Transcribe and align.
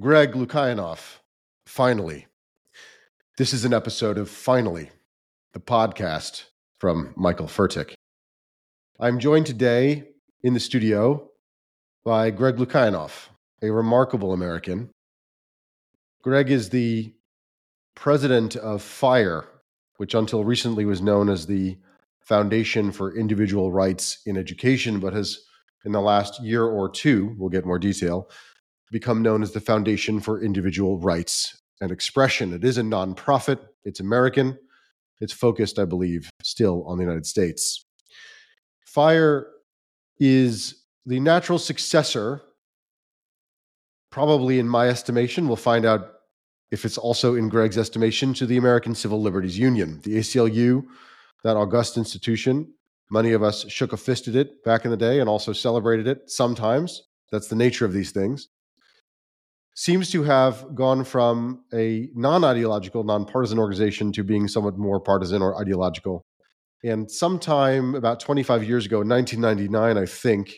Greg 0.00 0.32
Lukianoff, 0.32 1.20
finally. 1.66 2.26
This 3.38 3.52
is 3.52 3.64
an 3.64 3.72
episode 3.72 4.18
of 4.18 4.28
Finally, 4.28 4.90
the 5.52 5.60
podcast 5.60 6.46
from 6.80 7.14
Michael 7.16 7.46
Fertik. 7.46 7.94
I'm 8.98 9.20
joined 9.20 9.46
today 9.46 10.08
in 10.42 10.52
the 10.52 10.58
studio 10.58 11.30
by 12.04 12.30
Greg 12.30 12.56
Lukianoff, 12.56 13.28
a 13.62 13.70
remarkable 13.70 14.32
American. 14.32 14.90
Greg 16.22 16.50
is 16.50 16.70
the 16.70 17.14
president 17.94 18.56
of 18.56 18.82
FIRE, 18.82 19.44
which 19.98 20.14
until 20.14 20.42
recently 20.42 20.84
was 20.84 21.02
known 21.02 21.28
as 21.28 21.46
the 21.46 21.78
Foundation 22.18 22.90
for 22.90 23.16
Individual 23.16 23.70
Rights 23.70 24.18
in 24.26 24.36
Education, 24.36 24.98
but 24.98 25.12
has 25.12 25.38
in 25.84 25.92
the 25.92 26.00
last 26.00 26.42
year 26.42 26.64
or 26.64 26.88
two, 26.88 27.36
we'll 27.38 27.48
get 27.48 27.64
more 27.64 27.78
detail, 27.78 28.28
become 28.90 29.22
known 29.22 29.42
as 29.42 29.52
the 29.52 29.60
Foundation 29.60 30.20
for 30.20 30.42
Individual 30.42 30.98
Rights 30.98 31.60
and 31.80 31.90
Expression. 31.90 32.52
It 32.52 32.64
is 32.64 32.78
a 32.78 32.82
nonprofit, 32.82 33.58
it's 33.84 34.00
American, 34.00 34.58
it's 35.20 35.32
focused, 35.32 35.78
I 35.78 35.84
believe, 35.84 36.30
still 36.42 36.84
on 36.86 36.98
the 36.98 37.04
United 37.04 37.26
States. 37.26 37.84
FIRE 38.86 39.48
is 40.18 40.84
the 41.06 41.20
natural 41.20 41.58
successor, 41.58 42.42
probably 44.10 44.58
in 44.58 44.68
my 44.68 44.88
estimation, 44.88 45.48
we'll 45.48 45.56
find 45.56 45.84
out 45.84 46.12
if 46.70 46.84
it's 46.84 46.98
also 46.98 47.34
in 47.36 47.48
Greg's 47.48 47.78
estimation, 47.78 48.34
to 48.34 48.46
the 48.46 48.56
American 48.56 48.94
Civil 48.94 49.20
Liberties 49.20 49.58
Union, 49.58 50.00
the 50.02 50.18
ACLU, 50.18 50.84
that 51.44 51.56
august 51.56 51.96
institution. 51.96 52.72
Many 53.10 53.32
of 53.32 53.42
us 53.42 53.68
shook 53.70 53.92
a 53.92 53.96
fist 53.96 54.28
at 54.28 54.34
it 54.34 54.64
back 54.64 54.84
in 54.84 54.90
the 54.90 54.96
day 54.96 55.20
and 55.20 55.28
also 55.28 55.52
celebrated 55.52 56.08
it 56.08 56.30
sometimes. 56.30 57.02
That's 57.30 57.48
the 57.48 57.56
nature 57.56 57.84
of 57.84 57.92
these 57.92 58.10
things 58.10 58.48
seems 59.74 60.10
to 60.10 60.22
have 60.22 60.74
gone 60.74 61.04
from 61.04 61.64
a 61.72 62.08
non 62.14 62.44
ideological, 62.44 63.04
non-partisan 63.04 63.58
organization 63.58 64.12
to 64.12 64.22
being 64.22 64.48
somewhat 64.48 64.78
more 64.78 65.00
partisan 65.00 65.42
or 65.42 65.60
ideological. 65.60 66.24
And 66.84 67.10
sometime 67.10 67.94
about 67.94 68.20
25 68.20 68.62
years 68.64 68.86
ago, 68.86 68.98
1999, 68.98 69.98
I 69.98 70.06
think, 70.06 70.56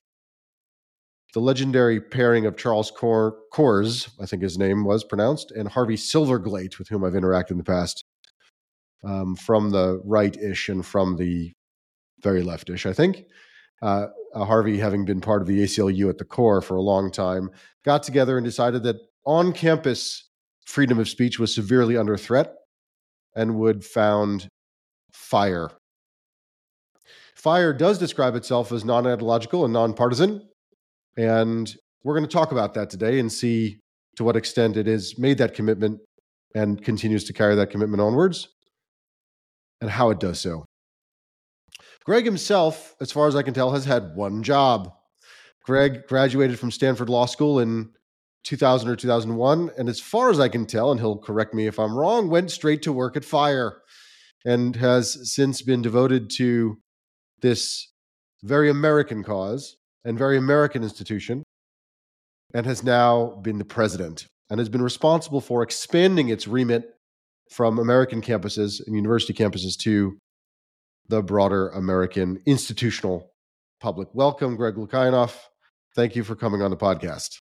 the 1.34 1.41
legendary 1.41 2.00
pairing 2.00 2.47
of 2.47 2.56
Charles 2.56 2.91
Cor- 2.91 3.36
Kors, 3.53 4.08
I 4.20 4.27
think 4.27 4.42
his 4.42 4.58
name 4.58 4.84
was 4.84 5.05
pronounced, 5.05 5.51
and 5.51 5.69
Harvey 5.69 5.97
Silverglate, 5.97 6.78
with 6.78 6.89
whom 6.89 7.05
I've 7.05 7.12
interacted 7.12 7.53
in 7.53 7.58
the 7.58 7.64
past, 7.64 8.05
um, 9.05 9.36
from 9.36 9.70
the 9.70 10.01
right 10.05 10.34
ish 10.36 10.69
and 10.69 10.84
from 10.84 11.17
the 11.17 11.53
very 12.23 12.42
leftish, 12.42 12.86
I 12.86 12.92
think. 12.92 13.25
Uh, 13.83 14.07
uh, 14.35 14.45
Harvey, 14.45 14.79
having 14.79 15.05
been 15.05 15.21
part 15.21 15.43
of 15.43 15.49
the 15.49 15.63
ACLU 15.63 16.09
at 16.09 16.19
the 16.19 16.25
core 16.25 16.61
for 16.61 16.77
a 16.77 16.83
long 16.83 17.11
time, 17.11 17.51
got 17.85 18.03
together 18.03 18.39
and 18.39 18.45
decided 18.45 18.83
that 18.83 18.97
on 19.25 19.53
campus 19.53 20.29
freedom 20.65 20.99
of 20.99 21.09
speech 21.09 21.39
was 21.39 21.55
severely 21.55 21.97
under 21.97 22.17
threat 22.17 22.55
and 23.35 23.59
would 23.59 23.85
found 23.85 24.49
FIRE. 25.13 25.71
FIRE 27.35 27.73
does 27.75 27.99
describe 27.99 28.35
itself 28.35 28.73
as 28.73 28.85
non 28.85 29.07
ideological 29.07 29.65
and 29.65 29.73
nonpartisan. 29.73 30.49
And 31.17 31.75
we're 32.03 32.15
going 32.15 32.29
to 32.29 32.33
talk 32.33 32.53
about 32.53 32.75
that 32.75 32.91
today 32.91 33.19
and 33.19 33.33
see 33.33 33.79
to 34.17 34.25
what 34.25 34.37
extent 34.37 34.77
it 34.77 34.87
has 34.87 35.19
made 35.19 35.39
that 35.39 35.55
commitment 35.55 36.01
and 36.55 36.83
continues 36.83 37.25
to 37.25 37.33
carry 37.33 37.55
that 37.55 37.71
commitment 37.71 38.01
onwards 38.01 38.49
and 39.81 39.91
how 39.91 40.11
it 40.11 40.19
does 40.19 40.41
so. 40.41 40.65
Greg 42.07 42.25
himself, 42.25 42.95
as 43.01 43.11
far 43.11 43.27
as 43.27 43.35
I 43.35 43.43
can 43.43 43.53
tell, 43.53 43.73
has 43.73 43.85
had 43.85 44.15
one 44.15 44.45
job. 44.45 44.93
Greg 45.65 46.07
graduated 46.07 46.57
from 46.57 46.71
Stanford 46.71 47.09
Law 47.09 47.27
School 47.27 47.59
in 47.59 47.91
2000 48.45 48.89
or 48.89 48.95
2001. 48.95 49.71
And 49.77 49.89
as 49.89 49.98
far 49.98 50.31
as 50.31 50.39
I 50.39 50.48
can 50.48 50.67
tell, 50.67 50.93
and 50.93 51.01
he'll 51.01 51.19
correct 51.19 51.53
me 51.53 51.67
if 51.67 51.81
I'm 51.81 51.98
wrong, 51.98 52.31
went 52.31 52.53
straight 52.53 52.83
to 52.83 52.93
work 52.93 53.17
at 53.17 53.25
Fire 53.25 53.83
and 54.45 54.77
has 54.77 55.33
since 55.33 55.63
been 55.63 55.83
devoted 55.83 56.30
to 56.36 56.79
this 57.42 57.89
very 58.45 58.70
American 58.70 59.25
cause 59.25 59.77
and 60.05 60.17
very 60.17 60.39
American 60.39 60.85
institution 60.85 61.42
and 62.55 62.64
has 62.64 62.85
now 62.85 63.41
been 63.42 63.59
the 63.59 63.64
president 63.64 64.29
and 64.48 64.61
has 64.61 64.69
been 64.69 64.83
responsible 64.83 65.41
for 65.41 65.64
expanding 65.64 66.29
its 66.29 66.47
remit 66.47 66.95
from 67.51 67.80
American 67.80 68.23
campuses 68.23 68.80
and 68.86 68.95
university 68.95 69.35
campuses 69.35 69.77
to 69.77 70.17
the 71.08 71.22
broader 71.22 71.68
American 71.68 72.42
institutional 72.46 73.33
public. 73.80 74.08
Welcome, 74.12 74.56
Greg 74.56 74.74
Lukianoff. 74.74 75.36
Thank 75.94 76.17
you 76.17 76.24
for 76.24 76.36
coming 76.36 76.62
on 76.62 76.70
the 76.70 76.77
podcast. 76.77 77.40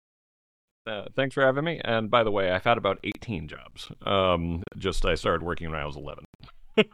Uh, 0.85 1.06
thanks 1.16 1.34
for 1.34 1.41
having 1.41 1.63
me. 1.63 1.79
And 1.84 2.12
by 2.12 2.24
the 2.24 2.31
way, 2.31 2.51
I've 2.51 2.63
had 2.63 2.78
about 2.78 3.00
18 3.03 3.47
jobs. 3.47 3.90
Um, 4.06 4.63
just 4.78 5.06
I 5.06 5.16
started 5.16 5.44
working 5.44 5.72
when 5.72 5.79
I 5.79 5.85
was 5.85 5.96
11. 5.96 6.25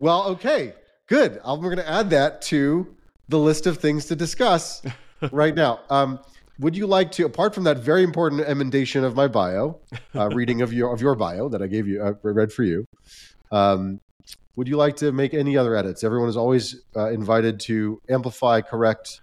well, 0.00 0.24
okay, 0.24 0.74
good. 1.06 1.40
I'm 1.44 1.60
going 1.60 1.76
to 1.76 1.88
add 1.88 2.10
that 2.10 2.42
to 2.42 2.96
the 3.28 3.38
list 3.38 3.66
of 3.66 3.78
things 3.78 4.06
to 4.06 4.16
discuss 4.16 4.82
right 5.32 5.54
now. 5.54 5.80
Um, 5.88 6.18
would 6.58 6.76
you 6.76 6.86
like 6.86 7.12
to, 7.12 7.26
apart 7.26 7.54
from 7.54 7.64
that 7.64 7.78
very 7.78 8.02
important 8.02 8.40
emendation 8.42 9.04
of 9.04 9.14
my 9.14 9.28
bio, 9.28 9.78
uh, 10.14 10.28
reading 10.30 10.62
of 10.62 10.72
your 10.72 10.92
of 10.92 11.02
your 11.02 11.14
bio 11.14 11.48
that 11.50 11.60
I 11.62 11.66
gave 11.66 11.86
you, 11.86 12.02
uh, 12.02 12.14
read 12.22 12.50
for 12.50 12.62
you, 12.62 12.86
um, 13.52 14.00
would 14.56 14.68
you 14.68 14.76
like 14.76 14.96
to 14.96 15.12
make 15.12 15.34
any 15.34 15.56
other 15.56 15.76
edits? 15.76 16.02
Everyone 16.02 16.28
is 16.28 16.36
always 16.36 16.82
uh, 16.96 17.10
invited 17.10 17.60
to 17.60 18.00
amplify, 18.08 18.62
correct, 18.62 19.20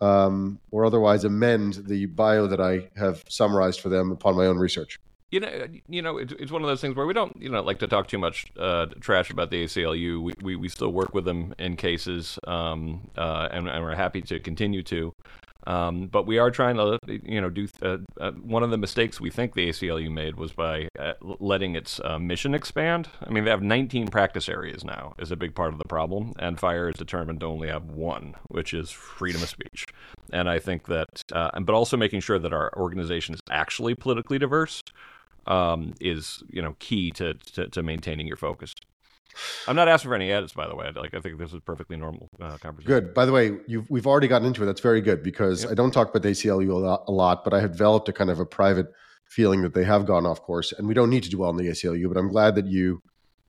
um, 0.00 0.60
or 0.70 0.84
otherwise 0.84 1.24
amend 1.24 1.82
the 1.86 2.06
bio 2.06 2.46
that 2.46 2.60
I 2.60 2.90
have 2.96 3.24
summarized 3.28 3.80
for 3.80 3.88
them 3.88 4.12
upon 4.12 4.36
my 4.36 4.46
own 4.46 4.58
research. 4.58 4.98
You 5.30 5.40
know, 5.40 5.66
you 5.88 6.02
know, 6.02 6.18
it's, 6.18 6.32
it's 6.38 6.52
one 6.52 6.62
of 6.62 6.68
those 6.68 6.80
things 6.80 6.96
where 6.96 7.06
we 7.06 7.14
don't, 7.14 7.34
you 7.40 7.48
know, 7.48 7.62
like 7.62 7.78
to 7.78 7.86
talk 7.86 8.08
too 8.08 8.18
much 8.18 8.46
uh, 8.58 8.86
trash 9.00 9.30
about 9.30 9.50
the 9.50 9.64
ACLU. 9.64 10.20
We, 10.20 10.32
we, 10.42 10.56
we 10.56 10.68
still 10.68 10.92
work 10.92 11.14
with 11.14 11.24
them 11.24 11.54
in 11.58 11.76
cases, 11.76 12.38
um, 12.48 13.08
uh, 13.16 13.48
and, 13.52 13.68
and, 13.68 13.84
we're 13.84 13.94
happy 13.94 14.22
to 14.22 14.40
continue 14.40 14.82
to. 14.84 15.14
Um, 15.66 16.06
but 16.06 16.26
we 16.26 16.38
are 16.38 16.50
trying 16.50 16.76
to, 16.76 16.98
you 17.06 17.40
know, 17.40 17.50
do 17.50 17.68
uh, 17.82 17.98
uh, 18.18 18.32
one 18.32 18.62
of 18.62 18.70
the 18.70 18.78
mistakes 18.78 19.20
we 19.20 19.30
think 19.30 19.54
the 19.54 19.68
ACLU 19.68 20.10
made 20.10 20.36
was 20.36 20.52
by 20.52 20.88
uh, 20.98 21.12
letting 21.20 21.74
its 21.74 22.00
uh, 22.04 22.18
mission 22.18 22.54
expand. 22.54 23.08
I 23.24 23.30
mean, 23.30 23.44
they 23.44 23.50
have 23.50 23.62
19 23.62 24.08
practice 24.08 24.48
areas 24.48 24.84
now, 24.84 25.14
is 25.18 25.30
a 25.30 25.36
big 25.36 25.54
part 25.54 25.72
of 25.72 25.78
the 25.78 25.84
problem, 25.84 26.32
and 26.38 26.58
Fire 26.58 26.88
is 26.88 26.96
determined 26.96 27.40
to 27.40 27.46
only 27.46 27.68
have 27.68 27.84
one, 27.84 28.34
which 28.48 28.72
is 28.72 28.90
freedom 28.90 29.42
of 29.42 29.48
speech. 29.48 29.86
And 30.32 30.48
I 30.48 30.58
think 30.58 30.86
that, 30.86 31.22
uh, 31.32 31.58
but 31.60 31.74
also 31.74 31.96
making 31.96 32.20
sure 32.20 32.38
that 32.38 32.52
our 32.52 32.72
organization 32.76 33.34
is 33.34 33.40
actually 33.50 33.94
politically 33.94 34.38
diverse 34.38 34.82
um, 35.46 35.94
is, 36.00 36.42
you 36.50 36.62
know, 36.62 36.76
key 36.78 37.10
to, 37.12 37.34
to, 37.34 37.68
to 37.68 37.82
maintaining 37.82 38.26
your 38.26 38.36
focus. 38.36 38.74
I'm 39.66 39.76
not 39.76 39.88
asking 39.88 40.10
for 40.10 40.14
any 40.14 40.30
edits, 40.30 40.52
by 40.52 40.68
the 40.68 40.74
way. 40.74 40.90
Like 40.94 41.14
I 41.14 41.20
think 41.20 41.38
this 41.38 41.52
is 41.52 41.60
perfectly 41.60 41.96
normal 41.96 42.28
uh, 42.40 42.56
conversation. 42.58 42.86
Good. 42.86 43.14
By 43.14 43.24
the 43.24 43.32
way, 43.32 43.58
we've 43.88 44.06
already 44.06 44.28
gotten 44.28 44.46
into 44.46 44.62
it. 44.62 44.66
That's 44.66 44.80
very 44.80 45.00
good 45.00 45.22
because 45.22 45.62
yep. 45.62 45.72
I 45.72 45.74
don't 45.74 45.92
talk 45.92 46.10
about 46.10 46.22
the 46.22 46.30
ACLU 46.30 46.70
a 46.70 46.74
lot, 46.74 47.04
a 47.08 47.12
lot, 47.12 47.44
but 47.44 47.54
I 47.54 47.60
have 47.60 47.72
developed 47.72 48.08
a 48.08 48.12
kind 48.12 48.30
of 48.30 48.40
a 48.40 48.46
private 48.46 48.92
feeling 49.24 49.62
that 49.62 49.74
they 49.74 49.84
have 49.84 50.06
gone 50.06 50.26
off 50.26 50.42
course, 50.42 50.72
and 50.72 50.88
we 50.88 50.94
don't 50.94 51.10
need 51.10 51.22
to 51.22 51.30
dwell 51.30 51.50
on 51.50 51.56
the 51.56 51.68
ACLU. 51.68 52.08
But 52.08 52.18
I'm 52.18 52.28
glad 52.28 52.56
that 52.56 52.66
you 52.66 53.02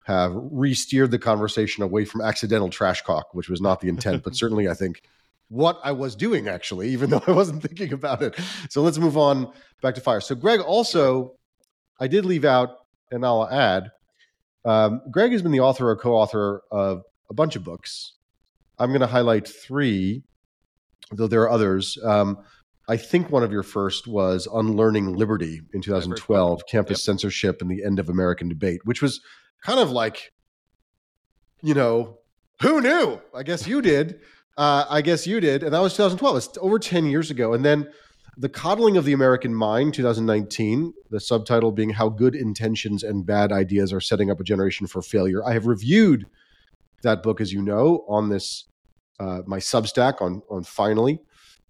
have 0.04 0.32
re-steered 0.34 1.10
the 1.10 1.18
conversation 1.18 1.82
away 1.82 2.04
from 2.04 2.20
accidental 2.20 2.68
trash 2.68 3.02
talk, 3.02 3.34
which 3.34 3.48
was 3.48 3.60
not 3.60 3.80
the 3.80 3.88
intent, 3.88 4.22
but 4.22 4.34
certainly 4.36 4.68
I 4.68 4.74
think 4.74 5.02
what 5.48 5.78
I 5.84 5.92
was 5.92 6.16
doing 6.16 6.48
actually, 6.48 6.88
even 6.90 7.10
though 7.10 7.22
I 7.26 7.32
wasn't 7.32 7.62
thinking 7.62 7.92
about 7.92 8.22
it. 8.22 8.38
So 8.70 8.82
let's 8.82 8.98
move 8.98 9.16
on 9.16 9.52
back 9.82 9.94
to 9.96 10.00
fire. 10.00 10.20
So 10.20 10.34
Greg 10.34 10.60
also, 10.60 11.36
I 12.00 12.08
did 12.08 12.24
leave 12.24 12.44
out, 12.44 12.70
and 13.10 13.24
I'll 13.24 13.48
add 13.48 13.90
um, 14.64 15.02
Greg 15.10 15.32
has 15.32 15.42
been 15.42 15.52
the 15.52 15.60
author 15.60 15.88
or 15.88 15.96
co-author 15.96 16.62
of 16.70 17.02
a 17.30 17.34
bunch 17.34 17.56
of 17.56 17.64
books. 17.64 18.14
I'm 18.78 18.90
going 18.90 19.00
to 19.00 19.06
highlight 19.06 19.46
three, 19.46 20.22
though 21.10 21.26
there 21.26 21.42
are 21.42 21.50
others. 21.50 21.98
Um, 22.04 22.38
I 22.88 22.96
think 22.96 23.30
one 23.30 23.42
of 23.42 23.52
your 23.52 23.62
first 23.62 24.06
was 24.06 24.48
Unlearning 24.52 25.14
Liberty 25.14 25.62
in 25.72 25.80
2012, 25.80 26.62
Campus 26.66 26.98
yep. 27.00 27.04
Censorship 27.04 27.62
and 27.62 27.70
the 27.70 27.84
End 27.84 27.98
of 27.98 28.08
American 28.08 28.48
Debate, 28.48 28.80
which 28.84 29.00
was 29.00 29.20
kind 29.62 29.78
of 29.78 29.90
like, 29.90 30.32
you 31.62 31.74
know, 31.74 32.18
who 32.60 32.80
knew? 32.80 33.20
I 33.34 33.42
guess 33.42 33.66
you 33.66 33.82
did. 33.82 34.20
Uh, 34.56 34.84
I 34.88 35.00
guess 35.00 35.26
you 35.26 35.40
did. 35.40 35.62
And 35.62 35.72
that 35.72 35.80
was 35.80 35.92
2012. 35.94 36.36
It's 36.36 36.58
over 36.60 36.78
10 36.78 37.06
years 37.06 37.30
ago. 37.30 37.54
And 37.54 37.64
then 37.64 37.88
the 38.36 38.48
Coddling 38.48 38.96
of 38.96 39.04
the 39.04 39.12
American 39.12 39.54
Mind, 39.54 39.92
2019, 39.94 40.94
the 41.10 41.20
subtitle 41.20 41.70
being 41.70 41.90
How 41.90 42.08
Good 42.08 42.34
Intentions 42.34 43.02
and 43.02 43.26
Bad 43.26 43.52
Ideas 43.52 43.92
Are 43.92 44.00
Setting 44.00 44.30
Up 44.30 44.40
a 44.40 44.44
Generation 44.44 44.86
for 44.86 45.02
Failure. 45.02 45.44
I 45.44 45.52
have 45.52 45.66
reviewed 45.66 46.26
that 47.02 47.22
book, 47.22 47.40
as 47.40 47.52
you 47.52 47.60
know, 47.60 48.04
on 48.08 48.30
this, 48.30 48.64
uh, 49.20 49.42
my 49.46 49.58
Substack 49.58 50.22
on, 50.22 50.42
on 50.48 50.64
Finally, 50.64 51.20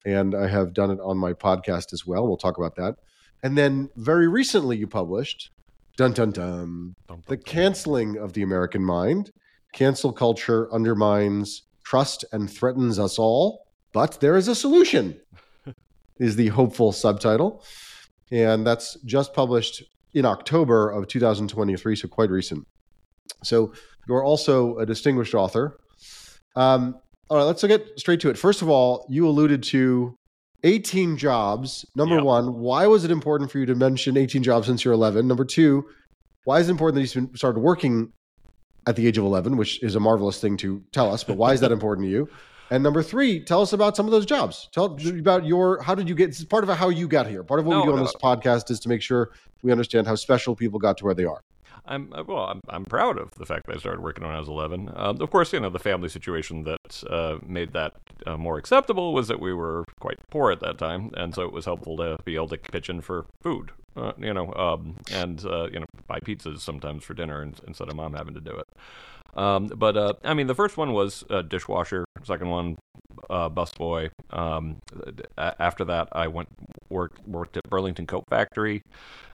and 0.04 0.34
I 0.34 0.46
have 0.46 0.72
done 0.72 0.90
it 0.90 1.00
on 1.00 1.18
my 1.18 1.32
podcast 1.32 1.92
as 1.92 2.06
well. 2.06 2.28
We'll 2.28 2.36
talk 2.36 2.58
about 2.58 2.76
that. 2.76 2.96
And 3.42 3.58
then 3.58 3.90
very 3.96 4.28
recently, 4.28 4.76
you 4.76 4.86
published 4.86 5.50
dun 5.96 6.12
dun 6.12 6.30
dun, 6.30 6.94
the 7.26 7.36
canceling 7.36 8.16
of 8.16 8.34
the 8.34 8.42
American 8.42 8.84
mind. 8.84 9.32
Cancel 9.72 10.12
culture 10.12 10.72
undermines 10.72 11.62
trust 11.82 12.24
and 12.30 12.50
threatens 12.50 12.98
us 12.98 13.18
all, 13.18 13.66
but 13.92 14.20
there 14.20 14.36
is 14.36 14.46
a 14.46 14.54
solution 14.54 15.20
is 16.18 16.36
the 16.36 16.48
hopeful 16.48 16.92
subtitle. 16.92 17.62
and 18.30 18.66
that's 18.66 18.96
just 19.04 19.34
published 19.34 19.82
in 20.14 20.24
October 20.24 20.90
of 20.90 21.06
2023, 21.06 21.96
so 21.96 22.08
quite 22.08 22.30
recent. 22.30 22.66
So 23.44 23.72
you're 24.08 24.24
also 24.24 24.78
a 24.78 24.86
distinguished 24.86 25.34
author. 25.34 25.78
Um, 26.56 26.96
all 27.28 27.36
right, 27.38 27.44
let's 27.44 27.62
get 27.64 27.86
straight 27.98 28.20
to 28.20 28.30
it. 28.30 28.38
First 28.38 28.62
of 28.62 28.68
all, 28.68 29.06
you 29.08 29.26
alluded 29.28 29.62
to 29.64 30.14
18 30.64 31.16
jobs. 31.16 31.84
Number 31.96 32.16
Yep. 32.16 32.24
one, 32.24 32.54
why 32.60 32.86
was 32.86 33.04
it 33.04 33.10
important 33.10 33.50
for 33.50 33.58
you 33.58 33.66
to 33.66 33.74
mention 33.74 34.16
18 34.16 34.42
jobs 34.42 34.66
since 34.66 34.84
you're 34.84 34.94
11? 34.94 35.26
Number 35.26 35.44
two, 35.44 35.84
why 36.44 36.58
is 36.60 36.68
it 36.68 36.72
important 36.72 37.02
that 37.02 37.14
you 37.14 37.30
started 37.34 37.60
working 37.60 38.12
at 38.86 38.96
the 38.96 39.06
age 39.06 39.16
of 39.18 39.24
11, 39.24 39.56
which 39.56 39.82
is 39.82 39.94
a 39.94 40.00
marvelous 40.00 40.40
thing 40.40 40.56
to 40.58 40.82
tell 40.92 41.12
us, 41.12 41.22
but 41.24 41.36
why 41.36 41.52
is 41.52 41.60
that 41.60 41.72
important 41.72 42.06
to 42.06 42.10
you? 42.10 42.28
And 42.72 42.82
number 42.82 43.02
three, 43.02 43.38
tell 43.38 43.60
us 43.60 43.74
about 43.74 43.96
some 43.96 44.06
of 44.06 44.12
those 44.12 44.24
jobs. 44.24 44.70
Tell 44.72 44.98
about 45.18 45.44
your, 45.44 45.82
how 45.82 45.94
did 45.94 46.08
you 46.08 46.14
get, 46.14 46.28
this 46.28 46.38
is 46.38 46.46
part 46.46 46.66
of 46.66 46.74
how 46.74 46.88
you 46.88 47.06
got 47.06 47.26
here. 47.26 47.44
Part 47.44 47.60
of 47.60 47.66
what 47.66 47.74
No, 47.74 47.80
we 47.82 47.86
do 47.88 47.92
on 47.92 48.02
this 48.02 48.14
podcast 48.14 48.70
is 48.70 48.80
to 48.80 48.88
make 48.88 49.02
sure 49.02 49.30
we 49.62 49.70
understand 49.70 50.06
how 50.06 50.14
special 50.14 50.56
people 50.56 50.78
got 50.78 50.96
to 50.96 51.04
where 51.04 51.12
they 51.12 51.26
are. 51.26 51.42
I'm 51.84 52.12
uh, 52.14 52.22
well. 52.26 52.44
I'm, 52.44 52.60
I'm 52.68 52.84
proud 52.86 53.18
of 53.18 53.32
the 53.32 53.44
fact 53.44 53.66
that 53.66 53.76
I 53.76 53.78
started 53.78 54.00
working 54.00 54.24
when 54.24 54.34
I 54.34 54.38
was 54.38 54.48
11. 54.48 54.90
Um, 54.94 55.20
of 55.20 55.30
course, 55.30 55.52
you 55.52 55.58
know 55.58 55.68
the 55.68 55.80
family 55.80 56.08
situation 56.08 56.62
that 56.62 57.04
uh, 57.10 57.38
made 57.44 57.72
that 57.72 57.94
uh, 58.24 58.36
more 58.36 58.56
acceptable 58.56 59.12
was 59.12 59.26
that 59.26 59.40
we 59.40 59.52
were 59.52 59.84
quite 59.98 60.18
poor 60.30 60.52
at 60.52 60.60
that 60.60 60.78
time, 60.78 61.10
and 61.16 61.34
so 61.34 61.42
it 61.42 61.52
was 61.52 61.64
helpful 61.64 61.96
to 61.96 62.18
be 62.24 62.36
able 62.36 62.48
to 62.48 62.56
pitch 62.56 62.88
in 62.88 63.00
for 63.00 63.26
food. 63.42 63.72
Uh, 63.96 64.12
you 64.16 64.32
know, 64.32 64.54
um, 64.54 64.94
and 65.10 65.44
uh, 65.44 65.68
you 65.72 65.80
know, 65.80 65.86
buy 66.06 66.20
pizzas 66.20 66.60
sometimes 66.60 67.02
for 67.02 67.14
dinner 67.14 67.42
in- 67.42 67.56
instead 67.66 67.88
of 67.88 67.96
mom 67.96 68.14
having 68.14 68.34
to 68.34 68.40
do 68.40 68.52
it. 68.52 68.68
Um, 69.34 69.66
but 69.66 69.96
uh, 69.96 70.14
I 70.24 70.34
mean, 70.34 70.46
the 70.46 70.54
first 70.54 70.76
one 70.76 70.92
was 70.92 71.24
uh, 71.30 71.42
dishwasher. 71.42 72.04
Second 72.24 72.50
one, 72.50 72.76
uh, 73.30 73.48
busboy. 73.48 74.10
Um, 74.30 74.76
after 75.36 75.84
that, 75.86 76.08
I 76.12 76.28
went 76.28 76.48
worked 76.90 77.26
worked 77.26 77.56
at 77.56 77.62
Burlington 77.68 78.06
Coat 78.06 78.24
Factory. 78.28 78.82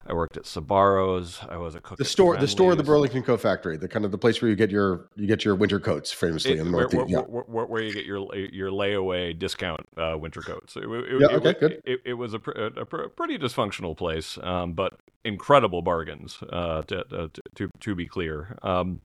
I 0.06 0.14
worked 0.14 0.38
at 0.38 0.44
Sbarro's. 0.44 1.38
I 1.50 1.58
was 1.58 1.74
a 1.74 1.80
cook. 1.80 1.98
The 1.98 2.04
store, 2.04 2.36
the 2.38 2.48
store 2.48 2.72
of 2.72 2.78
the 2.78 2.84
Burlington 2.84 3.22
Coat 3.22 3.42
Factory, 3.42 3.76
the 3.76 3.88
kind 3.88 4.06
of 4.06 4.10
the 4.10 4.16
place 4.16 4.40
where 4.40 4.48
you 4.48 4.56
get 4.56 4.70
your, 4.70 5.08
you 5.16 5.26
get 5.26 5.44
your 5.44 5.54
winter 5.54 5.78
coats 5.78 6.10
famously 6.10 6.52
It- 6.52 6.60
in 6.60 6.70
the 6.70 6.72
where, 6.72 6.88
Northeast. 6.90 7.28
where, 7.28 7.34
yeah. 7.40 7.42
where, 7.46 7.66
where, 7.66 7.82
you 7.82 7.92
get 7.92 8.06
your 8.06 8.34
your 8.34 8.70
layaway 8.70 9.38
discount 9.38 9.80
uh, 9.98 10.16
winter 10.18 10.40
coats. 10.40 10.76
It, 10.76 10.84
it, 10.84 11.20
Yeah, 11.20 11.26
it, 11.26 11.46
okay, 11.46 11.54
good. 11.60 11.82
It, 11.84 12.00
it 12.06 12.14
was 12.14 12.32
a, 12.32 12.38
pr- 12.38 12.52
a, 12.52 12.86
pr- 12.86 13.08
pretty 13.08 13.36
dysfunctional 13.38 13.94
place, 13.94 14.38
um, 14.42 14.72
but 14.72 14.94
incredible 15.26 15.82
bargains. 15.82 16.38
Uh, 16.48 16.82
to, 16.82 17.04
to 17.04 17.30
to 17.56 17.68
to 17.80 17.94
be 17.94 18.06
clear. 18.06 18.56
Um, 18.62 19.02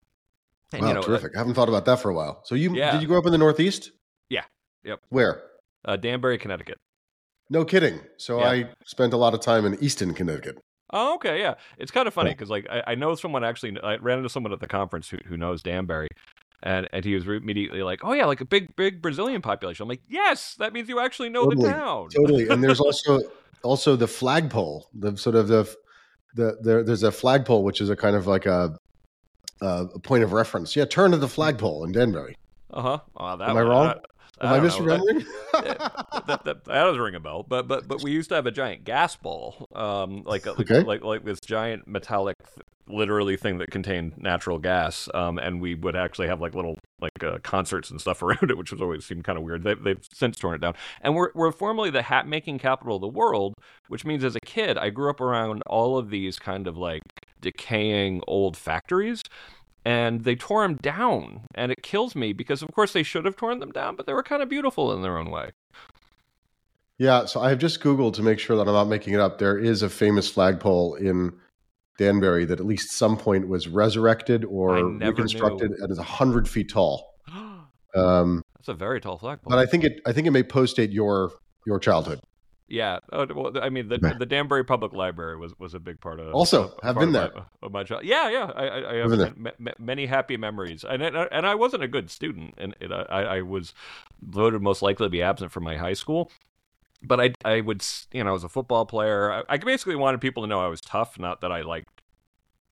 and, 0.73 0.81
Wow, 0.81 0.87
you 0.89 0.93
know, 0.95 0.99
uh, 0.99 1.03
terrific. 1.03 1.31
I 1.35 1.39
haven't 1.39 1.53
thought 1.53 1.69
about 1.69 1.85
that 1.85 1.99
for 1.99 2.09
a 2.09 2.13
while. 2.13 2.41
So 2.45 2.55
you 2.55 2.75
Yeah. 2.75 2.91
did 2.91 3.01
you 3.01 3.07
grow 3.07 3.19
up 3.19 3.25
in 3.25 3.31
the 3.31 3.37
Northeast? 3.37 3.91
Yeah. 4.29 4.43
Yep. 4.83 4.99
Where? 5.09 5.43
uh, 5.85 5.97
Danbury, 5.97 6.37
Connecticut. 6.37 6.77
No 7.49 7.65
kidding. 7.65 7.99
So 8.17 8.39
Yeah. 8.39 8.49
I 8.49 8.69
spent 8.85 9.11
a 9.13 9.17
lot 9.17 9.33
of 9.33 9.41
time 9.41 9.65
in 9.65 9.77
Easton, 9.83 10.13
Connecticut. 10.13 10.57
Oh, 10.93 11.15
okay, 11.15 11.39
yeah. 11.39 11.55
It's 11.77 11.91
kind 11.91 12.07
of 12.07 12.13
funny 12.13 12.29
because 12.31 12.49
like 12.49 12.65
I, 12.69 12.83
I 12.87 12.95
know 12.95 13.15
someone 13.15 13.43
actually. 13.43 13.77
I 13.81 13.97
ran 13.97 14.17
into 14.19 14.29
someone 14.29 14.53
at 14.53 14.59
the 14.59 14.67
conference 14.67 15.09
who 15.09 15.17
who 15.27 15.35
knows 15.37 15.61
Danbury. 15.63 16.07
And, 16.65 16.87
and 16.93 17.03
he 17.03 17.13
was 17.15 17.27
immediately 17.27 17.83
like, 17.83 17.99
"Oh 18.05 18.13
yeah, 18.13 18.25
like 18.25 18.39
a 18.39 18.45
big 18.45 18.73
big 18.77 19.01
Brazilian 19.01 19.41
population." 19.41 19.83
I'm 19.83 19.89
like, 19.89 20.03
"Yes, 20.07 20.55
that 20.59 20.71
means 20.71 20.87
you 20.87 20.99
actually 21.01 21.27
know 21.29 21.43
Totally. 21.43 21.67
the 21.67 21.73
town." 21.73 22.07
Totally. 22.15 22.47
And 22.47 22.63
there's 22.63 22.79
also 22.87 23.19
also 23.63 23.97
the 23.97 24.07
flagpole, 24.07 24.87
the 24.93 25.17
sort 25.17 25.35
of 25.35 25.49
the 25.49 25.67
the 26.35 26.57
there, 26.61 26.81
there's 26.83 27.03
a 27.03 27.11
flagpole 27.11 27.63
which 27.65 27.81
is 27.81 27.89
a 27.89 27.95
kind 27.97 28.15
of 28.15 28.27
like 28.27 28.45
a 28.45 28.77
a 29.61 29.87
a 29.95 29.99
point 29.99 30.23
of 30.23 30.33
reference. 30.33 30.75
Yeah, 30.75 30.85
turn 30.85 31.11
to 31.11 31.17
the 31.17 31.27
flagpole 31.27 31.83
in 31.83 31.91
Danbury. 31.91 32.35
Uh 32.71 32.99
huh. 33.17 33.35
That 33.37 33.49
Am 33.49 33.57
I 33.57 33.61
wrong? 33.61 33.87
I- 33.87 33.93
Am 34.41 34.53
I 34.53 34.57
know. 34.67 34.97
That- 35.53 36.25
that, 36.27 36.43
that, 36.43 36.43
that 36.45 36.65
does 36.65 36.97
ring 36.97 37.15
a 37.15 37.19
bell. 37.19 37.43
But 37.47 37.67
but 37.67 37.87
but 37.87 38.01
we 38.03 38.11
used 38.11 38.29
to 38.29 38.35
have 38.35 38.45
a 38.47 38.51
giant 38.51 38.83
gas 38.83 39.15
ball, 39.15 39.67
um, 39.75 40.23
like 40.25 40.45
like 40.45 40.59
Okay. 40.59 40.81
like, 40.81 41.03
like 41.03 41.23
this 41.23 41.39
giant 41.39 41.87
metallic, 41.87 42.35
literally 42.87 43.37
thing 43.37 43.59
that 43.59 43.69
contained 43.71 44.17
natural 44.17 44.57
gas. 44.57 45.07
Um, 45.13 45.37
and 45.37 45.61
we 45.61 45.75
would 45.75 45.95
actually 45.95 46.27
have 46.27 46.41
like 46.41 46.55
little 46.55 46.77
like 46.99 47.23
uh, 47.23 47.37
concerts 47.43 47.91
and 47.91 48.01
stuff 48.01 48.21
around 48.23 48.49
it, 48.49 48.57
which 48.57 48.71
was 48.71 48.81
always 48.81 49.05
seemed 49.05 49.23
kind 49.23 49.37
of 49.37 49.43
weird. 49.43 49.63
They, 49.63 49.75
they've 49.75 50.03
since 50.11 50.37
torn 50.37 50.55
it 50.55 50.61
down. 50.61 50.73
And 51.01 51.15
we're 51.15 51.29
we're 51.35 51.51
formerly 51.51 51.91
the 51.91 52.01
hat 52.01 52.27
making 52.27 52.57
capital 52.59 52.95
of 52.95 53.01
the 53.01 53.07
world, 53.07 53.53
which 53.87 54.03
means 54.03 54.23
as 54.23 54.35
a 54.35 54.39
kid 54.41 54.77
I 54.77 54.89
grew 54.89 55.09
up 55.11 55.21
around 55.21 55.61
all 55.67 55.97
of 55.97 56.09
these 56.09 56.39
kind 56.39 56.67
of 56.67 56.75
like 56.77 57.03
decaying 57.43 58.21
old 58.27 58.57
factories 58.57 59.23
and 59.85 60.23
they 60.23 60.35
tore 60.35 60.63
them 60.63 60.75
down 60.77 61.41
and 61.53 61.71
it 61.71 61.83
kills 61.83 62.15
me 62.15 62.33
because 62.33 62.63
of 62.63 62.71
course 62.71 62.93
they 62.93 63.03
should 63.03 63.25
have 63.25 63.35
torn 63.35 63.59
them 63.59 63.71
down 63.71 63.95
but 63.95 64.07
they 64.07 64.13
were 64.13 64.23
kind 64.23 64.41
of 64.41 64.49
beautiful 64.49 64.91
in 64.91 65.03
their 65.03 65.17
own 65.17 65.29
way 65.29 65.51
yeah, 66.99 67.25
so 67.25 67.41
I 67.41 67.49
have 67.49 67.59
just 67.59 67.81
Googled 67.81 68.13
to 68.13 68.23
make 68.23 68.39
sure 68.39 68.55
that 68.55 68.67
I'm 68.67 68.73
not 68.73 68.87
making 68.87 69.13
it 69.13 69.19
up. 69.19 69.37
There 69.39 69.57
is 69.57 69.81
a 69.81 69.89
famous 69.89 70.29
flagpole 70.29 70.95
in 70.95 71.33
Danbury 71.97 72.45
that 72.45 72.59
at 72.59 72.65
least 72.65 72.91
some 72.91 73.17
point 73.17 73.47
was 73.47 73.67
resurrected 73.67 74.45
or 74.45 74.85
reconstructed 74.85 75.71
and 75.71 75.91
is 75.91 75.97
hundred 75.97 76.47
feet 76.47 76.69
tall. 76.69 77.13
Um, 77.95 78.41
that's 78.57 78.69
a 78.69 78.73
very 78.73 78.99
tall 78.99 79.19
flagpole 79.19 79.51
but 79.51 79.59
I 79.59 79.67
think 79.67 79.83
it 79.83 80.01
I 80.03 80.13
think 80.13 80.25
it 80.25 80.31
may 80.31 80.41
postdate 80.41 80.91
your 80.91 81.31
your 81.67 81.77
childhood. 81.77 82.19
Yeah 82.73 82.97
oh, 83.11 83.27
well, 83.35 83.51
i 83.61 83.69
mean 83.69 83.87
the, 83.87 83.97
the 84.17 84.25
danbury 84.25 84.63
public 84.63 84.93
library 84.93 85.37
was, 85.37 85.53
was 85.59 85.73
a 85.75 85.79
big 85.79 85.99
part 86.01 86.19
of 86.19 86.33
Also, 86.33 86.63
of- 86.63 86.73
have 86.83 86.95
been 86.97 87.15
of 87.15 87.33
my, 87.35 87.41
of 87.61 87.71
my 87.71 87.83
child 87.83 88.03
yeah 88.03 88.29
yeah 88.29 88.51
i, 88.55 88.65
I, 88.67 88.91
I 88.93 88.95
have 88.95 89.11
there. 89.11 89.33
ma- 89.37 89.51
ma- 89.59 89.71
many 89.77 90.05
happy 90.07 90.37
memories 90.37 90.83
and, 90.83 91.03
and 91.03 91.15
uh, 91.15 91.27
and 91.31 91.45
i 91.45 91.53
wasn't 91.55 91.83
a 91.83 91.87
good 91.87 92.09
student 92.09 92.55
and 92.57 92.75
it, 92.79 92.91
uh, 92.91 93.05
I, 93.09 93.21
I 93.37 93.41
was 93.41 93.73
voted 94.21 94.61
most 94.61 94.81
likely 94.81 95.05
to 95.05 95.09
be 95.09 95.21
absent 95.21 95.51
from 95.51 95.63
my 95.63 95.77
high 95.77 95.93
school 95.93 96.31
but 97.05 97.19
I, 97.19 97.33
I 97.43 97.59
would, 97.59 97.83
you 98.13 98.23
know, 98.23 98.29
I 98.29 98.33
was 98.33 98.45
a 98.45 98.49
football 98.49 98.85
player. 98.85 99.29
I, 99.29 99.43
I 99.49 99.57
basically 99.57 99.97
wanted 99.97 100.21
people 100.21 100.41
to 100.43 100.47
know 100.47 100.61
I 100.61 100.67
was 100.69 100.79
tough, 100.79 101.19
not 101.19 101.41
that 101.41 101.51
I 101.51 101.61
liked 101.61 101.89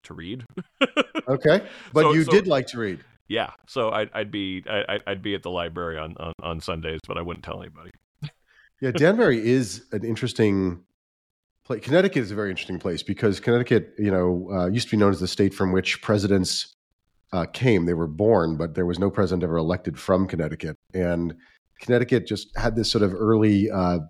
to 0.04 0.14
read. 0.14 0.46
Okay, 1.28 1.62
but 1.92 2.02
So- 2.04 2.12
you 2.14 2.24
so- 2.24 2.30
did 2.32 2.46
like 2.46 2.66
to 2.68 2.78
read. 2.78 3.00
Yeah, 3.28 3.50
so 3.68 3.90
I'd, 3.90 4.08
I'd 4.14 4.30
be 4.30 4.64
I, 4.68 4.84
I'd- 4.88 5.04
I'd 5.06 5.22
be 5.22 5.34
at 5.34 5.42
the 5.42 5.50
library 5.50 5.98
on, 5.98 6.16
on, 6.18 6.32
on 6.42 6.60
Sundays, 6.60 7.00
but 7.06 7.18
I 7.18 7.20
wouldn't 7.22 7.44
tell 7.44 7.60
anybody. 7.60 7.90
Yeah, 8.82 8.90
Danbury 8.90 9.48
is 9.48 9.84
an 9.92 10.04
interesting 10.04 10.82
place. 11.64 11.84
Connecticut 11.84 12.20
is 12.20 12.32
a 12.32 12.34
very 12.34 12.50
interesting 12.50 12.80
place 12.80 13.00
because 13.04 13.38
Connecticut, 13.38 13.94
you 13.96 14.10
know, 14.10 14.48
uh, 14.52 14.66
used 14.66 14.88
to 14.88 14.96
be 14.96 14.96
known 14.96 15.12
as 15.12 15.20
the 15.20 15.28
state 15.28 15.54
from 15.54 15.70
which 15.70 16.02
presidents 16.02 16.74
uh, 17.32 17.46
came. 17.46 17.86
They 17.86 17.94
were 17.94 18.08
born, 18.08 18.56
but 18.56 18.74
there 18.74 18.84
was 18.84 18.98
no 18.98 19.08
president 19.08 19.44
ever 19.44 19.56
elected 19.56 20.00
from 20.00 20.26
Connecticut. 20.26 20.76
And 20.92 21.32
Connecticut 21.78 22.26
just 22.26 22.48
had 22.56 22.74
this 22.74 22.90
sort 22.90 23.04
of 23.04 23.14
early 23.14 23.70
uh, 23.70 24.00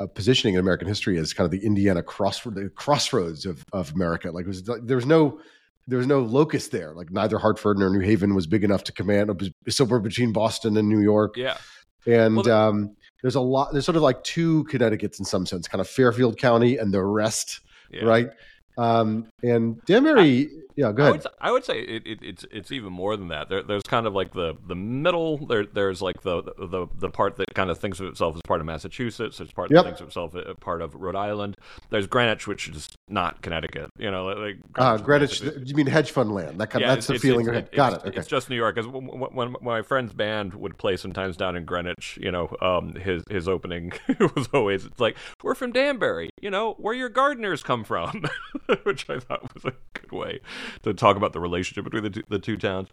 uh, 0.00 0.06
positioning 0.06 0.54
in 0.54 0.60
American 0.60 0.88
history 0.88 1.18
as 1.18 1.34
kind 1.34 1.44
of 1.44 1.50
the 1.50 1.66
Indiana 1.66 2.00
the 2.00 2.72
crossroads 2.74 3.44
of, 3.44 3.66
of 3.74 3.92
America. 3.92 4.30
Like 4.30 4.46
it 4.46 4.48
was 4.48 4.66
like, 4.66 4.80
there 4.86 4.96
was 4.96 5.06
no 5.06 5.40
there 5.86 5.98
was 5.98 6.06
no 6.06 6.20
locus 6.20 6.68
there. 6.68 6.94
Like 6.94 7.10
neither 7.10 7.36
Hartford 7.36 7.78
nor 7.78 7.90
New 7.90 8.00
Haven 8.00 8.34
was 8.34 8.46
big 8.46 8.64
enough 8.64 8.82
to 8.84 8.92
command. 8.92 9.28
It 9.28 9.38
was 9.38 9.76
somewhere 9.76 10.00
between 10.00 10.32
Boston 10.32 10.78
and 10.78 10.88
New 10.88 11.00
York. 11.00 11.36
Yeah, 11.36 11.58
And 12.06 12.36
Well, 12.36 12.50
um, 12.50 12.96
there's 13.24 13.36
a 13.36 13.40
lot. 13.40 13.72
There's 13.72 13.86
sort 13.86 13.96
of 13.96 14.02
like 14.02 14.22
two 14.22 14.64
Connecticut's 14.64 15.18
in 15.18 15.24
some 15.24 15.46
sense, 15.46 15.66
kind 15.66 15.80
of 15.80 15.88
Fairfield 15.88 16.36
County 16.36 16.76
and 16.76 16.92
the 16.92 17.02
rest, 17.02 17.60
yeah. 17.90 18.04
right? 18.04 18.28
Um, 18.76 19.32
and 19.42 19.82
Danbury, 19.86 20.50
yeah, 20.76 20.92
go 20.92 21.04
I 21.04 21.08
ahead. 21.10 21.22
would, 21.24 21.32
I 21.40 21.50
would 21.52 21.64
say 21.64 21.80
it, 21.80 22.06
it, 22.06 22.18
it's 22.22 22.44
it's 22.50 22.72
even 22.72 22.92
more 22.92 23.16
than 23.16 23.28
that. 23.28 23.48
There, 23.48 23.62
there's 23.62 23.82
kind 23.84 24.06
of 24.06 24.14
like 24.14 24.32
the 24.32 24.56
the 24.66 24.74
middle. 24.74 25.38
There, 25.46 25.64
there's 25.66 26.02
like 26.02 26.22
the, 26.22 26.42
the 26.42 26.86
the 26.98 27.08
part 27.10 27.36
that 27.36 27.46
kind 27.54 27.70
of 27.70 27.78
thinks 27.78 28.00
of 28.00 28.06
itself 28.06 28.34
as 28.36 28.42
part 28.46 28.60
of 28.60 28.66
Massachusetts. 28.66 29.38
There's 29.38 29.52
part 29.52 29.70
Yep. 29.70 29.76
that 29.84 29.88
thinks 29.88 30.00
of 30.00 30.08
itself 30.08 30.34
as 30.34 30.56
part 30.60 30.82
of 30.82 30.94
Rhode 30.94 31.16
Island. 31.16 31.56
There's 31.90 32.06
Greenwich, 32.06 32.46
which 32.46 32.68
is 32.68 32.88
not 33.08 33.42
Connecticut. 33.42 33.90
You 33.98 34.10
know, 34.10 34.26
like 34.26 34.56
Uh, 34.76 34.96
Greenwich, 34.98 35.40
you 35.42 35.74
mean 35.74 35.86
hedge 35.86 36.10
fund 36.10 36.32
land? 36.34 36.58
That 36.60 36.70
kind 36.70 36.82
Yeah, 36.82 36.94
that's 36.94 37.06
the 37.06 37.14
it's- 37.14 37.22
feeling. 37.22 37.46
it's- 37.48 37.64
okay, 37.68 37.76
got 37.76 37.92
it. 37.94 38.08
Okay. 38.08 38.18
It's 38.18 38.28
just 38.28 38.50
New 38.50 38.56
York. 38.56 38.74
Because 38.74 38.88
when, 38.90 39.06
when 39.06 39.54
my 39.62 39.82
friend's 39.82 40.12
band 40.12 40.54
would 40.54 40.76
play 40.78 40.96
sometimes 40.96 41.36
down 41.36 41.56
in 41.56 41.64
Greenwich, 41.64 42.18
you 42.20 42.30
know, 42.30 42.54
um, 42.60 42.94
his 42.94 43.22
his 43.30 43.48
opening 43.48 43.92
was 44.36 44.48
always 44.52 44.84
it's 44.86 45.00
like 45.00 45.16
we're 45.42 45.54
from 45.54 45.72
Danbury, 45.72 46.30
you 46.40 46.50
know, 46.50 46.74
where 46.78 46.94
your 46.94 47.08
gardeners 47.08 47.62
come 47.62 47.84
from, 47.84 48.24
which 48.84 49.08
I 49.08 49.18
thought 49.18 49.52
was 49.54 49.64
a 49.64 49.72
good 49.92 50.12
way 50.12 50.40
to 50.82 50.94
talk 50.94 51.16
about 51.16 51.32
the 51.32 51.40
relationship 51.40 51.84
between 51.84 52.04
the 52.04 52.10
two, 52.10 52.22
the 52.28 52.38
two 52.38 52.56
towns. 52.56 52.88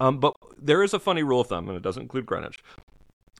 Um, 0.00 0.18
but 0.18 0.34
there 0.58 0.82
is 0.82 0.94
a 0.94 0.98
funny 0.98 1.22
rule 1.22 1.40
of 1.40 1.48
thumb, 1.48 1.68
and 1.68 1.76
it 1.76 1.82
doesn't 1.82 2.02
include 2.02 2.26
Greenwich. 2.26 2.62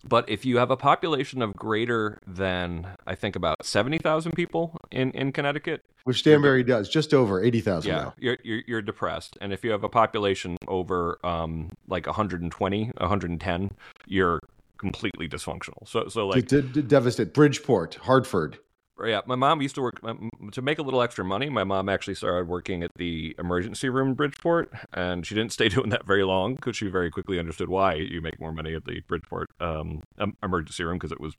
But 0.07 0.29
if 0.29 0.45
you 0.45 0.59
have 0.59 0.71
a 0.71 0.77
population 0.77 1.41
of 1.41 1.55
greater 1.55 2.19
than 2.27 2.89
I 3.07 3.15
think 3.15 3.37
about 3.37 3.65
seventy 3.65 3.99
thousand 3.99 4.33
people 4.33 4.77
in, 4.91 5.11
in 5.13 5.33
Connecticut, 5.33 5.83
Which 6.05 6.23
Danbury 6.23 6.63
does, 6.63 6.89
just 6.89 7.15
over 7.15 7.43
eighty 7.43 7.61
thousand 7.61 7.91
yeah, 7.91 7.97
now. 7.97 8.15
you're, 8.19 8.37
you're 8.45 8.63
you're 8.67 8.83
depressed, 8.83 9.39
and 9.41 9.53
if 9.53 9.65
you 9.65 9.71
have 9.71 9.83
a 9.83 9.89
population 9.89 10.57
over 10.69 11.19
um 11.25 11.71
like 11.89 12.07
120, 12.07 12.93
110, 12.99 13.71
you're 14.07 14.41
completely 14.77 15.29
dysfunctional. 15.29 15.89
So 15.89 16.09
so 16.09 16.27
like 16.27 16.49
D- 16.49 16.61
d- 16.61 16.83
devastate 16.83 17.33
Bridgeport, 17.33 17.95
Hartford. 17.95 18.59
Yeah, 19.03 19.21
my 19.27 19.35
mom 19.35 19.61
used 19.61 19.75
to 19.75 19.83
work 19.83 20.01
um, 20.05 20.31
to 20.53 20.63
make 20.63 20.79
a 20.79 20.83
little 20.83 21.03
extra 21.03 21.25
money. 21.25 21.49
My 21.49 21.65
mom 21.65 21.89
actually 21.89 22.15
started 22.15 22.49
working 22.49 22.83
at 22.83 22.91
the 22.97 23.35
emergency 23.39 23.89
room 23.89 24.09
in 24.09 24.15
Bridgeport, 24.15 24.73
and 24.93 25.27
she 25.27 25.35
didn't 25.35 25.53
stay 25.53 25.69
doing 25.71 25.91
that 25.91 26.07
very 26.07 26.25
long 26.25 26.55
because 26.55 26.77
she 26.77 26.89
very 26.89 27.11
quickly 27.11 27.39
understood 27.39 27.69
why 27.69 27.95
you 27.95 28.21
make 28.21 28.39
more 28.41 28.53
money 28.53 28.75
at 28.75 28.85
the 28.85 29.01
Bridgeport 29.09 29.51
um, 29.61 30.03
emergency 30.43 30.85
room 30.85 30.97
because 30.97 31.13
it 31.13 31.21
was 31.21 31.35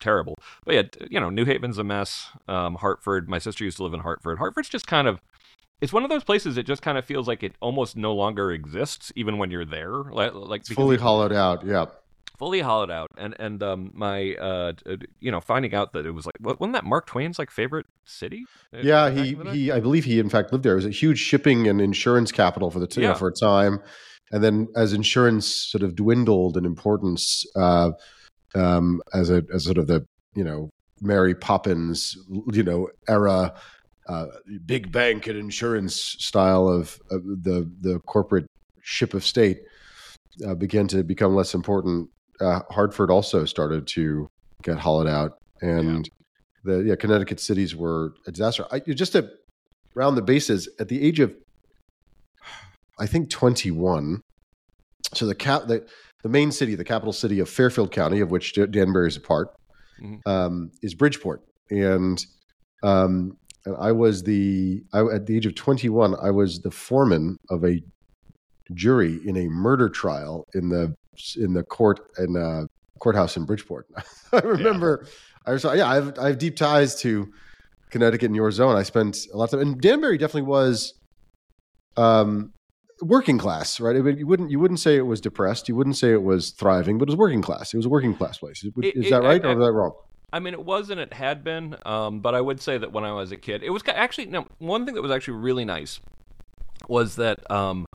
terrible. 0.00 0.34
But 0.64 0.74
yeah, 0.74 1.06
you 1.10 1.20
know, 1.20 1.30
New 1.30 1.44
Haven's 1.44 1.78
a 1.78 1.84
mess. 1.84 2.28
Um, 2.48 2.76
Hartford. 2.76 3.28
My 3.28 3.38
sister 3.38 3.64
used 3.64 3.76
to 3.78 3.84
live 3.84 3.94
in 3.94 4.00
Hartford. 4.00 4.38
Hartford's 4.38 4.68
just 4.68 4.86
kind 4.86 5.08
of 5.08 5.20
it's 5.80 5.92
one 5.92 6.04
of 6.04 6.10
those 6.10 6.24
places 6.24 6.54
that 6.54 6.64
just 6.64 6.82
kind 6.82 6.96
of 6.96 7.04
feels 7.04 7.28
like 7.28 7.42
it 7.42 7.54
almost 7.60 7.96
no 7.96 8.14
longer 8.14 8.50
exists, 8.50 9.12
even 9.14 9.36
when 9.38 9.50
you're 9.50 9.64
there. 9.64 9.90
Like, 9.90 10.34
like 10.34 10.60
it's 10.62 10.72
fully 10.72 10.96
hollowed 10.96 11.32
out. 11.32 11.66
Yeah, 11.66 11.86
fully 12.38 12.60
hollowed 12.60 12.90
out. 12.90 13.10
And 13.16 13.34
and 13.38 13.62
um, 13.62 13.90
my 13.94 14.34
uh, 14.34 14.72
you 15.20 15.30
know, 15.30 15.40
finding 15.40 15.74
out 15.74 15.92
that 15.92 16.06
it 16.06 16.12
was 16.12 16.26
like 16.26 16.36
wasn't 16.40 16.74
that 16.74 16.84
Mark 16.84 17.06
Twain's 17.06 17.38
like 17.38 17.50
favorite 17.50 17.86
city? 18.04 18.44
Uh, 18.74 18.78
yeah, 18.82 19.10
he 19.10 19.36
he. 19.52 19.72
I 19.72 19.80
believe 19.80 20.04
he 20.04 20.18
in 20.18 20.28
fact 20.28 20.52
lived 20.52 20.64
there. 20.64 20.72
It 20.72 20.76
was 20.76 20.86
a 20.86 20.90
huge 20.90 21.18
shipping 21.18 21.68
and 21.68 21.80
insurance 21.80 22.32
capital 22.32 22.70
for 22.70 22.78
the 22.78 22.86
t- 22.86 23.00
yeah. 23.00 23.08
you 23.08 23.12
know, 23.12 23.18
for 23.18 23.28
a 23.28 23.32
time. 23.32 23.80
And 24.32 24.42
then 24.42 24.68
as 24.74 24.92
insurance 24.92 25.46
sort 25.46 25.82
of 25.82 25.94
dwindled 25.94 26.56
in 26.56 26.64
importance, 26.64 27.44
uh, 27.54 27.92
um, 28.54 29.00
as 29.14 29.30
a 29.30 29.44
as 29.54 29.64
sort 29.64 29.78
of 29.78 29.86
the 29.86 30.06
you 30.34 30.44
know 30.44 30.70
Mary 31.00 31.34
Poppins 31.34 32.16
you 32.52 32.62
know 32.62 32.88
era 33.08 33.54
uh, 34.08 34.26
big 34.64 34.92
bank 34.92 35.26
and 35.26 35.38
insurance 35.38 35.96
style 35.96 36.68
of, 36.68 37.00
of 37.10 37.22
the 37.24 37.70
the 37.80 37.98
corporate 38.06 38.46
ship 38.82 39.14
of 39.14 39.24
state 39.24 39.58
uh, 40.46 40.54
began 40.54 40.86
to 40.88 41.02
become 41.02 41.34
less 41.34 41.54
important. 41.54 42.08
Uh, 42.40 42.60
Hartford 42.70 43.10
also 43.10 43.44
started 43.44 43.86
to 43.88 44.28
get 44.62 44.78
hollowed 44.78 45.06
out, 45.06 45.38
and 45.62 46.08
yeah. 46.64 46.72
the 46.76 46.84
yeah 46.84 46.94
Connecticut 46.96 47.40
cities 47.40 47.74
were 47.74 48.14
a 48.26 48.32
disaster. 48.32 48.66
I, 48.70 48.80
just 48.80 49.12
to 49.12 49.30
round 49.94 50.16
the 50.16 50.22
bases, 50.22 50.68
at 50.78 50.88
the 50.88 51.02
age 51.02 51.20
of 51.20 51.34
I 52.98 53.06
think 53.06 53.30
twenty 53.30 53.70
one, 53.70 54.20
so 55.14 55.26
the 55.26 55.34
cap 55.34 55.66
the 55.66 55.86
the 56.22 56.28
main 56.28 56.50
city, 56.50 56.74
the 56.74 56.84
capital 56.84 57.12
city 57.12 57.38
of 57.38 57.48
Fairfield 57.48 57.92
County, 57.92 58.20
of 58.20 58.30
which 58.30 58.54
Danbury 58.54 59.08
is 59.08 59.16
a 59.16 59.20
part, 59.20 59.48
mm-hmm. 60.02 60.28
um, 60.28 60.70
is 60.82 60.94
Bridgeport, 60.94 61.42
and 61.70 62.24
um, 62.82 63.36
and 63.66 63.76
I 63.78 63.92
was 63.92 64.22
the 64.22 64.82
I, 64.92 65.00
at 65.00 65.26
the 65.26 65.36
age 65.36 65.46
of 65.46 65.54
21, 65.54 66.14
I 66.22 66.30
was 66.30 66.60
the 66.60 66.70
foreman 66.70 67.38
of 67.50 67.64
a 67.64 67.80
jury 68.74 69.20
in 69.24 69.36
a 69.36 69.48
murder 69.48 69.88
trial 69.88 70.46
in 70.54 70.68
the 70.68 70.94
in 71.36 71.54
the 71.54 71.62
court 71.62 72.00
in 72.18 72.36
uh, 72.36 72.66
courthouse 72.98 73.36
in 73.36 73.44
Bridgeport. 73.44 73.86
I 74.32 74.38
remember, 74.40 75.02
yeah. 75.02 75.10
I 75.46 75.52
was 75.52 75.64
yeah, 75.64 75.88
I 75.88 75.94
have 75.94 76.18
I 76.18 76.28
have 76.28 76.38
deep 76.38 76.56
ties 76.56 77.00
to 77.02 77.32
Connecticut 77.90 78.26
and 78.26 78.36
your 78.36 78.50
zone. 78.50 78.76
I 78.76 78.82
spent 78.82 79.26
a 79.32 79.36
lot 79.36 79.44
of 79.44 79.50
time, 79.50 79.60
and 79.60 79.80
Danbury 79.80 80.18
definitely 80.18 80.42
was, 80.42 80.94
um, 81.96 82.52
working 83.02 83.38
class, 83.38 83.80
right? 83.80 83.96
I 83.96 84.00
mean, 84.00 84.18
you 84.18 84.26
wouldn't 84.26 84.50
you 84.50 84.58
wouldn't 84.58 84.80
say 84.80 84.96
it 84.96 85.06
was 85.06 85.20
depressed, 85.20 85.68
you 85.68 85.76
wouldn't 85.76 85.96
say 85.96 86.12
it 86.12 86.22
was 86.22 86.50
thriving, 86.50 86.98
but 86.98 87.08
it 87.08 87.12
was 87.12 87.16
working 87.16 87.42
class. 87.42 87.72
It 87.72 87.76
was 87.76 87.86
a 87.86 87.90
working 87.90 88.14
class 88.14 88.38
place. 88.38 88.64
Is, 88.64 88.72
it, 88.76 88.96
is 88.96 89.10
that 89.10 89.22
right, 89.22 89.44
I, 89.44 89.48
I, 89.48 89.52
or 89.52 89.60
is 89.60 89.66
that 89.66 89.72
wrong? 89.72 89.92
I 90.32 90.40
mean, 90.40 90.54
it 90.54 90.64
was 90.64 90.90
and 90.90 91.00
it 91.00 91.12
had 91.12 91.44
been, 91.44 91.76
um, 91.86 92.20
but 92.20 92.34
I 92.34 92.40
would 92.40 92.60
say 92.60 92.78
that 92.78 92.92
when 92.92 93.04
I 93.04 93.12
was 93.12 93.32
a 93.32 93.36
kid, 93.36 93.62
it 93.62 93.70
was 93.70 93.82
actually 93.86 94.26
no. 94.26 94.46
One 94.58 94.84
thing 94.84 94.94
that 94.94 95.02
was 95.02 95.10
actually 95.10 95.38
really 95.38 95.64
nice 95.64 96.00
was 96.88 97.16
that 97.16 97.48
um, 97.50 97.86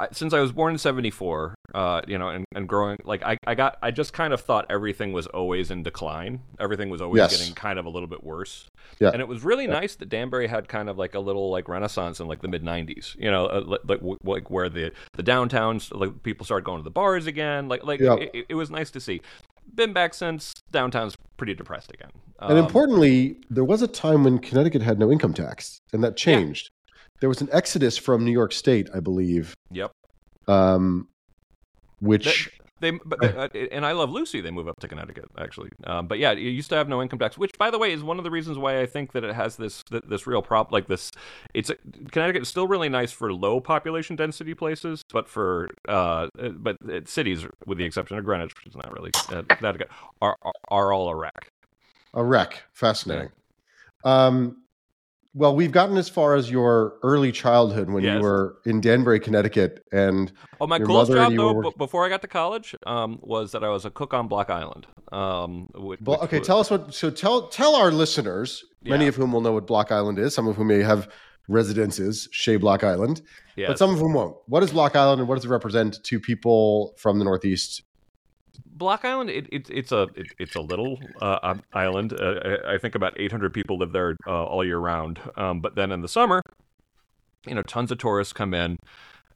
I, 0.00 0.08
since 0.12 0.32
I 0.32 0.40
was 0.40 0.52
born 0.52 0.72
in 0.72 0.78
'74, 0.78 1.54
uh, 1.74 2.00
you 2.08 2.18
know, 2.18 2.28
and, 2.28 2.44
and 2.54 2.68
growing, 2.68 2.98
like 3.04 3.22
I, 3.22 3.36
I 3.46 3.54
got, 3.54 3.78
I 3.82 3.90
just 3.90 4.12
kind 4.12 4.32
of 4.32 4.40
thought 4.40 4.66
everything 4.70 5.12
was 5.12 5.26
always 5.26 5.70
in 5.70 5.82
decline. 5.82 6.40
Everything 6.58 6.88
was 6.88 7.02
always 7.02 7.20
yes. 7.20 7.36
getting 7.36 7.54
kind 7.54 7.78
of 7.78 7.84
a 7.84 7.90
little 7.90 8.08
bit 8.08 8.24
worse. 8.24 8.66
Yeah. 8.98 9.10
And 9.10 9.20
it 9.20 9.28
was 9.28 9.44
really 9.44 9.66
yeah. 9.66 9.72
nice 9.72 9.96
that 9.96 10.08
Danbury 10.08 10.46
had 10.46 10.68
kind 10.68 10.88
of 10.88 10.96
like 10.96 11.14
a 11.14 11.20
little 11.20 11.50
like 11.50 11.68
renaissance 11.68 12.18
in 12.18 12.28
like 12.28 12.40
the 12.40 12.48
mid 12.48 12.64
'90s. 12.64 13.14
You 13.16 13.30
know, 13.30 13.46
uh, 13.46 13.78
like 13.84 14.00
like 14.24 14.50
where 14.50 14.68
the 14.68 14.92
the 15.14 15.22
downtowns, 15.22 15.94
like 15.94 16.22
people 16.22 16.46
started 16.46 16.64
going 16.64 16.78
to 16.78 16.84
the 16.84 16.90
bars 16.90 17.26
again. 17.26 17.68
Like 17.68 17.84
like 17.84 18.00
yeah. 18.00 18.14
it, 18.14 18.46
it 18.48 18.54
was 18.54 18.70
nice 18.70 18.90
to 18.92 19.00
see 19.00 19.20
been 19.74 19.92
back 19.92 20.14
since. 20.14 20.52
Downtown's 20.70 21.16
pretty 21.36 21.54
depressed 21.54 21.92
again. 21.92 22.10
Um, 22.38 22.50
and 22.50 22.58
importantly, 22.58 23.36
there 23.50 23.64
was 23.64 23.82
a 23.82 23.88
time 23.88 24.24
when 24.24 24.38
Connecticut 24.38 24.82
had 24.82 24.98
no 24.98 25.10
income 25.10 25.34
tax, 25.34 25.80
and 25.92 26.02
that 26.04 26.16
changed. 26.16 26.70
There 27.20 27.28
was 27.28 27.40
an 27.40 27.48
exodus 27.52 27.96
from 27.96 28.24
New 28.24 28.32
York 28.32 28.52
State, 28.52 28.88
I 28.94 29.00
believe. 29.00 29.54
Yep. 29.70 29.92
Um, 30.48 31.08
which 32.00 32.50
they, 32.80 32.92
but, 32.92 33.22
uh, 33.22 33.48
and 33.70 33.84
I 33.84 33.92
love 33.92 34.10
Lucy. 34.10 34.40
They 34.40 34.50
move 34.50 34.66
up 34.66 34.80
to 34.80 34.88
Connecticut, 34.88 35.26
actually. 35.38 35.70
Um, 35.84 36.06
but 36.06 36.18
yeah, 36.18 36.32
it 36.32 36.38
used 36.38 36.70
to 36.70 36.76
have 36.76 36.88
no 36.88 37.02
income 37.02 37.18
tax, 37.18 37.36
which, 37.36 37.52
by 37.58 37.70
the 37.70 37.78
way, 37.78 37.92
is 37.92 38.02
one 38.02 38.16
of 38.16 38.24
the 38.24 38.30
reasons 38.30 38.56
why 38.56 38.80
I 38.80 38.86
think 38.86 39.12
that 39.12 39.22
it 39.22 39.34
has 39.34 39.56
this 39.56 39.84
this 39.90 40.26
real 40.26 40.40
prop 40.40 40.72
like 40.72 40.88
this. 40.88 41.12
It's 41.52 41.70
Connecticut 42.10 42.42
is 42.42 42.48
still 42.48 42.66
really 42.66 42.88
nice 42.88 43.12
for 43.12 43.32
low 43.32 43.60
population 43.60 44.16
density 44.16 44.54
places, 44.54 45.04
but 45.12 45.28
for 45.28 45.68
uh, 45.88 46.28
but 46.56 46.78
cities, 47.04 47.46
with 47.66 47.76
the 47.78 47.84
exception 47.84 48.16
of 48.16 48.24
Greenwich, 48.24 48.54
which 48.56 48.66
is 48.66 48.76
not 48.76 48.90
really 48.92 49.10
uh, 49.28 49.42
that 49.60 49.78
good, 49.78 49.88
are, 50.22 50.36
are 50.42 50.52
are 50.68 50.92
all 50.92 51.10
a 51.10 51.14
wreck. 51.14 51.52
A 52.14 52.24
wreck, 52.24 52.62
fascinating. 52.72 53.30
Yeah. 54.04 54.26
Um, 54.26 54.62
well, 55.32 55.54
we've 55.54 55.70
gotten 55.70 55.96
as 55.96 56.08
far 56.08 56.34
as 56.34 56.50
your 56.50 56.94
early 57.02 57.30
childhood 57.30 57.88
when 57.88 58.02
yes. 58.02 58.16
you 58.16 58.22
were 58.22 58.56
in 58.66 58.80
Danbury, 58.80 59.20
Connecticut, 59.20 59.84
and 59.92 60.32
oh, 60.60 60.66
my 60.66 60.78
coolest 60.78 61.12
job 61.12 61.34
though, 61.36 61.52
were... 61.52 61.70
before 61.78 62.04
I 62.04 62.08
got 62.08 62.20
to 62.22 62.28
college, 62.28 62.74
um, 62.84 63.18
was 63.22 63.52
that 63.52 63.62
I 63.62 63.68
was 63.68 63.84
a 63.84 63.90
cook 63.90 64.12
on 64.12 64.26
Block 64.26 64.50
Island. 64.50 64.86
Um, 65.12 65.68
which, 65.74 66.00
well, 66.02 66.20
okay, 66.22 66.38
was... 66.38 66.46
tell 66.46 66.58
us 66.58 66.70
what. 66.70 66.92
So 66.94 67.10
tell 67.10 67.48
tell 67.48 67.76
our 67.76 67.92
listeners, 67.92 68.64
yeah. 68.82 68.90
many 68.90 69.06
of 69.06 69.14
whom 69.14 69.32
will 69.32 69.40
know 69.40 69.52
what 69.52 69.66
Block 69.66 69.92
Island 69.92 70.18
is, 70.18 70.34
some 70.34 70.48
of 70.48 70.56
whom 70.56 70.66
may 70.66 70.82
have 70.82 71.08
residences, 71.48 72.28
Shea 72.32 72.56
Block 72.56 72.82
Island, 72.82 73.22
yes. 73.56 73.68
but 73.68 73.78
some 73.78 73.90
of 73.90 73.98
them 73.98 74.12
won't. 74.12 74.36
What 74.46 74.64
is 74.64 74.72
Block 74.72 74.96
Island, 74.96 75.20
and 75.20 75.28
what 75.28 75.36
does 75.36 75.44
it 75.44 75.48
represent 75.48 76.02
to 76.04 76.18
people 76.18 76.94
from 76.96 77.18
the 77.18 77.24
Northeast 77.24 77.82
Block 78.80 79.04
Island, 79.04 79.28
it, 79.28 79.46
it, 79.52 79.70
it's 79.70 79.92
a 79.92 80.08
it, 80.16 80.28
it's 80.38 80.56
a 80.56 80.60
little 80.60 80.98
uh, 81.20 81.54
island. 81.74 82.14
Uh, 82.18 82.40
I, 82.42 82.74
I, 82.74 82.78
think 82.78 82.94
about 82.94 83.12
800 83.20 83.52
people 83.52 83.76
live 83.78 83.92
there 83.92 84.16
uh, 84.26 84.44
all 84.44 84.64
year 84.64 84.78
round. 84.78 85.20
Um, 85.36 85.60
but 85.60 85.76
then 85.76 85.92
in 85.92 86.00
the 86.00 86.08
summer, 86.08 86.40
you 87.46 87.54
know, 87.54 87.62
tons 87.62 87.92
of 87.92 87.98
tourists 87.98 88.32
come 88.32 88.54
in. 88.54 88.78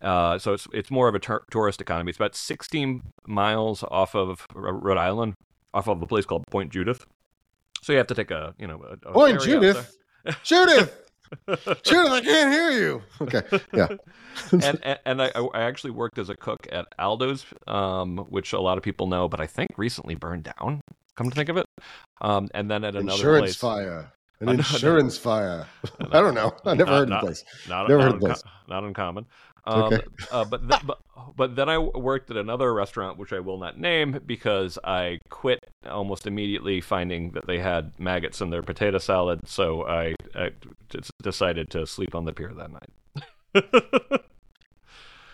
Uh, 0.00 0.38
so 0.38 0.54
it's 0.54 0.66
it's 0.72 0.90
more 0.90 1.08
of 1.08 1.14
a 1.14 1.18
tur- 1.18 1.44
tourist 1.50 1.82
economy. 1.82 2.08
It's 2.08 2.18
about 2.18 2.34
16 2.34 3.02
miles 3.26 3.84
off 3.84 4.14
of 4.16 4.46
Rhode 4.54 4.98
Island, 4.98 5.34
off 5.74 5.88
of 5.88 6.00
a 6.00 6.06
place 6.06 6.24
called 6.24 6.44
Point 6.50 6.72
Judith. 6.72 7.04
So 7.82 7.92
you 7.92 7.98
have 7.98 8.06
to 8.08 8.14
take 8.14 8.30
a 8.30 8.54
you 8.58 8.66
know 8.66 8.82
a, 8.82 9.10
a 9.10 9.12
Point 9.12 9.42
Judith, 9.42 9.94
Judith. 10.42 11.03
Judith, 11.83 12.12
I 12.12 12.21
can't 12.21 12.52
hear 12.52 12.71
you. 12.71 13.02
Okay, 13.21 13.43
yeah. 13.73 13.88
and 14.52 14.81
and, 14.83 14.99
and 15.04 15.23
I, 15.23 15.31
I, 15.35 15.62
actually 15.62 15.90
worked 15.93 16.19
as 16.19 16.28
a 16.28 16.37
cook 16.37 16.66
at 16.73 16.87
Aldo's, 16.99 17.45
um, 17.66 18.19
which 18.28 18.52
a 18.52 18.61
lot 18.61 18.78
of 18.78 18.85
people 18.85 19.07
know, 19.07 19.28
but 19.28 19.40
I 19.40 19.47
think 19.47 19.71
recently 19.76 20.14
burned 20.14 20.45
down. 20.59 20.81
Come 21.16 21.31
to 21.31 21.35
think 21.35 21.49
of 21.49 21.57
it, 21.57 21.66
um, 22.21 22.49
and 22.54 22.71
then 22.71 22.85
at 22.85 22.97
another 22.97 23.16
insurance 23.16 23.57
place, 23.57 23.57
fire, 23.57 24.12
an 24.40 24.49
insurance 24.50 25.16
fire. 25.16 25.66
I 26.00 26.21
don't 26.21 26.35
know. 26.35 26.52
I 26.64 26.75
never 26.75 26.90
not, 26.90 26.99
heard 26.99 27.02
of 27.02 27.09
the 27.09 27.26
place. 27.26 27.45
Not, 27.69 27.88
never 27.88 27.99
not 27.99 28.04
heard 28.04 28.14
of 28.14 28.21
place. 28.21 28.43
Not 28.69 28.85
uncommon. 28.85 29.26
Um, 29.66 29.83
okay. 29.85 30.02
uh, 30.31 30.45
but, 30.45 30.69
th- 30.69 30.83
but 30.85 30.99
but 31.37 31.57
then 31.57 31.69
I 31.69 31.78
worked 31.78 32.31
at 32.31 32.37
another 32.37 32.73
restaurant, 32.75 33.19
which 33.19 33.33
I 33.33 33.40
will 33.40 33.59
not 33.59 33.78
name 33.78 34.21
because 34.26 34.78
I 34.85 35.21
quit 35.31 35.61
almost 35.86 36.26
immediately, 36.26 36.80
finding 36.80 37.30
that 37.32 37.46
they 37.46 37.58
had 37.58 37.98
maggots 37.98 38.40
in 38.40 38.50
their 38.50 38.62
potato 38.62 38.98
salad. 38.98 39.48
So 39.48 39.86
I, 39.86 40.14
I 40.34 40.50
decided 41.22 41.70
to 41.70 41.86
sleep 41.86 42.14
on 42.14 42.24
the 42.24 42.32
pier 42.32 42.52
that 42.54 42.70
night. 42.70 42.90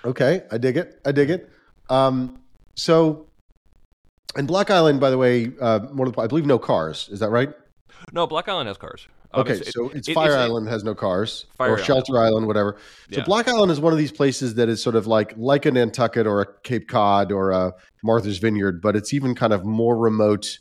okay, 0.04 0.42
I 0.50 0.58
dig 0.58 0.76
it. 0.76 1.00
I 1.04 1.12
dig 1.12 1.30
it. 1.30 1.50
Um, 1.88 2.40
so, 2.74 3.26
and 4.36 4.46
Block 4.46 4.70
Island, 4.70 5.00
by 5.00 5.10
the 5.10 5.18
way, 5.18 5.52
uh, 5.60 5.80
more 5.92 6.08
I 6.18 6.26
believe 6.26 6.46
no 6.46 6.58
cars. 6.58 7.08
Is 7.10 7.20
that 7.20 7.30
right? 7.30 7.52
No, 8.12 8.26
Block 8.26 8.48
Island 8.48 8.68
has 8.68 8.76
cars. 8.76 9.08
Okay, 9.32 9.58
um, 9.58 9.62
so 9.62 9.88
it's 9.90 10.08
it, 10.08 10.14
Fire 10.14 10.32
it's 10.32 10.36
Island 10.36 10.68
has 10.68 10.82
no 10.82 10.94
cars, 10.94 11.46
Fire 11.56 11.74
or 11.74 11.78
Shelter 11.78 12.14
Island, 12.14 12.26
Island 12.28 12.46
whatever. 12.46 12.76
So 13.12 13.20
yeah. 13.20 13.24
Block 13.24 13.46
Island 13.46 13.70
is 13.70 13.80
one 13.80 13.92
of 13.92 13.98
these 13.98 14.10
places 14.10 14.54
that 14.54 14.68
is 14.68 14.82
sort 14.82 14.96
of 14.96 15.06
like 15.06 15.34
like 15.36 15.66
a 15.66 15.70
Nantucket 15.70 16.26
or 16.26 16.40
a 16.40 16.46
Cape 16.62 16.88
Cod 16.88 17.30
or 17.30 17.50
a 17.50 17.72
Martha's 18.02 18.38
Vineyard, 18.38 18.82
but 18.82 18.96
it's 18.96 19.14
even 19.14 19.34
kind 19.34 19.52
of 19.52 19.64
more 19.64 19.96
remote 19.96 20.58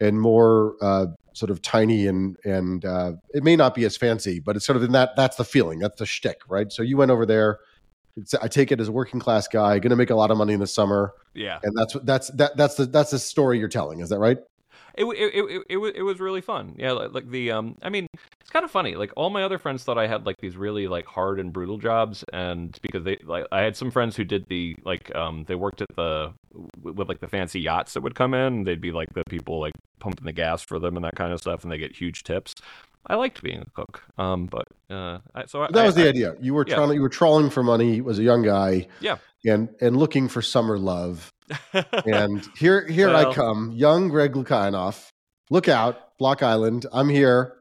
and 0.00 0.20
more 0.20 0.74
uh, 0.82 1.06
sort 1.32 1.50
of 1.50 1.62
tiny 1.62 2.08
and 2.08 2.36
and 2.44 2.84
uh, 2.84 3.12
it 3.34 3.44
may 3.44 3.54
not 3.54 3.74
be 3.74 3.84
as 3.84 3.96
fancy, 3.96 4.40
but 4.40 4.56
it's 4.56 4.66
sort 4.66 4.76
of 4.76 4.82
in 4.82 4.92
that 4.92 5.14
that's 5.16 5.36
the 5.36 5.44
feeling, 5.44 5.78
that's 5.78 5.98
the 5.98 6.06
shtick, 6.06 6.40
right? 6.48 6.72
So 6.72 6.82
you 6.82 6.96
went 6.96 7.10
over 7.10 7.24
there. 7.24 7.60
I 8.42 8.48
take 8.48 8.72
it 8.72 8.80
as 8.80 8.88
a 8.88 8.92
working 8.92 9.20
class 9.20 9.46
guy, 9.46 9.78
going 9.78 9.90
to 9.90 9.96
make 9.96 10.10
a 10.10 10.16
lot 10.16 10.32
of 10.32 10.38
money 10.38 10.52
in 10.52 10.58
the 10.58 10.66
summer. 10.66 11.14
Yeah, 11.34 11.60
and 11.62 11.72
that's 11.76 11.96
that's 12.02 12.28
that 12.32 12.56
that's 12.56 12.74
the 12.74 12.86
that's 12.86 13.12
the 13.12 13.18
story 13.20 13.60
you're 13.60 13.68
telling. 13.68 14.00
Is 14.00 14.08
that 14.08 14.18
right? 14.18 14.38
It 14.98 15.04
it 15.04 15.34
it 15.34 15.66
it, 15.70 15.96
it, 15.96 16.02
was 16.02 16.18
really 16.18 16.40
fun. 16.40 16.74
Yeah, 16.76 16.92
like, 16.92 17.12
like 17.12 17.30
the 17.30 17.52
um, 17.52 17.76
I 17.82 17.88
mean, 17.88 18.08
it's 18.40 18.50
kind 18.50 18.64
of 18.64 18.70
funny. 18.70 18.96
Like 18.96 19.12
all 19.16 19.30
my 19.30 19.44
other 19.44 19.58
friends 19.58 19.84
thought 19.84 19.96
I 19.96 20.06
had 20.06 20.26
like 20.26 20.36
these 20.40 20.56
really 20.56 20.88
like 20.88 21.06
hard 21.06 21.38
and 21.38 21.52
brutal 21.52 21.78
jobs, 21.78 22.24
and 22.32 22.76
because 22.82 23.04
they 23.04 23.18
like 23.24 23.46
I 23.52 23.60
had 23.60 23.76
some 23.76 23.90
friends 23.90 24.16
who 24.16 24.24
did 24.24 24.46
the 24.48 24.76
like 24.84 25.14
um, 25.14 25.44
they 25.46 25.54
worked 25.54 25.80
at 25.80 25.94
the 25.94 26.32
with 26.82 27.08
like 27.08 27.20
the 27.20 27.28
fancy 27.28 27.60
yachts 27.60 27.94
that 27.94 28.02
would 28.02 28.16
come 28.16 28.34
in. 28.34 28.64
They'd 28.64 28.80
be 28.80 28.92
like 28.92 29.12
the 29.14 29.22
people 29.28 29.60
like 29.60 29.74
pumping 30.00 30.26
the 30.26 30.32
gas 30.32 30.62
for 30.62 30.78
them 30.78 30.96
and 30.96 31.04
that 31.04 31.16
kind 31.16 31.32
of 31.32 31.40
stuff, 31.40 31.62
and 31.62 31.70
they 31.70 31.78
get 31.78 31.96
huge 31.96 32.24
tips. 32.24 32.54
I 33.08 33.14
liked 33.14 33.42
being 33.42 33.60
a 33.60 33.70
cook, 33.70 34.02
um, 34.18 34.46
but 34.46 34.68
uh, 34.90 35.18
I, 35.34 35.46
so 35.46 35.60
that 35.60 35.76
I, 35.76 35.86
was 35.86 35.94
the 35.94 36.04
I, 36.04 36.08
idea. 36.08 36.34
You 36.40 36.54
were 36.54 36.64
yeah. 36.66 36.74
trying, 36.74 36.92
you 36.92 37.00
were 37.00 37.08
trawling 37.08 37.50
for 37.50 37.62
money 37.62 38.02
as 38.08 38.18
a 38.18 38.22
young 38.22 38.42
guy, 38.42 38.86
yeah, 39.00 39.16
and 39.44 39.68
and 39.80 39.96
looking 39.96 40.28
for 40.28 40.42
summer 40.42 40.78
love. 40.78 41.32
and 42.04 42.46
here 42.58 42.86
here 42.86 43.08
well, 43.08 43.30
I 43.30 43.34
come, 43.34 43.72
young 43.72 44.08
Greg 44.08 44.34
Lukianoff, 44.34 45.10
look 45.50 45.68
out, 45.68 46.18
Block 46.18 46.42
Island. 46.42 46.86
I'm 46.92 47.08
here. 47.08 47.54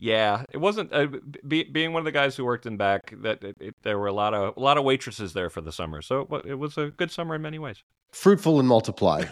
Yeah, 0.00 0.44
it 0.50 0.56
wasn't 0.56 0.92
uh, 0.94 1.08
be, 1.46 1.64
being 1.64 1.92
one 1.92 2.00
of 2.00 2.04
the 2.06 2.12
guys 2.12 2.34
who 2.34 2.44
worked 2.44 2.64
in 2.64 2.78
back. 2.78 3.14
That 3.22 3.44
it, 3.44 3.56
it, 3.60 3.74
there 3.82 3.98
were 3.98 4.06
a 4.06 4.12
lot 4.12 4.32
of 4.34 4.56
a 4.56 4.60
lot 4.60 4.78
of 4.78 4.84
waitresses 4.84 5.34
there 5.34 5.50
for 5.50 5.60
the 5.60 5.70
summer, 5.70 6.02
so 6.02 6.26
it, 6.32 6.46
it 6.46 6.54
was 6.54 6.78
a 6.78 6.88
good 6.88 7.10
summer 7.10 7.34
in 7.34 7.42
many 7.42 7.58
ways. 7.58 7.84
Fruitful 8.10 8.58
and 8.58 8.66
multiply. 8.66 9.26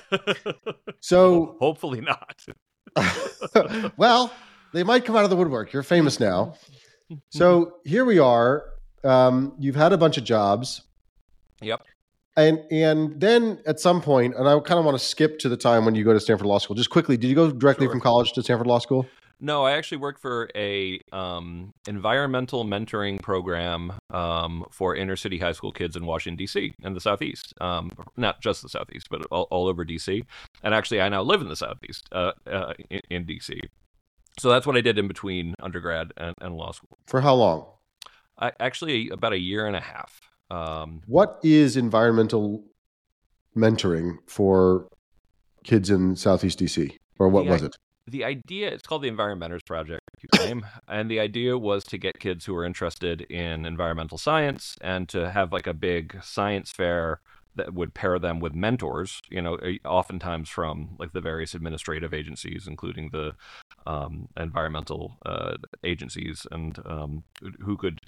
so 1.01 1.57
hopefully 1.59 2.01
not. 2.01 2.45
well, 3.97 4.33
they 4.73 4.83
might 4.83 5.05
come 5.05 5.17
out 5.17 5.25
of 5.25 5.31
the 5.31 5.37
woodwork. 5.37 5.73
You're 5.73 5.83
famous 5.83 6.21
now. 6.21 6.55
So 7.31 7.75
here 7.85 8.05
we 8.05 8.19
are. 8.19 8.65
Um, 9.05 9.55
you've 9.59 9.77
had 9.77 9.93
a 9.93 9.99
bunch 9.99 10.19
of 10.19 10.25
jobs. 10.25 10.83
Yep. 11.61 11.83
And 12.37 12.61
and 12.71 13.21
then 13.21 13.61
at 13.67 13.81
some 13.81 14.01
point, 14.01 14.35
and 14.37 14.49
I 14.49 14.59
kind 14.61 14.79
of 14.79 14.85
want 14.85 14.97
to 14.97 15.05
skip 15.05 15.39
to 15.41 15.49
the 15.49 15.57
time 15.57 15.85
when 15.85 15.95
you 15.95 16.05
go 16.05 16.13
to 16.13 16.21
Stanford 16.21 16.47
Law 16.47 16.59
School. 16.59 16.77
Just 16.77 16.91
quickly, 16.91 17.17
did 17.17 17.29
you 17.29 17.35
go 17.35 17.51
directly 17.51 17.87
sure. 17.87 17.93
from 17.93 18.01
college 18.01 18.33
to 18.35 18.43
Stanford 18.43 18.67
Law 18.69 18.79
School? 18.79 19.07
No, 19.41 19.65
I 19.65 19.73
actually 19.73 19.99
worked 19.99 20.21
for 20.21 20.51
a 20.57 21.01
um, 21.13 21.73
environmental 21.87 22.65
mentoring 22.65 23.23
program 23.23 23.93
um, 24.11 24.65
for 24.71 24.97
inner 24.97 25.15
city 25.15 25.39
high 25.39 25.53
school 25.53 25.71
kids 25.71 25.95
in 25.95 26.07
Washington 26.07 26.37
D.C. 26.37 26.75
and 26.83 26.95
the 26.95 27.01
Southeast. 27.01 27.55
Um, 27.61 27.93
not 28.17 28.41
just 28.41 28.63
the 28.63 28.69
Southeast, 28.69 29.07
but 29.11 29.25
all, 29.31 29.47
all, 29.51 29.69
over 29.69 29.85
D.C. 29.85 30.25
And 30.65 30.75
actually, 30.75 31.01
I 31.01 31.09
now 31.09 31.23
live 31.23 31.41
in 31.41 31.49
the 31.49 31.57
Southeast 31.57 32.09
uh, 32.11 32.33
uh, 32.51 32.75
in, 32.91 33.01
in, 33.11 33.25
D.C. 33.27 33.61
So 34.39 34.51
that's 34.51 34.67
what 34.67 34.77
I 34.77 34.81
did 34.81 34.99
in 34.99 35.09
between 35.09 35.55
undergrad 35.61 36.13
and, 36.17 36.35
and 36.41 36.55
law 36.55 36.73
school. 36.73 36.99
For 37.07 37.21
how 37.21 37.35
long? 37.35 37.67
I, 38.39 38.53
actually, 38.61 39.09
about 39.11 39.33
a 39.33 39.39
year 39.39 39.67
and 39.67 39.77
a 39.77 39.81
half. 39.81 40.21
Um, 40.51 41.03
what 41.07 41.39
is 41.43 41.77
environmental 41.77 42.65
mentoring 43.57 44.19
for 44.27 44.89
kids 45.65 45.91
in 45.91 46.17
Southeast 46.17 46.61
DC, 46.61 46.97
or 47.19 47.29
what 47.29 47.47
was 47.47 47.63
it? 47.63 47.77
the 48.11 48.25
idea 48.25 48.69
it's 48.69 48.87
called 48.87 49.03
the 49.03 49.11
environmentors 49.11 49.65
project 49.65 50.01
and 50.89 51.11
the 51.11 51.21
idea 51.21 51.57
was 51.57 51.85
to 51.85 51.99
get 51.99 52.19
kids 52.19 52.45
who 52.45 52.57
are 52.57 52.65
interested 52.65 53.21
in 53.23 53.67
environmental 53.67 54.19
science 54.19 54.77
and 54.81 55.09
to 55.09 55.31
have 55.31 55.53
like 55.53 55.67
a 55.67 55.75
big 55.75 56.19
science 56.23 56.71
fair 56.71 57.21
that 57.57 57.75
would 57.75 57.95
pair 57.95 58.19
them 58.19 58.41
with 58.41 58.55
mentors 58.55 59.21
you 59.31 59.43
know 59.43 59.59
oftentimes 59.85 60.49
from 60.49 60.97
like 60.99 61.13
the 61.13 61.21
various 61.21 61.55
administrative 61.55 62.15
agencies 62.15 62.67
including 62.67 63.11
the 63.13 63.33
um, 63.87 64.29
environmental 64.37 65.17
uh, 65.27 65.55
agencies 65.85 66.47
and 66.51 66.79
um, 66.87 67.25
who 67.61 67.77
could 67.77 68.01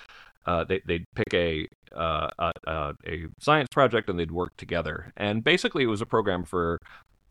uh, 0.46 0.64
they, 0.64 0.80
they'd 0.86 1.04
pick 1.14 1.34
a, 1.34 1.68
uh, 1.94 2.28
a, 2.38 2.94
a 3.06 3.26
science 3.38 3.68
project 3.70 4.08
and 4.08 4.18
they'd 4.18 4.30
work 4.30 4.56
together 4.56 5.12
and 5.16 5.44
basically 5.44 5.82
it 5.82 5.86
was 5.86 6.00
a 6.00 6.06
program 6.06 6.44
for 6.44 6.78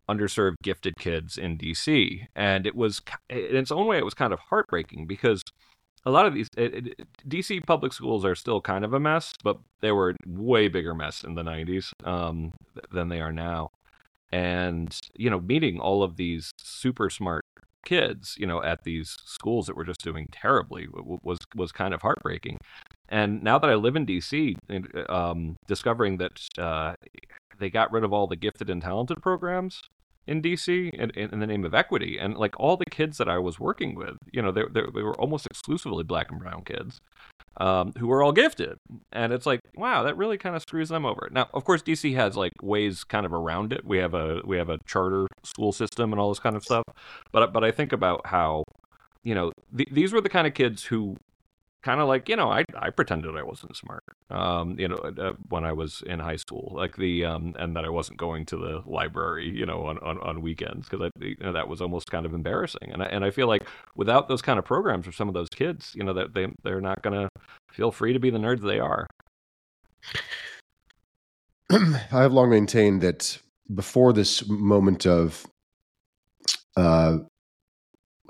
underserved 0.10 0.56
gifted 0.64 0.96
kids 0.98 1.38
in 1.38 1.58
DC. 1.58 2.28
And 2.36 2.66
it 2.66 2.76
was, 2.76 3.02
in 3.30 3.56
its 3.56 3.72
own 3.72 3.86
way, 3.86 4.00
it 4.00 4.06
was 4.06 4.16
kind 4.16 4.34
of 4.34 4.40
heartbreaking 4.40 5.06
because 5.06 5.44
a 6.06 6.12
lot 6.12 6.26
of 6.26 6.34
these 6.34 6.48
it, 6.58 6.88
it, 6.88 7.08
DC 7.28 7.66
public 7.66 7.94
schools 7.94 8.24
are 8.26 8.36
still 8.36 8.62
kind 8.62 8.86
of 8.86 8.94
a 8.94 9.00
mess, 9.00 9.34
but 9.44 9.58
they 9.82 9.92
were 9.92 10.16
way 10.26 10.68
bigger 10.68 10.94
mess 10.94 11.24
in 11.24 11.36
the 11.36 11.44
90s 11.44 11.92
um, 12.06 12.52
than 12.92 13.10
they 13.10 13.22
are 13.22 13.32
now. 13.32 13.70
And, 14.32 14.96
you 15.16 15.30
know, 15.30 15.40
meeting 15.40 15.80
all 15.80 16.04
of 16.04 16.16
these 16.16 16.52
super 16.58 17.10
smart 17.10 17.44
kids, 17.86 18.36
you 18.38 18.46
know, 18.46 18.62
at 18.64 18.84
these 18.84 19.18
schools 19.26 19.66
that 19.66 19.76
were 19.76 19.86
just 19.86 20.04
doing 20.04 20.28
terribly 20.32 20.88
was 20.92 21.40
was 21.56 21.72
kind 21.72 21.94
of 21.94 22.02
heartbreaking. 22.02 22.58
And 23.10 23.42
now 23.42 23.58
that 23.58 23.70
I 23.70 23.76
live 23.76 23.96
in 23.96 24.06
DC, 24.06 24.56
um, 25.10 25.56
discovering 25.68 26.18
that 26.18 26.40
uh, 26.58 26.94
they 27.58 27.70
got 27.70 27.92
rid 27.92 28.04
of 28.04 28.14
all 28.14 28.28
the 28.28 28.36
gifted 28.36 28.70
and 28.70 28.82
talented 28.82 29.22
programs 29.22 29.82
in 30.30 30.42
DC 30.44 30.94
in, 30.94 31.10
in, 31.10 31.40
the 31.40 31.48
name 31.48 31.66
of 31.66 31.74
equity. 31.74 32.20
And 32.20 32.38
like 32.38 32.58
all 32.60 32.78
the 32.78 32.86
kids 32.86 33.18
that 33.18 33.28
I 33.28 33.40
was 33.40 33.60
working 33.60 33.96
with, 33.96 34.18
you 34.32 34.42
know, 34.42 34.52
they, 34.52 34.62
they, 34.72 34.82
they 34.94 35.02
were 35.02 35.16
almost 35.16 35.48
exclusively 35.48 36.04
black 36.04 36.30
and 36.30 36.40
brown 36.40 36.64
kids 36.64 37.02
um, 37.58 37.94
who 37.98 38.06
were 38.06 38.22
all 38.22 38.32
gifted. 38.32 38.78
And 39.12 39.34
it's 39.34 39.48
like, 39.48 39.62
wow, 39.76 40.04
that 40.04 40.16
really 40.16 40.38
kind 40.38 40.56
of 40.56 40.62
screws 40.62 40.90
them 40.90 41.04
over. 41.04 41.30
Now, 41.32 41.50
of 41.54 41.66
course, 41.66 41.82
DC 41.82 42.14
has 42.14 42.38
like 42.38 42.54
ways 42.62 43.04
kind 43.04 43.26
of 43.26 43.34
around 43.34 43.74
it. 43.74 43.84
We 43.84 43.98
have 43.98 44.14
a 44.14 44.42
we 44.46 44.58
have 44.58 44.70
a 44.70 44.78
charter 44.86 45.26
school 45.44 45.72
system 45.72 46.14
and 46.14 46.20
all 46.20 46.30
this 46.30 46.40
kind 46.40 46.56
of 46.56 46.64
stuff. 46.64 46.84
But 47.32 47.52
but 47.52 47.64
I 47.64 47.72
think 47.72 47.92
about 47.92 48.28
how 48.28 48.64
you 49.24 49.34
know 49.34 49.52
th- 49.76 49.90
these 49.92 50.14
were 50.14 50.22
the 50.22 50.30
kind 50.30 50.46
of 50.46 50.54
kids 50.54 50.84
who 50.84 51.18
kind 51.82 52.02
of 52.02 52.08
like 52.08 52.28
you 52.28 52.36
know 52.36 52.52
I 52.52 52.66
I 52.78 52.90
pretended 52.90 53.38
I 53.38 53.44
wasn't 53.44 53.76
smart 53.76 54.04
um 54.30 54.78
you 54.78 54.88
know 54.88 54.96
uh, 54.96 55.34
when 55.48 55.64
I 55.64 55.72
was 55.72 56.04
in 56.06 56.20
high 56.20 56.36
school 56.36 56.74
like 56.76 56.98
the 56.98 57.26
um 57.26 57.56
and 57.58 57.76
that 57.76 57.86
I 57.86 57.90
wasn't 57.90 58.18
going 58.18 58.46
to 58.48 58.58
the 58.58 58.84
library 58.86 59.50
you 59.50 59.66
know 59.66 59.86
on 59.86 59.98
on, 60.00 60.20
on 60.20 60.42
weekends 60.42 60.90
because 60.90 61.10
I 61.10 61.24
you 61.24 61.38
know 61.40 61.54
that 61.54 61.68
was 61.68 61.82
almost 61.82 62.12
kind 62.12 62.26
of 62.26 62.34
embarrassing 62.34 62.90
and 62.92 63.02
I 63.02 63.06
and 63.06 63.24
I 63.24 63.32
feel 63.32 63.48
like 63.48 63.64
without 63.96 64.28
those 64.28 64.42
kind 64.42 64.60
of 64.60 64.66
programs 64.66 65.06
for 65.06 65.12
some 65.12 65.28
of 65.28 65.34
those 65.34 65.50
kids 65.50 65.94
you 65.96 66.04
know 66.04 66.14
that 66.14 66.34
they 66.34 66.48
they're 66.64 66.82
not 66.82 67.02
gonna 67.02 67.30
feel 67.72 67.92
free 67.92 68.14
to 68.14 68.20
be 68.20 68.30
the 68.30 68.40
nerds 68.40 68.62
they 68.62 68.80
are. 68.80 69.08
I 71.72 72.22
have 72.22 72.34
long 72.34 72.50
maintained 72.50 73.02
that 73.02 73.38
before 73.74 74.12
this 74.12 74.48
moment 74.50 75.06
of 75.06 75.46
uh, 76.76 77.20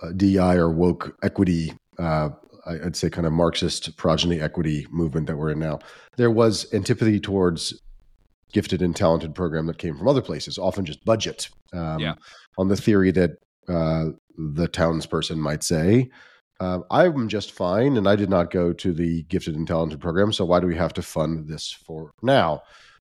uh 0.01 0.11
DI 0.15 0.55
or 0.55 0.69
woke 0.69 1.17
equity 1.23 1.73
uh, 1.97 2.29
I'd 2.69 2.95
say 2.95 3.09
kind 3.09 3.27
of 3.27 3.33
Marxist 3.33 3.95
progeny 3.97 4.39
equity 4.39 4.87
movement 4.91 5.27
that 5.27 5.37
we're 5.37 5.51
in 5.51 5.59
now, 5.59 5.79
there 6.17 6.31
was 6.31 6.71
antipathy 6.73 7.19
towards 7.19 7.81
gifted 8.51 8.81
and 8.81 8.95
talented 8.95 9.35
program 9.35 9.67
that 9.67 9.77
came 9.77 9.97
from 9.97 10.07
other 10.07 10.21
places, 10.21 10.57
often 10.57 10.85
just 10.85 11.03
budget. 11.05 11.49
Um, 11.73 11.99
yeah. 11.99 12.15
On 12.57 12.67
the 12.67 12.77
theory 12.77 13.11
that 13.11 13.31
uh, 13.67 14.05
the 14.37 14.67
townsperson 14.67 15.37
might 15.37 15.63
say, 15.63 16.09
uh, 16.59 16.79
I'm 16.91 17.29
just 17.29 17.51
fine, 17.51 17.95
and 17.95 18.07
I 18.07 18.15
did 18.15 18.29
not 18.29 18.51
go 18.51 18.73
to 18.73 18.93
the 18.93 19.23
gifted 19.23 19.55
and 19.55 19.67
talented 19.67 20.01
program, 20.01 20.33
so 20.33 20.45
why 20.45 20.59
do 20.59 20.67
we 20.67 20.75
have 20.75 20.93
to 20.93 21.01
fund 21.01 21.47
this 21.47 21.71
for 21.71 22.11
now? 22.21 22.63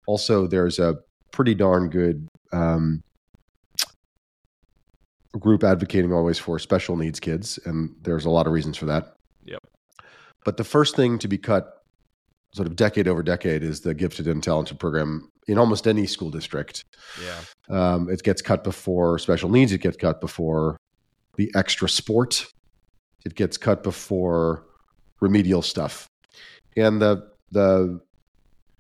Also, 0.07 0.47
there's 0.47 0.79
a 0.79 0.97
pretty 1.33 1.55
darn 1.55 1.91
good 1.91 2.29
um, 2.53 3.03
group 5.39 5.65
advocating 5.65 6.13
always 6.13 6.39
for 6.39 6.59
special 6.59 6.97
needs 6.97 7.21
kids, 7.21 7.59
and 7.67 7.95
there's 8.03 8.25
a 8.25 8.31
lot 8.31 8.47
of 8.47 8.53
reasons 8.53 8.77
for 8.77 8.87
that. 8.87 9.17
But 10.45 10.57
the 10.57 10.65
first 10.65 10.97
thing 10.97 11.19
to 11.19 11.29
be 11.29 11.39
cut 11.39 11.83
sort 12.55 12.69
of 12.69 12.77
decade 12.77 13.09
over 13.09 13.23
decade 13.23 13.63
is 13.63 13.81
the 13.81 13.95
gifted 13.95 14.29
and 14.29 14.43
talented 14.43 14.79
program 14.79 15.31
in 15.49 15.59
almost 15.59 15.89
any 15.89 16.07
school 16.07 16.31
district. 16.31 16.85
Yeah. 17.23 17.41
Um, 17.71 18.11
it 18.11 18.23
gets 18.23 18.43
cut 18.43 18.63
before 18.63 19.19
special 19.19 19.49
needs, 19.49 19.73
it 19.73 19.81
gets 19.81 19.97
cut 19.97 20.21
before 20.21 20.77
the 21.37 21.51
extra 21.55 21.89
sport, 21.89 22.47
it 23.25 23.35
gets 23.35 23.57
cut 23.57 23.83
before 23.83 24.67
remedial 25.21 25.63
stuff. 25.63 26.07
And 26.77 27.01
the 27.01 27.31
the 27.51 28.01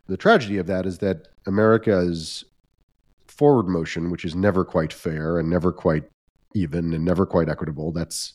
the 0.06 0.16
tragedy 0.16 0.58
of 0.58 0.66
that 0.66 0.86
is 0.86 0.98
that 0.98 1.28
America's 1.46 2.44
forward 3.28 3.68
motion, 3.68 4.10
which 4.10 4.24
is 4.24 4.34
never 4.34 4.64
quite 4.64 4.92
fair 4.92 5.38
and 5.38 5.48
never 5.48 5.72
quite 5.72 6.04
even 6.54 6.92
and 6.92 7.04
never 7.04 7.24
quite 7.24 7.48
equitable, 7.48 7.92
that's 7.92 8.34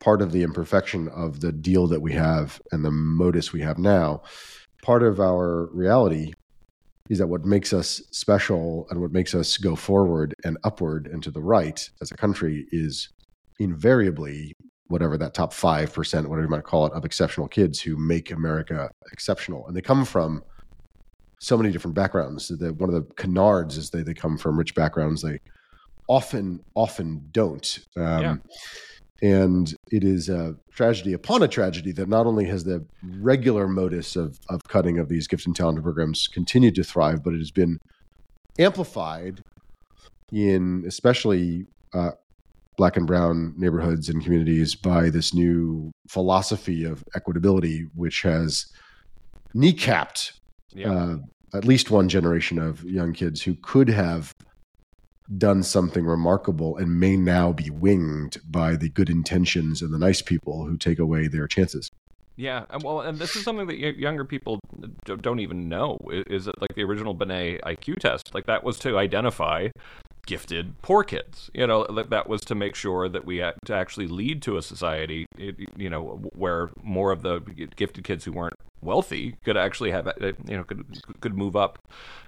part 0.00 0.22
of 0.22 0.32
the 0.32 0.42
imperfection 0.42 1.08
of 1.08 1.40
the 1.40 1.52
deal 1.52 1.86
that 1.86 2.00
we 2.00 2.12
have 2.12 2.60
and 2.72 2.84
the 2.84 2.90
modus 2.90 3.52
we 3.52 3.60
have 3.60 3.78
now. 3.78 4.22
Part 4.82 5.02
of 5.02 5.20
our 5.20 5.66
reality 5.72 6.32
is 7.10 7.18
that 7.18 7.26
what 7.26 7.44
makes 7.44 7.72
us 7.72 8.00
special 8.10 8.86
and 8.90 9.00
what 9.00 9.12
makes 9.12 9.34
us 9.34 9.56
go 9.56 9.76
forward 9.76 10.34
and 10.44 10.56
upward 10.64 11.06
and 11.08 11.22
to 11.22 11.30
the 11.30 11.42
right 11.42 11.88
as 12.00 12.10
a 12.10 12.16
country 12.16 12.66
is 12.72 13.10
invariably 13.58 14.54
whatever 14.88 15.18
that 15.18 15.34
top 15.34 15.52
5%, 15.52 16.26
whatever 16.26 16.42
you 16.42 16.48
might 16.48 16.64
call 16.64 16.86
it, 16.86 16.92
of 16.92 17.04
exceptional 17.04 17.46
kids 17.46 17.80
who 17.80 17.96
make 17.96 18.30
America 18.30 18.90
exceptional. 19.12 19.66
And 19.66 19.76
they 19.76 19.80
come 19.80 20.04
from 20.04 20.42
so 21.40 21.56
many 21.56 21.70
different 21.70 21.94
backgrounds. 21.94 22.48
The, 22.48 22.72
one 22.74 22.92
of 22.92 22.94
the 22.94 23.14
canards 23.14 23.76
is 23.76 23.90
they, 23.90 24.02
they 24.02 24.14
come 24.14 24.38
from 24.38 24.58
rich 24.58 24.74
backgrounds. 24.74 25.22
They 25.22 25.40
often, 26.08 26.60
often 26.74 27.28
don't. 27.32 27.78
Um, 27.96 28.22
yeah. 28.22 28.36
And 29.22 29.74
it 29.90 30.02
is 30.02 30.28
a 30.28 30.56
tragedy 30.72 31.12
upon 31.12 31.42
a 31.42 31.48
tragedy 31.48 31.92
that 31.92 32.08
not 32.08 32.26
only 32.26 32.46
has 32.46 32.64
the 32.64 32.84
regular 33.02 33.68
modus 33.68 34.16
of, 34.16 34.38
of 34.48 34.62
cutting 34.68 34.98
of 34.98 35.08
these 35.08 35.26
gift 35.26 35.46
and 35.46 35.54
talent 35.54 35.82
programs 35.82 36.26
continued 36.26 36.74
to 36.76 36.84
thrive, 36.84 37.22
but 37.22 37.34
it 37.34 37.38
has 37.38 37.50
been 37.50 37.78
amplified 38.58 39.42
in 40.32 40.84
especially 40.86 41.66
uh, 41.92 42.12
black 42.76 42.96
and 42.96 43.06
brown 43.06 43.52
neighborhoods 43.58 44.08
and 44.08 44.22
communities 44.22 44.74
by 44.74 45.10
this 45.10 45.34
new 45.34 45.92
philosophy 46.08 46.84
of 46.84 47.04
equitability, 47.14 47.88
which 47.94 48.22
has 48.22 48.66
kneecapped 49.54 50.32
yeah. 50.72 50.92
uh, 50.92 51.16
at 51.52 51.64
least 51.64 51.90
one 51.90 52.08
generation 52.08 52.58
of 52.58 52.82
young 52.84 53.12
kids 53.12 53.42
who 53.42 53.54
could 53.56 53.88
have 53.88 54.34
done 55.38 55.62
something 55.62 56.04
remarkable 56.04 56.76
and 56.76 56.98
may 56.98 57.16
now 57.16 57.52
be 57.52 57.70
winged 57.70 58.38
by 58.50 58.76
the 58.76 58.88
good 58.88 59.08
intentions 59.08 59.82
and 59.82 59.92
the 59.94 59.98
nice 59.98 60.22
people 60.22 60.66
who 60.66 60.76
take 60.76 60.98
away 60.98 61.28
their 61.28 61.46
chances. 61.46 61.90
Yeah, 62.36 62.64
well, 62.82 63.00
and 63.02 63.18
this 63.18 63.36
is 63.36 63.44
something 63.44 63.66
that 63.66 63.76
younger 63.76 64.24
people 64.24 64.60
don't 65.04 65.40
even 65.40 65.68
know. 65.68 65.98
Is 66.10 66.46
it 66.46 66.54
like 66.60 66.74
the 66.74 66.82
original 66.82 67.12
Binet 67.12 67.60
IQ 67.62 67.98
test? 67.98 68.34
Like 68.34 68.46
that 68.46 68.64
was 68.64 68.78
to 68.80 68.96
identify 68.96 69.68
gifted 70.26 70.80
poor 70.82 71.04
kids. 71.04 71.50
You 71.54 71.66
know, 71.66 71.84
that 71.86 72.28
was 72.28 72.40
to 72.42 72.54
make 72.54 72.74
sure 72.74 73.08
that 73.08 73.24
we 73.24 73.38
had 73.38 73.54
to 73.66 73.74
actually 73.74 74.06
lead 74.06 74.42
to 74.42 74.56
a 74.56 74.62
society, 74.62 75.26
you 75.76 75.90
know, 75.90 76.20
where 76.34 76.70
more 76.82 77.12
of 77.12 77.22
the 77.22 77.40
gifted 77.76 78.04
kids 78.04 78.24
who 78.24 78.32
weren't 78.32 78.54
wealthy 78.82 79.36
could 79.44 79.56
actually 79.56 79.90
have, 79.90 80.06
uh, 80.06 80.12
you 80.46 80.56
know, 80.56 80.64
could 80.64 80.84
could 81.20 81.36
move 81.36 81.56
up, 81.56 81.78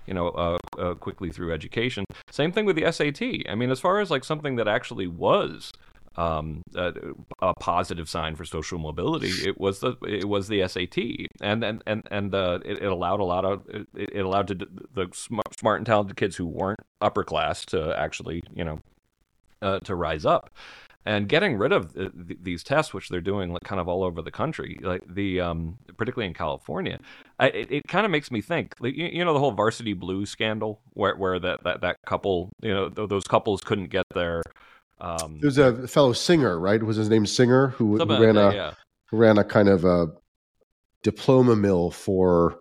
you 0.07 0.15
know, 0.15 0.29
uh, 0.29 0.59
uh, 0.79 0.95
quickly 0.95 1.31
through 1.31 1.53
education. 1.53 2.05
Same 2.31 2.53
thing 2.53 2.65
with 2.65 2.77
the 2.77 2.91
SAT. 2.91 3.49
I 3.49 3.55
mean, 3.55 3.71
as 3.71 3.81
far 3.81 4.01
as 4.01 4.11
like 4.11 4.25
something 4.25 4.57
that 4.57 4.69
actually 4.69 5.07
was 5.07 5.73
um, 6.16 6.62
a, 6.75 6.92
a, 7.40 7.55
positive 7.55 8.09
sign 8.09 8.37
for 8.37 8.44
social 8.44 8.79
mobility. 8.79 9.31
It 9.31 9.59
was 9.59 9.81
the 9.81 9.96
it 10.07 10.29
was 10.29 10.48
the 10.48 10.66
SAT, 10.66 10.98
and 11.40 11.64
and 11.64 11.83
and 11.87 12.07
and 12.11 12.35
it, 12.35 12.83
it, 12.83 12.85
allowed 12.85 13.20
a 13.20 13.25
lot 13.25 13.44
of 13.44 13.66
it, 13.68 13.87
it 13.94 14.20
allowed 14.20 14.48
to, 14.48 14.55
the 14.55 15.09
smart, 15.14 15.59
smart 15.59 15.81
and 15.81 15.87
talented 15.87 16.16
kids 16.16 16.37
who 16.37 16.46
weren't 16.46 16.81
upper 17.01 17.25
class 17.25 17.64
to 17.66 17.98
actually 17.98 18.42
you 18.55 18.64
know 18.64 18.81
uh, 19.62 19.79
to 19.81 19.94
rise 19.94 20.27
up. 20.27 20.51
And 21.05 21.29
getting 21.29 21.59
rid 21.59 21.72
of 21.72 21.94
the, 21.94 22.12
the, 22.14 22.38
these 22.40 22.62
tests, 22.62 22.94
which 22.94 23.09
they're 23.09 23.20
doing 23.20 23.53
like 23.53 23.64
kind 23.64 23.81
of 23.81 23.88
all 23.88 24.05
over 24.05 24.22
the 24.22 24.31
country, 24.31 24.79
like 24.83 25.03
the 25.12 25.40
um, 25.40 25.79
particularly 25.96 26.29
in 26.29 26.35
California, 26.35 27.01
I, 27.40 27.48
it, 27.48 27.72
it 27.72 27.83
kind 27.88 28.05
of 28.05 28.12
makes 28.12 28.31
me 28.31 28.40
think. 28.40 28.77
Like, 28.79 28.94
you, 28.94 29.07
you 29.07 29.25
know, 29.25 29.33
the 29.33 29.40
whole 29.40 29.51
Varsity 29.51 29.94
Blue 29.94 30.27
scandal, 30.27 30.81
where 30.92 31.16
where 31.16 31.40
that, 31.40 31.64
that, 31.64 31.81
that 31.81 31.96
couple, 32.07 32.51
you 32.61 32.72
know, 32.72 32.88
those 32.88 33.25
couples 33.25 33.62
couldn't 33.62 33.90
get 33.90 34.07
their 34.14 34.42
um, 35.03 35.38
There's 35.41 35.59
a 35.59 35.87
fellow 35.88 36.12
singer, 36.12 36.59
right? 36.59 36.81
Was 36.81 36.97
his 36.97 37.11
name 37.11 37.27
Singer 37.27 37.69
who, 37.69 37.99
who 37.99 38.07
ran 38.07 38.37
a 38.37 38.55
yeah. 38.55 38.75
ran 39.11 39.37
a 39.37 39.45
kind 39.45 39.69
of 39.69 39.85
a 39.85 40.07
diploma 41.03 41.57
mill 41.57 41.91
for 41.91 42.61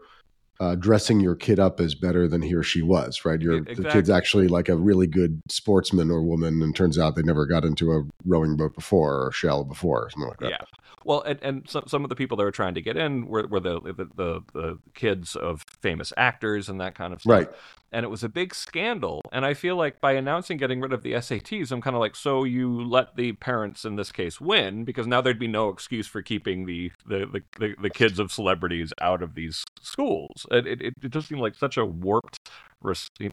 uh, 0.59 0.73
dressing 0.75 1.19
your 1.19 1.35
kid 1.35 1.59
up 1.59 1.79
as 1.79 1.93
better 1.93 2.27
than 2.27 2.41
he 2.41 2.55
or 2.55 2.63
she 2.63 2.81
was, 2.81 3.25
right? 3.25 3.39
Your 3.39 3.57
exactly. 3.57 3.83
the 3.83 3.89
kid's 3.91 4.09
actually 4.09 4.47
like 4.47 4.69
a 4.69 4.75
really 4.75 5.05
good 5.05 5.39
sportsman 5.49 6.09
or 6.09 6.23
woman, 6.23 6.63
and 6.63 6.75
turns 6.75 6.97
out 6.97 7.15
they 7.15 7.21
never 7.21 7.45
got 7.45 7.63
into 7.63 7.91
a 7.91 8.03
rowing 8.25 8.55
boat 8.57 8.73
before 8.73 9.27
or 9.27 9.31
shell 9.31 9.63
before, 9.63 10.05
or 10.05 10.09
something 10.09 10.29
like 10.29 10.39
that. 10.39 10.49
Yeah. 10.49 10.61
Well, 11.03 11.21
and, 11.21 11.39
and 11.43 11.69
some, 11.69 11.83
some 11.87 12.03
of 12.03 12.09
the 12.09 12.15
people 12.15 12.37
that 12.37 12.43
were 12.43 12.51
trying 12.51 12.75
to 12.75 12.81
get 12.81 12.95
in 12.95 13.25
were, 13.25 13.47
were 13.47 13.59
the, 13.59 13.79
the, 13.81 14.07
the, 14.15 14.41
the 14.53 14.79
kids 14.93 15.35
of 15.35 15.65
famous 15.81 16.13
actors 16.15 16.69
and 16.69 16.79
that 16.79 16.93
kind 16.93 17.11
of 17.11 17.21
stuff. 17.21 17.31
Right 17.31 17.49
and 17.91 18.05
it 18.05 18.09
was 18.09 18.23
a 18.23 18.29
big 18.29 18.55
scandal. 18.55 19.21
And 19.31 19.45
I 19.45 19.53
feel 19.53 19.75
like 19.75 19.99
by 19.99 20.13
announcing 20.13 20.57
getting 20.57 20.79
rid 20.79 20.93
of 20.93 21.03
the 21.03 21.13
SATs, 21.13 21.71
I'm 21.71 21.81
kind 21.81 21.95
of 21.95 21.99
like, 21.99 22.15
so 22.15 22.43
you 22.43 22.81
let 22.81 23.15
the 23.15 23.33
parents 23.33 23.85
in 23.85 23.95
this 23.95 24.11
case 24.11 24.39
win 24.39 24.83
because 24.85 25.07
now 25.07 25.21
there'd 25.21 25.39
be 25.39 25.47
no 25.47 25.69
excuse 25.69 26.07
for 26.07 26.21
keeping 26.21 26.65
the 26.65 26.91
the, 27.05 27.25
the, 27.25 27.43
the, 27.59 27.75
the 27.81 27.89
kids 27.89 28.19
of 28.19 28.31
celebrities 28.31 28.93
out 29.01 29.21
of 29.21 29.35
these 29.35 29.63
schools. 29.81 30.45
It, 30.51 30.67
it, 30.67 30.81
it 30.81 31.09
just 31.09 31.27
seemed 31.27 31.41
like 31.41 31.55
such 31.55 31.77
a 31.77 31.85
warped 31.85 32.49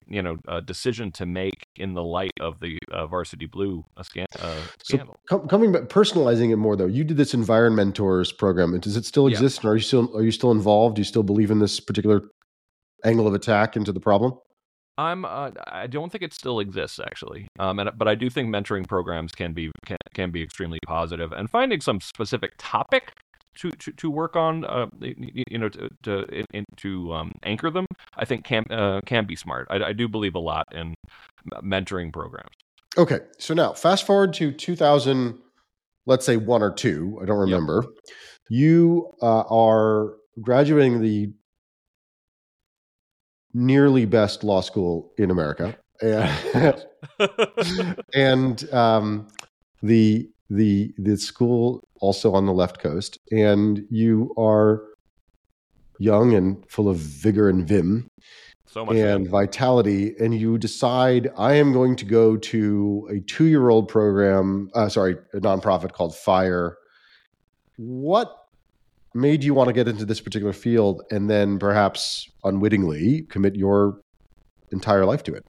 you 0.07 0.23
know 0.23 0.37
uh, 0.47 0.61
decision 0.61 1.11
to 1.11 1.25
make 1.25 1.66
in 1.77 1.94
the 1.94 2.03
light 2.03 2.33
of 2.40 2.61
the 2.61 2.79
uh, 2.92 3.07
varsity 3.07 3.47
blue 3.47 3.85
uh, 3.97 4.03
scan, 4.03 4.27
uh, 4.40 4.61
scandal. 4.83 5.16
So 5.29 5.38
com- 5.38 5.49
coming 5.49 5.73
back, 5.73 5.85
personalizing 5.85 6.51
it 6.53 6.57
more 6.57 6.77
though, 6.77 6.87
you 6.87 7.05
did 7.05 7.16
this 7.16 7.35
Environmentors 7.35 8.37
program. 8.37 8.79
Does 8.81 8.97
it 8.97 9.07
still 9.07 9.27
exist? 9.27 9.59
Yeah. 9.59 9.68
And 9.68 9.73
are 9.73 9.77
you 9.77 9.83
still 9.83 10.16
are 10.16 10.23
you 10.23 10.33
still 10.33 10.51
involved? 10.51 10.97
Do 10.97 11.01
you 11.01 11.05
still 11.05 11.23
believe 11.23 11.51
in 11.51 11.61
this 11.61 11.81
particular 11.81 12.23
angle 13.05 13.27
of 13.27 13.35
attack 13.35 13.77
into 13.77 13.92
the 13.92 14.01
problem? 14.01 14.35
I'm 14.99 15.25
uh, 15.25 15.53
I 15.69 15.87
don't 15.87 16.11
think 16.11 16.23
it 16.23 16.35
still 16.35 16.59
exists 16.59 16.99
actually, 16.99 17.47
um, 17.61 17.79
and, 17.79 17.91
but 17.97 18.09
I 18.09 18.17
do 18.17 18.29
think 18.29 18.49
mentoring 18.49 18.87
programs 18.87 19.33
can 19.33 19.55
be 19.55 19.71
can, 19.87 19.97
can 20.13 20.31
be 20.33 20.43
extremely 20.43 20.81
positive, 20.87 21.33
and 21.33 21.49
finding 21.49 21.81
some 21.81 22.01
specific 22.01 22.53
topic 22.59 23.13
to 23.59 23.71
to, 23.71 23.93
to 23.93 24.11
work 24.11 24.35
on, 24.35 24.65
uh, 24.65 24.87
you 25.01 25.57
know, 25.57 25.69
to 25.69 25.89
to, 26.03 26.45
in, 26.53 26.65
to 26.79 27.13
um, 27.13 27.33
anchor 27.45 27.71
them, 27.71 27.87
I 28.17 28.25
think 28.25 28.45
can 28.45 28.65
uh, 28.71 29.01
can 29.07 29.25
be 29.25 29.37
smart. 29.37 29.69
I, 29.71 29.77
I 29.77 29.93
do 29.93 30.09
believe 30.09 30.35
a 30.35 30.41
lot 30.41 30.67
in 30.73 30.95
mentoring 31.63 32.13
programs. 32.13 32.51
Okay, 32.97 33.21
so 33.39 33.55
now 33.55 33.75
fast 33.75 34.05
forward 34.05 34.35
to 34.35 34.51
2000, 34.51 35.39
let's 36.07 36.27
say 36.27 36.37
one 36.37 36.63
or 36.63 36.73
two. 36.73 37.19
I 37.23 37.27
don't 37.27 37.39
remember. 37.39 37.85
Yep. 37.85 38.15
You 38.51 39.13
uh, 39.23 39.43
are 39.43 40.15
graduating 40.41 41.03
the 41.03 41.33
nearly 43.55 44.05
best 44.05 44.45
law 44.45 44.61
school 44.61 45.13
in 45.19 45.31
America, 45.31 45.77
and, 48.15 48.73
um, 48.73 49.29
the 49.83 50.29
the 50.51 50.93
the 50.99 51.17
school 51.17 51.87
also 52.01 52.33
on 52.33 52.47
the 52.47 52.53
left 52.53 52.81
coast, 52.81 53.19
and 53.31 53.85
you 53.91 54.35
are 54.39 54.83
young 55.99 56.35
and 56.35 56.65
full 56.71 56.89
of 56.89 56.97
vigor 56.97 57.49
and 57.49 57.67
vim. 57.67 58.11
So 58.67 58.85
much 58.85 58.97
and 58.97 59.29
vitality, 59.29 60.15
and 60.21 60.39
you 60.39 60.59
decide 60.59 61.31
I 61.39 61.55
am 61.55 61.73
going 61.73 61.97
to 61.97 62.05
go 62.05 62.37
to 62.37 63.09
a 63.11 63.21
two-year-old 63.21 63.89
program. 63.89 64.71
Uh, 64.75 64.89
sorry, 64.89 65.17
a 65.33 65.41
nonprofit 65.41 65.93
called 65.93 66.15
Fire. 66.15 66.77
What 67.77 68.48
made 69.14 69.42
you 69.42 69.55
want 69.55 69.68
to 69.68 69.73
get 69.73 69.88
into 69.88 70.05
this 70.05 70.21
particular 70.21 70.53
field 70.53 71.03
and 71.11 71.29
then 71.29 71.59
perhaps 71.59 72.29
unwittingly 72.44 73.23
commit 73.23 73.57
your 73.57 74.01
entire 74.71 75.05
life 75.05 75.23
to 75.25 75.35
it? 75.35 75.44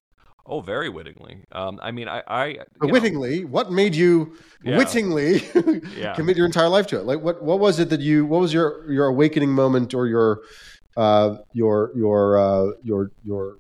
Oh, 0.46 0.62
very 0.62 0.90
wittingly. 0.90 1.44
Um, 1.52 1.80
I 1.82 1.92
mean, 1.92 2.08
I, 2.08 2.24
I 2.28 2.58
wittingly. 2.82 3.42
Know, 3.42 3.50
what 3.50 3.72
made 3.72 3.94
you 3.94 4.36
yeah. 4.64 4.78
wittingly 4.78 5.44
yeah. 5.96 6.16
commit 6.16 6.38
your 6.38 6.48
entire 6.48 6.70
life 6.70 6.88
to 6.88 6.98
it? 6.98 7.06
Like, 7.06 7.22
what 7.22 7.44
what 7.44 7.60
was 7.60 7.80
it 7.80 7.90
that 7.92 8.00
you? 8.00 8.26
What 8.26 8.42
was 8.42 8.52
your 8.52 8.92
your 8.92 9.06
awakening 9.06 9.52
moment 9.52 9.94
or 9.94 10.08
your 10.08 10.42
uh, 10.98 11.38
your 11.54 11.92
your 11.96 12.40
uh, 12.40 12.72
your 12.82 13.12
your 13.24 13.58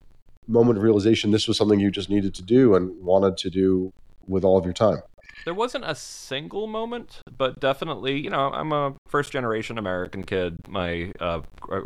moment 0.48 0.78
of 0.78 0.84
realization? 0.84 1.30
This 1.30 1.48
was 1.48 1.58
something 1.58 1.80
you 1.80 1.92
just 1.92 2.10
needed 2.10 2.34
to 2.36 2.42
do 2.42 2.74
and 2.74 3.00
wanted 3.04 3.38
to 3.38 3.52
do 3.52 3.94
with 4.28 4.44
all 4.44 4.58
of 4.58 4.66
your 4.66 4.74
time 4.74 5.02
there 5.46 5.54
wasn't 5.54 5.86
a 5.86 5.96
single 5.96 6.68
moment, 6.68 7.22
but 7.38 7.60
definitely, 7.60 8.20
you 8.20 8.30
know, 8.30 8.52
I'm 8.52 8.72
a 8.72 8.96
first 9.08 9.32
generation 9.32 9.78
American 9.78 10.24
kid. 10.24 10.58
My 10.68 11.12
uh, 11.20 11.42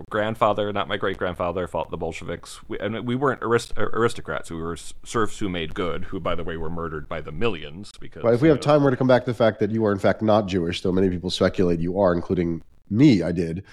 grandfather, 0.09 0.71
not 0.73 0.87
my 0.87 0.97
great 0.97 1.17
grandfather, 1.17 1.67
fought 1.67 1.91
the 1.91 1.97
Bolsheviks. 1.97 2.59
We, 2.67 2.79
and 2.79 3.05
we 3.05 3.15
weren't 3.15 3.43
arist- 3.43 3.73
aristocrats. 3.77 4.51
We 4.51 4.57
were 4.57 4.77
serfs 4.77 5.39
who 5.39 5.49
made 5.49 5.73
good, 5.73 6.05
who, 6.05 6.19
by 6.19 6.35
the 6.35 6.43
way, 6.43 6.57
were 6.57 6.69
murdered 6.69 7.07
by 7.07 7.21
the 7.21 7.31
millions. 7.31 7.91
Because 7.99 8.23
well, 8.23 8.33
if 8.33 8.41
we 8.41 8.47
have 8.47 8.57
know, 8.57 8.61
time, 8.61 8.83
we're 8.83 8.91
to 8.91 8.97
come 8.97 9.07
back 9.07 9.25
to 9.25 9.31
the 9.31 9.37
fact 9.37 9.59
that 9.59 9.71
you 9.71 9.85
are, 9.85 9.91
in 9.91 9.99
fact, 9.99 10.21
not 10.21 10.47
Jewish, 10.47 10.81
though 10.81 10.91
many 10.91 11.09
people 11.09 11.29
speculate 11.29 11.79
you 11.79 11.99
are, 11.99 12.13
including 12.13 12.63
me. 12.89 13.21
I 13.23 13.31
did 13.31 13.63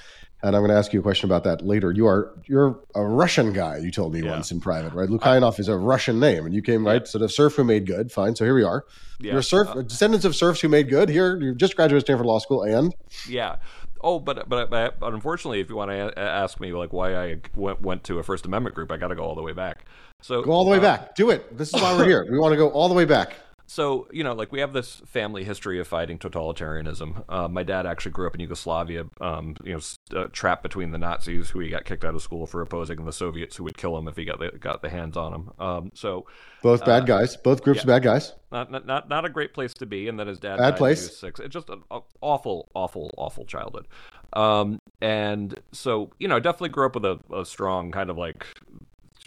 and 0.43 0.57
I'm 0.57 0.63
going 0.63 0.71
to 0.71 0.77
ask 0.77 0.93
you 0.93 1.01
a 1.01 1.03
question 1.03 1.29
about 1.29 1.45
that 1.45 1.65
later. 1.65 1.93
You 1.93 2.07
are 2.07 2.33
you're 2.47 2.81
a 2.95 3.03
Russian 3.03 3.53
guy. 3.53 3.79
You 3.79 3.91
told 3.91 4.15
me 4.15 4.23
yeah. 4.23 4.31
once 4.31 4.51
in 4.51 4.61
private, 4.61 4.93
right? 4.95 5.09
Lukyanov 5.09 5.59
is 5.59 5.69
a 5.69 5.77
Russian 5.77 6.19
name, 6.19 6.47
and 6.47 6.55
you 6.55 6.63
came 6.63 6.87
right. 6.87 7.07
So 7.07 7.19
the 7.19 7.29
serf 7.29 7.55
who 7.55 7.65
made 7.65 7.87
good. 7.87 8.11
Fine. 8.11 8.37
So 8.37 8.45
here 8.45 8.55
we 8.55 8.65
are. 8.65 8.85
Yeah. 9.19 9.33
You're 9.33 9.41
a 9.41 9.45
serf, 9.45 9.69
uh, 9.69 9.83
descendants 9.83 10.25
of 10.25 10.35
serfs 10.35 10.61
who 10.61 10.69
made 10.69 10.89
good. 10.89 11.11
Here, 11.11 11.39
you 11.39 11.55
just 11.55 11.77
graduated 11.77 12.07
Stanford 12.07 12.27
Law 12.27 12.39
School, 12.39 12.63
and 12.63 12.95
yeah. 13.29 13.57
Oh, 14.03 14.19
but, 14.19 14.49
but 14.49 14.71
but 14.71 14.97
unfortunately, 15.03 15.61
if 15.61 15.69
you 15.69 15.77
want 15.77 15.91
to 15.91 16.19
ask 16.19 16.59
me 16.59 16.73
like 16.73 16.93
why 16.93 17.15
I 17.15 17.37
went, 17.55 17.83
went 17.83 18.05
to 18.05 18.19
a 18.19 18.23
First 18.23 18.47
Amendment 18.47 18.75
group, 18.75 18.91
I 18.91 18.97
got 18.97 19.09
to 19.09 19.15
go 19.15 19.23
all 19.23 19.35
the 19.35 19.43
way 19.43 19.53
back. 19.53 19.85
So 20.23 20.43
go 20.43 20.53
all 20.53 20.65
the 20.65 20.71
way 20.71 20.79
uh, 20.79 20.83
back. 20.83 21.15
Do 21.17 21.29
it. 21.31 21.57
This 21.59 21.75
is 21.75 21.81
why 21.81 21.95
we're 21.95 22.05
here. 22.09 22.27
We 22.31 22.39
want 22.39 22.53
to 22.53 22.57
go 22.57 22.71
all 22.71 22.89
the 22.89 22.95
way 22.95 23.05
back 23.05 23.35
so 23.71 24.09
you 24.11 24.25
know 24.25 24.33
like 24.33 24.51
we 24.51 24.59
have 24.59 24.73
this 24.73 25.01
family 25.07 25.45
history 25.45 25.79
of 25.79 25.87
fighting 25.87 26.19
totalitarianism. 26.19 27.23
Uh, 27.29 27.47
my 27.47 27.63
dad 27.63 27.87
actually 27.87 28.11
grew 28.11 28.27
up 28.27 28.35
in 28.35 28.41
yugoslavia 28.41 29.05
um, 29.21 29.55
you 29.63 29.73
know 29.73 30.19
uh, 30.21 30.27
trapped 30.33 30.65
between 30.65 30.91
the 30.91 30.99
nazis 30.99 31.51
who 31.51 31.61
he 31.61 31.69
got 31.69 31.85
kicked 31.85 32.05
out 32.05 32.17
of 32.17 32.21
school 32.21 32.49
for 32.49 32.63
opposing 32.63 32.99
and 32.99 33.07
the 33.07 33.13
soviets 33.13 33.55
who 33.55 33.63
would 33.63 33.79
kill 33.79 33.97
him 33.97 34.09
if 34.09 34.17
he 34.17 34.25
got 34.25 34.41
the, 34.41 34.51
got 34.59 34.83
the 34.83 34.91
hands 34.91 35.17
on 35.17 35.33
him. 35.33 35.51
Um, 35.61 35.93
so 35.95 36.27
both 36.65 36.85
bad 36.85 37.05
uh, 37.05 37.07
guys. 37.07 37.37
Both 37.37 37.63
groups 37.63 37.83
yeah, 37.83 37.87
bad 37.87 38.03
guys. 38.03 38.33
Not, 38.51 38.73
not, 38.73 38.87
not 38.87 39.09
not 39.09 39.25
a 39.25 39.29
great 39.29 39.55
place 39.55 39.73
to 39.75 39.87
be 39.87 40.09
and 40.09 40.19
then 40.19 40.27
his 40.27 40.41
dad 40.41 40.57
bad 40.57 40.77
place. 40.77 41.17
six. 41.17 41.39
It's 41.39 41.55
just 41.55 41.71
an 41.71 41.85
awful 42.21 42.69
awful 42.75 43.15
awful 43.17 43.45
childhood. 43.45 43.87
Um, 44.33 44.81
and 45.01 45.61
so 45.71 46.11
you 46.19 46.27
know 46.27 46.41
definitely 46.41 46.71
grew 46.71 46.87
up 46.87 46.97
with 46.97 47.05
a, 47.05 47.21
a 47.33 47.47
strong 47.47 47.93
kind 47.93 48.11
of 48.11 48.19
like 48.19 48.45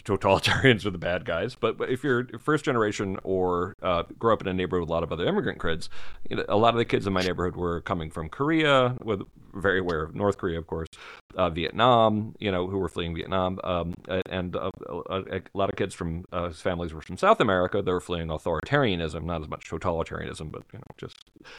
totalitarians 0.04 0.84
are 0.86 0.90
the 0.90 0.98
bad 0.98 1.24
guys. 1.24 1.54
But, 1.54 1.76
if 1.84 2.02
you're 2.02 2.26
first 2.38 2.64
generation 2.64 3.18
or 3.22 3.74
uh, 3.82 4.04
grow 4.18 4.32
up 4.32 4.40
in 4.40 4.48
a 4.48 4.54
neighborhood 4.54 4.82
with 4.82 4.90
a 4.90 4.92
lot 4.92 5.02
of 5.02 5.12
other 5.12 5.26
immigrant 5.26 5.60
kids, 5.60 5.88
you 6.28 6.36
know, 6.36 6.44
a 6.48 6.56
lot 6.56 6.74
of 6.74 6.78
the 6.78 6.84
kids 6.84 7.06
in 7.06 7.12
my 7.12 7.22
neighborhood 7.22 7.56
were 7.56 7.80
coming 7.80 8.10
from 8.10 8.28
Korea, 8.28 8.96
with 9.02 9.22
very 9.52 9.80
aware 9.80 10.02
of 10.02 10.14
North 10.14 10.38
Korea, 10.38 10.58
of 10.58 10.66
course, 10.66 10.88
uh, 11.36 11.50
Vietnam, 11.50 12.34
you 12.38 12.50
know, 12.50 12.66
who 12.66 12.78
were 12.78 12.88
fleeing 12.88 13.14
Vietnam, 13.14 13.58
um, 13.64 13.94
and 14.26 14.56
uh, 14.56 14.70
a, 14.88 15.36
a, 15.36 15.40
lot 15.54 15.68
of 15.68 15.76
kids 15.76 15.94
from 15.94 16.24
uh, 16.32 16.50
families 16.50 16.92
were 16.92 17.00
from 17.00 17.16
South 17.16 17.40
America. 17.40 17.82
They 17.82 17.92
were 17.92 18.00
fleeing 18.00 18.28
authoritarianism, 18.28 19.24
not 19.24 19.42
as 19.42 19.48
much 19.48 19.68
totalitarianism, 19.70 20.50
but 20.50 20.62
you 20.72 20.78
know, 20.78 20.84
just 20.96 21.16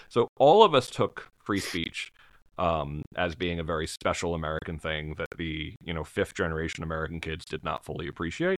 so 0.10 0.28
all 0.38 0.64
of 0.64 0.74
us 0.74 0.90
took 0.90 1.32
free 1.44 1.60
speech 1.60 2.12
um, 2.58 3.04
as 3.16 3.36
being 3.36 3.60
a 3.60 3.64
very 3.64 3.88
special 3.88 4.34
American 4.34 4.80
thing 4.80 5.16
that 5.18 5.28
the 5.38 5.76
you 5.84 5.94
know 5.94 6.04
fifth 6.04 6.34
generation 6.34 6.84
American 6.84 7.20
kids 7.20 7.46
did 7.46 7.64
not 7.64 7.86
fully 7.86 8.08
appreciate. 8.08 8.60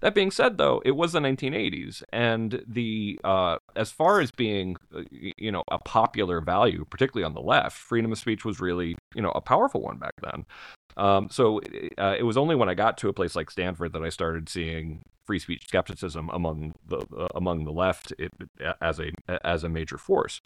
That 0.00 0.14
being 0.14 0.30
said, 0.30 0.58
though, 0.58 0.80
it 0.84 0.92
was 0.92 1.12
the 1.12 1.18
1980s, 1.20 2.02
and 2.12 2.62
the 2.66 3.18
uh, 3.24 3.58
as 3.74 3.90
far 3.90 4.20
as 4.20 4.30
being 4.30 4.76
uh, 4.94 5.02
you 5.10 5.52
know 5.52 5.64
a 5.70 5.78
popular 5.78 6.40
value, 6.40 6.84
particularly 6.88 7.24
on 7.24 7.34
the 7.34 7.40
left, 7.40 7.76
freedom 7.76 8.12
of 8.12 8.18
speech 8.18 8.44
was 8.44 8.60
really 8.60 8.96
you 9.14 9.22
know 9.22 9.32
a 9.34 9.40
powerful 9.40 9.82
one 9.82 9.98
back 9.98 10.14
then. 10.22 10.46
Um, 10.96 11.28
so 11.30 11.60
uh, 11.96 12.16
it 12.18 12.24
was 12.24 12.36
only 12.36 12.56
when 12.56 12.68
I 12.68 12.74
got 12.74 12.98
to 12.98 13.08
a 13.08 13.12
place 13.12 13.36
like 13.36 13.50
Stanford 13.50 13.92
that 13.92 14.02
I 14.02 14.08
started 14.08 14.48
seeing 14.48 15.04
free 15.28 15.38
speech 15.38 15.68
skepticism 15.68 16.30
among 16.32 16.72
the 16.86 17.00
uh, 17.14 17.28
among 17.34 17.66
the 17.66 17.70
left 17.70 18.14
it, 18.18 18.32
as 18.80 18.98
a 18.98 19.10
as 19.44 19.62
a 19.62 19.68
major 19.68 19.98
force. 19.98 20.40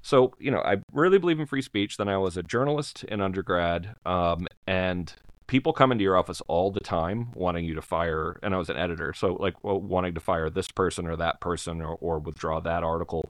So 0.00 0.32
you 0.38 0.50
know, 0.50 0.60
I 0.60 0.78
really 0.90 1.18
believe 1.18 1.38
in 1.38 1.44
free 1.44 1.60
speech. 1.60 1.98
Then 1.98 2.08
I 2.08 2.16
was 2.16 2.38
a 2.38 2.42
journalist 2.42 3.04
in 3.04 3.20
undergrad, 3.20 3.94
um, 4.06 4.46
and 4.66 5.12
people 5.48 5.74
come 5.74 5.92
into 5.92 6.02
your 6.02 6.16
office 6.16 6.40
all 6.48 6.70
the 6.70 6.80
time 6.80 7.30
wanting 7.34 7.66
you 7.66 7.74
to 7.74 7.82
fire 7.82 8.38
and 8.42 8.54
i 8.54 8.58
was 8.58 8.70
an 8.70 8.76
editor 8.76 9.12
so 9.12 9.34
like 9.34 9.62
well, 9.62 9.78
wanting 9.78 10.14
to 10.14 10.20
fire 10.20 10.48
this 10.48 10.68
person 10.68 11.06
or 11.06 11.16
that 11.16 11.40
person 11.40 11.82
or, 11.82 11.96
or 12.00 12.20
withdraw 12.20 12.58
that 12.60 12.82
article 12.82 13.28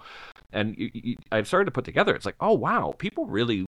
and 0.52 0.76
you, 0.76 0.90
you, 0.92 1.16
i 1.32 1.42
started 1.42 1.64
to 1.64 1.72
put 1.72 1.84
together 1.84 2.14
it's 2.14 2.26
like 2.26 2.36
oh 2.38 2.52
wow 2.52 2.94
people 2.98 3.26
really 3.26 3.64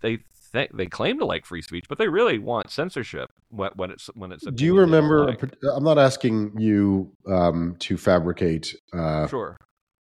they 0.00 0.18
th- 0.54 0.70
they 0.72 0.86
claim 0.86 1.18
to 1.18 1.26
like 1.26 1.44
free 1.44 1.60
speech 1.60 1.84
but 1.88 1.98
they 1.98 2.08
really 2.08 2.38
want 2.38 2.70
censorship 2.70 3.30
when, 3.50 3.70
when 3.76 3.90
it's 3.90 4.06
when 4.14 4.32
it's 4.32 4.44
do 4.54 4.64
you 4.64 4.78
remember 4.78 5.26
like. 5.26 5.42
i'm 5.74 5.84
not 5.84 5.98
asking 5.98 6.52
you 6.58 7.12
um, 7.28 7.76
to 7.80 7.96
fabricate 7.98 8.74
uh, 8.94 9.26
sure 9.26 9.58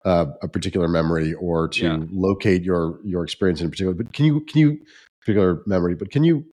uh, 0.05 0.25
a 0.41 0.47
particular 0.47 0.87
memory 0.87 1.33
or 1.35 1.67
to 1.67 1.85
yeah. 1.85 1.97
locate 2.11 2.63
your 2.63 2.99
your 3.03 3.23
experience 3.23 3.61
in 3.61 3.69
particular 3.69 3.95
but 3.95 4.13
can 4.13 4.25
you 4.25 4.41
can 4.41 4.59
you 4.59 4.77
particular 5.21 5.63
memory 5.65 5.95
but 5.95 6.11
can 6.11 6.23
you 6.23 6.45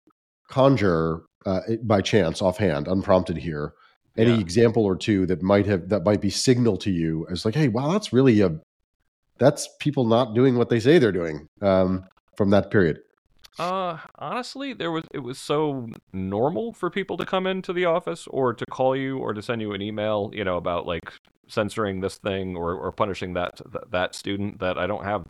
conjure 0.49 1.23
uh, 1.47 1.61
by 1.83 2.01
chance, 2.01 2.43
offhand, 2.43 2.89
unprompted 2.89 3.39
here, 3.39 3.73
any 4.17 4.33
yeah. 4.33 4.41
example 4.41 4.85
or 4.85 4.97
two 4.97 5.25
that 5.27 5.41
might 5.41 5.67
have 5.67 5.89
that 5.89 6.05
might 6.05 6.21
be 6.21 6.31
signal 6.31 6.77
to 6.77 6.91
you 6.91 7.27
as 7.31 7.45
like, 7.45 7.55
hey, 7.55 7.69
wow, 7.69 7.91
that's 7.91 8.13
really 8.13 8.41
a 8.41 8.61
that's 9.39 9.69
people 9.79 10.05
not 10.05 10.35
doing 10.35 10.57
what 10.57 10.69
they 10.69 10.81
say 10.81 10.99
they're 10.99 11.13
doing 11.13 11.47
um, 11.63 12.05
from 12.37 12.51
that 12.51 12.71
period. 12.71 12.99
Uh, 13.59 13.99
honestly, 14.19 14.73
there 14.73 14.91
was 14.91 15.05
it 15.13 15.21
was 15.21 15.39
so 15.39 15.89
normal 16.13 16.73
for 16.73 16.89
people 16.89 17.17
to 17.17 17.27
come 17.27 17.47
into 17.47 17.73
the 17.73 17.85
office 17.85 18.27
or 18.29 18.55
to 18.55 18.65
call 18.67 18.97
you 18.97 19.19
or 19.19 19.35
to 19.35 19.43
send 19.43 19.61
you 19.61 19.73
an 19.73 19.83
email, 19.83 20.31
you 20.33 20.45
know, 20.45 20.57
about 20.57 20.87
like 20.87 21.13
censoring 21.49 22.01
this 22.01 22.17
thing 22.17 22.57
or 22.57 22.75
or 22.75 22.93
punishing 22.93 23.35
that 23.35 23.61
that 23.91 24.15
student 24.15 24.61
that 24.61 24.79
I 24.79 24.87
don't 24.87 25.05
have. 25.05 25.27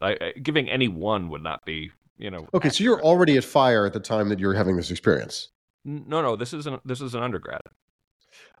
I, 0.00 0.16
I, 0.20 0.32
giving 0.42 0.70
any 0.70 0.88
one 0.88 1.28
would 1.28 1.42
not 1.42 1.64
be 1.66 1.90
you 2.18 2.30
know. 2.30 2.46
Okay, 2.54 2.56
accurate. 2.56 2.74
so 2.74 2.84
you're 2.84 3.02
already 3.02 3.36
at 3.36 3.44
fire 3.44 3.86
at 3.86 3.92
the 3.92 4.00
time 4.00 4.28
that 4.28 4.38
you're 4.38 4.54
having 4.54 4.76
this 4.76 4.90
experience. 4.90 5.48
No, 5.84 6.22
no, 6.22 6.36
this 6.36 6.52
is 6.52 6.66
an 6.66 6.78
this 6.84 7.00
is 7.00 7.14
an 7.14 7.22
undergrad. 7.22 7.60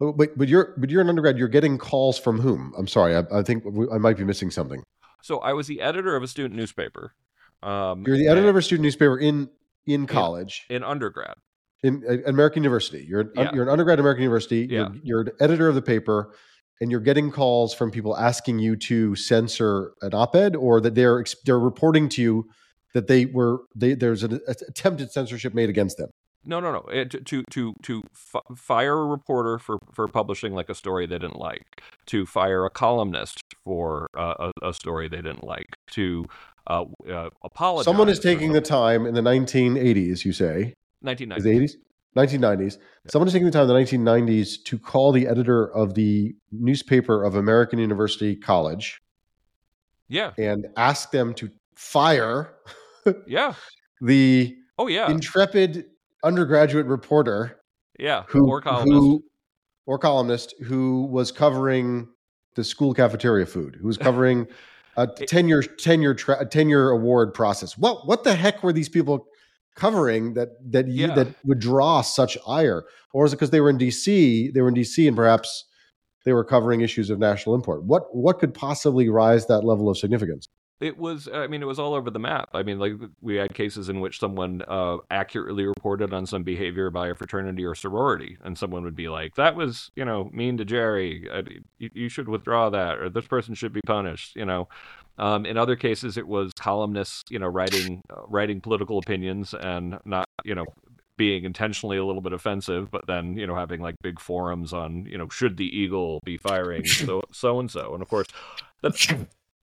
Oh, 0.00 0.12
but 0.12 0.36
but 0.36 0.48
you're 0.48 0.74
but 0.76 0.90
you're 0.90 1.00
an 1.00 1.08
undergrad. 1.08 1.38
You're 1.38 1.48
getting 1.48 1.78
calls 1.78 2.18
from 2.18 2.40
whom? 2.40 2.72
I'm 2.78 2.88
sorry, 2.88 3.16
I, 3.16 3.24
I 3.32 3.42
think 3.42 3.64
I 3.92 3.98
might 3.98 4.16
be 4.16 4.24
missing 4.24 4.50
something. 4.50 4.82
So 5.22 5.38
I 5.38 5.52
was 5.52 5.66
the 5.66 5.80
editor 5.80 6.14
of 6.14 6.22
a 6.22 6.28
student 6.28 6.54
newspaper. 6.54 7.14
Um, 7.62 8.04
you're 8.06 8.16
the 8.16 8.28
editor 8.28 8.48
of 8.48 8.56
a 8.56 8.62
student 8.62 8.84
newspaper 8.84 9.18
in 9.18 9.48
in 9.86 10.06
college 10.06 10.66
in, 10.68 10.76
in 10.76 10.84
undergrad 10.84 11.34
in 11.82 12.02
uh, 12.08 12.28
American 12.28 12.62
University. 12.62 13.04
You're 13.08 13.30
yeah. 13.34 13.50
you're 13.54 13.64
an 13.64 13.68
undergrad 13.68 13.98
at 13.98 14.00
American 14.00 14.22
University. 14.22 14.66
Yeah. 14.68 14.88
You're, 15.02 15.02
you're 15.02 15.20
an 15.22 15.30
editor 15.40 15.68
of 15.68 15.74
the 15.74 15.82
paper, 15.82 16.34
and 16.80 16.90
you're 16.90 17.00
getting 17.00 17.30
calls 17.30 17.74
from 17.74 17.90
people 17.90 18.16
asking 18.16 18.58
you 18.58 18.76
to 18.76 19.14
censor 19.16 19.92
an 20.02 20.14
op-ed, 20.14 20.56
or 20.56 20.80
that 20.80 20.94
they're 20.94 21.24
they're 21.44 21.58
reporting 21.58 22.08
to 22.10 22.22
you 22.22 22.48
that 22.94 23.06
they 23.06 23.26
were 23.26 23.60
they, 23.74 23.94
there's 23.94 24.22
an 24.22 24.40
attempted 24.46 25.10
censorship 25.12 25.54
made 25.54 25.68
against 25.68 25.98
them. 25.98 26.10
No, 26.46 26.60
no, 26.60 26.72
no. 26.72 26.78
It, 26.88 27.10
to 27.10 27.20
to 27.20 27.42
to, 27.52 27.74
to 27.82 28.02
f- 28.14 28.56
fire 28.56 28.98
a 28.98 29.04
reporter 29.04 29.58
for 29.58 29.78
for 29.92 30.06
publishing 30.08 30.54
like 30.54 30.68
a 30.68 30.74
story 30.74 31.06
they 31.06 31.18
didn't 31.18 31.38
like, 31.38 31.82
to 32.06 32.24
fire 32.24 32.64
a 32.64 32.70
columnist 32.70 33.42
for 33.64 34.08
uh, 34.16 34.50
a, 34.62 34.68
a, 34.68 34.72
story 34.72 35.08
they 35.08 35.16
didn't 35.16 35.44
like, 35.44 35.76
to 35.90 36.24
uh, 36.66 36.84
uh, 37.08 37.30
apologize. 37.42 37.84
Someone 37.84 38.08
is 38.08 38.18
taking 38.18 38.52
the 38.52 38.60
time 38.60 39.06
in 39.06 39.14
the 39.14 39.20
1980s. 39.20 40.24
You 40.24 40.32
say 40.32 40.74
1990s. 41.04 41.42
The 41.42 41.50
80s. 41.50 41.72
1990s. 42.16 42.76
Yeah. 42.76 43.10
Someone 43.10 43.28
is 43.28 43.34
taking 43.34 43.46
the 43.46 43.52
time 43.52 43.68
in 43.68 43.68
the 43.68 43.74
1990s 43.74 44.64
to 44.64 44.78
call 44.78 45.12
the 45.12 45.26
editor 45.26 45.66
of 45.74 45.94
the 45.94 46.34
newspaper 46.50 47.22
of 47.22 47.36
American 47.36 47.78
University 47.78 48.34
College. 48.34 49.02
Yeah. 50.08 50.32
And 50.38 50.66
ask 50.76 51.10
them 51.10 51.34
to 51.34 51.50
fire 51.74 52.54
yeah. 53.26 53.54
The 54.02 54.54
oh 54.78 54.88
yeah 54.88 55.10
intrepid 55.10 55.86
undergraduate 56.22 56.84
reporter. 56.84 57.58
Yeah. 57.98 58.24
Who 58.28 58.46
or 58.46 58.60
columnist. 58.60 58.92
Who, 58.92 59.24
or 59.86 59.98
columnist 59.98 60.54
who 60.62 61.06
was 61.06 61.32
covering 61.32 62.08
the 62.56 62.64
school 62.64 62.92
cafeteria 62.92 63.46
food, 63.46 63.76
who 63.80 63.86
was 63.86 63.96
covering 63.96 64.46
a 64.96 65.06
tenure 65.06 65.62
tenure 65.62 66.14
tra- 66.14 66.46
tenure 66.46 66.90
award 66.90 67.34
process. 67.34 67.76
What 67.76 68.06
what 68.06 68.24
the 68.24 68.34
heck 68.34 68.62
were 68.62 68.72
these 68.72 68.88
people 68.88 69.26
covering 69.74 70.34
that 70.34 70.50
that 70.70 70.88
you, 70.88 71.06
yeah. 71.06 71.14
that 71.14 71.28
would 71.44 71.58
draw 71.58 72.00
such 72.00 72.36
ire? 72.46 72.84
Or 73.12 73.24
is 73.24 73.32
it 73.32 73.36
because 73.36 73.50
they 73.50 73.60
were 73.60 73.70
in 73.70 73.78
DC? 73.78 74.52
They 74.52 74.60
were 74.60 74.68
in 74.68 74.74
DC, 74.74 75.06
and 75.06 75.16
perhaps 75.16 75.64
they 76.24 76.32
were 76.32 76.44
covering 76.44 76.80
issues 76.80 77.10
of 77.10 77.18
national 77.18 77.54
import. 77.54 77.84
What 77.84 78.14
what 78.14 78.38
could 78.38 78.54
possibly 78.54 79.08
rise 79.08 79.46
that 79.46 79.62
level 79.62 79.88
of 79.88 79.98
significance? 79.98 80.48
It 80.80 80.96
was 80.98 81.28
i 81.32 81.46
mean 81.46 81.62
it 81.62 81.66
was 81.66 81.78
all 81.78 81.94
over 81.94 82.10
the 82.10 82.18
map. 82.18 82.50
I 82.52 82.62
mean 82.62 82.78
like 82.78 82.92
we 83.20 83.36
had 83.36 83.54
cases 83.54 83.88
in 83.88 84.00
which 84.00 84.18
someone 84.18 84.62
uh, 84.68 84.98
accurately 85.10 85.64
reported 85.64 86.12
on 86.12 86.26
some 86.26 86.42
behavior 86.42 86.90
by 86.90 87.08
a 87.08 87.14
fraternity 87.14 87.64
or 87.64 87.74
sorority 87.74 88.36
and 88.44 88.56
someone 88.56 88.84
would 88.84 88.96
be 88.96 89.08
like 89.08 89.34
that 89.36 89.56
was 89.56 89.90
you 89.96 90.04
know 90.04 90.30
mean 90.32 90.56
to 90.58 90.64
jerry. 90.64 91.28
You, 91.78 91.90
you, 91.94 92.08
should 92.08 92.28
withdraw 92.28 92.70
that 92.70 92.98
or 92.98 93.08
this 93.08 93.26
person 93.26 93.54
should 93.54 93.72
be 93.72 93.80
punished 93.86 94.36
you 94.36 94.44
know? 94.44 94.68
Um, 95.18 95.46
in 95.46 95.56
other 95.56 95.76
cases 95.76 96.18
it 96.18 96.26
was 96.26 96.52
columnists 96.58 97.24
you 97.30 97.38
know 97.38 97.48
writing 97.48 98.02
uh, 98.10 98.22
writing 98.28 98.60
political 98.60 98.98
opinions 98.98 99.54
and 99.54 99.98
not 100.04 100.28
you 100.44 100.54
know 100.54 100.66
being 101.16 101.44
intentionally 101.44 101.96
a 101.96 102.04
little 102.04 102.20
bit 102.20 102.32
offensive, 102.32 102.90
but 102.90 103.06
then 103.06 103.36
you 103.36 103.46
know 103.46 103.54
having 103.54 103.80
like 103.80 103.94
big 104.02 104.20
forums 104.20 104.72
on 104.72 105.06
you 105.06 105.16
know 105.16 105.28
should 105.28 105.56
the 105.56 105.64
eagle 105.64 106.20
be 106.24 106.36
firing 106.36 106.84
so 106.86 107.22
so 107.32 107.58
and 107.58 107.70
so, 107.70 107.94
and 107.94 108.02
of 108.02 108.08
course 108.08 108.26
that's 108.82 109.08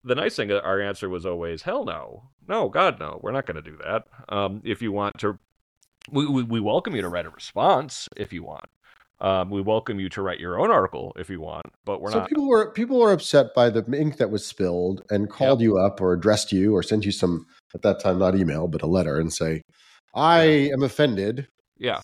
the 0.04 0.14
nice 0.14 0.36
thing, 0.36 0.50
our 0.50 0.80
answer 0.80 1.08
was 1.08 1.24
always, 1.26 1.62
hell 1.62 1.84
no. 1.84 2.30
No, 2.48 2.68
God, 2.68 2.98
no. 2.98 3.20
We're 3.22 3.32
not 3.32 3.46
going 3.46 3.62
to 3.62 3.70
do 3.70 3.78
that. 3.84 4.04
Um, 4.28 4.60
if 4.64 4.82
you 4.82 4.92
want 4.92 5.18
to, 5.18 5.38
we, 6.10 6.26
we, 6.26 6.42
we, 6.42 6.60
welcome 6.60 6.96
you 6.96 7.02
to 7.02 7.08
write 7.08 7.26
a 7.26 7.30
response 7.30 8.08
if 8.16 8.32
you 8.32 8.42
want. 8.42 8.66
Um, 9.20 9.50
we 9.50 9.62
welcome 9.62 10.00
you 10.00 10.08
to 10.08 10.22
write 10.22 10.40
your 10.40 10.60
own 10.60 10.72
article 10.72 11.12
if 11.16 11.30
you 11.30 11.40
want, 11.40 11.66
but 11.84 12.00
we're 12.00 12.10
not 12.10 12.12
so 12.12 12.18
not. 12.20 12.28
people 12.28 12.48
were 12.48 12.72
people 12.72 12.98
were 12.98 13.12
upset 13.12 13.54
by 13.54 13.70
the 13.70 13.84
ink 13.96 14.16
that 14.16 14.32
was 14.32 14.44
spilled 14.44 15.02
and 15.10 15.30
called 15.30 15.60
yep. 15.60 15.64
you 15.64 15.78
up 15.78 16.00
or 16.00 16.12
addressed 16.12 16.50
you 16.50 16.74
or 16.74 16.82
sent 16.82 17.04
you 17.04 17.12
some 17.12 17.46
at 17.72 17.82
that 17.82 18.00
time 18.00 18.18
not 18.18 18.34
email 18.34 18.66
but 18.66 18.82
a 18.82 18.86
letter 18.88 19.20
and 19.20 19.32
say, 19.32 19.62
"I 20.12 20.44
yeah. 20.44 20.72
am 20.72 20.82
offended." 20.82 21.46
Yeah. 21.78 22.00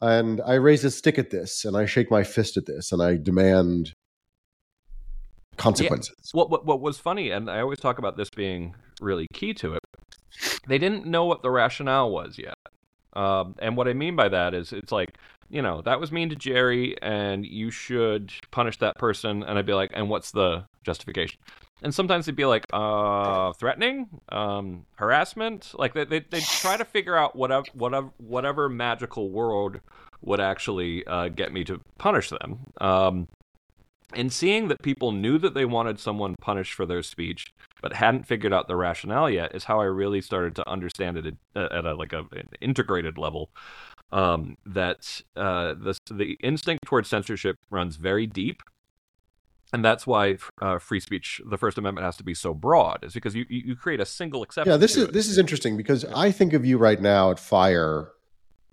And 0.00 0.40
I 0.44 0.54
raise 0.54 0.84
a 0.84 0.90
stick 0.90 1.20
at 1.20 1.30
this, 1.30 1.64
and 1.64 1.76
I 1.76 1.86
shake 1.86 2.10
my 2.10 2.24
fist 2.24 2.56
at 2.56 2.66
this, 2.66 2.90
and 2.90 3.00
I 3.00 3.16
demand 3.16 3.92
consequences. 5.56 6.14
Yeah. 6.18 6.38
What, 6.38 6.50
what, 6.50 6.66
what 6.66 6.80
was 6.80 6.98
funny, 6.98 7.30
and 7.30 7.50
I 7.50 7.60
always 7.60 7.80
talk 7.80 7.98
about 7.98 8.16
this 8.16 8.30
being 8.30 8.74
really 9.00 9.26
key 9.32 9.54
to 9.54 9.74
it, 9.74 9.80
they 10.66 10.78
didn't 10.78 11.06
know 11.06 11.24
what 11.24 11.42
the 11.42 11.50
rationale 11.50 12.10
was 12.10 12.38
yet. 12.38 12.56
Um, 13.14 13.54
and 13.58 13.76
what 13.76 13.88
I 13.88 13.94
mean 13.94 14.16
by 14.16 14.28
that 14.28 14.54
is, 14.54 14.72
it's 14.72 14.92
like, 14.92 15.16
you 15.48 15.62
know, 15.62 15.80
that 15.82 16.00
was 16.00 16.12
mean 16.12 16.28
to 16.30 16.36
Jerry, 16.36 17.00
and 17.00 17.46
you 17.46 17.70
should 17.70 18.32
punish 18.50 18.78
that 18.78 18.96
person. 18.96 19.42
And 19.42 19.58
I'd 19.58 19.66
be 19.66 19.74
like, 19.74 19.90
and 19.94 20.10
what's 20.10 20.32
the 20.32 20.64
justification? 20.84 21.38
And 21.82 21.94
sometimes 21.94 22.26
they'd 22.26 22.34
be 22.34 22.44
like, 22.46 22.64
uh, 22.72 23.52
threatening, 23.52 24.08
um, 24.30 24.86
harassment. 24.96 25.72
Like 25.74 25.94
they 25.94 26.04
they 26.04 26.20
they 26.20 26.40
try 26.40 26.76
to 26.76 26.84
figure 26.84 27.16
out 27.16 27.36
whatever 27.36 27.66
whatever 27.74 28.10
whatever 28.16 28.68
magical 28.68 29.30
world 29.30 29.80
would 30.22 30.40
actually 30.40 31.06
uh, 31.06 31.28
get 31.28 31.52
me 31.52 31.64
to 31.64 31.80
punish 31.98 32.30
them. 32.30 32.60
Um, 32.80 33.28
and 34.14 34.32
seeing 34.32 34.68
that 34.68 34.82
people 34.82 35.12
knew 35.12 35.38
that 35.38 35.54
they 35.54 35.64
wanted 35.64 35.98
someone 35.98 36.36
punished 36.40 36.74
for 36.74 36.86
their 36.86 37.02
speech, 37.02 37.52
but 37.82 37.94
hadn't 37.94 38.26
figured 38.26 38.52
out 38.52 38.68
the 38.68 38.76
rationale 38.76 39.28
yet, 39.28 39.54
is 39.54 39.64
how 39.64 39.80
I 39.80 39.84
really 39.84 40.20
started 40.20 40.54
to 40.56 40.68
understand 40.68 41.18
it 41.18 41.34
at, 41.54 41.84
a 41.84 41.94
like 41.94 42.12
a, 42.12 42.20
an 42.32 42.48
integrated 42.60 43.18
level. 43.18 43.50
Um, 44.12 44.56
that 44.64 45.22
uh, 45.34 45.74
the 45.74 45.98
the 46.10 46.38
instinct 46.42 46.84
towards 46.84 47.08
censorship 47.08 47.56
runs 47.70 47.96
very 47.96 48.26
deep, 48.26 48.62
and 49.72 49.84
that's 49.84 50.06
why 50.06 50.38
uh, 50.62 50.78
free 50.78 51.00
speech, 51.00 51.40
the 51.44 51.58
First 51.58 51.76
Amendment, 51.76 52.04
has 52.04 52.16
to 52.18 52.24
be 52.24 52.34
so 52.34 52.54
broad. 52.54 53.04
Is 53.04 53.14
because 53.14 53.34
you 53.34 53.44
you 53.48 53.74
create 53.74 54.00
a 54.00 54.06
single 54.06 54.44
exception. 54.44 54.70
Yeah, 54.70 54.76
this 54.76 54.96
is 54.96 55.04
it. 55.04 55.12
this 55.12 55.28
is 55.28 55.38
interesting 55.38 55.76
because 55.76 56.04
I 56.04 56.30
think 56.30 56.52
of 56.52 56.64
you 56.64 56.78
right 56.78 57.00
now 57.00 57.32
at 57.32 57.40
Fire 57.40 58.12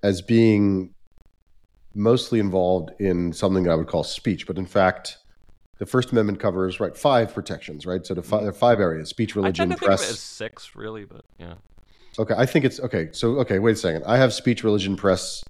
as 0.04 0.22
being 0.22 0.94
mostly 1.96 2.40
involved 2.40 2.92
in 3.00 3.34
something 3.34 3.68
I 3.68 3.76
would 3.76 3.88
call 3.88 4.04
speech, 4.04 4.46
but 4.46 4.58
in 4.58 4.66
fact 4.66 5.18
the 5.80 5.86
First 5.86 6.12
Amendment 6.12 6.40
covers 6.40 6.80
right 6.80 6.96
five 6.96 7.34
protections, 7.34 7.86
right? 7.86 8.06
So 8.06 8.14
the 8.14 8.24
five, 8.24 8.56
five 8.56 8.80
areas: 8.80 9.10
speech, 9.10 9.36
religion, 9.36 9.72
I 9.72 9.76
press. 9.76 9.80
Think 9.80 10.02
of 10.02 10.10
it 10.10 10.14
as 10.14 10.20
six, 10.20 10.76
really, 10.76 11.06
but 11.06 11.26
yeah. 11.40 11.56
Okay, 12.20 12.36
I 12.38 12.46
think 12.46 12.66
it's 12.66 12.80
okay. 12.80 13.10
So 13.12 13.40
okay, 13.40 13.60
wait 13.60 13.74
a 13.74 13.76
second. 13.76 14.04
I 14.06 14.18
have 14.18 14.34
speech, 14.34 14.64
religion, 14.64 14.96
press, 14.96 15.44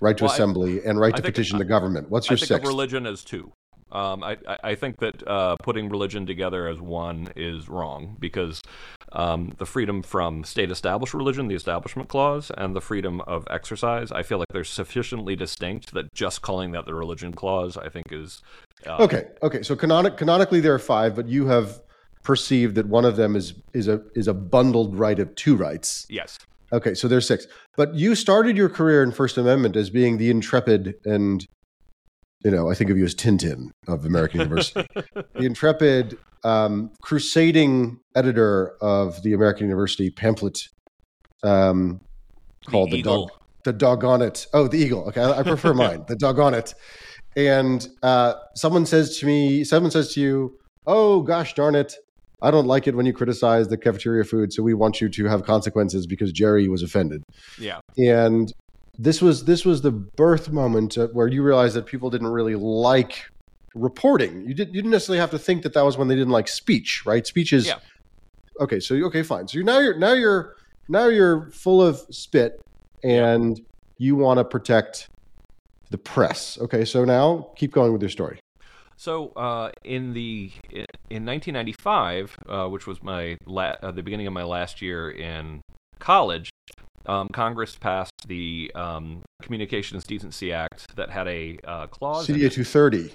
right 0.00 0.16
to 0.18 0.24
well, 0.24 0.32
assembly, 0.32 0.80
I, 0.80 0.88
and 0.90 0.98
right 0.98 1.14
to 1.14 1.22
petition 1.22 1.56
I, 1.56 1.58
the 1.60 1.64
government. 1.64 2.10
What's 2.10 2.28
your 2.28 2.36
I 2.36 2.40
sixth? 2.40 2.66
religion 2.66 3.06
is 3.06 3.22
two. 3.22 3.52
Um, 3.92 4.24
I, 4.24 4.36
I 4.64 4.74
think 4.74 4.98
that 4.98 5.26
uh, 5.26 5.54
putting 5.62 5.88
religion 5.88 6.26
together 6.26 6.66
as 6.66 6.80
one 6.80 7.28
is 7.36 7.68
wrong 7.68 8.16
because 8.18 8.60
um, 9.14 9.54
the 9.58 9.66
freedom 9.66 10.02
from 10.02 10.44
state 10.44 10.70
established 10.70 11.14
religion, 11.14 11.48
the 11.48 11.54
Establishment 11.54 12.08
Clause, 12.08 12.50
and 12.56 12.74
the 12.74 12.80
freedom 12.80 13.20
of 13.22 13.46
exercise, 13.48 14.10
I 14.12 14.22
feel 14.22 14.38
like 14.38 14.48
they're 14.52 14.64
sufficiently 14.64 15.36
distinct 15.36 15.94
that 15.94 16.12
just 16.12 16.42
calling 16.42 16.72
that 16.72 16.84
the 16.84 16.94
religion 16.94 17.32
clause, 17.32 17.76
I 17.76 17.88
think, 17.88 18.06
is 18.10 18.42
uh, 18.86 18.96
okay. 18.98 19.28
Okay, 19.42 19.62
so 19.62 19.76
canonic, 19.76 20.16
canonically 20.16 20.60
there 20.60 20.74
are 20.74 20.78
five, 20.78 21.14
but 21.14 21.28
you 21.28 21.46
have 21.46 21.80
perceived 22.22 22.74
that 22.74 22.86
one 22.86 23.04
of 23.04 23.16
them 23.16 23.36
is 23.36 23.54
is 23.72 23.86
a 23.88 24.02
is 24.14 24.28
a 24.28 24.34
bundled 24.34 24.98
right 24.98 25.18
of 25.18 25.34
two 25.36 25.54
rights. 25.56 26.06
Yes. 26.10 26.38
Okay, 26.72 26.94
so 26.94 27.06
there's 27.06 27.26
six. 27.26 27.46
But 27.76 27.94
you 27.94 28.14
started 28.14 28.56
your 28.56 28.68
career 28.68 29.02
in 29.02 29.12
First 29.12 29.38
Amendment 29.38 29.76
as 29.76 29.90
being 29.90 30.18
the 30.18 30.30
intrepid 30.30 30.94
and 31.04 31.46
you 32.44 32.50
know, 32.50 32.70
I 32.70 32.74
think 32.74 32.90
of 32.90 32.98
you 32.98 33.04
as 33.04 33.14
Tintin 33.14 33.70
of 33.88 34.04
American 34.04 34.40
University, 34.40 34.86
the 35.14 35.46
intrepid, 35.46 36.18
um, 36.44 36.90
crusading 37.02 38.00
editor 38.14 38.76
of 38.80 39.22
the 39.22 39.32
American 39.32 39.66
University 39.66 40.10
pamphlet 40.10 40.68
um, 41.42 42.00
called 42.66 42.90
the, 42.90 42.98
the 42.98 43.02
dog, 43.02 43.30
the 43.64 43.72
doggone 43.72 44.22
it. 44.22 44.46
Oh, 44.52 44.68
the 44.68 44.78
eagle. 44.78 45.08
Okay, 45.08 45.22
I, 45.22 45.40
I 45.40 45.42
prefer 45.42 45.74
mine. 45.74 46.04
The 46.06 46.16
doggone 46.16 46.54
it. 46.54 46.74
And 47.36 47.86
uh, 48.02 48.34
someone 48.54 48.86
says 48.86 49.18
to 49.18 49.26
me, 49.26 49.64
someone 49.64 49.90
says 49.90 50.14
to 50.14 50.20
you, 50.20 50.58
"Oh 50.86 51.22
gosh 51.22 51.54
darn 51.54 51.74
it, 51.74 51.94
I 52.42 52.50
don't 52.50 52.66
like 52.66 52.86
it 52.86 52.94
when 52.94 53.06
you 53.06 53.12
criticize 53.12 53.68
the 53.68 53.76
cafeteria 53.78 54.24
food, 54.24 54.52
so 54.52 54.62
we 54.62 54.74
want 54.74 55.00
you 55.00 55.08
to 55.08 55.24
have 55.24 55.44
consequences 55.44 56.06
because 56.06 56.30
Jerry 56.30 56.68
was 56.68 56.82
offended." 56.82 57.24
Yeah. 57.58 57.80
And 57.96 58.52
this 58.98 59.20
was 59.20 59.44
this 59.46 59.64
was 59.64 59.82
the 59.82 59.90
birth 59.90 60.50
moment 60.50 60.96
where 61.12 61.26
you 61.26 61.42
realized 61.42 61.74
that 61.74 61.86
people 61.86 62.10
didn't 62.10 62.28
really 62.28 62.54
like 62.54 63.28
reporting. 63.74 64.46
You 64.46 64.54
didn't 64.54 64.74
you 64.74 64.82
didn't 64.82 64.92
necessarily 64.92 65.20
have 65.20 65.30
to 65.30 65.38
think 65.38 65.62
that 65.62 65.74
that 65.74 65.84
was 65.84 65.96
when 65.96 66.08
they 66.08 66.14
didn't 66.14 66.32
like 66.32 66.48
speech, 66.48 67.02
right? 67.04 67.26
Speech 67.26 67.52
is 67.52 67.66
yeah. 67.66 67.78
okay. 68.60 68.80
So 68.80 68.94
okay, 69.06 69.22
fine. 69.22 69.48
So 69.48 69.58
now 69.60 69.78
you're 69.78 69.96
now 69.96 70.12
you're 70.12 70.56
now 70.88 71.08
you're 71.08 71.50
full 71.50 71.82
of 71.82 72.00
spit, 72.10 72.60
and 73.02 73.60
you 73.98 74.16
want 74.16 74.38
to 74.38 74.44
protect 74.44 75.08
the 75.90 75.98
press. 75.98 76.58
Okay, 76.58 76.84
so 76.84 77.04
now 77.04 77.50
keep 77.56 77.72
going 77.72 77.92
with 77.92 78.02
your 78.02 78.10
story. 78.10 78.38
So 78.96 79.28
uh, 79.30 79.70
in 79.82 80.12
the 80.14 80.52
in 81.10 81.26
1995, 81.26 82.36
uh, 82.48 82.68
which 82.68 82.86
was 82.86 83.02
my 83.02 83.36
la- 83.46 83.76
uh, 83.82 83.90
the 83.90 84.02
beginning 84.02 84.26
of 84.26 84.32
my 84.32 84.44
last 84.44 84.80
year 84.80 85.10
in 85.10 85.60
college, 85.98 86.50
um, 87.06 87.28
Congress 87.32 87.76
passed 87.76 88.12
the 88.26 88.70
um, 88.74 89.22
Communications 89.42 90.04
Decency 90.04 90.52
Act 90.52 90.94
that 90.96 91.10
had 91.10 91.28
a 91.28 91.58
uh, 91.64 91.86
clause. 91.88 92.26
CDA 92.26 92.52
230. 92.52 93.12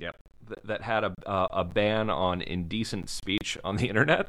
Yep. 0.00 0.16
Th- 0.48 0.60
that 0.64 0.82
had 0.82 1.04
a 1.04 1.14
uh, 1.26 1.48
a 1.50 1.64
ban 1.64 2.10
on 2.10 2.42
indecent 2.42 3.08
speech 3.08 3.58
on 3.64 3.76
the 3.76 3.88
internet. 3.88 4.28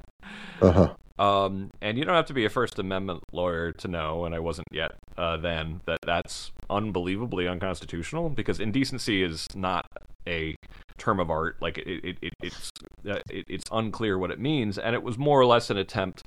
Uh 0.61 0.71
huh. 0.71 0.93
Um, 1.19 1.71
and 1.81 1.97
you 1.97 2.05
don't 2.05 2.15
have 2.15 2.27
to 2.27 2.33
be 2.33 2.45
a 2.45 2.49
First 2.49 2.77
Amendment 2.77 3.23
lawyer 3.31 3.71
to 3.71 3.87
know, 3.87 4.25
and 4.25 4.35
I 4.35 4.39
wasn't 4.39 4.67
yet 4.71 4.91
uh, 5.17 5.37
then, 5.37 5.81
that 5.85 5.99
that's 6.05 6.51
unbelievably 6.69 7.47
unconstitutional 7.47 8.29
because 8.29 8.59
indecency 8.59 9.23
is 9.23 9.47
not 9.55 9.85
a 10.27 10.55
term 10.97 11.19
of 11.19 11.31
art. 11.31 11.55
Like 11.59 11.77
it, 11.79 11.87
it, 11.87 12.17
it 12.21 12.33
it's 12.43 12.69
uh, 13.09 13.19
it, 13.29 13.45
it's 13.47 13.65
unclear 13.71 14.17
what 14.17 14.31
it 14.31 14.39
means, 14.39 14.77
and 14.77 14.93
it 14.93 15.01
was 15.01 15.17
more 15.17 15.39
or 15.39 15.45
less 15.45 15.69
an 15.69 15.77
attempt 15.77 16.21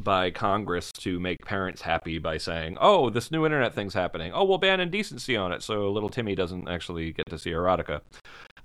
by 0.00 0.30
Congress 0.30 0.92
to 0.92 1.18
make 1.18 1.38
parents 1.44 1.82
happy 1.82 2.18
by 2.18 2.36
saying, 2.36 2.76
"Oh, 2.80 3.08
this 3.08 3.30
new 3.30 3.46
internet 3.46 3.74
thing's 3.74 3.94
happening. 3.94 4.32
Oh, 4.34 4.44
we'll 4.44 4.58
ban 4.58 4.80
indecency 4.80 5.36
on 5.36 5.52
it, 5.52 5.62
so 5.62 5.90
little 5.90 6.10
Timmy 6.10 6.34
doesn't 6.34 6.68
actually 6.68 7.12
get 7.12 7.26
to 7.30 7.38
see 7.38 7.50
erotica." 7.50 8.00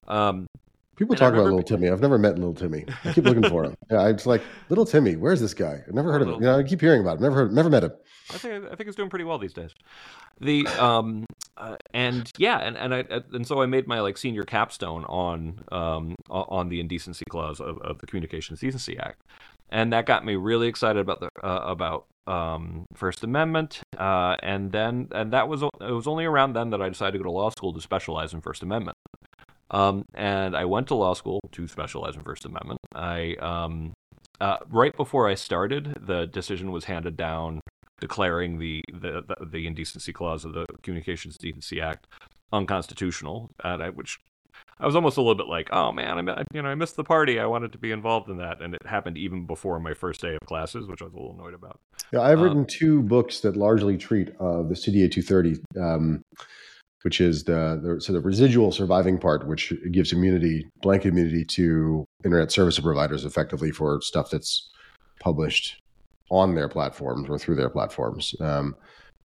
Um, 0.08 0.48
People 0.96 1.16
talk 1.16 1.34
about 1.34 1.46
Little 1.46 1.64
Timmy. 1.64 1.90
I've 1.90 2.02
never 2.02 2.20
met 2.20 2.36
Little 2.38 2.54
Timmy. 2.54 2.86
I 3.04 3.14
keep 3.14 3.26
looking 3.26 3.50
for 3.50 3.64
him. 3.64 3.76
Yeah, 3.90 4.08
it's 4.10 4.28
like 4.28 4.44
Little 4.70 4.86
Timmy. 4.86 5.16
Where's 5.16 5.42
this 5.42 5.54
guy? 5.56 5.82
I've 5.88 5.94
never 5.94 6.12
heard 6.12 6.22
of 6.22 6.28
him. 6.28 6.36
You 6.36 6.42
know, 6.42 6.60
I 6.60 6.64
keep 6.64 6.82
hearing 6.82 7.02
about 7.02 7.18
him. 7.18 7.24
Never 7.24 7.36
heard. 7.36 7.54
Never 7.54 7.70
met 7.70 7.84
him. 7.84 7.94
I 8.30 8.38
think 8.38 8.66
I 8.66 8.76
think 8.76 8.86
he's 8.86 8.96
doing 8.96 9.10
pretty 9.10 9.26
well 9.26 9.40
these 9.40 9.54
days. 9.54 9.72
The 10.40 10.68
um 10.68 11.26
uh, 11.58 11.78
and 11.94 12.32
yeah, 12.38 12.60
and 12.60 12.78
and 12.78 12.94
I 12.94 13.06
and 13.34 13.46
so 13.46 13.62
I 13.62 13.66
made 13.66 13.88
my 13.88 14.02
like 14.02 14.18
senior 14.18 14.44
capstone 14.44 15.04
on 15.06 15.64
um 15.72 16.16
on 16.30 16.70
the 16.70 16.80
indecency 16.80 17.26
clause 17.28 17.60
of, 17.60 17.80
of 17.80 17.98
the 17.98 18.06
Communications 18.06 18.60
Decency 18.60 18.98
Act, 18.98 19.22
and 19.70 19.92
that 19.94 20.06
got 20.06 20.24
me 20.24 20.36
really 20.36 20.68
excited 20.68 21.00
about 21.00 21.20
the 21.20 21.30
uh, 21.44 21.64
about 21.66 22.06
um, 22.28 22.86
First 22.94 23.24
Amendment. 23.24 23.82
Uh, 23.98 24.36
and 24.44 24.72
then 24.72 25.10
and 25.12 25.34
that 25.34 25.48
was 25.48 25.64
it 25.64 25.92
was 25.92 26.08
only 26.08 26.26
around 26.26 26.54
then 26.54 26.70
that 26.70 26.82
I 26.82 26.90
decided 26.90 27.14
to 27.14 27.18
go 27.18 27.24
to 27.26 27.32
law 27.32 27.50
school 27.50 27.74
to 27.74 27.82
specialize 27.82 28.34
in 28.34 28.42
First 28.42 28.64
Amendment. 28.64 28.98
Um, 29.74 30.06
and 30.14 30.56
I 30.56 30.66
went 30.66 30.88
to 30.90 30.96
law 30.96 31.14
school 31.14 31.42
to 31.52 31.68
specialize 31.68 32.16
in 32.16 32.22
First 32.22 32.46
Amendment. 32.46 32.80
I 32.96 33.36
um, 33.42 33.94
uh, 34.40 34.58
right 34.70 34.96
before 34.96 35.28
I 35.28 35.34
started, 35.34 35.98
the 36.00 36.28
decision 36.28 36.72
was 36.72 36.86
handed 36.86 37.18
down 37.18 37.60
declaring 38.00 38.60
the, 38.60 38.84
the, 38.92 39.24
the, 39.28 39.46
the 39.46 39.68
indecency 39.68 40.12
clause 40.12 40.46
of 40.46 40.54
the 40.54 40.66
Communications 40.82 41.38
Decency 41.38 41.82
Act 41.82 42.08
unconstitutional, 42.52 43.50
I, 43.64 43.90
which 43.90 44.20
I 44.80 44.86
was 44.86 44.96
almost 44.96 45.18
a 45.18 45.22
little 45.22 45.36
bit 45.36 45.48
like, 45.48 45.70
oh 45.72 45.92
man, 45.92 46.30
I 46.30 46.44
you 46.54 46.62
know 46.62 46.70
I 46.70 46.76
missed 46.76 46.96
the 46.96 47.04
party. 47.04 47.40
I 47.40 47.46
wanted 47.46 47.72
to 47.72 47.78
be 47.78 47.92
involved 47.92 48.30
in 48.30 48.38
that, 48.38 48.62
and 48.62 48.76
it 48.76 48.86
happened 48.86 49.18
even 49.18 49.46
before 49.46 49.80
my 49.80 49.94
first 49.94 50.22
day 50.22 50.36
of 50.36 50.42
classes, 50.48 50.88
which 50.88 51.02
I 51.02 51.06
was 51.06 51.14
a 51.14 51.18
little 51.18 51.34
annoyed 51.34 51.54
about. 51.54 51.80
Yeah, 52.12 52.22
I've 52.22 52.40
um, 52.40 52.44
written 52.44 52.66
two 52.66 53.02
books 53.02 53.40
that 53.40 53.56
largely 53.56 53.98
treat 53.98 54.30
uh, 54.40 54.64
the 54.64 54.76
CDA 54.76 55.10
230, 55.12 55.62
um, 55.80 56.24
which 57.04 57.22
is 57.22 57.44
the, 57.44 57.80
the 57.84 58.02
so 58.02 58.12
the 58.12 58.22
residual 58.22 58.72
surviving 58.72 59.18
part, 59.18 59.48
which 59.48 59.74
gives 59.92 60.12
immunity, 60.12 60.68
blanket 60.82 61.10
immunity 61.10 61.46
to 61.46 62.06
internet 62.24 62.52
service 62.52 62.80
providers, 62.80 63.26
effectively 63.26 63.72
for 63.72 64.02
stuff 64.02 64.30
that's 64.30 64.70
published 65.20 65.82
on 66.32 66.56
their 66.56 66.68
platforms 66.68 67.30
or 67.30 67.38
through 67.38 67.56
their 67.56 67.70
platforms. 67.70 68.34
Um, 68.40 68.76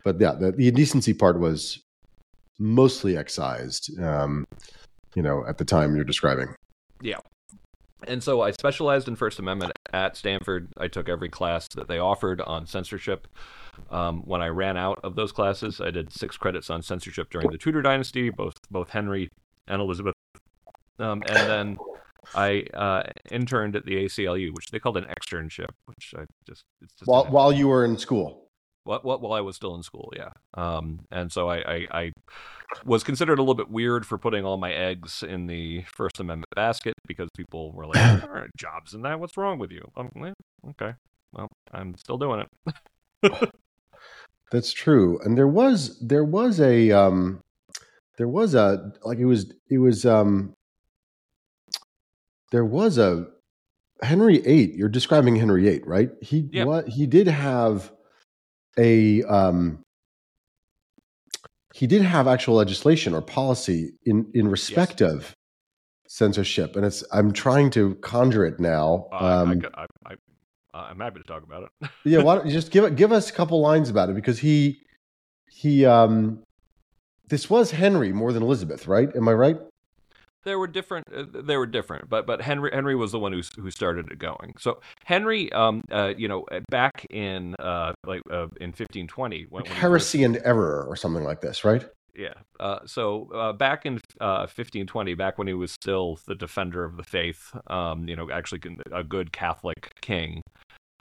but 0.03 0.19
yeah, 0.19 0.33
the, 0.33 0.51
the 0.51 0.67
indecency 0.67 1.13
part 1.13 1.39
was 1.39 1.81
mostly 2.59 3.15
excised. 3.15 3.97
Um, 3.99 4.45
you 5.15 5.21
know, 5.21 5.45
at 5.47 5.57
the 5.57 5.65
time 5.65 5.95
you're 5.95 6.05
describing. 6.05 6.53
Yeah. 7.01 7.19
And 8.07 8.21
so 8.21 8.41
I 8.41 8.51
specialized 8.51 9.07
in 9.07 9.15
First 9.15 9.39
Amendment 9.39 9.73
at 9.91 10.15
Stanford. 10.15 10.69
I 10.77 10.87
took 10.87 11.09
every 11.09 11.29
class 11.29 11.67
that 11.69 11.87
they 11.87 11.97
offered 11.97 12.41
on 12.41 12.67
censorship. 12.67 13.27
Um, 13.89 14.21
when 14.25 14.41
I 14.41 14.47
ran 14.47 14.77
out 14.77 14.99
of 15.03 15.15
those 15.15 15.31
classes, 15.31 15.81
I 15.81 15.91
did 15.91 16.11
six 16.11 16.37
credits 16.37 16.69
on 16.69 16.81
censorship 16.81 17.29
during 17.29 17.49
the 17.49 17.57
Tudor 17.57 17.81
dynasty, 17.81 18.29
both 18.29 18.55
both 18.69 18.89
Henry 18.89 19.29
and 19.67 19.81
Elizabeth. 19.81 20.13
Um, 20.99 21.23
and 21.27 21.49
then 21.49 21.77
I 22.35 22.65
uh, 22.73 23.03
interned 23.31 23.75
at 23.75 23.85
the 23.85 24.05
ACLU, 24.05 24.53
which 24.53 24.71
they 24.71 24.79
called 24.79 24.97
an 24.97 25.05
externship, 25.05 25.69
which 25.85 26.13
I 26.17 26.25
just, 26.47 26.63
just 26.81 27.05
while 27.05 27.25
while 27.25 27.51
you 27.51 27.67
were 27.67 27.85
in 27.85 27.97
school. 27.97 28.43
What, 28.83 29.03
what, 29.03 29.19
while 29.19 29.33
I 29.33 29.41
was 29.41 29.57
still 29.57 29.75
in 29.75 29.83
school, 29.83 30.13
yeah. 30.15 30.29
Um, 30.53 31.01
and 31.11 31.29
so 31.29 31.49
I, 31.49 31.57
I, 31.57 31.87
I, 31.91 32.11
was 32.85 33.03
considered 33.03 33.37
a 33.37 33.41
little 33.41 33.53
bit 33.53 33.69
weird 33.69 34.05
for 34.05 34.17
putting 34.17 34.45
all 34.45 34.55
my 34.55 34.71
eggs 34.71 35.23
in 35.23 35.47
the 35.47 35.83
First 35.93 36.21
Amendment 36.21 36.47
basket 36.55 36.93
because 37.05 37.27
people 37.35 37.73
were 37.73 37.85
like, 37.85 37.97
"All 38.23 38.29
right, 38.29 38.49
jobs 38.55 38.93
in 38.93 39.01
that. 39.01 39.19
What's 39.19 39.35
wrong 39.35 39.59
with 39.59 39.71
you?" 39.71 39.85
I'm 39.97 40.09
like, 40.15 40.33
okay, 40.69 40.93
well, 41.33 41.49
I'm 41.73 41.95
still 41.97 42.17
doing 42.17 42.45
it. 42.63 43.49
That's 44.51 44.71
true, 44.71 45.19
and 45.23 45.37
there 45.37 45.47
was 45.47 45.99
there 45.99 46.23
was 46.23 46.61
a 46.61 46.91
um, 46.91 47.41
there 48.17 48.27
was 48.27 48.55
a 48.55 48.93
like 49.03 49.19
it 49.19 49.25
was 49.25 49.53
it 49.69 49.79
was 49.79 50.05
um, 50.05 50.53
there 52.51 52.65
was 52.65 52.97
a 52.97 53.27
Henry 54.01 54.37
VIII. 54.39 54.73
You're 54.75 54.89
describing 54.89 55.35
Henry 55.35 55.63
VIII, 55.63 55.83
right? 55.85 56.09
He 56.21 56.49
yep. 56.51 56.67
what 56.67 56.87
he 56.87 57.05
did 57.05 57.27
have 57.27 57.91
a 58.77 59.23
um, 59.23 59.83
he 61.73 61.85
did 61.87 62.01
have 62.01 62.27
actual 62.27 62.55
legislation 62.55 63.13
or 63.13 63.21
policy 63.21 63.91
in 64.05 64.29
in 64.33 64.47
respect 64.47 65.01
yes. 65.01 65.11
of 65.11 65.35
censorship, 66.07 66.75
and 66.75 66.85
it's 66.85 67.03
I'm 67.11 67.33
trying 67.33 67.69
to 67.71 67.95
conjure 67.95 68.45
it 68.45 68.59
now. 68.59 69.07
Uh, 69.11 69.43
um, 69.43 69.61
I, 69.73 69.81
I, 69.81 69.85
I, 70.05 70.15
am 70.89 70.99
happy 70.99 71.19
to 71.19 71.25
talk 71.25 71.43
about 71.43 71.63
it. 71.63 71.89
yeah, 72.05 72.21
why 72.21 72.35
don't 72.35 72.47
you 72.47 72.53
just 72.53 72.71
give 72.71 72.83
it 72.83 72.95
give 72.95 73.11
us 73.11 73.29
a 73.29 73.33
couple 73.33 73.61
lines 73.61 73.89
about 73.89 74.09
it 74.09 74.15
because 74.15 74.39
he 74.39 74.79
he 75.49 75.85
um 75.85 76.43
this 77.27 77.49
was 77.49 77.71
Henry 77.71 78.13
more 78.13 78.31
than 78.31 78.43
Elizabeth, 78.43 78.87
right? 78.87 79.13
Am 79.15 79.27
I 79.27 79.33
right? 79.33 79.57
there 80.47 80.57
were 80.57 80.67
different. 80.67 81.05
Uh, 81.13 81.25
they 81.29 81.57
were 81.57 81.65
different, 81.65 82.09
but 82.09 82.25
but 82.25 82.41
Henry 82.41 82.71
Henry 82.73 82.95
was 82.95 83.11
the 83.11 83.19
one 83.19 83.33
who 83.33 83.41
who 83.61 83.69
started 83.69 84.09
it 84.11 84.17
going. 84.17 84.53
So 84.57 84.79
Henry, 85.03 85.51
um, 85.51 85.81
uh, 85.91 86.13
you 86.17 86.27
know, 86.27 86.45
uh, 86.51 86.61
back 86.69 87.05
in 87.09 87.53
uh, 87.59 87.93
like 88.05 88.21
uh, 88.31 88.47
in 88.61 88.69
1520, 88.69 89.47
when, 89.49 89.63
when 89.63 89.71
heresy 89.73 90.19
first, 90.19 90.25
and 90.25 90.45
error 90.45 90.85
or 90.87 90.95
something 90.95 91.23
like 91.23 91.41
this, 91.41 91.65
right? 91.65 91.85
Yeah. 92.15 92.33
Uh, 92.59 92.79
so 92.85 93.29
uh, 93.33 93.53
back 93.53 93.85
in 93.85 93.95
uh, 94.19 94.47
1520, 94.47 95.13
back 95.13 95.37
when 95.37 95.47
he 95.47 95.53
was 95.53 95.71
still 95.71 96.17
the 96.25 96.33
defender 96.33 96.83
of 96.83 96.97
the 96.97 97.03
faith, 97.03 97.55
um, 97.67 98.07
you 98.07 98.15
know, 98.15 98.31
actually 98.31 98.61
a 98.91 99.03
good 99.03 99.31
Catholic 99.31 99.91
king, 100.01 100.41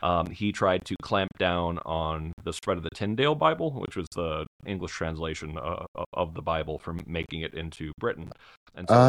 um, 0.03 0.27
he 0.31 0.53
tried 0.53 0.85
to 0.87 0.95
clamp 1.03 1.31
down 1.39 1.79
on 1.87 2.33
the 2.45 2.53
spread 2.53 2.77
of 2.77 2.83
the 2.85 2.91
Tyndale 2.91 3.35
Bible, 3.35 3.71
which 3.73 3.97
was 3.97 4.07
the 4.15 4.47
English 4.67 4.93
translation 4.93 5.57
uh, 5.59 5.87
of 6.13 6.35
the 6.35 6.43
Bible, 6.43 6.79
from 6.79 7.01
making 7.07 7.41
it 7.43 7.55
into 7.55 7.93
Britain. 7.99 8.31
And 8.75 8.89
so 8.89 8.97
Oh. 8.97 9.01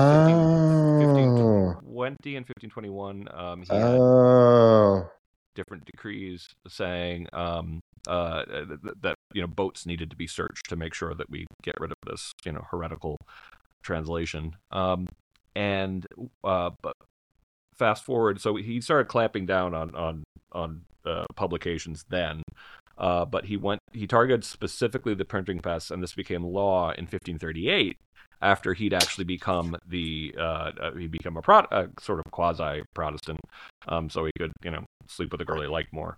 1520 1.00 2.36
and 2.36 2.46
1521, 2.46 3.28
um, 3.34 3.62
he 3.64 3.76
had 3.78 4.00
Oh. 4.02 5.10
different 5.56 5.86
decrees 5.86 6.48
saying 6.68 7.28
um, 7.34 7.80
uh, 8.08 8.46
th- 8.46 8.68
th- 8.82 8.96
that 9.02 9.16
you 9.34 9.42
know 9.42 9.48
boats 9.48 9.86
needed 9.86 10.10
to 10.10 10.16
be 10.16 10.28
searched 10.28 10.70
to 10.70 10.76
make 10.76 10.94
sure 10.94 11.14
that 11.14 11.30
we 11.30 11.46
get 11.64 11.76
rid 11.80 11.92
of 11.92 11.98
this 12.06 12.32
you 12.46 12.52
know 12.52 12.66
heretical 12.72 13.18
translation. 13.84 14.56
Um, 14.72 15.08
and 15.56 16.06
uh, 16.44 16.70
but 16.82 16.94
fast 17.78 18.04
forward, 18.04 18.42
so 18.42 18.56
he 18.56 18.82
started 18.82 19.08
clamping 19.08 19.46
down 19.46 19.74
on 19.74 19.94
on 19.96 20.24
on 20.52 20.82
uh, 21.06 21.26
publications 21.36 22.06
then. 22.10 22.44
Uh, 22.98 23.26
but 23.26 23.46
he 23.46 23.58
went 23.58 23.80
he 23.94 24.08
targeted 24.08 24.44
specifically 24.44 25.14
the 25.14 25.26
printing 25.26 25.60
press, 25.60 25.92
and 25.92 26.02
this 26.02 26.14
became 26.14 26.44
law 26.44 26.90
in 26.92 27.06
1538 27.06 27.98
after 28.42 28.74
he'd 28.74 28.94
actually 28.94 29.24
become 29.24 29.76
the 29.88 30.34
uh, 30.38 30.72
uh, 30.82 30.92
he 30.96 31.08
become 31.08 31.38
a 31.38 31.42
pro- 31.42 31.90
sort 32.00 32.20
of 32.20 32.32
quasi 32.32 32.84
Protestant, 32.94 33.40
um, 33.88 34.10
so 34.10 34.26
he 34.26 34.32
could 34.40 34.52
you 34.64 34.72
know 34.72 34.84
sleep 35.08 35.32
with 35.32 35.42
a 35.42 35.46
girl 35.46 35.62
he 35.62 35.68
liked 35.68 35.94
more, 35.94 36.18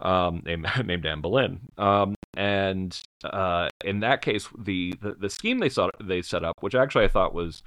um, 0.00 0.42
named 0.44 0.66
named 0.84 1.06
Anne 1.06 1.20
Boleyn. 1.20 1.60
Um, 1.78 2.14
and 2.36 2.98
uh, 3.24 3.68
in 3.84 4.00
that 4.00 4.22
case, 4.22 4.48
the, 4.58 4.94
the 5.00 5.14
the 5.14 5.30
scheme 5.30 5.58
they 5.58 5.68
saw 5.68 5.90
they 6.02 6.22
set 6.22 6.44
up, 6.44 6.54
which 6.60 6.74
actually 6.74 7.04
I 7.04 7.08
thought 7.08 7.34
was 7.34 7.62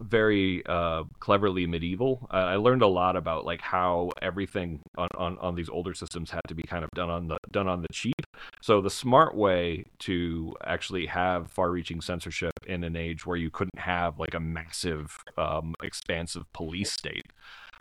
very 0.00 0.64
uh, 0.66 1.04
cleverly 1.20 1.66
medieval. 1.66 2.26
I 2.30 2.56
learned 2.56 2.82
a 2.82 2.86
lot 2.86 3.16
about 3.16 3.44
like 3.44 3.60
how 3.60 4.10
everything 4.22 4.80
on, 4.96 5.08
on, 5.16 5.38
on 5.38 5.54
these 5.54 5.68
older 5.68 5.94
systems 5.94 6.30
had 6.30 6.42
to 6.48 6.54
be 6.54 6.62
kind 6.62 6.84
of 6.84 6.90
done 6.94 7.10
on 7.10 7.28
the 7.28 7.38
done 7.50 7.68
on 7.68 7.82
the 7.82 7.88
cheap. 7.92 8.14
So 8.60 8.80
the 8.80 8.90
smart 8.90 9.34
way 9.34 9.84
to 10.00 10.54
actually 10.64 11.06
have 11.06 11.50
far-reaching 11.50 12.00
censorship 12.00 12.52
in 12.66 12.84
an 12.84 12.96
age 12.96 13.26
where 13.26 13.36
you 13.36 13.50
couldn't 13.50 13.78
have 13.78 14.18
like 14.18 14.34
a 14.34 14.40
massive, 14.40 15.18
um, 15.36 15.74
expansive 15.82 16.44
police 16.52 16.92
state 16.92 17.26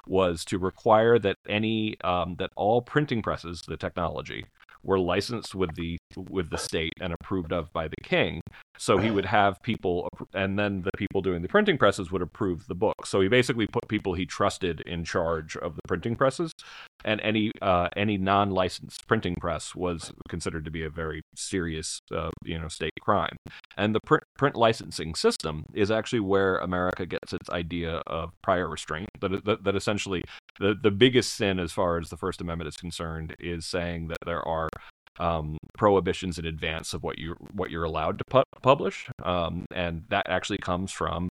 was 0.08 0.46
to 0.46 0.58
require 0.58 1.20
that 1.20 1.38
any 1.48 2.00
um, 2.02 2.36
that 2.40 2.52
all 2.56 2.82
printing 2.82 3.22
presses, 3.22 3.62
the 3.68 3.78
technology, 3.78 4.46
were 4.88 4.98
licensed 4.98 5.54
with 5.54 5.76
the 5.76 5.98
with 6.18 6.50
the 6.50 6.58
state 6.58 6.94
and 7.00 7.14
approved 7.14 7.54
of 7.54 7.72
by 7.74 7.88
the 7.88 8.02
king. 8.04 8.42
So 8.80 8.98
he 8.98 9.12
would 9.12 9.26
have 9.38 9.62
people, 9.62 10.08
and 10.34 10.58
then 10.58 10.82
the 10.82 10.92
people 10.98 11.22
doing 11.22 11.44
the 11.44 11.48
printing 11.48 11.78
presses 11.78 12.12
would 12.12 12.22
approve 12.22 12.66
the 12.68 12.76
book. 12.76 13.06
So 13.06 13.22
he 13.22 13.28
basically 13.28 13.68
put 13.68 13.88
people 13.88 14.14
he 14.14 14.26
trusted 14.26 14.82
in 14.82 15.04
charge 15.04 15.56
of 15.58 15.76
the 15.76 15.82
printing 15.88 16.16
presses, 16.16 16.52
and 17.08 17.22
any 17.22 17.52
uh, 17.62 17.88
any 17.96 18.18
non-licensed 18.18 19.08
printing 19.08 19.36
press 19.40 19.74
was 19.74 20.12
considered 20.28 20.66
to 20.66 20.72
be 20.72 20.84
a 20.84 20.90
very 20.90 21.22
serious, 21.36 22.02
uh, 22.14 22.30
you 22.44 22.60
know, 22.60 22.68
state 22.68 22.92
crime. 23.02 23.38
And 23.78 23.96
the 23.96 24.02
print, 24.02 24.24
print 24.38 24.56
licensing 24.56 25.16
system 25.16 25.64
is 25.74 25.90
actually 25.90 26.20
where 26.20 26.58
America 26.58 27.06
gets 27.06 27.32
its 27.32 27.50
idea 27.50 28.02
of 28.08 28.32
prior 28.44 28.68
restraint. 28.68 29.08
That 29.22 29.46
that, 29.46 29.64
that 29.64 29.76
essentially 29.76 30.22
the 30.60 30.76
the 30.80 30.92
biggest 30.92 31.34
sin 31.34 31.60
as 31.60 31.72
far 31.72 31.98
as 31.98 32.10
the 32.10 32.18
First 32.18 32.42
Amendment 32.42 32.68
is 32.68 32.76
concerned 32.76 33.36
is 33.40 33.66
saying 33.66 34.10
that 34.10 34.18
there 34.26 34.46
are 34.46 34.68
um, 35.20 35.58
prohibitions 35.78 36.38
in 36.38 36.46
advance 36.46 36.94
of 36.94 37.04
what 37.04 37.18
you 37.18 37.36
what 37.54 37.72
you're 37.72 37.86
allowed 37.86 38.18
to 38.20 38.26
pu- 38.30 38.60
publish, 38.62 39.10
um, 39.24 39.66
and 39.74 40.04
that 40.10 40.26
actually 40.28 40.60
comes 40.60 40.92
from 40.92 41.30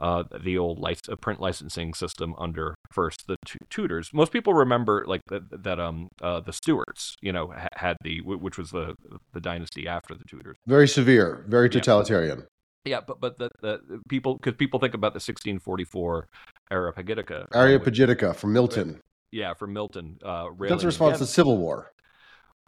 uh, 0.00 0.24
the 0.40 0.56
old 0.58 0.78
lic- 0.78 1.08
uh, 1.08 1.16
print 1.16 1.40
licensing 1.40 1.94
system 1.94 2.34
under 2.38 2.74
first 2.92 3.26
the 3.26 3.36
tu- 3.44 3.58
Tudors. 3.70 4.10
Most 4.12 4.32
people 4.32 4.54
remember 4.54 5.04
like 5.06 5.22
that, 5.28 5.62
that 5.64 5.80
um 5.80 6.08
uh, 6.22 6.40
the 6.40 6.52
Stuarts, 6.52 7.16
you 7.20 7.32
know, 7.32 7.48
ha- 7.48 7.68
had 7.74 7.96
the 8.02 8.18
wh- 8.20 8.40
which 8.42 8.56
was 8.58 8.70
the 8.70 8.94
the 9.32 9.40
dynasty 9.40 9.88
after 9.88 10.14
the 10.14 10.24
Tudors. 10.24 10.56
Very 10.66 10.88
severe, 10.88 11.44
very 11.48 11.66
Yeah. 11.66 11.72
totalitarian. 11.80 12.44
Yeah, 12.84 13.00
but 13.06 13.20
but 13.20 13.38
the, 13.38 13.50
the 13.60 13.80
people 14.08 14.36
because 14.36 14.54
people 14.54 14.78
think 14.80 14.94
about 14.94 15.12
the 15.12 15.20
1644 15.20 16.26
Areopagitica. 16.70 17.48
Areopagitica 17.50 18.34
from 18.36 18.52
Milton. 18.52 19.00
yeah, 19.32 19.54
from 19.54 19.72
Milton. 19.72 20.18
Uh, 20.22 20.48
That's 20.60 20.82
a 20.84 20.86
response 20.86 21.12
to 21.18 21.24
against- 21.24 21.34
Civil 21.34 21.58
War. 21.58 21.92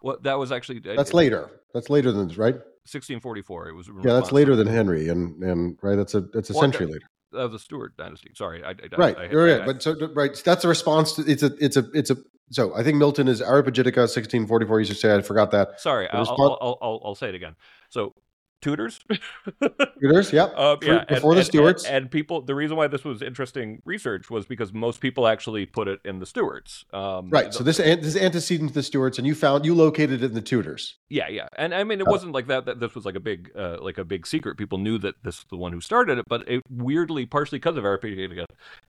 Well, 0.03 0.19
that 0.23 0.39
was 0.39 0.51
actually 0.51 0.79
uh, 0.89 0.95
That's 0.97 1.13
later. 1.15 1.51
That's 1.75 1.91
later 1.91 2.11
than 2.13 2.29
right. 2.29 2.55
1644. 2.89 3.69
It 3.69 3.73
was 3.75 3.89
Yeah, 4.03 4.15
that's 4.15 4.33
later 4.33 4.57
than 4.57 4.67
Henry, 4.67 5.09
and 5.09 5.43
and 5.43 5.79
right. 5.83 5.95
That's 5.97 6.15
a 6.15 6.23
that's 6.23 6.51
a 6.51 6.55
century 6.55 6.87
later. 6.87 7.07
Of 7.33 7.53
the 7.53 7.59
Stuart 7.59 7.97
dynasty. 7.97 8.31
Sorry, 8.35 8.63
I, 8.65 8.71
I, 8.71 8.75
Right, 8.97 9.17
I, 9.17 9.33
right, 9.33 9.67
But 9.67 9.83
so 9.83 9.95
right, 10.15 10.41
that's 10.45 10.65
a 10.65 10.69
response 10.69 11.15
to 11.15 11.23
it's 11.23 11.43
a 11.43 11.55
it's 11.59 11.77
a 11.77 11.87
it's 11.93 12.11
a. 12.11 12.17
So 12.53 12.75
I 12.75 12.83
think 12.83 12.99
Milton 12.99 13.29
is 13.29 13.41
Areopagitica, 13.41 14.09
sixteen 14.09 14.47
forty 14.47 14.67
four. 14.67 14.81
You 14.81 14.87
should 14.87 14.99
say 14.99 15.15
I 15.15 15.23
forgot 15.23 15.51
that. 15.53 15.81
sorry, 15.81 16.09
I'll, 16.09 16.27
respon- 16.27 16.37
I'll, 16.39 16.59
I'll, 16.61 16.79
I'll, 16.83 17.03
I'll 17.05 17.15
say 17.15 17.29
it 17.29 17.35
again. 17.35 17.55
So 17.91 18.15
Tudors. 18.61 19.01
Tudors, 20.01 20.33
yep. 20.33 20.53
Uh, 20.57 20.77
Fr- 20.77 20.85
yeah, 20.85 20.99
and- 20.99 21.09
before 21.09 21.35
the 21.35 21.41
and- 21.41 21.47
Stuarts. 21.47 21.85
and, 21.85 21.97
and 21.97 22.11
people. 22.11 22.43
The 22.43 22.55
reason 22.55 22.77
why 22.77 22.87
this 22.87 23.05
was 23.05 23.23
interesting 23.23 23.83
research 23.85 24.31
was 24.31 24.47
because 24.47 24.73
most 24.73 25.01
people 25.01 25.27
actually 25.27 25.67
put 25.67 25.89
it 25.89 26.01
in 26.05 26.19
the 26.19 26.27
Stuarts. 26.27 26.85
Um, 26.93 27.31
Right. 27.31 27.53
So 27.55 27.65
this 27.65 27.79
an- 27.79 28.01
this 28.01 28.15
is 28.15 28.17
antecedent 28.17 28.71
to 28.71 28.75
the 28.75 28.83
Stuarts, 28.83 29.19
and 29.19 29.27
you 29.27 29.35
found 29.35 29.65
you 29.65 29.75
located 29.75 30.23
it 30.23 30.27
in 30.27 30.35
the 30.35 30.41
Tudors. 30.43 30.97
Yeah, 31.09 31.29
yeah, 31.29 31.49
and 31.57 31.75
I 31.75 31.85
mean, 31.85 32.01
it 32.01 32.07
Oh. 32.07 32.11
wasn't 32.11 32.33
like 32.33 32.47
that. 32.49 32.67
That 32.67 32.81
this 32.81 32.95
was 32.95 33.05
like 33.05 33.17
a 33.17 33.21
big, 33.21 33.51
uh, 33.57 33.79
like 33.81 33.99
a 33.99 34.05
big 34.05 34.27
secret. 34.27 34.57
People 34.57 34.79
knew 34.79 34.99
that 34.99 35.15
this 35.23 35.39
was 35.39 35.47
the 35.51 35.57
one 35.57 35.73
who 35.73 35.81
started 35.81 36.19
it, 36.19 36.25
but 36.29 36.49
it 36.49 36.63
weirdly, 36.71 37.27
partially 37.27 37.59
because 37.59 37.77
of 37.77 37.85
Areopagitica, 37.85 38.45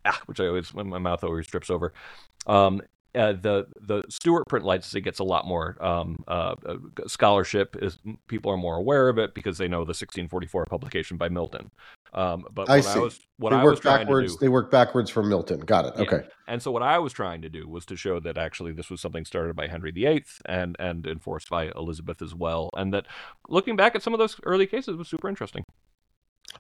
ah, 0.06 0.22
which 0.26 0.40
I 0.40 0.48
always, 0.48 0.74
my 0.74 1.00
mouth 1.00 1.24
always 1.24 1.48
drips 1.48 1.70
over. 1.70 1.94
Um, 2.48 2.82
uh, 3.14 3.34
the 3.34 3.68
the 3.82 4.04
Stuart 4.10 4.46
print 4.48 4.66
licensing 4.66 5.04
gets 5.04 5.20
a 5.20 5.24
lot 5.24 5.46
more 5.46 5.78
um, 5.84 6.24
uh, 6.28 6.56
scholarship. 7.08 7.76
Is 7.82 8.00
people 8.28 8.52
are 8.52 8.58
more 8.58 8.78
aware 8.78 9.10
of 9.10 9.18
it 9.18 9.34
because 9.34 9.58
they 9.58 9.68
know 9.68 9.80
the 9.80 9.90
1644 9.90 10.66
publication 10.66 11.18
by 11.18 11.30
Milton. 11.30 11.72
Um, 12.14 12.46
but 12.54 12.70
I 12.70 12.78
what 12.78 12.86
see. 12.86 13.00
I 13.00 13.02
was 13.02 13.20
what 13.38 13.50
they 13.52 13.56
I 13.58 13.64
was 13.64 13.74
work 13.74 13.82
trying 13.82 13.98
backwards. 14.00 14.34
to 14.34 14.40
do, 14.40 14.46
They 14.46 14.50
work 14.50 14.72
backwards 14.72 15.10
from 15.10 15.30
Milton. 15.30 15.60
Got 15.62 15.86
it. 15.86 15.94
Yeah. 15.96 16.02
Okay. 16.04 16.28
and 16.48 16.62
so 16.62 16.72
what 16.72 16.84
I 16.84 17.00
was 17.00 17.14
trying 17.14 17.42
to 17.42 17.50
do 17.50 17.68
was 17.68 17.86
to 17.88 17.96
show 17.96 18.20
that 18.22 18.38
actually 18.38 18.72
this 18.72 18.90
was 18.90 19.02
something 19.02 19.26
started 19.26 19.56
by 19.56 19.68
Henry 19.68 19.92
VIII 19.92 20.24
and 20.46 20.76
and 20.80 21.06
enforced 21.06 21.50
by 21.50 21.72
Elizabeth 21.76 22.22
as 22.22 22.34
well, 22.36 22.70
and 22.76 22.94
that 22.94 23.08
looking 23.50 23.76
back 23.76 23.96
at 23.96 24.04
some 24.04 24.14
of 24.14 24.20
those 24.20 24.38
early 24.44 24.68
cases 24.68 24.96
was 24.96 25.08
super 25.08 25.28
interesting. 25.30 25.64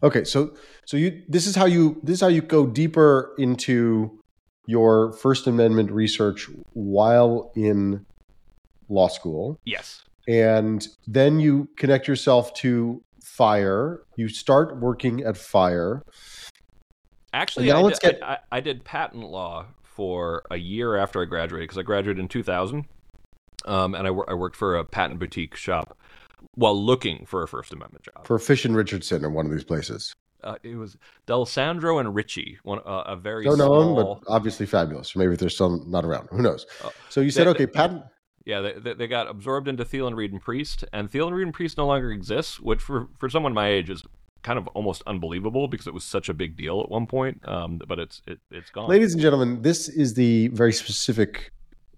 Okay. 0.04 0.24
So 0.24 0.54
so 0.86 0.97
you 0.97 1.24
this 1.28 1.47
is 1.47 1.56
how 1.56 1.66
you 1.66 1.99
this 2.04 2.16
is 2.16 2.22
how 2.22 2.28
you 2.28 2.41
go 2.41 2.66
deeper 2.66 3.34
into 3.38 4.20
your 4.72 5.11
First 5.11 5.47
Amendment 5.47 5.91
research 5.91 6.47
while 6.74 7.51
in 7.55 8.05
law 8.88 9.09
school, 9.09 9.59
Yes. 9.65 10.03
and 10.30 10.88
then 11.07 11.39
you 11.41 11.67
connect 11.78 12.07
yourself 12.07 12.53
to 12.55 13.03
Fire. 13.24 14.01
You 14.15 14.30
start 14.30 14.80
working 14.80 15.22
at 15.22 15.36
Fire. 15.38 16.03
Actually, 17.34 17.67
Now 17.67 17.80
I, 17.80 17.82
let's 17.82 17.99
did, 17.99 18.13
get- 18.19 18.24
I, 18.24 18.34
I, 18.34 18.57
I 18.57 18.59
did 18.61 18.84
patent 18.84 19.24
law 19.24 19.65
for 19.84 20.43
a 20.49 20.57
year 20.57 20.95
after 20.95 21.22
I 21.22 21.26
graduated 21.26 21.67
because 21.67 21.78
I 21.78 21.84
graduated 21.84 22.19
in 22.19 22.28
2000, 22.30 22.86
um, 23.65 23.93
and 23.95 24.07
I, 24.07 24.09
I 24.09 24.34
worked 24.34 24.55
for 24.55 24.78
a 24.78 24.84
patent 24.86 25.19
boutique 25.19 25.55
shop 25.55 25.97
while 26.55 26.82
looking 26.82 27.26
for 27.26 27.43
a 27.43 27.47
First 27.47 27.72
Amendment 27.74 28.05
job. 28.05 28.26
for 28.26 28.39
Fish 28.39 28.63
and 28.65 28.76
Richardson 28.76 29.24
or 29.26 29.30
one 29.30 29.45
of 29.45 29.51
these 29.51 29.63
places. 29.65 30.13
Uh, 30.44 30.56
it 30.64 30.76
was 30.76 30.98
D'Alessandro 31.26 32.00
and 32.00 32.14
Ritchie, 32.14 32.58
one 32.64 32.80
uh, 32.80 33.04
a 33.06 33.16
very 33.16 33.44
Don't 33.44 33.58
know 33.58 33.96
them, 33.96 33.96
but 33.96 34.32
obviously 34.32 34.66
fabulous. 34.66 35.16
Maybe 35.16 35.36
they're 35.36 35.50
still 35.50 35.84
not 35.86 36.06
around. 36.06 36.30
Who 36.32 36.42
knows? 36.42 36.66
Oh. 36.84 36.92
So 37.10 37.22
you 37.22 37.32
said, 37.32 37.48
They- 37.48 37.52
okay, 37.52 37.68
patent. 37.68 38.04
Yeah, 38.44 38.62
they, 38.62 38.74
they, 38.74 38.94
they 38.96 39.08
got 39.08 39.30
absorbed 39.30 39.68
into 39.68 39.86
Thelen, 39.86 40.16
Reid, 40.16 40.32
and 40.32 40.42
Priest, 40.42 40.84
and 40.92 41.12
Thelen, 41.12 41.32
Reid, 41.32 41.46
and 41.46 41.54
Priest 41.54 41.78
no 41.78 41.86
longer 41.86 42.12
exists, 42.12 42.60
which 42.60 42.82
for, 42.82 43.08
for 43.20 43.30
someone 43.30 43.54
my 43.54 43.68
age 43.70 43.92
is 43.92 44.04
kind 44.42 44.58
of 44.58 44.68
almost 44.70 45.04
unbelievable 45.06 45.68
because 45.68 45.86
it 45.86 45.94
was 45.94 46.04
such 46.04 46.28
a 46.28 46.34
big 46.34 46.58
deal 46.58 46.82
at 46.82 46.89
one 46.89 47.06
point. 47.06 47.48
Um, 47.48 47.80
but 47.88 48.00
it's 48.00 48.24
it, 48.26 48.39
it's 48.50 48.72
gone. 48.72 48.89
Ladies 48.89 49.14
and 49.14 49.22
gentlemen, 49.22 49.62
this 49.62 49.88
is 49.88 50.16
the 50.16 50.48
very 50.48 50.74
specific 50.74 51.52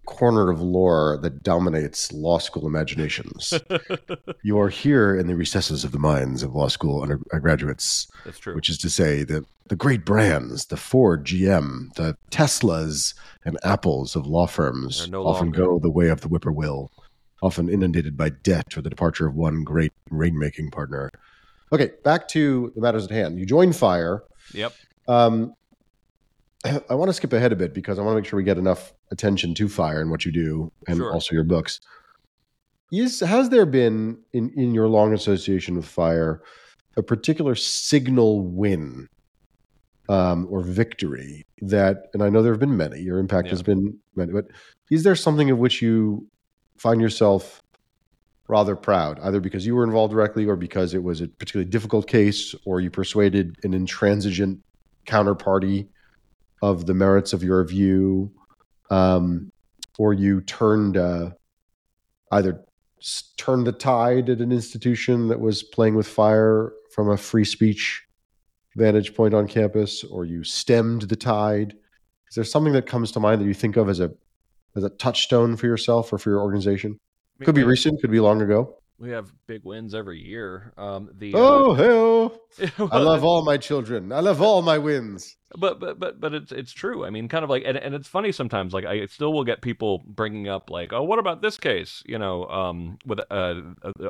corner 0.06 0.50
of 0.52 0.62
lore 0.62 1.18
that 1.22 1.44
dominates 1.44 2.12
law 2.12 2.38
school 2.38 2.68
imaginations. 2.68 3.54
you 4.44 4.60
are 4.60 4.70
here 4.70 5.16
in 5.16 5.28
the 5.28 5.36
recesses 5.36 5.84
of 5.84 5.92
the 5.92 6.00
minds 6.00 6.44
of 6.44 6.54
law 6.56 6.68
school 6.68 7.02
undergraduates, 7.02 8.08
That's 8.26 8.40
true. 8.40 8.56
which 8.56 8.70
is 8.70 8.78
to 8.80 8.90
say 8.90 9.24
that 9.24 9.46
the 9.70 9.76
great 9.76 10.06
brands, 10.06 10.66
the 10.66 10.78
Ford, 10.78 11.26
GM, 11.26 11.94
the 11.96 12.18
Teslas, 12.32 13.14
and 13.46 13.58
Apples 13.64 14.16
of 14.16 14.28
law 14.28 14.46
firms 14.48 15.10
no 15.10 15.26
often 15.26 15.48
longer. 15.48 15.66
go 15.66 15.80
the 15.80 15.90
way 15.90 16.10
of 16.10 16.22
the 16.22 16.28
whippoorwill, 16.28 16.92
often 17.42 17.70
inundated 17.70 18.18
by 18.18 18.30
debt 18.30 18.78
or 18.78 18.82
the 18.82 18.90
departure 18.90 19.26
of 19.26 19.36
one 19.36 19.64
great 19.64 19.94
rainmaking 20.12 20.72
partner. 20.72 21.10
Okay, 21.72 21.92
back 22.04 22.28
to 22.30 22.72
the 22.76 22.82
matters 22.82 23.06
at 23.06 23.12
hand. 23.12 23.40
You 23.40 23.46
join 23.46 23.74
Fire. 23.74 24.24
Yep. 24.54 24.74
Um, 25.08 25.54
I 26.90 26.96
want 26.96 27.10
to 27.10 27.14
skip 27.14 27.34
ahead 27.34 27.52
a 27.52 27.56
bit 27.56 27.74
because 27.74 28.00
I 28.00 28.02
want 28.04 28.16
to 28.16 28.22
make 28.22 28.26
sure 28.30 28.38
we 28.38 28.44
get 28.44 28.58
enough 28.58 28.94
attention 29.12 29.54
to 29.56 29.68
Fire 29.70 30.02
and 30.02 30.10
what 30.12 30.26
you 30.26 30.32
do, 30.32 30.72
and 30.88 30.98
Sure. 30.98 31.12
also 31.14 31.34
your 31.36 31.44
books. 31.44 31.80
Is 32.92 33.20
has 33.22 33.50
there 33.50 33.66
been 33.66 34.20
in 34.34 34.52
in 34.56 34.74
your 34.74 34.88
long 34.88 35.14
association 35.14 35.76
with 35.76 35.86
Fire 35.86 36.42
a 36.96 37.02
particular 37.02 37.56
signal 37.56 38.42
win 38.46 39.08
um, 40.10 40.46
or 40.52 40.62
victory 40.62 41.42
that, 41.62 42.04
and 42.14 42.22
I 42.22 42.30
know 42.30 42.44
there 42.44 42.54
have 42.54 42.60
been 42.60 42.78
many, 42.78 43.00
your 43.02 43.18
impact 43.18 43.48
Yeah. 43.48 43.52
has 43.54 43.64
been 43.64 43.98
many, 44.16 44.32
but 44.32 44.46
is 44.92 45.02
there 45.04 45.16
something 45.16 45.50
of 45.50 45.58
which 45.58 45.82
you 45.82 46.28
find 46.78 47.02
yourself 47.02 47.62
rather 48.48 48.76
proud, 48.76 49.20
either 49.22 49.40
because 49.40 49.66
you 49.66 49.74
were 49.74 49.84
involved 49.86 50.14
directly 50.14 50.46
or 50.46 50.56
because 50.56 50.94
it 50.94 51.02
was 51.02 51.22
a 51.22 51.28
particularly 51.30 51.70
difficult 51.70 52.08
case 52.08 52.54
or 52.66 52.80
you 52.80 52.92
persuaded 52.92 53.56
an 53.64 53.74
intransigent 53.74 54.60
counterparty 55.08 55.88
of 56.64 56.86
the 56.86 56.94
merits 56.94 57.34
of 57.34 57.44
your 57.44 57.62
view, 57.66 58.32
um, 58.90 59.52
or 60.00 60.14
you 60.14 60.40
turned 60.40 60.96
uh, 60.96 61.32
either 62.32 62.64
turned 63.36 63.68
the 63.68 63.74
tide 63.74 64.30
at 64.30 64.40
an 64.40 64.54
institution 64.54 65.28
that 65.28 65.42
was 65.42 65.62
playing 65.62 65.94
with 65.94 66.08
fire 66.08 66.72
from 66.96 67.10
a 67.10 67.18
free 67.18 67.44
speech 67.44 68.02
vantage 68.78 69.14
point 69.14 69.34
on 69.34 69.46
campus, 69.46 70.06
or 70.06 70.24
you 70.24 70.46
stemmed 70.46 71.02
the 71.02 71.18
tide. 71.18 71.76
Is 72.30 72.36
there 72.36 72.46
something 72.46 72.72
that 72.74 72.86
comes 72.86 73.12
to 73.12 73.20
mind 73.20 73.42
that 73.42 73.46
you 73.46 73.54
think 73.54 73.76
of 73.76 73.90
as 73.90 74.00
a 74.00 74.12
as 74.78 74.86
a 74.86 74.90
touchstone 74.90 75.58
for 75.58 75.68
yourself 75.68 76.14
or 76.14 76.18
for 76.18 76.30
your 76.30 76.40
organization? 76.40 76.98
Could 77.42 77.56
be 77.56 77.64
recent, 77.64 78.00
could 78.00 78.10
be 78.10 78.22
long 78.22 78.42
ago. 78.42 78.78
We 79.04 79.10
have 79.10 79.30
big 79.48 79.66
wins 79.66 79.94
every 79.94 80.18
year. 80.22 80.72
Um, 80.78 81.10
the 81.18 81.34
uh, 81.34 81.38
Oh, 81.38 81.74
hell! 81.74 82.90
I 82.92 83.00
love 83.00 83.26
all 83.26 83.44
my 83.44 83.58
children. 83.58 84.14
I 84.14 84.22
love 84.22 84.42
all 84.42 84.62
my 84.62 84.78
wins. 84.78 85.36
but 85.58 85.78
but 85.82 86.00
but 86.00 86.22
but 86.22 86.34
it's 86.34 86.54
it's 86.54 86.72
true. 86.72 87.04
I 87.06 87.10
mean, 87.10 87.28
kind 87.28 87.44
of 87.44 87.50
like, 87.50 87.64
and, 87.66 87.76
and 87.78 87.94
it's 87.94 88.08
funny 88.08 88.32
sometimes. 88.32 88.74
Like, 88.74 88.86
I 88.86 89.06
still 89.08 89.34
will 89.34 89.44
get 89.44 89.62
people 89.62 90.02
bringing 90.08 90.48
up 90.48 90.70
like, 90.70 90.94
oh, 90.94 91.04
what 91.04 91.20
about 91.20 91.42
this 91.42 91.58
case? 91.58 92.02
You 92.06 92.18
know, 92.18 92.46
um, 92.46 92.98
with 93.06 93.20
uh, 93.30 93.56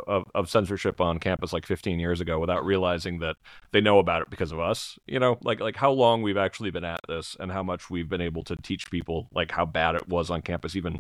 of, 0.06 0.26
of 0.36 0.48
censorship 0.48 1.02
on 1.02 1.18
campus 1.18 1.54
like 1.54 1.66
15 1.66 2.00
years 2.00 2.22
ago, 2.22 2.38
without 2.40 2.64
realizing 2.64 3.18
that 3.20 3.38
they 3.72 3.82
know 3.82 3.98
about 3.98 4.22
it 4.22 4.30
because 4.30 4.52
of 4.52 4.60
us. 4.60 5.00
You 5.08 5.20
know, 5.20 5.40
like 5.42 5.60
like 5.60 5.76
how 5.76 5.92
long 5.92 6.22
we've 6.22 6.38
actually 6.38 6.70
been 6.70 6.86
at 6.86 7.00
this, 7.08 7.36
and 7.40 7.52
how 7.52 7.64
much 7.64 7.90
we've 7.90 8.10
been 8.10 8.22
able 8.22 8.44
to 8.44 8.56
teach 8.58 8.92
people 8.92 9.28
like 9.34 9.50
how 9.52 9.66
bad 9.66 9.96
it 9.96 10.08
was 10.08 10.30
on 10.30 10.44
campus 10.44 10.76
even 10.76 11.00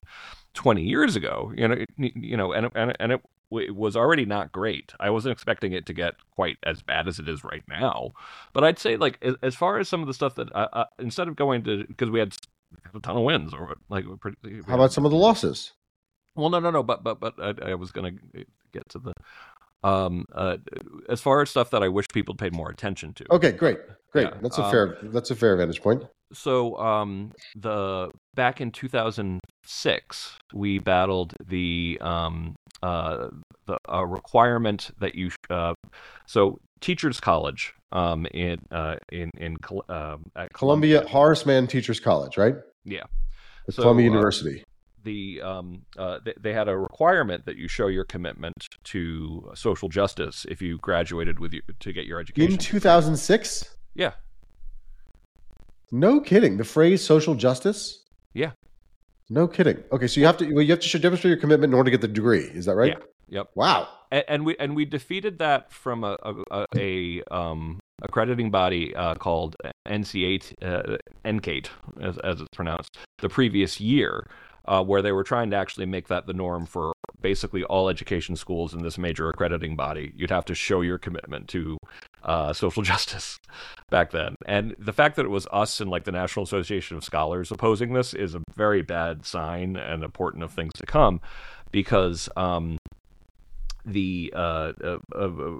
20 0.55 0.81
years 0.81 1.15
ago. 1.15 1.53
You 1.55 1.67
know, 1.67 1.75
it- 1.75 1.89
you 2.15 2.35
know, 2.37 2.53
and 2.53 2.71
and 2.73 2.95
and 2.99 3.11
it 3.11 3.21
it 3.59 3.75
was 3.75 3.95
already 3.95 4.25
not 4.25 4.51
great. 4.51 4.93
I 4.99 5.09
wasn't 5.09 5.33
expecting 5.33 5.73
it 5.73 5.85
to 5.87 5.93
get 5.93 6.15
quite 6.35 6.57
as 6.63 6.81
bad 6.81 7.07
as 7.07 7.19
it 7.19 7.27
is 7.29 7.43
right 7.43 7.63
now. 7.67 8.11
But 8.53 8.63
I'd 8.63 8.79
say, 8.79 8.97
like, 8.97 9.23
as, 9.41 9.55
far 9.55 9.79
as 9.79 9.87
some 9.89 10.01
of 10.01 10.07
the 10.07 10.13
stuff 10.13 10.35
that, 10.35 10.53
uh, 10.55 10.67
uh, 10.73 10.85
instead 10.99 11.27
of 11.27 11.35
going 11.35 11.63
to, 11.63 11.85
because 11.87 12.09
we 12.09 12.19
had 12.19 12.33
a 12.93 12.99
ton 12.99 13.17
of 13.17 13.23
wins, 13.23 13.53
or 13.53 13.75
like, 13.89 14.05
pretty, 14.19 14.37
How 14.67 14.75
about 14.75 14.93
some 14.93 15.05
of 15.05 15.11
the 15.11 15.17
losses? 15.17 15.73
well, 16.35 16.49
no, 16.49 16.59
no, 16.59 16.71
no, 16.71 16.81
but 16.83 17.03
but 17.03 17.19
but 17.19 17.35
I, 17.39 17.71
I 17.71 17.75
was 17.75 17.91
gonna 17.91 18.11
get 18.71 18.89
to 18.89 18.99
the, 18.99 19.13
um, 19.87 20.25
uh, 20.33 20.57
as 21.09 21.21
far 21.21 21.41
as 21.41 21.49
stuff 21.51 21.69
that 21.71 21.83
I 21.83 21.89
wish 21.89 22.07
people 22.13 22.33
paid 22.35 22.53
more 22.53 22.69
attention 22.71 23.13
to. 23.13 23.25
Okay, 23.31 23.51
great, 23.51 23.77
great. 24.11 24.29
Yeah, 24.29 24.37
That's 24.41 24.57
a 24.57 24.63
um, 24.63 24.71
fair. 24.71 24.97
That's 25.03 25.29
a 25.29 25.35
fair 25.35 25.55
vantage 25.57 25.81
point. 25.81 26.03
so 26.33 26.75
um 26.79 27.31
the 27.55 28.09
back 28.33 28.59
in 28.59 28.71
2006 28.71 30.37
we 30.53 30.79
battled 30.79 31.33
the 31.45 31.99
um 32.01 32.55
uh 32.81 33.27
the 33.65 33.77
a 33.87 34.05
requirement 34.05 34.91
that 34.99 35.15
you 35.15 35.29
uh 35.49 35.73
so 36.25 36.59
teachers 36.81 37.19
college 37.19 37.73
um 37.91 38.25
in 38.33 38.59
uh 38.71 38.95
in 39.11 39.29
in 39.37 39.57
Col- 39.57 39.85
um 39.89 40.25
at 40.35 40.53
Columbia 40.53 41.05
Horace 41.07 41.45
Mann 41.45 41.67
Teachers 41.67 41.99
College, 41.99 42.37
right? 42.37 42.55
Yeah. 42.83 43.03
So, 43.69 43.83
Columbia 43.83 44.07
uh, 44.07 44.13
University. 44.13 44.63
the 45.03 45.41
um 45.41 45.83
uh 45.97 46.19
they, 46.25 46.33
they 46.41 46.53
had 46.53 46.67
a 46.67 46.77
requirement 46.77 47.45
that 47.45 47.55
you 47.55 47.67
show 47.67 47.87
your 47.87 48.03
commitment 48.03 48.67
to 48.85 49.51
social 49.55 49.87
justice 49.89 50.45
if 50.49 50.61
you 50.61 50.77
graduated 50.79 51.39
with 51.39 51.53
you 51.53 51.61
to 51.79 51.93
get 51.93 52.05
your 52.05 52.19
education 52.19 52.51
In 52.53 52.57
2006? 52.57 53.75
yeah 53.95 54.11
No 55.91 56.19
kidding. 56.19 56.57
The 56.57 56.63
phrase 56.63 57.03
social 57.03 57.35
justice? 57.35 58.03
Yeah. 58.33 58.51
No 59.29 59.47
kidding. 59.47 59.83
Okay, 59.91 60.07
so 60.07 60.19
you 60.19 60.25
have 60.25 60.37
to 60.37 60.51
well, 60.53 60.63
you 60.63 60.71
have 60.71 60.79
to 60.79 60.87
show, 60.87 60.99
demonstrate 60.99 61.29
your 61.29 61.39
commitment 61.39 61.71
in 61.71 61.75
order 61.77 61.89
to 61.89 61.97
get 61.97 62.01
the 62.01 62.07
degree. 62.13 62.45
Is 62.59 62.65
that 62.65 62.75
right? 62.75 62.89
Yeah. 62.97 63.05
Yep. 63.29 63.51
Wow. 63.55 63.87
and, 64.11 64.23
and 64.27 64.45
we 64.45 64.57
and 64.57 64.75
we 64.75 64.85
defeated 64.85 65.39
that 65.39 65.71
from 65.71 66.03
a 66.03 66.17
a, 66.23 66.35
a, 66.51 66.65
a 66.77 67.23
um 67.33 67.79
accrediting 68.01 68.51
body 68.51 68.95
uh, 68.95 69.15
called 69.15 69.55
NC8 69.87 70.53
uh, 70.61 70.97
NCATE 71.25 71.67
as, 72.01 72.17
as 72.19 72.41
it's 72.41 72.49
pronounced 72.55 72.97
the 73.19 73.29
previous 73.29 73.79
year. 73.79 74.27
Uh, 74.65 74.81
where 74.81 75.01
they 75.01 75.11
were 75.11 75.25
trying 75.25 75.49
to 75.51 75.57
actually 75.57 75.85
make 75.85 76.07
that 76.07 76.25
the 76.25 76.31
norm 76.31 76.65
for 76.65 76.93
basically 77.19 77.65
all 77.65 77.89
education 77.89 78.35
schools 78.35 78.73
in 78.73 78.81
this 78.81 78.97
major 78.97 79.27
accrediting 79.27 79.75
body. 79.75 80.13
You'd 80.15 80.29
have 80.29 80.45
to 80.45 80.55
show 80.55 80.79
your 80.79 80.97
commitment 80.97 81.49
to 81.49 81.77
uh, 82.23 82.53
social 82.53 82.81
justice 82.93 83.39
back 83.89 84.11
then. 84.11 84.35
And 84.45 84.73
the 84.79 84.93
fact 84.93 85.15
that 85.15 85.25
it 85.25 85.29
was 85.29 85.47
us 85.51 85.81
and 85.81 85.89
like 85.89 86.03
the 86.03 86.11
National 86.11 86.43
Association 86.43 86.95
of 86.95 87.03
Scholars 87.03 87.51
opposing 87.51 87.93
this 87.93 88.13
is 88.13 88.35
a 88.35 88.41
very 88.55 88.81
bad 88.81 89.25
sign 89.25 89.75
and 89.75 90.03
important 90.03 90.43
of 90.43 90.51
things 90.51 90.71
to 90.77 90.85
come 90.85 91.19
because 91.71 92.29
um, 92.37 92.77
the 93.85 94.33
uh, 94.35 94.71
uh, 94.83 94.97
uh, 95.15 95.59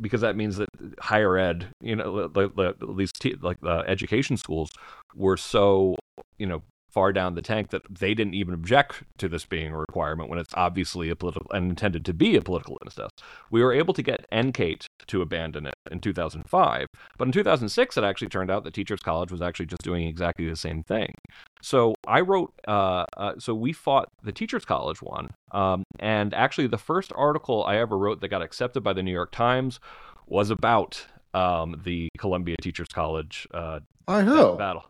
because 0.00 0.20
that 0.20 0.36
means 0.36 0.56
that 0.56 0.68
higher 1.00 1.36
ed, 1.36 1.68
you 1.80 1.96
know, 1.96 2.28
the, 2.28 2.50
the, 2.50 2.62
at 2.68 2.88
least 2.88 3.24
like 3.40 3.58
uh, 3.64 3.82
education 3.86 4.36
schools 4.36 4.70
were 5.14 5.36
so 5.36 5.96
you 6.38 6.46
know 6.46 6.62
far 6.92 7.12
down 7.12 7.34
the 7.34 7.42
tank 7.42 7.70
that 7.70 7.82
they 7.88 8.14
didn't 8.14 8.34
even 8.34 8.54
object 8.54 9.02
to 9.18 9.28
this 9.28 9.44
being 9.46 9.72
a 9.72 9.78
requirement 9.78 10.28
when 10.28 10.38
it's 10.38 10.52
obviously 10.54 11.08
a 11.08 11.16
political 11.16 11.50
and 11.52 11.70
intended 11.70 12.04
to 12.04 12.12
be 12.12 12.36
a 12.36 12.42
political 12.42 12.78
test. 12.84 13.22
We 13.50 13.62
were 13.62 13.72
able 13.72 13.94
to 13.94 14.02
get 14.02 14.26
NCATE 14.30 14.84
to 15.06 15.22
abandon 15.22 15.66
it 15.66 15.74
in 15.90 16.00
2005, 16.00 16.86
but 17.16 17.28
in 17.28 17.32
2006 17.32 17.96
it 17.96 18.04
actually 18.04 18.28
turned 18.28 18.50
out 18.50 18.64
that 18.64 18.74
Teachers 18.74 19.00
College 19.00 19.32
was 19.32 19.42
actually 19.42 19.66
just 19.66 19.82
doing 19.82 20.06
exactly 20.06 20.48
the 20.48 20.56
same 20.56 20.82
thing. 20.82 21.12
So 21.62 21.94
I 22.06 22.20
wrote, 22.20 22.52
uh, 22.68 23.04
uh, 23.16 23.34
so 23.38 23.54
we 23.54 23.72
fought 23.72 24.08
the 24.22 24.32
Teachers 24.32 24.64
College 24.64 25.00
one, 25.00 25.30
um, 25.52 25.84
and 25.98 26.34
actually 26.34 26.66
the 26.66 26.78
first 26.78 27.12
article 27.14 27.64
I 27.64 27.76
ever 27.76 27.96
wrote 27.96 28.20
that 28.20 28.28
got 28.28 28.42
accepted 28.42 28.82
by 28.82 28.92
the 28.92 29.02
New 29.02 29.12
York 29.12 29.32
Times 29.32 29.80
was 30.26 30.50
about 30.50 31.06
um, 31.34 31.80
the 31.84 32.08
Columbia 32.18 32.56
Teachers 32.60 32.88
College 32.88 33.48
uh, 33.54 33.80
I 34.08 34.22
ho. 34.22 34.56
battle. 34.56 34.84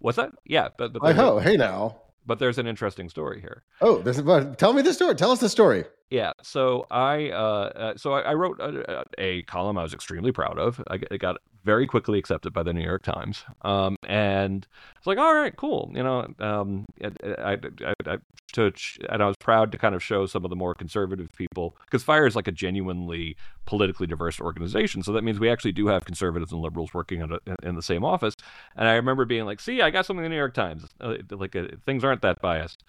What's 0.00 0.16
that? 0.16 0.32
Yeah, 0.44 0.68
but 0.76 0.92
but 0.92 1.02
I 1.02 1.12
there's, 1.12 1.18
ho. 1.18 1.38
Hey 1.38 1.56
now. 1.56 1.96
but 2.26 2.38
there's 2.38 2.58
an 2.58 2.66
interesting 2.66 3.08
story 3.08 3.40
here. 3.40 3.62
Oh, 3.80 3.98
this 3.98 4.16
is, 4.16 4.22
but 4.22 4.58
tell 4.58 4.72
me 4.72 4.82
the 4.82 4.92
story. 4.92 5.14
Tell 5.14 5.30
us 5.30 5.40
the 5.40 5.48
story. 5.48 5.84
Yeah, 6.10 6.32
so 6.42 6.86
I 6.90 7.30
uh, 7.30 7.72
uh, 7.74 7.96
so 7.96 8.12
I, 8.12 8.20
I 8.20 8.34
wrote 8.34 8.60
a, 8.60 9.04
a 9.18 9.42
column 9.44 9.78
I 9.78 9.82
was 9.82 9.94
extremely 9.94 10.32
proud 10.32 10.58
of. 10.58 10.80
I, 10.88 10.98
got 11.16 11.38
very 11.64 11.86
quickly 11.86 12.18
accepted 12.18 12.52
by 12.52 12.62
the 12.62 12.74
New 12.74 12.84
York 12.84 13.02
Times, 13.02 13.42
um, 13.62 13.96
and 14.06 14.66
it's 14.96 15.06
like, 15.06 15.18
all 15.18 15.34
right, 15.34 15.56
cool, 15.56 15.90
you 15.94 16.02
know. 16.02 16.32
Um, 16.38 16.84
I, 17.02 17.10
I, 17.38 17.52
I, 17.52 17.94
I, 18.06 18.18
to, 18.52 18.72
and 19.08 19.22
I 19.22 19.26
was 19.26 19.36
proud 19.38 19.72
to 19.72 19.78
kind 19.78 19.94
of 19.94 20.02
show 20.02 20.26
some 20.26 20.44
of 20.44 20.50
the 20.50 20.56
more 20.56 20.74
conservative 20.74 21.30
people 21.36 21.76
because 21.86 22.04
Fire 22.04 22.26
is 22.26 22.36
like 22.36 22.46
a 22.46 22.52
genuinely 22.52 23.36
politically 23.64 24.06
diverse 24.06 24.38
organization, 24.40 25.02
so 25.02 25.12
that 25.14 25.24
means 25.24 25.40
we 25.40 25.50
actually 25.50 25.72
do 25.72 25.86
have 25.86 26.04
conservatives 26.04 26.52
and 26.52 26.60
liberals 26.60 26.92
working 26.92 27.22
in, 27.22 27.32
a, 27.32 27.38
in 27.62 27.76
the 27.76 27.82
same 27.82 28.04
office. 28.04 28.36
And 28.76 28.86
I 28.86 28.94
remember 28.94 29.24
being 29.24 29.46
like, 29.46 29.58
see, 29.58 29.80
I 29.80 29.88
got 29.90 30.04
something 30.04 30.24
in 30.24 30.30
the 30.30 30.34
New 30.34 30.40
York 30.40 30.54
Times. 30.54 30.84
Uh, 31.00 31.14
like 31.30 31.56
uh, 31.56 31.68
things 31.86 32.04
aren't 32.04 32.22
that 32.22 32.42
biased. 32.42 32.84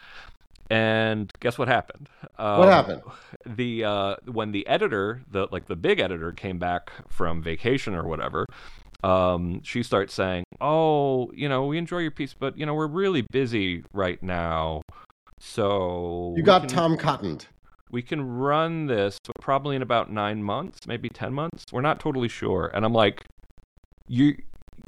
And 0.69 1.31
guess 1.39 1.57
what 1.57 1.67
happened? 1.67 2.09
Um, 2.37 2.59
What 2.59 2.69
happened? 2.69 3.01
the 3.45 3.83
uh, 3.83 4.15
when 4.25 4.51
the 4.51 4.65
editor, 4.67 5.21
the 5.29 5.47
like 5.51 5.67
the 5.67 5.75
big 5.75 5.99
editor, 5.99 6.31
came 6.31 6.57
back 6.57 6.91
from 7.07 7.43
vacation 7.43 7.93
or 7.93 8.03
whatever, 8.07 8.45
um, 9.03 9.61
she 9.63 9.83
starts 9.83 10.13
saying, 10.13 10.43
"Oh, 10.61 11.31
you 11.33 11.47
know, 11.47 11.65
we 11.67 11.77
enjoy 11.77 11.99
your 11.99 12.11
piece, 12.11 12.33
but 12.33 12.57
you 12.57 12.65
know, 12.65 12.73
we're 12.73 12.87
really 12.87 13.21
busy 13.21 13.83
right 13.93 14.21
now, 14.23 14.81
so 15.39 16.33
You 16.35 16.43
got 16.43 16.61
can- 16.61 16.69
Tom 16.69 16.97
Cottoned. 16.97 17.47
We 17.91 18.01
can 18.01 18.27
run 18.27 18.87
this, 18.87 19.19
but 19.23 19.35
probably 19.39 19.75
in 19.75 19.81
about 19.83 20.11
nine 20.11 20.43
months, 20.43 20.87
maybe 20.87 21.07
ten 21.09 21.33
months. 21.33 21.65
We're 21.71 21.81
not 21.81 21.99
totally 21.99 22.27
sure." 22.27 22.71
And 22.73 22.83
I'm 22.83 22.93
like, 22.93 23.23
"You, 24.07 24.35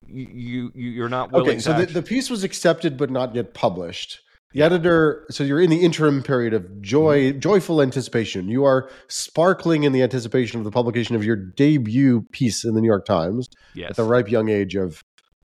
you, 0.08 0.28
you 0.34 0.72
you're 0.74 1.10
not 1.10 1.32
willing 1.32 1.46
to 1.46 1.52
Okay, 1.52 1.60
so 1.60 1.80
to." 1.80 1.86
the, 1.86 2.02
the 2.02 2.02
piece 2.02 2.30
was 2.32 2.44
accepted 2.44 2.98
but 2.98 3.12
not 3.12 3.36
yet 3.36 3.54
published. 3.54 4.22
The 4.54 4.62
editor, 4.62 5.26
so 5.30 5.44
you're 5.44 5.60
in 5.60 5.70
the 5.70 5.84
interim 5.84 6.24
period 6.24 6.54
of 6.54 6.82
joy, 6.82 7.34
joyful 7.34 7.82
anticipation. 7.82 8.48
You 8.48 8.64
are 8.64 8.90
sparkling 9.10 9.84
in 9.84 9.92
the 9.92 10.02
anticipation 10.02 10.60
of 10.60 10.64
the 10.64 10.72
publication 10.72 11.16
of 11.16 11.24
your 11.24 11.36
debut 11.36 12.22
piece 12.32 12.64
in 12.64 12.74
the 12.74 12.82
New 12.82 12.88
York 12.88 13.06
Times 13.06 13.50
yes. 13.76 13.92
at 13.92 13.96
the 13.98 14.04
ripe 14.06 14.32
young 14.32 14.48
age 14.48 14.76
of, 14.76 15.04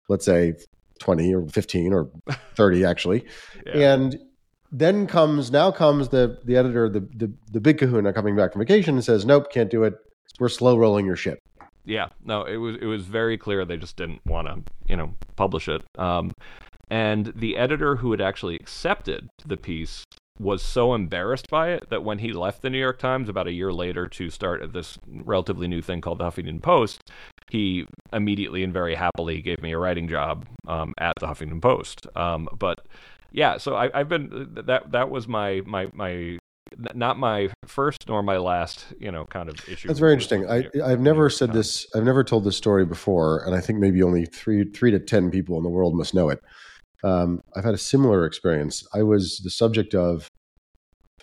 let's 0.08 0.24
say, 0.24 0.54
20 1.00 1.34
or 1.34 1.46
15 1.48 1.92
or 1.92 2.10
30, 2.54 2.84
actually. 2.86 3.26
Yeah. 3.66 3.92
And 3.92 4.18
then 4.72 5.06
comes, 5.06 5.50
now 5.50 5.70
comes 5.70 6.08
the, 6.08 6.38
the 6.44 6.56
editor, 6.56 6.88
the, 6.88 7.00
the, 7.00 7.32
the 7.52 7.60
big 7.60 7.78
kahuna 7.78 8.14
coming 8.14 8.36
back 8.36 8.52
from 8.52 8.60
vacation 8.60 8.94
and 8.94 9.04
says, 9.04 9.26
nope, 9.26 9.52
can't 9.52 9.70
do 9.70 9.84
it. 9.84 9.94
We're 10.40 10.48
slow 10.48 10.78
rolling 10.78 11.04
your 11.04 11.16
shit. 11.16 11.38
Yeah, 11.84 12.08
no, 12.22 12.44
it 12.44 12.56
was 12.56 12.76
it 12.82 12.84
was 12.84 13.06
very 13.06 13.38
clear 13.38 13.64
they 13.64 13.78
just 13.78 13.96
didn't 13.96 14.20
want 14.26 14.46
to, 14.46 14.62
you 14.90 14.96
know, 14.96 15.14
publish 15.36 15.68
it. 15.68 15.80
Um, 15.96 16.32
and 16.90 17.32
the 17.34 17.56
editor 17.56 17.96
who 17.96 18.10
had 18.10 18.20
actually 18.20 18.56
accepted 18.56 19.28
the 19.44 19.56
piece 19.56 20.04
was 20.38 20.62
so 20.62 20.94
embarrassed 20.94 21.48
by 21.50 21.70
it 21.70 21.90
that 21.90 22.04
when 22.04 22.18
he 22.18 22.32
left 22.32 22.62
the 22.62 22.70
New 22.70 22.78
York 22.78 22.98
Times 22.98 23.28
about 23.28 23.48
a 23.48 23.52
year 23.52 23.72
later 23.72 24.06
to 24.06 24.30
start 24.30 24.72
this 24.72 24.98
relatively 25.06 25.66
new 25.66 25.82
thing 25.82 26.00
called 26.00 26.18
the 26.18 26.24
Huffington 26.24 26.62
Post, 26.62 27.10
he 27.50 27.86
immediately 28.12 28.62
and 28.62 28.72
very 28.72 28.94
happily 28.94 29.42
gave 29.42 29.60
me 29.62 29.72
a 29.72 29.78
writing 29.78 30.08
job 30.08 30.46
um, 30.66 30.94
at 30.98 31.14
the 31.18 31.26
Huffington 31.26 31.60
Post. 31.60 32.06
Um, 32.14 32.48
but 32.56 32.78
yeah, 33.32 33.58
so 33.58 33.76
I, 33.76 33.90
have 33.92 34.08
been 34.08 34.50
that 34.66 34.92
that 34.92 35.10
was 35.10 35.26
my 35.26 35.60
my 35.66 35.88
my 35.92 36.38
not 36.94 37.18
my 37.18 37.50
first 37.66 38.08
nor 38.08 38.22
my 38.22 38.36
last, 38.36 38.86
you 39.00 39.10
know, 39.10 39.24
kind 39.26 39.48
of 39.48 39.56
issue. 39.68 39.88
That's 39.88 40.00
very 40.00 40.12
interesting. 40.12 40.48
I 40.48 40.66
I've 40.84 41.00
never 41.00 41.28
said 41.30 41.52
this. 41.52 41.86
I've 41.94 42.04
never 42.04 42.22
told 42.22 42.44
this 42.44 42.56
story 42.56 42.84
before, 42.84 43.42
and 43.44 43.54
I 43.54 43.60
think 43.60 43.78
maybe 43.78 44.02
only 44.02 44.26
three 44.26 44.64
three 44.70 44.90
to 44.90 45.00
ten 45.00 45.30
people 45.30 45.56
in 45.56 45.62
the 45.62 45.70
world 45.70 45.94
must 45.94 46.14
know 46.14 46.28
it. 46.28 46.40
Um, 47.04 47.42
I've 47.54 47.64
had 47.64 47.74
a 47.74 47.78
similar 47.78 48.24
experience. 48.26 48.86
I 48.94 49.02
was 49.02 49.40
the 49.44 49.50
subject 49.50 49.94
of, 49.94 50.28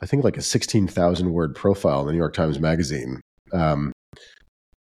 I 0.01 0.05
think, 0.05 0.23
like 0.23 0.37
a 0.37 0.41
sixteen 0.41 0.87
thousand 0.87 1.31
word 1.31 1.55
profile 1.55 2.01
in 2.01 2.07
the 2.07 2.11
New 2.13 2.19
York 2.19 2.33
Times 2.33 2.59
Magazine. 2.59 3.21
Um, 3.53 3.91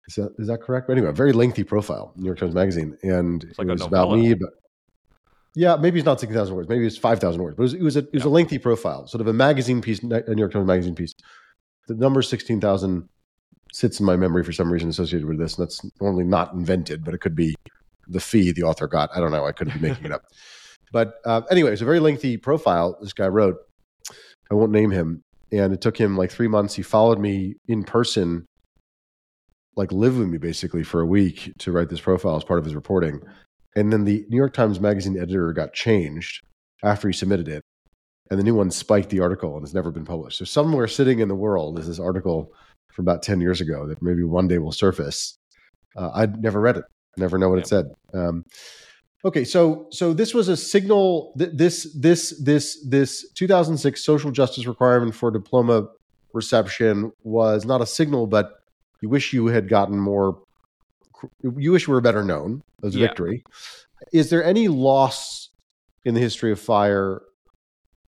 is 0.08 0.16
that 0.16 0.32
is 0.38 0.48
that 0.48 0.62
correct? 0.62 0.86
But 0.86 0.94
anyway, 0.94 1.10
a 1.10 1.12
very 1.14 1.32
lengthy 1.32 1.64
profile, 1.64 2.12
New 2.16 2.26
York 2.26 2.38
Times 2.38 2.54
Magazine, 2.54 2.96
and 3.02 3.44
like 3.58 3.68
it 3.68 3.72
was 3.72 3.82
about 3.82 4.12
me. 4.12 4.34
But 4.34 4.50
yeah, 5.54 5.76
maybe 5.76 5.98
it's 5.98 6.06
not 6.06 6.20
sixty 6.20 6.34
thousand 6.34 6.56
words. 6.56 6.68
Maybe 6.68 6.86
it's 6.86 6.96
five 6.96 7.20
thousand 7.20 7.42
words. 7.42 7.56
But 7.56 7.62
it 7.62 7.64
was, 7.64 7.74
it 7.74 7.82
was 7.82 7.96
a 7.96 8.00
it 8.00 8.12
was 8.14 8.24
yeah. 8.24 8.28
a 8.28 8.32
lengthy 8.32 8.58
profile, 8.58 9.06
sort 9.06 9.20
of 9.20 9.26
a 9.28 9.32
magazine 9.32 9.80
piece, 9.80 10.02
a 10.02 10.04
New 10.06 10.40
York 10.40 10.52
Times 10.52 10.66
Magazine 10.66 10.94
piece. 10.94 11.14
The 11.86 11.94
number 11.94 12.22
sixteen 12.22 12.60
thousand 12.60 13.08
sits 13.72 14.00
in 14.00 14.06
my 14.06 14.16
memory 14.16 14.42
for 14.42 14.52
some 14.52 14.72
reason 14.72 14.88
associated 14.88 15.28
with 15.28 15.38
this, 15.38 15.56
and 15.56 15.64
that's 15.64 15.80
normally 16.00 16.24
not 16.24 16.52
invented, 16.52 17.04
but 17.04 17.14
it 17.14 17.18
could 17.18 17.36
be 17.36 17.54
the 18.08 18.20
fee 18.20 18.52
the 18.52 18.62
author 18.62 18.88
got. 18.88 19.10
I 19.14 19.20
don't 19.20 19.30
know. 19.30 19.46
I 19.46 19.52
couldn't 19.52 19.80
be 19.80 19.88
making 19.88 20.06
it 20.06 20.12
up. 20.12 20.24
But 20.92 21.14
uh, 21.24 21.42
anyway, 21.50 21.72
it's 21.72 21.82
a 21.82 21.86
very 21.86 22.00
lengthy 22.00 22.36
profile 22.36 22.96
this 23.00 23.12
guy 23.12 23.28
wrote. 23.28 23.56
I 24.50 24.54
won't 24.54 24.72
name 24.72 24.90
him, 24.90 25.22
and 25.52 25.72
it 25.72 25.80
took 25.80 25.96
him 25.96 26.16
like 26.16 26.30
three 26.30 26.48
months. 26.48 26.74
He 26.74 26.82
followed 26.82 27.20
me 27.20 27.54
in 27.68 27.84
person, 27.84 28.46
like 29.76 29.92
lived 29.92 30.18
with 30.18 30.28
me 30.28 30.38
basically 30.38 30.82
for 30.82 31.00
a 31.00 31.06
week 31.06 31.52
to 31.58 31.72
write 31.72 31.88
this 31.88 32.00
profile 32.00 32.36
as 32.36 32.44
part 32.44 32.58
of 32.58 32.64
his 32.64 32.74
reporting. 32.74 33.20
And 33.76 33.92
then 33.92 34.04
the 34.04 34.24
New 34.28 34.36
York 34.36 34.52
Times 34.52 34.80
Magazine 34.80 35.16
editor 35.16 35.52
got 35.52 35.72
changed 35.72 36.44
after 36.82 37.08
he 37.08 37.14
submitted 37.14 37.48
it. 37.48 37.62
And 38.30 38.38
the 38.38 38.44
new 38.44 38.54
one 38.54 38.70
spiked 38.70 39.10
the 39.10 39.20
article 39.20 39.54
and 39.54 39.62
has 39.62 39.74
never 39.74 39.90
been 39.90 40.04
published. 40.04 40.38
So 40.38 40.44
somewhere 40.44 40.86
sitting 40.86 41.20
in 41.20 41.28
the 41.28 41.34
world 41.34 41.78
is 41.78 41.86
this 41.86 41.98
article 41.98 42.52
from 42.92 43.04
about 43.04 43.22
10 43.22 43.40
years 43.40 43.60
ago 43.60 43.86
that 43.86 44.02
maybe 44.02 44.22
one 44.22 44.48
day 44.48 44.58
will 44.58 44.72
surface. 44.72 45.36
Uh, 45.96 46.10
I'd 46.14 46.40
never 46.42 46.60
read 46.60 46.76
it, 46.76 46.84
never 47.16 47.38
know 47.38 47.48
what 47.48 47.58
it 47.58 47.66
said. 47.66 47.86
Um, 48.14 48.44
okay, 49.24 49.44
so 49.44 49.86
so 49.90 50.12
this 50.12 50.34
was 50.34 50.48
a 50.48 50.56
signal. 50.56 51.32
Th- 51.38 51.50
this 51.52 51.92
this 51.94 52.40
this 52.42 52.84
this 52.86 53.30
2006 53.32 54.02
social 54.02 54.30
justice 54.30 54.66
requirement 54.66 55.14
for 55.14 55.30
diploma 55.30 55.88
reception 56.32 57.12
was 57.22 57.64
not 57.64 57.80
a 57.80 57.86
signal, 57.86 58.26
but 58.26 58.62
you 59.00 59.08
wish 59.08 59.32
you 59.32 59.46
had 59.46 59.68
gotten 59.68 59.98
more 59.98 60.42
you 61.42 61.72
wish 61.72 61.86
you 61.86 61.92
were 61.92 62.00
better 62.00 62.24
known 62.24 62.62
as 62.82 62.94
a 62.94 62.98
yeah. 62.98 63.06
victory. 63.06 63.44
Is 64.12 64.30
there 64.30 64.42
any 64.42 64.68
loss 64.68 65.50
in 66.04 66.14
the 66.14 66.20
history 66.20 66.52
of 66.52 66.60
fire? 66.60 67.22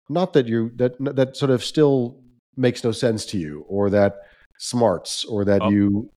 Not 0.08 0.32
that 0.34 0.46
you 0.46 0.70
that 0.76 0.94
that 1.16 1.36
sort 1.36 1.50
of 1.50 1.64
still 1.64 2.20
makes 2.56 2.84
no 2.84 2.92
sense 2.92 3.24
to 3.26 3.38
you, 3.38 3.64
or 3.68 3.90
that 3.90 4.16
smarts, 4.58 5.24
or 5.24 5.44
that 5.44 5.62
oh, 5.62 5.70
you 5.70 6.11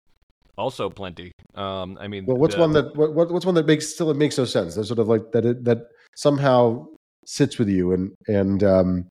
also 0.57 0.89
plenty. 0.89 1.31
Um, 1.55 1.97
I 1.99 2.07
mean, 2.07 2.25
well, 2.25 2.37
what's 2.37 2.55
the, 2.55 2.61
one 2.61 2.73
that 2.73 2.95
what, 2.95 3.31
what's 3.31 3.45
one 3.45 3.55
that 3.55 3.65
makes 3.65 3.87
still 3.87 4.11
it 4.11 4.17
makes 4.17 4.37
no 4.37 4.45
sense? 4.45 4.75
That 4.75 4.85
sort 4.85 4.99
of 4.99 5.07
like 5.07 5.31
that 5.31 5.45
it, 5.45 5.63
that 5.65 5.87
somehow 6.15 6.85
sits 7.25 7.57
with 7.57 7.69
you 7.69 7.93
and 7.93 8.11
and 8.27 8.63
um, 8.63 9.07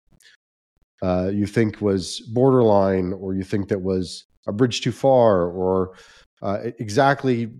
uh, 1.03 1.30
you 1.32 1.47
think 1.47 1.80
was 1.80 2.20
borderline, 2.32 3.12
or 3.12 3.34
you 3.34 3.43
think 3.43 3.68
that 3.68 3.80
was 3.80 4.24
a 4.47 4.53
bridge 4.53 4.80
too 4.80 4.93
far, 4.93 5.47
or 5.47 5.95
uh, 6.43 6.59
exactly 6.78 7.51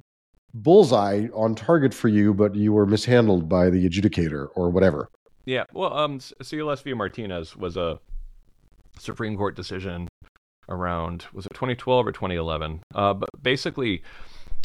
bullseye 0.55 1.29
on 1.35 1.55
target 1.55 1.95
for 1.95 2.09
you, 2.09 2.35
but 2.35 2.55
you 2.55 2.73
were 2.73 2.87
mishandled 2.87 3.49
by 3.49 3.71
the 3.71 3.89
adjudicator 3.89 4.49
or 4.55 4.71
whatever. 4.71 5.09
Yeah. 5.45 5.65
Well, 5.73 5.93
um, 5.97 6.19
CLS 6.19 6.83
v. 6.83 6.95
Martinez 6.95 7.57
was 7.57 7.77
a 7.77 7.99
Supreme 8.99 9.37
Court 9.37 9.57
decision 9.57 10.09
around 10.69 11.27
was 11.33 11.47
it 11.47 11.55
2012 11.55 12.07
or 12.07 12.13
2011? 12.13 12.83
Uh, 12.95 13.15
but 13.15 13.31
basically, 13.43 14.03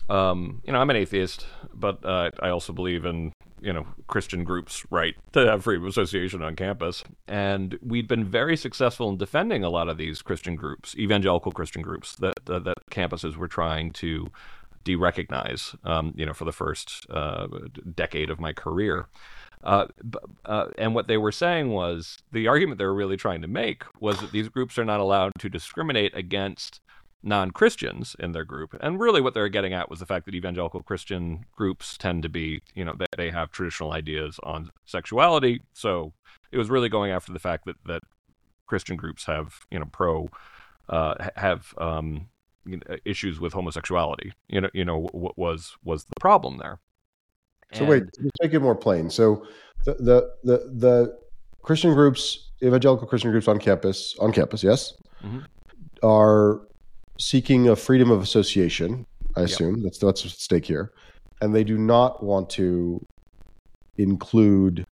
um, 0.09 0.61
you 0.65 0.71
know, 0.71 0.79
I'm 0.79 0.89
an 0.89 0.95
atheist, 0.95 1.45
but 1.73 2.03
uh, 2.05 2.31
I 2.41 2.49
also 2.49 2.73
believe 2.73 3.05
in 3.05 3.33
you 3.59 3.73
know 3.73 3.87
Christian 4.07 4.43
groups' 4.43 4.85
right 4.91 5.15
to 5.33 5.39
have 5.47 5.63
freedom 5.63 5.83
of 5.83 5.89
association 5.89 6.41
on 6.41 6.55
campus, 6.55 7.03
and 7.27 7.77
we'd 7.81 8.07
been 8.07 8.23
very 8.23 8.55
successful 8.55 9.09
in 9.09 9.17
defending 9.17 9.63
a 9.63 9.69
lot 9.69 9.89
of 9.89 9.97
these 9.97 10.21
Christian 10.21 10.55
groups, 10.55 10.95
evangelical 10.97 11.51
Christian 11.51 11.81
groups 11.81 12.15
that 12.17 12.35
that, 12.45 12.63
that 12.63 12.77
campuses 12.91 13.35
were 13.35 13.47
trying 13.47 13.91
to 13.91 14.27
de-recognize, 14.83 15.75
um, 15.83 16.13
you 16.15 16.25
know, 16.25 16.33
for 16.33 16.45
the 16.45 16.53
first 16.53 17.05
uh, 17.09 17.47
decade 17.93 18.29
of 18.29 18.39
my 18.39 18.53
career. 18.53 19.07
Uh, 19.63 19.87
uh, 20.45 20.67
and 20.77 20.93
what 20.93 21.07
they 21.07 21.17
were 21.17 21.31
saying 21.31 21.69
was 21.69 22.17
the 22.31 22.47
argument 22.47 22.77
they 22.77 22.85
were 22.85 22.93
really 22.93 23.17
trying 23.17 23.41
to 23.41 23.47
make 23.47 23.83
was 23.99 24.19
that 24.19 24.31
these 24.31 24.49
groups 24.49 24.77
are 24.77 24.85
not 24.85 24.99
allowed 24.99 25.31
to 25.39 25.49
discriminate 25.49 26.15
against 26.15 26.79
non 27.23 27.51
Christians 27.51 28.15
in 28.19 28.31
their 28.31 28.45
group. 28.45 28.75
And 28.79 28.99
really, 28.99 29.21
what 29.21 29.33
they 29.33 29.41
were 29.41 29.49
getting 29.49 29.73
at 29.73 29.89
was 29.89 29.99
the 29.99 30.05
fact 30.05 30.25
that 30.25 30.35
evangelical 30.35 30.81
Christian 30.81 31.45
groups 31.55 31.97
tend 31.97 32.23
to 32.23 32.29
be, 32.29 32.61
you 32.75 32.85
know, 32.85 32.93
they, 32.97 33.05
they 33.17 33.29
have 33.31 33.51
traditional 33.51 33.91
ideas 33.91 34.39
on 34.43 34.71
sexuality. 34.85 35.61
So 35.73 36.13
it 36.51 36.57
was 36.57 36.69
really 36.69 36.89
going 36.89 37.11
after 37.11 37.33
the 37.33 37.39
fact 37.39 37.65
that, 37.65 37.75
that 37.85 38.03
Christian 38.67 38.95
groups 38.95 39.25
have, 39.25 39.65
you 39.71 39.79
know, 39.79 39.89
pro, 39.91 40.29
uh, 40.89 41.29
have, 41.35 41.73
um, 41.77 42.29
issues 43.05 43.39
with 43.39 43.53
homosexuality. 43.53 44.33
You 44.49 44.61
know, 44.61 44.69
you 44.73 44.85
know 44.85 45.07
what 45.11 45.37
was 45.37 45.77
was 45.83 46.03
the 46.03 46.13
problem 46.19 46.57
there. 46.57 46.79
So 47.73 47.81
and, 47.81 47.89
wait, 47.89 48.03
let's 48.19 48.35
make 48.41 48.53
it 48.53 48.59
more 48.59 48.75
plain. 48.75 49.09
So 49.09 49.45
the, 49.85 49.93
the 49.95 50.31
the 50.43 50.57
the 50.73 51.17
Christian 51.61 51.93
groups, 51.93 52.51
evangelical 52.63 53.07
Christian 53.07 53.31
groups 53.31 53.47
on 53.47 53.59
campus, 53.59 54.15
on 54.19 54.31
campus, 54.31 54.63
yes, 54.63 54.93
mm-hmm. 55.23 55.39
are 56.01 56.61
seeking 57.19 57.69
a 57.69 57.75
freedom 57.75 58.09
of 58.11 58.21
association. 58.21 59.05
I 59.35 59.41
assume 59.41 59.75
yep. 59.75 59.83
that's 59.83 59.99
that's 59.99 60.25
at 60.25 60.31
stake 60.31 60.65
here, 60.65 60.91
and 61.41 61.53
they 61.53 61.63
do 61.63 61.77
not 61.77 62.23
want 62.23 62.49
to 62.51 63.05
include 63.97 64.85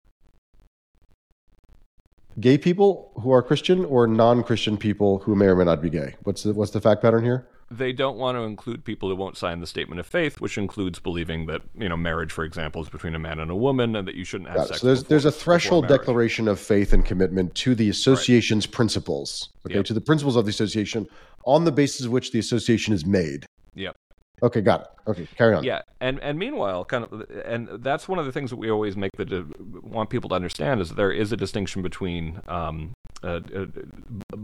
gay 2.39 2.57
people 2.57 3.13
who 3.21 3.31
are 3.31 3.41
Christian 3.41 3.85
or 3.85 4.07
non-Christian 4.07 4.77
people 4.77 5.19
who 5.19 5.35
may 5.35 5.45
or 5.45 5.55
may 5.55 5.63
not 5.63 5.81
be 5.81 5.89
gay. 5.89 6.15
What's 6.23 6.43
the 6.43 6.53
what's 6.53 6.71
the 6.71 6.81
fact 6.81 7.01
pattern 7.01 7.23
here? 7.23 7.47
They 7.71 7.91
don't 7.91 8.17
want 8.17 8.37
to 8.37 8.41
include 8.41 8.83
people 8.83 9.09
who 9.09 9.15
won't 9.15 9.37
sign 9.37 9.59
the 9.59 9.67
statement 9.67 9.99
of 9.99 10.05
faith, 10.05 10.39
which 10.39 10.57
includes 10.57 10.99
believing 10.99 11.47
that 11.47 11.61
you 11.77 11.89
know 11.89 11.97
marriage, 11.97 12.31
for 12.31 12.43
example, 12.43 12.81
is 12.81 12.89
between 12.89 13.15
a 13.15 13.19
man 13.19 13.39
and 13.39 13.49
a 13.49 13.55
woman, 13.55 13.95
and 13.95 14.07
that 14.07 14.15
you 14.15 14.23
shouldn't 14.23 14.49
have 14.49 14.67
sex. 14.67 14.81
So 14.81 14.87
there's 14.87 15.03
there's 15.05 15.25
a 15.25 15.31
threshold 15.31 15.87
declaration 15.87 16.47
of 16.47 16.59
faith 16.59 16.93
and 16.93 17.03
commitment 17.03 17.55
to 17.55 17.75
the 17.75 17.89
association's 17.89 18.67
right. 18.67 18.73
principles. 18.73 19.49
Okay, 19.65 19.75
yep. 19.75 19.85
to 19.85 19.93
the 19.93 20.01
principles 20.01 20.35
of 20.35 20.45
the 20.45 20.51
association, 20.51 21.07
on 21.45 21.65
the 21.65 21.71
basis 21.71 22.05
of 22.05 22.11
which 22.11 22.31
the 22.31 22.39
association 22.39 22.93
is 22.93 23.05
made. 23.05 23.45
Yep. 23.73 23.97
Okay, 24.43 24.61
got 24.61 24.81
it. 24.81 24.87
Okay, 25.07 25.27
carry 25.37 25.55
on. 25.55 25.63
Yeah, 25.63 25.81
and 26.01 26.19
and 26.19 26.37
meanwhile, 26.37 26.83
kind 26.83 27.03
of, 27.05 27.29
and 27.45 27.69
that's 27.83 28.07
one 28.07 28.19
of 28.19 28.25
the 28.25 28.31
things 28.31 28.49
that 28.49 28.57
we 28.57 28.69
always 28.69 28.97
make 28.97 29.11
the 29.17 29.45
want 29.81 30.09
people 30.09 30.29
to 30.29 30.35
understand 30.35 30.81
is 30.81 30.91
there 30.91 31.11
is 31.11 31.31
a 31.31 31.37
distinction 31.37 31.81
between 31.81 32.41
um, 32.47 32.93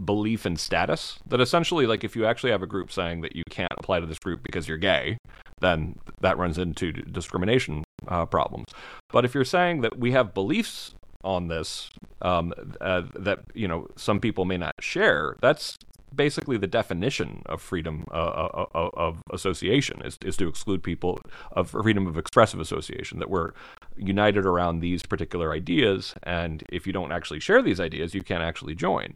belief 0.04 0.46
and 0.46 0.58
status. 0.58 1.18
That 1.26 1.40
essentially, 1.40 1.86
like, 1.86 2.04
if 2.04 2.16
you 2.16 2.26
actually 2.26 2.52
have 2.52 2.62
a 2.62 2.66
group 2.66 2.90
saying 2.90 3.20
that 3.22 3.36
you 3.36 3.44
can't 3.50 3.72
apply 3.78 4.00
to 4.00 4.06
this 4.06 4.18
group 4.18 4.42
because 4.42 4.66
you're 4.68 4.78
gay, 4.78 5.18
then 5.60 5.96
that 6.20 6.38
runs 6.38 6.58
into 6.58 6.92
discrimination 6.92 7.84
uh, 8.08 8.26
problems. 8.26 8.66
But 9.10 9.24
if 9.24 9.34
you're 9.34 9.44
saying 9.44 9.82
that 9.82 9.98
we 9.98 10.12
have 10.12 10.34
beliefs 10.34 10.94
on 11.24 11.48
this 11.48 11.90
um, 12.20 12.52
uh, 12.80 13.02
that 13.14 13.40
you 13.54 13.68
know 13.68 13.86
some 13.96 14.20
people 14.20 14.44
may 14.44 14.56
not 14.56 14.74
share, 14.80 15.36
that's 15.40 15.76
basically 16.14 16.56
the 16.56 16.66
definition 16.66 17.42
of 17.46 17.60
freedom 17.60 18.04
uh, 18.10 18.14
uh, 18.14 18.66
uh, 18.74 18.90
of 18.94 19.22
association 19.32 20.02
is, 20.04 20.18
is 20.24 20.36
to 20.36 20.48
exclude 20.48 20.82
people 20.82 21.20
of 21.52 21.70
freedom 21.70 22.06
of 22.06 22.18
expressive 22.18 22.60
association 22.60 23.18
that 23.18 23.30
we're 23.30 23.52
united 23.96 24.46
around 24.46 24.80
these 24.80 25.02
particular 25.02 25.52
ideas 25.52 26.14
and 26.22 26.62
if 26.70 26.86
you 26.86 26.92
don't 26.92 27.12
actually 27.12 27.40
share 27.40 27.62
these 27.62 27.80
ideas 27.80 28.14
you 28.14 28.22
can't 28.22 28.42
actually 28.42 28.74
join. 28.74 29.14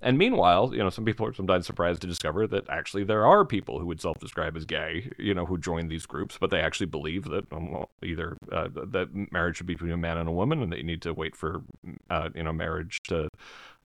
And 0.00 0.16
meanwhile 0.16 0.72
you 0.72 0.78
know 0.78 0.90
some 0.90 1.04
people 1.04 1.26
are 1.26 1.34
sometimes 1.34 1.66
surprised 1.66 2.00
to 2.02 2.06
discover 2.06 2.46
that 2.46 2.68
actually 2.68 3.04
there 3.04 3.26
are 3.26 3.44
people 3.44 3.78
who 3.78 3.86
would 3.86 4.00
self-describe 4.00 4.56
as 4.56 4.64
gay 4.64 5.10
you 5.18 5.34
know 5.34 5.46
who 5.46 5.58
join 5.58 5.88
these 5.88 6.06
groups 6.06 6.38
but 6.40 6.50
they 6.50 6.60
actually 6.60 6.86
believe 6.86 7.24
that 7.24 7.50
um, 7.52 7.72
well, 7.72 7.90
either 8.02 8.36
uh, 8.52 8.68
that 8.72 9.08
marriage 9.32 9.56
should 9.56 9.66
be 9.66 9.74
between 9.74 9.92
a 9.92 9.96
man 9.96 10.18
and 10.18 10.28
a 10.28 10.32
woman 10.32 10.62
and 10.62 10.72
that 10.72 10.78
you 10.78 10.84
need 10.84 11.02
to 11.02 11.12
wait 11.12 11.34
for 11.34 11.62
uh, 12.10 12.28
you 12.34 12.42
know 12.42 12.52
marriage 12.52 13.00
to 13.08 13.28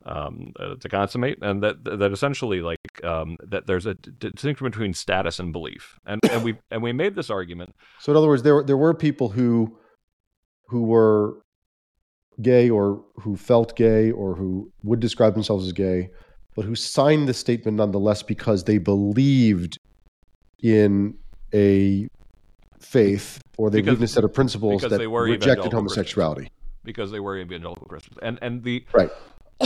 um, 0.05 0.51
uh, 0.59 0.75
to 0.75 0.89
consummate, 0.89 1.37
and 1.41 1.63
that 1.63 1.83
that 1.85 2.11
essentially 2.11 2.61
like 2.61 2.79
um, 3.03 3.37
that 3.47 3.67
there's 3.67 3.85
a 3.85 3.93
distinction 3.95 4.65
between 4.67 4.93
status 4.93 5.39
and 5.39 5.51
belief, 5.53 5.99
and 6.05 6.19
and 6.31 6.43
we 6.43 6.55
and 6.71 6.81
we 6.83 6.91
made 6.93 7.15
this 7.15 7.29
argument. 7.29 7.73
So 7.99 8.11
in 8.11 8.17
other 8.17 8.27
words, 8.27 8.43
there 8.43 8.63
there 8.63 8.77
were 8.77 8.93
people 8.93 9.29
who 9.29 9.77
who 10.67 10.83
were 10.83 11.39
gay 12.41 12.69
or 12.69 13.03
who 13.17 13.35
felt 13.37 13.75
gay 13.75 14.11
or 14.11 14.35
who 14.35 14.71
would 14.83 14.99
describe 14.99 15.33
themselves 15.35 15.65
as 15.67 15.71
gay, 15.73 16.09
but 16.55 16.65
who 16.65 16.75
signed 16.75 17.27
the 17.27 17.33
statement 17.33 17.77
nonetheless 17.77 18.23
because 18.23 18.63
they 18.63 18.79
believed 18.79 19.77
in 20.61 21.15
a 21.53 22.07
faith 22.79 23.39
or 23.57 23.69
they 23.69 23.77
Because- 23.79 23.85
believed 23.97 24.01
in 24.01 24.05
a 24.05 24.07
set 24.07 24.23
of 24.23 24.33
principles 24.33 24.81
that 24.81 24.89
they 24.97 25.07
were 25.07 25.23
rejected 25.23 25.71
homosexuality. 25.71 26.49
because 26.83 27.11
they 27.11 27.19
were 27.19 27.37
evangelical 27.37 27.85
Christians. 27.87 28.17
And 28.21 28.37
and 28.41 28.63
the 28.63 28.83
Right. 28.93 29.09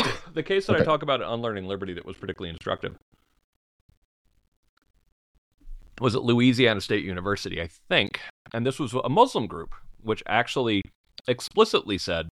the 0.33 0.43
case 0.43 0.65
that 0.67 0.73
I 0.73 0.79
Okay. 0.79 0.85
talk 0.85 1.01
about 1.03 1.21
in 1.21 1.27
Unlearning 1.27 1.65
Liberty 1.65 1.93
that 1.93 2.05
was 2.05 2.15
particularly 2.17 2.49
instructive 2.49 2.95
was 5.99 6.15
at 6.15 6.23
Louisiana 6.23 6.81
State 6.81 7.03
University, 7.03 7.61
I 7.61 7.69
think, 7.89 8.19
and 8.53 8.65
this 8.65 8.79
was 8.79 8.93
a 8.93 9.09
Muslim 9.09 9.47
group 9.47 9.73
which 10.01 10.21
actually 10.27 10.81
explicitly 11.27 11.97
said 11.97 12.27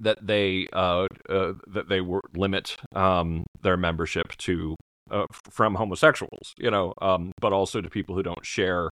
that 0.00 0.26
they 0.26 0.66
uh, 0.72 1.06
uh, 1.28 1.52
that 1.66 1.88
they 1.88 2.00
were 2.00 2.22
limit 2.34 2.76
um, 2.94 3.44
their 3.62 3.76
membership 3.76 4.36
to 4.38 4.74
uh, 5.10 5.26
from 5.50 5.74
homosexuals, 5.74 6.54
you 6.58 6.70
know, 6.70 6.94
um, 7.02 7.32
but 7.40 7.52
also 7.52 7.80
to 7.80 7.90
people 7.90 8.14
who 8.14 8.22
don't 8.22 8.44
share 8.44 8.88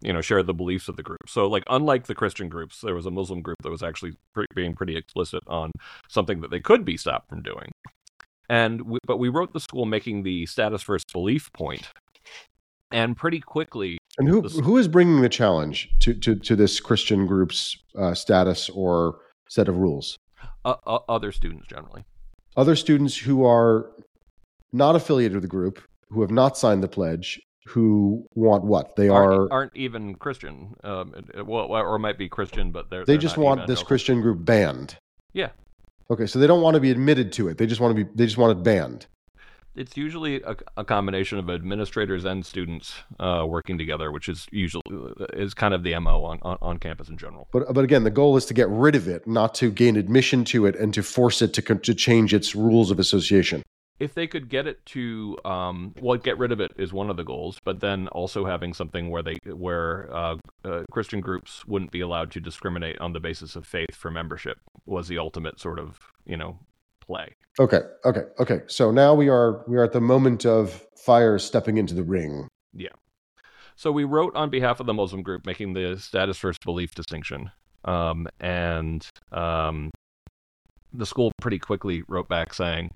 you 0.00 0.12
know 0.12 0.20
share 0.20 0.42
the 0.42 0.54
beliefs 0.54 0.88
of 0.88 0.96
the 0.96 1.02
group. 1.02 1.18
So 1.26 1.46
like 1.48 1.64
unlike 1.68 2.06
the 2.06 2.14
Christian 2.14 2.48
groups, 2.48 2.80
there 2.80 2.94
was 2.94 3.06
a 3.06 3.10
Muslim 3.10 3.40
group 3.42 3.56
that 3.62 3.70
was 3.70 3.82
actually 3.82 4.12
pre- 4.34 4.46
being 4.54 4.74
pretty 4.74 4.96
explicit 4.96 5.42
on 5.46 5.70
something 6.08 6.40
that 6.40 6.50
they 6.50 6.60
could 6.60 6.84
be 6.84 6.96
stopped 6.96 7.28
from 7.28 7.42
doing. 7.42 7.70
And 8.48 8.82
we, 8.82 8.98
but 9.06 9.16
we 9.18 9.28
wrote 9.28 9.52
the 9.52 9.60
school 9.60 9.86
making 9.86 10.22
the 10.22 10.46
status 10.46 10.80
first 10.82 11.12
belief 11.12 11.52
point, 11.52 11.88
and 12.92 13.16
pretty 13.16 13.40
quickly 13.40 13.98
And 14.18 14.28
who 14.28 14.42
This- 14.42 14.58
who 14.58 14.76
is 14.76 14.88
bringing 14.88 15.20
the 15.22 15.28
challenge 15.28 15.88
to 16.00 16.14
to, 16.14 16.36
to 16.36 16.56
this 16.56 16.80
Christian 16.80 17.26
group's 17.26 17.76
uh, 17.98 18.14
status 18.14 18.70
or 18.70 19.18
set 19.48 19.68
of 19.68 19.76
rules? 19.78 20.16
uh, 20.64 20.74
uh, 20.86 20.98
other 21.08 21.30
students 21.32 21.66
generally. 21.68 22.04
Other 22.56 22.74
students 22.76 23.16
who 23.16 23.44
are 23.44 23.90
not 24.72 24.96
affiliated 24.96 25.34
with 25.34 25.42
the 25.42 25.48
group, 25.48 25.80
who 26.08 26.20
have 26.22 26.30
not 26.30 26.56
signed 26.58 26.82
the 26.82 26.88
pledge, 26.88 27.40
who 27.66 28.26
want 28.34 28.64
what? 28.64 28.96
They 28.96 29.08
are 29.08 29.32
aren't, 29.32 29.52
aren't 29.52 29.76
even 29.76 30.14
Christian, 30.14 30.76
um, 30.84 31.14
well, 31.44 31.66
or 31.66 31.98
might 31.98 32.18
be 32.18 32.28
Christian, 32.28 32.70
but 32.70 32.90
they're 32.90 33.04
they 33.04 33.14
they're 33.14 33.20
just 33.20 33.36
want 33.36 33.66
this. 33.66 33.82
Christian 33.82 34.20
group 34.20 34.44
banned. 34.44 34.96
Yeah. 35.32 35.50
Okay, 36.10 36.26
so 36.26 36.38
they 36.38 36.46
don't 36.46 36.62
want 36.62 36.74
to 36.74 36.80
be 36.80 36.90
admitted 36.90 37.32
to 37.32 37.48
it. 37.48 37.58
They 37.58 37.66
just 37.66 37.80
want 37.80 37.96
to 37.96 38.04
be. 38.04 38.10
They 38.14 38.24
just 38.24 38.38
want 38.38 38.58
it 38.58 38.62
banned. 38.62 39.06
It's 39.74 39.94
usually 39.94 40.40
a, 40.42 40.56
a 40.78 40.84
combination 40.84 41.38
of 41.38 41.50
administrators 41.50 42.24
and 42.24 42.46
students 42.46 42.94
uh, 43.20 43.44
working 43.46 43.76
together, 43.76 44.10
which 44.10 44.26
is 44.26 44.46
usually 44.50 44.82
is 45.34 45.52
kind 45.52 45.74
of 45.74 45.82
the 45.82 45.98
mo 45.98 46.24
on, 46.24 46.38
on, 46.42 46.56
on 46.62 46.78
campus 46.78 47.08
in 47.08 47.18
general. 47.18 47.48
But 47.52 47.74
but 47.74 47.84
again, 47.84 48.04
the 48.04 48.10
goal 48.10 48.36
is 48.36 48.46
to 48.46 48.54
get 48.54 48.68
rid 48.70 48.94
of 48.94 49.08
it, 49.08 49.26
not 49.26 49.54
to 49.56 49.70
gain 49.70 49.96
admission 49.96 50.44
to 50.46 50.64
it, 50.66 50.76
and 50.76 50.94
to 50.94 51.02
force 51.02 51.42
it 51.42 51.52
to 51.54 51.62
to 51.62 51.94
change 51.94 52.32
its 52.32 52.54
rules 52.54 52.90
of 52.90 52.98
association. 52.98 53.62
If 53.98 54.14
they 54.14 54.26
could 54.26 54.48
get 54.48 54.66
it 54.66 54.84
to 54.86 55.36
um, 55.44 55.94
well 56.00 56.18
get 56.18 56.38
rid 56.38 56.52
of 56.52 56.60
it 56.60 56.72
is 56.76 56.92
one 56.92 57.10
of 57.10 57.16
the 57.16 57.24
goals 57.24 57.58
but 57.64 57.80
then 57.80 58.08
also 58.08 58.44
having 58.44 58.74
something 58.74 59.10
where 59.10 59.22
they 59.22 59.36
where 59.46 60.14
uh, 60.14 60.36
uh, 60.64 60.82
christian 60.90 61.20
groups 61.20 61.66
wouldn't 61.66 61.90
be 61.90 62.00
allowed 62.00 62.30
to 62.30 62.40
discriminate 62.40 62.98
on 62.98 63.12
the 63.12 63.20
basis 63.20 63.56
of 63.56 63.66
faith 63.66 63.94
for 63.94 64.10
membership 64.10 64.58
was 64.84 65.08
the 65.08 65.18
ultimate 65.18 65.58
sort 65.58 65.78
of 65.78 65.98
you 66.24 66.36
know 66.36 66.58
play 67.00 67.34
Okay, 67.58 67.80
okay, 68.04 68.22
okay. 68.38 68.60
So 68.66 68.90
now 68.90 69.14
we 69.14 69.28
are 69.28 69.64
we 69.66 69.76
are 69.76 69.84
at 69.84 69.92
the 69.92 70.00
moment 70.00 70.44
of 70.44 70.86
fire 70.96 71.38
stepping 71.38 71.78
into 71.78 71.94
the 71.94 72.04
ring. 72.04 72.48
Yeah. 72.74 72.90
So 73.76 73.92
we 73.92 74.04
wrote 74.04 74.34
on 74.36 74.50
behalf 74.50 74.80
of 74.80 74.86
the 74.86 74.94
muslim 74.94 75.22
group 75.22 75.44
making 75.46 75.74
the 75.74 75.98
status 75.98 76.38
first 76.38 76.64
belief 76.64 76.94
distinction 76.94 77.50
um, 77.84 78.26
and 78.40 79.06
um, 79.32 79.90
the 80.92 81.04
school 81.04 81.32
pretty 81.40 81.58
quickly 81.58 82.02
wrote 82.08 82.28
back 82.28 82.54
saying 82.54 82.90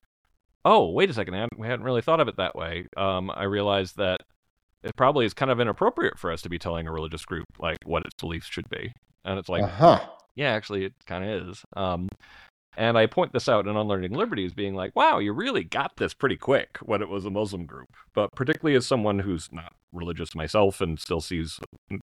oh 0.64 0.90
wait 0.90 1.10
a 1.10 1.12
second 1.14 1.34
I 1.34 1.38
hadn't- 1.40 1.58
we 1.58 1.66
hadn't 1.66 1.84
really 1.84 2.02
thought 2.02 2.20
of 2.20 2.28
it 2.28 2.36
that 2.36 2.54
way. 2.54 2.86
Um, 2.96 3.30
i 3.34 3.44
realized 3.44 3.96
that 3.96 4.20
it 4.82 4.96
probably 4.96 5.26
is 5.26 5.34
kind 5.34 5.50
of 5.50 5.60
inappropriate 5.60 6.18
for 6.18 6.30
us 6.32 6.40
to 6.42 6.48
be 6.48 6.58
telling 6.58 6.86
a 6.86 6.92
religious 6.92 7.24
group 7.24 7.44
like 7.58 7.78
what 7.84 8.04
its 8.06 8.14
beliefs 8.20 8.46
should 8.48 8.68
be. 8.70 8.92
And 9.24 9.38
it's 9.38 9.48
like 9.48 9.62
Uh 9.64 9.68
huh. 9.68 10.00
yeah 10.34 10.50
actually 10.52 10.84
it 10.86 10.94
kind 11.06 11.24
of 11.24 11.48
is. 11.48 11.62
Um, 11.76 12.08
and 12.76 12.96
i 12.96 13.04
point 13.06 13.32
this 13.32 13.48
out 13.48 13.66
in 13.66 13.76
unlearning 13.76 14.12
Liberties, 14.12 14.52
being 14.54 14.74
like 14.74 14.94
wow 14.94 15.18
you 15.18 15.32
really 15.32 15.64
got 15.64 15.96
this 15.96 16.14
pretty 16.14 16.36
quick 16.36 16.78
when 16.82 17.02
it 17.02 17.08
was 17.08 17.24
a 17.24 17.30
muslim 17.30 17.66
group 17.66 17.88
but 18.14 18.30
particularly 18.36 18.76
as 18.76 18.86
someone 18.86 19.18
who's 19.18 19.48
not 19.52 19.72
religious 19.92 20.34
myself 20.34 20.80
and 20.80 20.98
still 20.98 21.20
sees 21.20 21.58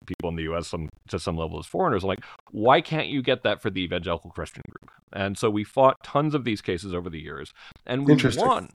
people 0.06 0.28
in 0.28 0.36
the 0.36 0.44
us 0.44 0.68
some, 0.68 0.88
to 1.08 1.18
some 1.18 1.36
level 1.36 1.58
as 1.58 1.66
foreigners 1.66 2.02
I'm 2.02 2.08
like 2.08 2.24
why 2.50 2.80
can't 2.80 3.08
you 3.08 3.22
get 3.22 3.42
that 3.42 3.60
for 3.60 3.70
the 3.70 3.82
evangelical 3.82 4.30
christian 4.30 4.62
group? 4.70 4.90
And 5.12 5.38
so 5.38 5.50
we 5.50 5.64
fought 5.64 5.96
tons 6.02 6.34
of 6.34 6.44
these 6.44 6.60
cases 6.60 6.94
over 6.94 7.08
the 7.10 7.20
years 7.20 7.52
and 7.86 8.06
we 8.06 8.14
won. 8.36 8.68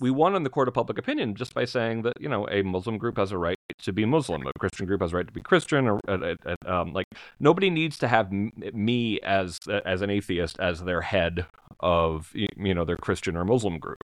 We 0.00 0.12
won 0.12 0.36
in 0.36 0.44
the 0.44 0.50
court 0.50 0.68
of 0.68 0.74
public 0.74 0.96
opinion 0.96 1.34
just 1.34 1.54
by 1.54 1.64
saying 1.64 2.02
that 2.02 2.12
you 2.20 2.28
know 2.28 2.48
a 2.48 2.62
muslim 2.62 2.98
group 2.98 3.16
has 3.16 3.32
a 3.32 3.38
right 3.38 3.58
to 3.82 3.92
be 3.92 4.04
muslim 4.04 4.46
a 4.46 4.52
christian 4.58 4.86
group 4.86 5.00
has 5.00 5.12
a 5.12 5.16
right 5.16 5.26
to 5.26 5.32
be 5.32 5.40
christian 5.40 5.88
or 5.88 6.00
uh, 6.06 6.18
uh, 6.18 6.34
uh, 6.46 6.80
um, 6.80 6.92
like 6.92 7.06
nobody 7.40 7.68
needs 7.68 7.98
to 7.98 8.06
have 8.06 8.26
m- 8.26 8.52
me 8.72 9.20
as 9.22 9.58
as 9.84 10.00
an 10.00 10.10
atheist 10.10 10.58
as 10.60 10.84
their 10.84 11.00
head 11.00 11.46
of 11.80 12.30
you 12.34 12.74
know 12.74 12.84
their 12.84 12.96
christian 12.96 13.36
or 13.36 13.44
muslim 13.44 13.78
group. 13.78 13.98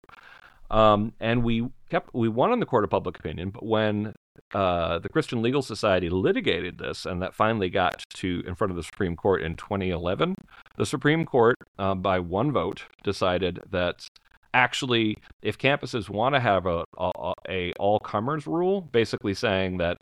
Um, 0.71 1.13
and 1.19 1.43
we 1.43 1.69
kept 1.89 2.13
we 2.13 2.27
won 2.27 2.51
in 2.51 2.59
the 2.59 2.65
court 2.65 2.83
of 2.83 2.89
public 2.89 3.17
opinion 3.19 3.51
but 3.51 3.63
when 3.65 4.13
uh, 4.53 4.99
the 4.99 5.09
Christian 5.09 5.41
Legal 5.41 5.61
Society 5.61 6.09
litigated 6.09 6.77
this, 6.77 7.05
and 7.05 7.21
that 7.21 7.33
finally 7.33 7.69
got 7.69 8.03
to 8.15 8.43
in 8.47 8.55
front 8.55 8.71
of 8.71 8.77
the 8.77 8.83
Supreme 8.83 9.15
Court 9.15 9.41
in 9.41 9.55
2011. 9.55 10.35
The 10.77 10.85
Supreme 10.85 11.25
Court, 11.25 11.55
uh, 11.77 11.95
by 11.95 12.19
one 12.19 12.51
vote, 12.51 12.83
decided 13.03 13.61
that 13.71 14.07
actually, 14.53 15.17
if 15.41 15.57
campuses 15.57 16.09
want 16.09 16.35
to 16.35 16.39
have 16.39 16.65
a, 16.65 16.85
a, 16.97 17.33
a 17.49 17.73
all 17.73 17.99
comers 17.99 18.47
rule, 18.47 18.81
basically 18.81 19.33
saying 19.33 19.77
that 19.77 19.97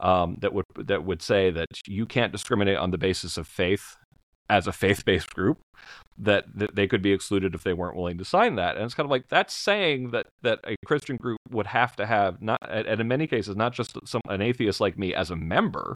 um, 0.00 0.36
that 0.40 0.52
would 0.52 0.64
that 0.76 1.04
would 1.04 1.22
say 1.22 1.50
that 1.50 1.66
you 1.86 2.06
can't 2.06 2.32
discriminate 2.32 2.76
on 2.76 2.90
the 2.90 2.98
basis 2.98 3.36
of 3.36 3.46
faith 3.46 3.96
as 4.50 4.66
a 4.66 4.72
faith 4.72 5.04
based 5.04 5.34
group, 5.34 5.58
that, 6.16 6.44
that 6.54 6.74
they 6.74 6.86
could 6.86 7.02
be 7.02 7.12
excluded 7.12 7.54
if 7.54 7.62
they 7.62 7.72
weren't 7.72 7.96
willing 7.96 8.18
to 8.18 8.24
sign 8.24 8.56
that. 8.56 8.76
And 8.76 8.84
it's 8.84 8.94
kind 8.94 9.06
of 9.06 9.10
like 9.10 9.28
that's 9.28 9.54
saying 9.54 10.10
that 10.10 10.26
that 10.42 10.60
a 10.64 10.76
Christian 10.84 11.16
group 11.16 11.38
would 11.50 11.68
have 11.68 11.96
to 11.96 12.06
have 12.06 12.42
not, 12.42 12.58
and 12.68 13.00
in 13.00 13.08
many 13.08 13.26
cases, 13.26 13.56
not 13.56 13.72
just 13.72 13.96
some 14.04 14.22
an 14.28 14.40
atheist 14.40 14.80
like 14.80 14.98
me 14.98 15.14
as 15.14 15.30
a 15.30 15.36
member, 15.36 15.94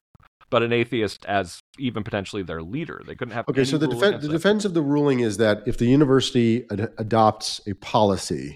but 0.49 0.63
an 0.63 0.71
atheist 0.71 1.25
as 1.25 1.59
even 1.79 2.03
potentially 2.03 2.43
their 2.43 2.61
leader. 2.61 3.01
They 3.05 3.15
couldn't 3.15 3.33
have. 3.33 3.49
Okay, 3.49 3.65
so 3.65 3.77
the 3.77 3.87
defense 3.87 4.21
the 4.21 4.27
that. 4.27 4.33
defense 4.33 4.65
of 4.65 4.73
the 4.73 4.81
ruling 4.81 5.19
is 5.19 5.37
that 5.37 5.63
if 5.65 5.77
the 5.77 5.87
university 5.87 6.65
ad- 6.71 6.93
adopts 6.97 7.59
a 7.67 7.73
policy, 7.73 8.55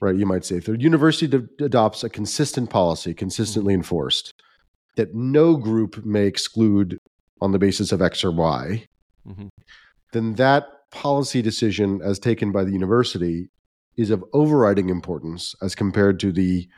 right? 0.00 0.16
You 0.16 0.26
might 0.26 0.44
say 0.44 0.56
if 0.56 0.66
the 0.66 0.76
university 0.78 1.26
d- 1.28 1.64
adopts 1.64 2.02
a 2.02 2.10
consistent 2.10 2.68
policy, 2.68 3.14
consistently 3.14 3.74
hmm. 3.74 3.80
enforced, 3.80 4.32
that 4.96 5.14
no 5.14 5.56
group 5.56 6.04
may 6.04 6.26
exclude 6.26 6.98
on 7.42 7.52
the 7.52 7.58
basis 7.58 7.92
of 7.92 8.00
X 8.00 8.22
or 8.24 8.30
Y, 8.30 8.86
Mhm. 9.26 9.48
then 10.12 10.34
that 10.34 10.64
policy 10.90 11.42
decision, 11.42 12.00
as 12.02 12.18
taken 12.18 12.52
by 12.52 12.64
the 12.64 12.72
university, 12.72 13.48
is 13.96 14.10
of 14.10 14.24
overriding 14.32 14.88
importance 14.88 15.54
as 15.60 15.74
compared 15.74 16.18
to 16.20 16.32
the 16.32 16.68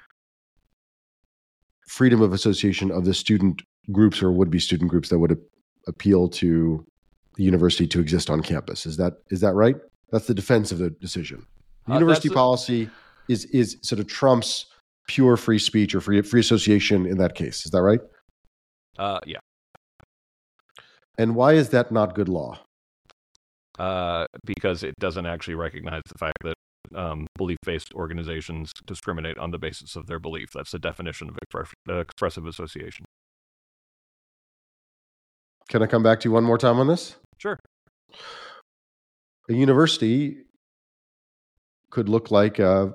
freedom 1.89 2.21
of 2.23 2.33
association 2.33 2.91
of 2.91 3.05
the 3.05 3.15
student 3.15 3.63
groups 3.93 4.23
or 4.23 4.33
would 4.33 4.51
be 4.51 4.59
student 4.59 4.91
groups 4.91 5.11
that 5.11 5.19
would 5.19 5.33
a- 5.33 5.39
appeal 5.87 6.29
to 6.29 6.85
the 7.37 7.45
university 7.45 7.87
to 7.87 8.01
exist 8.01 8.31
on 8.31 8.41
campus. 8.43 8.87
Is 8.87 8.97
that 8.97 9.15
is 9.31 9.41
that 9.41 9.55
right? 9.55 9.77
That's 10.11 10.27
the 10.27 10.35
defense 10.35 10.73
of 10.73 10.79
the 10.79 10.91
decision. 10.91 11.47
The 11.87 11.93
Uh, 11.93 11.95
university 11.97 12.29
that's 12.29 12.35
a- 12.35 12.43
policy 12.45 12.91
is 13.29 13.45
is 13.47 13.77
sort 13.83 14.01
of 14.01 14.07
trumps 14.07 14.67
pure 15.09 15.37
free 15.37 15.59
speech 15.59 15.95
or 15.95 16.01
free 16.01 16.23
free 16.23 16.41
association 16.41 17.05
in 17.07 17.19
that 17.19 17.35
case. 17.35 17.67
Is 17.67 17.71
that 17.73 17.83
right? 17.83 18.01
Uh, 18.99 19.21
yeah. 19.27 19.41
And 21.17 21.35
why 21.35 21.53
is 21.53 21.69
that 21.71 21.93
not 21.93 22.15
good 22.15 22.29
law? 22.29 22.59
uh, 23.79 24.27
because 24.45 24.83
it 24.83 24.95
doesn't 24.99 25.27
actually 25.27 25.55
recognize 25.55 26.03
the 26.09 26.19
fact 26.19 26.39
that 26.43 26.55
um, 26.95 27.27
belief-based 27.37 27.93
organizations 27.95 28.73
discriminate 28.87 29.39
on 29.39 29.51
the 29.51 29.59
basis 29.59 29.97
of 29.97 30.07
their 30.07 30.19
belief. 30.19 30.51
That's 30.55 30.71
the 30.71 30.79
definition 30.79 31.29
of 31.29 31.37
expre- 31.37 31.73
uh, 31.89 31.99
expressive 31.99 32.47
association. 32.47 33.05
Can 35.69 35.83
I 35.83 35.87
come 35.87 36.03
back 36.03 36.21
to 36.21 36.29
you 36.29 36.33
one 36.33 36.45
more 36.45 36.59
time 36.59 36.79
on 36.79 36.87
this? 36.87 37.17
Sure. 37.39 37.59
A 39.49 39.55
university 39.55 40.39
could 41.91 42.09
look 42.09 42.31
like 42.31 42.59
uh 42.59 42.89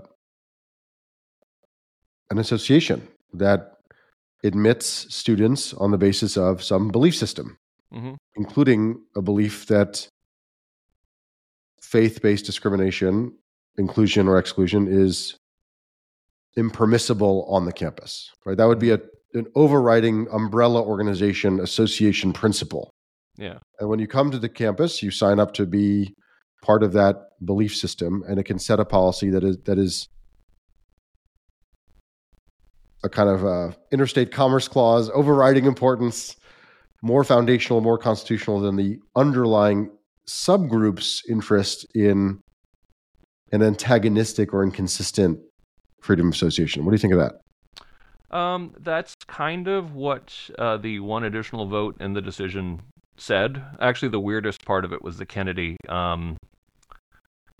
an 2.31 2.37
association 2.37 3.07
that 3.33 3.73
admits 4.43 4.85
students 5.13 5.73
on 5.73 5.91
the 5.91 5.97
basis 5.97 6.37
of 6.37 6.63
some 6.63 6.89
belief 6.89 7.15
system, 7.15 7.57
hmm 7.91 8.13
including 8.35 9.01
a 9.17 9.21
belief 9.21 9.65
that 9.65 10.07
faith 11.81 12.21
based 12.21 12.45
discrimination, 12.45 13.33
inclusion 13.77 14.27
or 14.27 14.37
exclusion, 14.37 14.87
is 14.87 15.37
impermissible 16.55 17.45
on 17.49 17.65
the 17.65 17.73
campus. 17.73 18.31
Right? 18.45 18.57
That 18.57 18.67
would 18.67 18.79
be 18.79 18.91
a, 18.91 18.99
an 19.33 19.47
overriding 19.55 20.27
umbrella 20.31 20.81
organization 20.81 21.59
association 21.59 22.31
principle. 22.31 22.91
Yeah. 23.37 23.59
And 23.79 23.89
when 23.89 23.99
you 23.99 24.07
come 24.07 24.31
to 24.31 24.39
the 24.39 24.49
campus, 24.49 25.01
you 25.01 25.11
sign 25.11 25.39
up 25.39 25.53
to 25.55 25.65
be 25.65 26.13
part 26.61 26.83
of 26.83 26.93
that 26.93 27.15
belief 27.45 27.75
system, 27.75 28.23
and 28.27 28.39
it 28.39 28.43
can 28.43 28.59
set 28.59 28.79
a 28.79 28.85
policy 28.85 29.29
that 29.29 29.43
is 29.43 29.57
that 29.65 29.77
is 29.77 30.07
a 33.03 33.09
kind 33.09 33.29
of 33.29 33.45
uh, 33.45 33.71
interstate 33.91 34.31
commerce 34.31 34.67
clause 34.67 35.09
overriding 35.13 35.65
importance, 35.65 36.35
more 37.01 37.23
foundational, 37.23 37.81
more 37.81 37.97
constitutional 37.97 38.59
than 38.59 38.75
the 38.75 38.99
underlying 39.15 39.89
subgroup's 40.27 41.23
interest 41.29 41.85
in 41.95 42.39
an 43.51 43.63
antagonistic 43.63 44.53
or 44.53 44.63
inconsistent 44.63 45.39
freedom 46.01 46.27
of 46.27 46.33
association. 46.33 46.85
What 46.85 46.91
do 46.91 46.95
you 46.95 46.99
think 46.99 47.13
of 47.13 47.19
that? 47.19 48.35
Um, 48.35 48.75
that's 48.79 49.15
kind 49.27 49.67
of 49.67 49.95
what 49.95 50.33
uh, 50.59 50.77
the 50.77 50.99
one 50.99 51.23
additional 51.23 51.65
vote 51.65 51.97
in 51.99 52.13
the 52.13 52.21
decision 52.21 52.81
said. 53.17 53.63
Actually, 53.81 54.09
the 54.09 54.19
weirdest 54.19 54.63
part 54.65 54.85
of 54.85 54.93
it 54.93 55.03
was 55.03 55.17
the 55.17 55.25
Kennedy 55.25 55.77
um, 55.87 56.37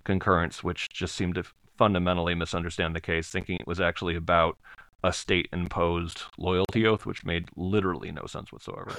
concurrence, 0.04 0.64
which 0.64 0.90
just 0.90 1.16
seemed 1.16 1.36
to 1.36 1.44
fundamentally 1.78 2.36
misunderstand 2.36 2.96
the 2.96 3.02
case, 3.02 3.30
thinking 3.30 3.58
it 3.60 3.66
was 3.66 3.80
actually 3.80 4.16
about 4.16 4.58
a 5.04 5.14
state 5.14 5.47
imposed 5.54 6.24
loyalty 6.38 6.86
oath, 6.86 7.06
which 7.06 7.24
made 7.24 7.50
literally 7.56 8.12
no 8.12 8.26
sense 8.26 8.52
whatsoever. 8.52 8.91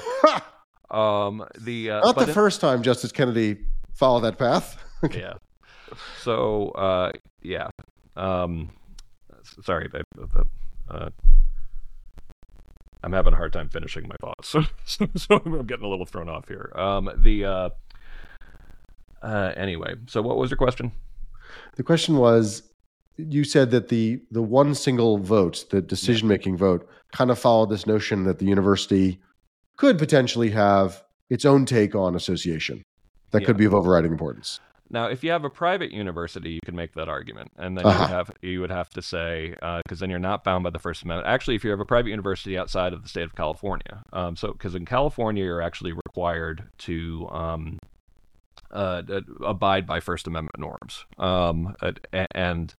um, 0.91 1.45
the 1.59 1.91
uh, 1.91 2.01
not 2.01 2.17
the 2.17 2.29
in, 2.29 2.33
first 2.33 2.61
time 2.61 2.83
Justice 2.83 3.13
Kennedy 3.13 3.59
followed 3.95 4.21
that 4.21 4.39
path. 4.39 4.83
yeah. 5.13 5.35
So 6.23 6.71
uh, 6.71 7.13
yeah. 7.43 7.69
Um, 8.17 8.71
sorry, 9.63 9.89
uh, 10.89 11.11
I'm 13.03 13.13
having 13.13 13.33
a 13.33 13.37
hard 13.37 13.53
time 13.53 13.69
finishing 13.69 14.07
my 14.09 14.17
thoughts, 14.21 14.49
so, 14.49 14.63
so, 14.85 15.09
so 15.17 15.43
I'm 15.45 15.67
getting 15.67 15.85
a 15.85 15.89
little 15.89 16.07
thrown 16.07 16.29
off 16.29 16.49
here. 16.49 16.73
Um, 16.75 17.11
the 17.17 17.45
uh, 17.45 17.69
uh, 19.23 19.53
anyway, 19.57 19.95
so 20.07 20.23
what 20.23 20.37
was 20.37 20.51
your 20.51 20.59
question? 20.59 20.93
The 21.77 21.83
question 21.83 22.17
was, 22.17 22.63
you 23.29 23.45
said 23.45 23.71
that 23.71 23.89
the 23.89 24.21
the 24.31 24.43
one 24.43 24.75
single 24.75 25.19
vote, 25.19 25.67
the 25.71 25.81
decision 25.81 26.29
making 26.29 26.57
vote, 26.57 26.89
kind 27.13 27.31
of 27.31 27.39
followed 27.39 27.71
this 27.71 27.87
notion 27.87 28.25
that 28.25 28.39
the 28.39 28.47
university 28.47 29.21
could 29.77 29.99
potentially 29.99 30.51
have 30.51 31.03
its 31.29 31.45
own 31.45 31.65
take 31.65 31.95
on 31.95 32.15
association 32.15 32.83
that 33.31 33.43
yeah. 33.43 33.47
could 33.47 33.57
be 33.57 33.65
of 33.65 33.75
overriding 33.75 34.13
importance. 34.13 34.61
Now, 34.93 35.07
if 35.07 35.23
you 35.23 35.31
have 35.31 35.45
a 35.45 35.51
private 35.51 35.93
university, 35.93 36.51
you 36.51 36.61
can 36.65 36.75
make 36.75 36.95
that 36.95 37.09
argument, 37.09 37.53
and 37.57 37.79
then 37.79 37.87
uh-huh. 37.87 37.97
you 37.97 38.01
would 38.01 38.11
have 38.11 38.31
you 38.43 38.61
would 38.61 38.71
have 38.71 38.91
to 38.91 39.03
say 39.03 39.51
because 39.51 39.83
uh, 39.93 40.01
then 40.01 40.11
you're 40.11 40.19
not 40.19 40.43
bound 40.43 40.65
by 40.65 40.71
the 40.71 40.81
First 40.81 41.05
Amendment. 41.05 41.29
Actually, 41.29 41.55
if 41.55 41.63
you 41.63 41.71
have 41.71 41.79
a 41.79 41.85
private 41.85 42.11
university 42.11 42.59
outside 42.59 42.93
of 42.93 43.03
the 43.03 43.09
state 43.09 43.23
of 43.23 43.37
California, 43.37 44.03
um, 44.13 44.35
so 44.35 44.53
because 44.53 44.75
in 44.75 44.85
California 44.85 45.45
you're 45.45 45.63
actually 45.63 45.93
required 45.93 46.65
to 46.79 47.29
um, 47.31 47.79
uh, 48.73 49.03
abide 49.45 49.87
by 49.87 50.01
First 50.01 50.27
Amendment 50.27 50.59
norms, 50.59 51.05
um, 51.19 51.77
and 52.35 52.75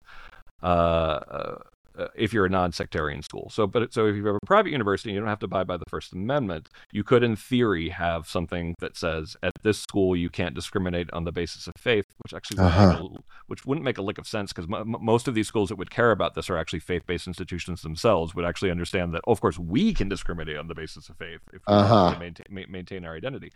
uh, 0.64 0.66
uh 0.66 1.58
uh, 1.98 2.08
if 2.16 2.32
you're 2.32 2.46
a 2.46 2.50
non-sectarian 2.50 3.22
school. 3.22 3.50
So, 3.52 3.68
but 3.68 3.94
so 3.94 4.08
if 4.08 4.16
you 4.16 4.26
have 4.28 4.36
a 4.36 4.46
private 4.46 4.72
university, 4.72 5.12
you 5.12 5.20
don't 5.20 5.28
have 5.28 5.40
to 5.40 5.46
abide 5.46 5.68
by 5.68 5.76
the 5.76 5.86
First 5.90 6.14
Amendment. 6.14 6.70
You 6.92 7.04
could, 7.04 7.22
in 7.22 7.36
theory, 7.36 7.90
have 7.90 8.28
something 8.28 8.76
that 8.80 8.96
says 8.96 9.36
at 9.44 9.52
this 9.62 9.80
school 9.80 10.16
you 10.16 10.30
can't 10.30 10.56
discriminate 10.56 11.12
on 11.12 11.26
the 11.26 11.34
basis 11.34 11.68
of 11.68 11.74
faith, 11.78 12.06
which 12.20 12.34
actually 12.34 12.60
uh-huh. 12.60 12.98
wouldn't 13.02 13.20
a, 13.20 13.24
which 13.48 13.66
wouldn't 13.66 13.84
make 13.84 13.98
a 13.98 14.02
lick 14.02 14.18
of 14.18 14.26
sense 14.26 14.54
because 14.54 14.70
m- 14.72 14.96
most 15.02 15.28
of 15.28 15.36
these 15.36 15.48
schools 15.48 15.68
that 15.68 15.76
would 15.76 15.92
care 15.92 16.12
about 16.12 16.34
this 16.34 16.50
are 16.50 16.58
actually 16.58 16.80
faith-based 16.80 17.28
institutions 17.28 17.82
themselves. 17.82 18.34
Would 18.36 18.46
actually 18.46 18.72
understand 18.72 19.14
that, 19.14 19.22
oh, 19.28 19.32
of 19.34 19.42
course, 19.42 19.60
we 19.60 19.94
can 19.94 20.08
discriminate 20.08 20.58
on 20.58 20.68
the 20.68 20.76
basis 20.76 21.10
of 21.10 21.18
faith 21.18 21.42
if 21.52 21.62
we 21.68 21.74
uh-huh. 21.74 22.16
maintain, 22.18 22.66
maintain 22.70 23.06
our 23.06 23.16
identity. 23.16 23.52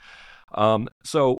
Um, 0.53 0.89
so 1.03 1.39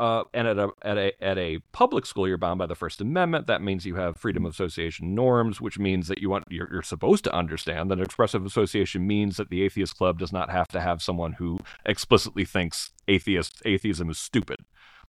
uh, 0.00 0.24
and 0.32 0.48
at 0.48 0.58
a 0.58 0.70
at 0.80 0.96
a 0.96 1.22
at 1.22 1.36
a 1.36 1.58
public 1.72 2.06
school, 2.06 2.26
you're 2.26 2.38
bound 2.38 2.58
by 2.58 2.64
the 2.64 2.74
First 2.74 3.02
Amendment. 3.02 3.46
That 3.46 3.60
means 3.60 3.84
you 3.84 3.96
have 3.96 4.16
freedom 4.16 4.46
of 4.46 4.52
association 4.54 5.14
norms, 5.14 5.60
which 5.60 5.78
means 5.78 6.08
that 6.08 6.22
you 6.22 6.30
want 6.30 6.44
you're, 6.48 6.72
you're 6.72 6.82
supposed 6.82 7.22
to 7.24 7.34
understand 7.34 7.90
that 7.90 8.00
expressive 8.00 8.46
association 8.46 9.06
means 9.06 9.36
that 9.36 9.50
the 9.50 9.62
atheist 9.62 9.98
club 9.98 10.18
does 10.18 10.32
not 10.32 10.50
have 10.50 10.68
to 10.68 10.80
have 10.80 11.02
someone 11.02 11.34
who 11.34 11.58
explicitly 11.84 12.46
thinks 12.46 12.92
atheist 13.08 13.60
atheism 13.66 14.08
is 14.08 14.18
stupid. 14.18 14.64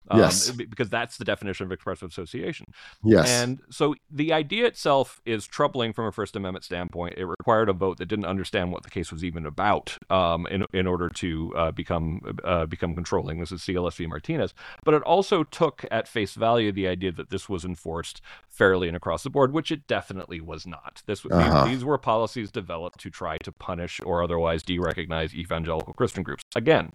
Um, 0.09 0.19
yes. 0.19 0.49
Because 0.51 0.89
that's 0.89 1.17
the 1.17 1.25
definition 1.25 1.65
of 1.65 1.71
expressive 1.71 2.09
association. 2.09 2.67
Yes. 3.03 3.29
And 3.29 3.59
so 3.69 3.95
the 4.09 4.33
idea 4.33 4.65
itself 4.65 5.21
is 5.25 5.45
troubling 5.45 5.93
from 5.93 6.05
a 6.05 6.11
First 6.11 6.35
Amendment 6.35 6.65
standpoint. 6.65 7.15
It 7.17 7.25
required 7.25 7.69
a 7.69 7.73
vote 7.73 7.97
that 7.97 8.07
didn't 8.07 8.25
understand 8.25 8.71
what 8.71 8.83
the 8.83 8.89
case 8.89 9.11
was 9.11 9.23
even 9.23 9.45
about 9.45 9.97
um, 10.09 10.47
in, 10.47 10.65
in 10.73 10.87
order 10.87 11.09
to 11.09 11.53
uh, 11.55 11.71
become 11.71 12.21
uh, 12.43 12.65
become 12.65 12.95
controlling. 12.95 13.39
This 13.39 13.51
is 13.51 13.61
CLS 13.61 13.95
v. 13.95 14.07
Martinez. 14.07 14.53
But 14.83 14.93
it 14.93 15.03
also 15.03 15.43
took 15.43 15.85
at 15.91 16.07
face 16.07 16.33
value 16.33 16.71
the 16.71 16.87
idea 16.87 17.11
that 17.11 17.29
this 17.29 17.47
was 17.47 17.63
enforced 17.63 18.21
fairly 18.49 18.87
and 18.87 18.97
across 18.97 19.23
the 19.23 19.29
board, 19.29 19.53
which 19.53 19.71
it 19.71 19.87
definitely 19.87 20.41
was 20.41 20.65
not. 20.65 21.03
This 21.05 21.25
uh-huh. 21.25 21.65
these, 21.65 21.77
these 21.77 21.85
were 21.85 21.97
policies 21.97 22.51
developed 22.51 22.99
to 23.01 23.09
try 23.09 23.37
to 23.43 23.51
punish 23.51 23.99
or 24.03 24.23
otherwise 24.23 24.63
de-recognize 24.63 25.35
evangelical 25.35 25.93
Christian 25.93 26.23
groups. 26.23 26.43
Again, 26.55 26.93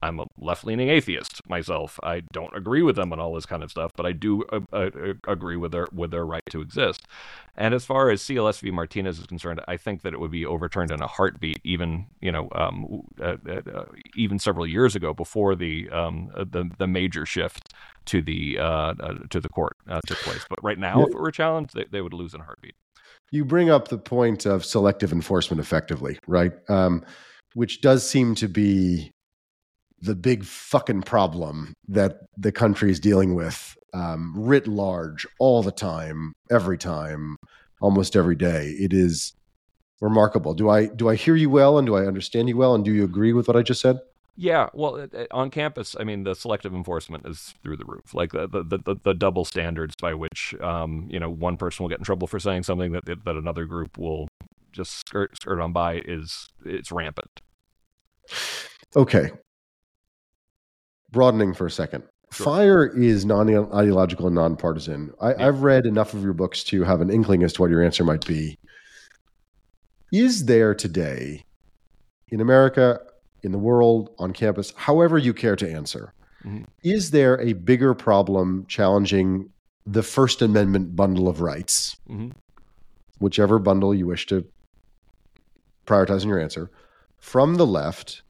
I'm 0.00 0.20
a 0.20 0.26
left 0.38 0.64
leaning 0.64 0.88
atheist 0.90 1.40
myself. 1.48 1.98
I 2.02 2.20
don't 2.32 2.54
agree 2.56 2.82
with 2.82 2.96
them 2.96 3.12
on 3.12 3.18
all 3.18 3.34
this 3.34 3.46
kind 3.46 3.62
of 3.62 3.70
stuff, 3.70 3.92
but 3.96 4.06
I 4.06 4.12
do 4.12 4.44
uh, 4.44 4.60
uh, 4.72 4.90
agree 5.26 5.56
with 5.56 5.72
their 5.72 5.88
with 5.92 6.12
their 6.12 6.24
right 6.24 6.42
to 6.50 6.60
exist. 6.60 7.02
And 7.56 7.74
as 7.74 7.84
far 7.84 8.10
as 8.10 8.22
CLS 8.22 8.60
v. 8.60 8.70
Martinez 8.70 9.18
is 9.18 9.26
concerned, 9.26 9.60
I 9.66 9.76
think 9.76 10.02
that 10.02 10.12
it 10.12 10.20
would 10.20 10.30
be 10.30 10.46
overturned 10.46 10.92
in 10.92 11.02
a 11.02 11.08
heartbeat, 11.08 11.60
even 11.64 12.06
you 12.20 12.30
know, 12.30 12.48
um, 12.54 13.02
uh, 13.20 13.36
uh 13.46 13.84
even 14.14 14.38
several 14.38 14.66
years 14.66 14.94
ago, 14.94 15.12
before 15.12 15.56
the 15.56 15.88
um, 15.90 16.30
uh, 16.36 16.44
the 16.48 16.70
the 16.78 16.86
major 16.86 17.26
shift 17.26 17.74
to 18.06 18.22
the 18.22 18.58
uh, 18.58 18.94
to 19.30 19.40
the 19.40 19.48
court 19.48 19.76
took 20.06 20.18
place. 20.18 20.44
But 20.48 20.62
right 20.62 20.78
now, 20.78 21.02
if 21.02 21.08
it 21.08 21.20
were 21.20 21.32
challenged, 21.32 21.74
they, 21.74 21.86
they 21.90 22.00
would 22.00 22.14
lose 22.14 22.34
in 22.34 22.40
a 22.40 22.44
heartbeat. 22.44 22.74
You 23.30 23.44
bring 23.44 23.68
up 23.68 23.88
the 23.88 23.98
point 23.98 24.46
of 24.46 24.64
selective 24.64 25.12
enforcement 25.12 25.60
effectively, 25.60 26.18
right? 26.26 26.52
Um, 26.68 27.04
which 27.54 27.80
does 27.80 28.08
seem 28.08 28.34
to 28.36 28.48
be 28.48 29.12
the 30.00 30.14
big 30.14 30.44
fucking 30.44 31.02
problem 31.02 31.74
that 31.88 32.20
the 32.36 32.52
country 32.52 32.90
is 32.90 33.00
dealing 33.00 33.34
with 33.34 33.76
um, 33.94 34.32
writ 34.36 34.66
large 34.66 35.26
all 35.38 35.62
the 35.62 35.72
time, 35.72 36.32
every 36.50 36.78
time, 36.78 37.36
almost 37.80 38.16
every 38.16 38.36
day. 38.36 38.76
It 38.78 38.92
is 38.92 39.32
remarkable. 40.00 40.54
Do 40.54 40.68
I 40.68 40.86
do 40.86 41.08
I 41.08 41.16
hear 41.16 41.36
you 41.36 41.50
well, 41.50 41.78
and 41.78 41.86
do 41.86 41.96
I 41.96 42.06
understand 42.06 42.48
you 42.48 42.56
well, 42.56 42.74
and 42.74 42.84
do 42.84 42.92
you 42.92 43.04
agree 43.04 43.32
with 43.32 43.48
what 43.48 43.56
I 43.56 43.62
just 43.62 43.80
said? 43.80 43.98
Yeah, 44.40 44.68
well, 44.72 45.08
on 45.32 45.50
campus, 45.50 45.96
I 45.98 46.04
mean, 46.04 46.22
the 46.22 46.34
selective 46.34 46.72
enforcement 46.72 47.26
is 47.26 47.54
through 47.64 47.76
the 47.76 47.84
roof. 47.84 48.14
Like 48.14 48.30
the 48.30 48.46
the, 48.46 48.78
the, 48.78 48.96
the 49.02 49.14
double 49.14 49.44
standards 49.44 49.96
by 50.00 50.14
which, 50.14 50.54
um, 50.60 51.08
you 51.10 51.18
know, 51.18 51.28
one 51.28 51.56
person 51.56 51.82
will 51.82 51.90
get 51.90 51.98
in 51.98 52.04
trouble 52.04 52.28
for 52.28 52.38
saying 52.38 52.62
something 52.62 52.92
that 52.92 53.04
that 53.06 53.36
another 53.36 53.64
group 53.64 53.98
will 53.98 54.28
just 54.70 54.92
skirt 54.92 55.36
skirt 55.36 55.60
on 55.60 55.72
by 55.72 56.02
is 56.04 56.48
it's 56.64 56.92
rampant. 56.92 57.40
Okay, 58.94 59.32
broadening 61.10 61.54
for 61.54 61.66
a 61.66 61.70
second. 61.70 62.04
Sure. 62.30 62.44
Fire 62.44 62.86
is 62.86 63.24
non 63.24 63.48
ideological 63.72 64.26
and 64.26 64.34
nonpartisan. 64.34 65.12
I, 65.20 65.30
yeah. 65.30 65.48
I've 65.48 65.62
read 65.62 65.86
enough 65.86 66.12
of 66.12 66.22
your 66.22 66.34
books 66.34 66.62
to 66.64 66.84
have 66.84 67.00
an 67.00 67.10
inkling 67.10 67.42
as 67.42 67.54
to 67.54 67.62
what 67.62 67.70
your 67.70 67.82
answer 67.82 68.04
might 68.04 68.26
be. 68.26 68.58
Is 70.12 70.44
there 70.44 70.74
today 70.74 71.44
in 72.28 72.40
America, 72.40 73.00
in 73.42 73.52
the 73.52 73.58
world, 73.58 74.10
on 74.18 74.32
campus, 74.32 74.74
however 74.76 75.16
you 75.16 75.32
care 75.32 75.56
to 75.56 75.70
answer, 75.70 76.12
mm-hmm. 76.44 76.64
is 76.82 77.10
there 77.10 77.40
a 77.40 77.54
bigger 77.54 77.94
problem 77.94 78.66
challenging 78.68 79.48
the 79.86 80.02
First 80.02 80.42
Amendment 80.42 80.94
bundle 80.94 81.28
of 81.28 81.40
rights? 81.40 81.96
Mm-hmm. 82.10 82.30
Whichever 83.20 83.58
bundle 83.58 83.94
you 83.94 84.06
wish 84.06 84.26
to 84.26 84.44
prioritize 85.86 86.22
in 86.22 86.28
your 86.28 86.40
answer, 86.40 86.70
from 87.16 87.56
the 87.56 87.66
left 87.66 88.22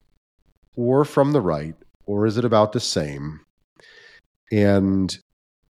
or 0.75 1.03
from 1.03 1.33
the 1.33 1.41
right 1.41 1.75
or 2.09 2.25
is 2.25 2.37
it 2.37 2.43
about 2.43 2.71
the 2.71 2.79
same? 2.79 3.39
And 4.51 5.15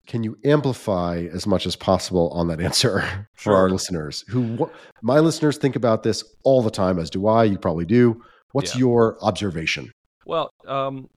can 0.07 0.23
you 0.23 0.39
amplify 0.45 1.27
as 1.33 1.49
much 1.49 1.67
as 1.67 1.75
possible 1.75 2.31
on 2.31 2.47
that 2.47 2.61
answer 2.69 3.01
for 3.35 3.51
sure. 3.51 3.57
our 3.57 3.69
listeners 3.69 4.25
who 4.29 4.71
my 5.03 5.19
listeners 5.19 5.59
think 5.59 5.75
about 5.75 6.05
this 6.05 6.25
all 6.45 6.63
the 6.63 6.71
time 6.71 6.99
as 6.99 7.11
do 7.11 7.27
i 7.27 7.45
you 7.45 7.59
probably 7.59 7.85
do. 7.85 8.23
What's 8.53 8.75
yeah. 8.75 8.81
your 8.81 9.19
observation? 9.23 9.91
Well 10.25 10.51
um, 10.67 11.11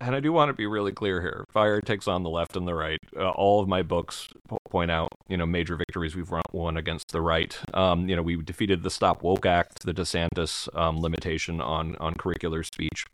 and 0.00 0.14
i 0.14 0.20
do 0.20 0.32
want 0.32 0.48
to 0.48 0.54
be 0.54 0.66
really 0.66 0.92
clear 0.92 1.20
here. 1.20 1.44
Fire 1.52 1.80
takes 1.80 2.06
on 2.06 2.22
the 2.22 2.30
left 2.30 2.56
and 2.56 2.66
the 2.66 2.74
right. 2.74 2.98
Uh, 3.16 3.30
all 3.30 3.60
of 3.60 3.68
my 3.68 3.82
books 3.82 4.28
point 4.70 4.92
out 4.92 5.08
you 5.28 5.36
know 5.36 5.44
major 5.44 5.76
victories. 5.76 6.14
We've 6.14 6.32
won 6.52 6.76
against 6.76 7.08
the 7.08 7.20
right. 7.20 7.58
Um, 7.74 8.08
you 8.08 8.14
know 8.14 8.22
we 8.22 8.40
defeated 8.40 8.84
the 8.84 8.90
stop 8.90 9.24
woke 9.24 9.44
act 9.44 9.84
the 9.84 9.92
desantis 9.92 10.68
um, 10.78 11.00
limitation 11.00 11.60
on 11.60 11.96
on 11.96 12.14
curricular 12.14 12.64
speech 12.64 13.04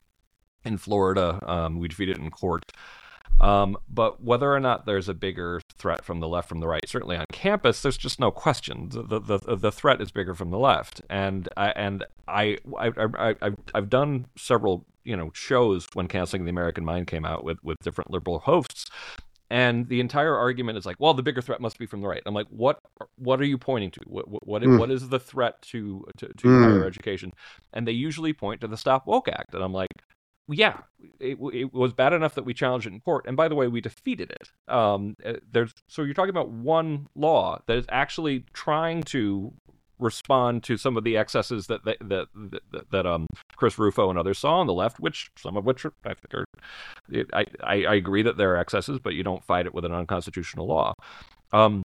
in 0.64 0.78
Florida. 0.78 1.38
Um, 1.46 1.78
we 1.78 1.88
defeated 1.88 2.16
it 2.16 2.22
in 2.22 2.30
court. 2.30 2.62
Um, 3.40 3.76
but 3.88 4.22
whether 4.22 4.52
or 4.52 4.58
not 4.58 4.84
there's 4.84 5.08
a 5.08 5.14
bigger 5.14 5.60
threat 5.76 6.04
from 6.04 6.20
the 6.20 6.26
left 6.26 6.48
from 6.48 6.60
the 6.60 6.66
right, 6.66 6.86
certainly 6.88 7.16
on 7.16 7.26
campus, 7.32 7.82
there's 7.82 7.96
just 7.96 8.18
no 8.18 8.30
question. 8.30 8.88
The 8.88 9.20
the, 9.20 9.38
the, 9.38 9.56
the 9.56 9.72
threat 9.72 10.00
is 10.00 10.10
bigger 10.10 10.34
from 10.34 10.50
the 10.50 10.58
left, 10.58 11.00
and 11.08 11.48
I 11.56 11.68
and 11.70 12.04
I, 12.26 12.58
I, 12.76 12.90
I 12.96 13.50
I've 13.74 13.88
done 13.88 14.26
several 14.36 14.86
you 15.04 15.16
know 15.16 15.30
shows 15.34 15.86
when 15.94 16.08
canceling 16.08 16.44
the 16.44 16.50
American 16.50 16.84
Mind 16.84 17.06
came 17.06 17.24
out 17.24 17.44
with 17.44 17.62
with 17.62 17.78
different 17.80 18.10
liberal 18.10 18.40
hosts, 18.40 18.90
and 19.50 19.88
the 19.88 20.00
entire 20.00 20.36
argument 20.36 20.76
is 20.76 20.84
like, 20.84 20.96
well, 20.98 21.14
the 21.14 21.22
bigger 21.22 21.40
threat 21.40 21.60
must 21.60 21.78
be 21.78 21.86
from 21.86 22.00
the 22.00 22.08
right. 22.08 22.22
I'm 22.26 22.34
like, 22.34 22.48
what 22.48 22.80
what 23.16 23.40
are 23.40 23.46
you 23.46 23.56
pointing 23.56 23.92
to? 23.92 24.00
What 24.06 24.26
what, 24.46 24.62
mm. 24.62 24.80
what 24.80 24.90
is 24.90 25.08
the 25.08 25.20
threat 25.20 25.62
to 25.62 26.04
to, 26.16 26.26
to 26.26 26.48
mm. 26.48 26.64
higher 26.64 26.84
education? 26.84 27.32
And 27.72 27.86
they 27.86 27.92
usually 27.92 28.32
point 28.32 28.60
to 28.62 28.66
the 28.66 28.76
Stop 28.76 29.06
Woke 29.06 29.28
Act, 29.28 29.54
and 29.54 29.62
I'm 29.62 29.72
like, 29.72 29.92
yeah, 30.48 30.78
it, 31.20 31.38
it, 31.52 31.74
was 31.74 31.92
bad 31.92 32.12
enough 32.12 32.34
that 32.34 32.44
we 32.44 32.54
challenged 32.54 32.86
it 32.86 32.92
in 32.92 33.00
court, 33.00 33.26
and 33.26 33.36
by 33.36 33.48
the 33.48 33.54
way, 33.54 33.68
we 33.68 33.80
defeated 33.80 34.30
it. 34.30 34.50
Um, 34.72 35.14
uh, 35.24 35.34
there's 35.50 35.74
so 35.88 36.02
you're 36.02 36.14
talking 36.14 36.30
about 36.30 36.50
one 36.50 37.08
law 37.14 37.60
that 37.66 37.76
is 37.76 37.86
actually 37.90 38.44
trying 38.52 39.02
to 39.04 39.52
respond 39.98 40.62
to 40.62 40.76
some 40.76 40.96
of 40.96 41.04
the 41.04 41.16
excesses 41.16 41.66
that 41.66 41.84
that 41.84 41.98
that, 42.00 42.90
that, 42.90 43.06
um 43.06 43.26
Chris 43.56 43.78
Rufo 43.78 44.08
and 44.08 44.18
others 44.18 44.38
saw 44.38 44.60
on 44.60 44.66
the 44.66 44.72
left, 44.72 45.00
which 45.00 45.30
some 45.36 45.56
of 45.56 45.64
which 45.64 45.84
I 45.84 46.14
think 46.14 46.34
are 46.34 46.44
I, 47.34 47.46
I, 47.62 47.84
I 47.84 47.94
agree 47.94 48.22
that 48.22 48.36
there 48.36 48.54
are 48.54 48.58
excesses, 48.58 48.98
but 48.98 49.14
you 49.14 49.22
don't 49.22 49.44
fight 49.44 49.66
it 49.66 49.74
with 49.74 49.84
an 49.84 49.92
unconstitutional 49.92 50.66
law. 50.66 50.94
Um, 51.52 51.82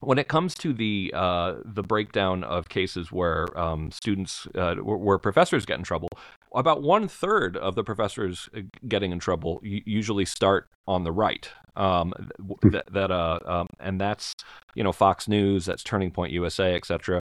when 0.00 0.18
it 0.18 0.28
comes 0.28 0.54
to 0.54 0.72
the 0.72 1.12
uh, 1.14 1.56
the 1.64 1.82
breakdown 1.82 2.42
of 2.42 2.68
cases 2.68 3.12
where 3.12 3.46
um, 3.58 3.90
students 3.90 4.46
uh, 4.54 4.76
where, 4.76 4.96
where, 4.96 5.18
professors 5.18 5.66
get 5.66 5.78
in 5.78 5.84
trouble, 5.84 6.08
about 6.54 6.82
one 6.82 7.06
third 7.06 7.56
of 7.56 7.74
the 7.74 7.84
professors 7.84 8.48
uh, 8.56 8.60
getting 8.88 9.12
in 9.12 9.18
trouble 9.18 9.60
usually 9.62 10.24
start 10.24 10.68
on 10.86 11.04
the 11.04 11.12
right. 11.12 11.50
Um, 11.76 12.12
hmm. 12.38 12.70
that, 12.70 12.92
that 12.92 13.10
uh, 13.10 13.38
um, 13.44 13.66
and 13.78 14.00
that's 14.00 14.34
you 14.74 14.82
know 14.82 14.92
Fox 14.92 15.28
News, 15.28 15.66
that's 15.66 15.84
Turning 15.84 16.10
Point 16.10 16.32
USA, 16.32 16.74
etc. 16.74 17.20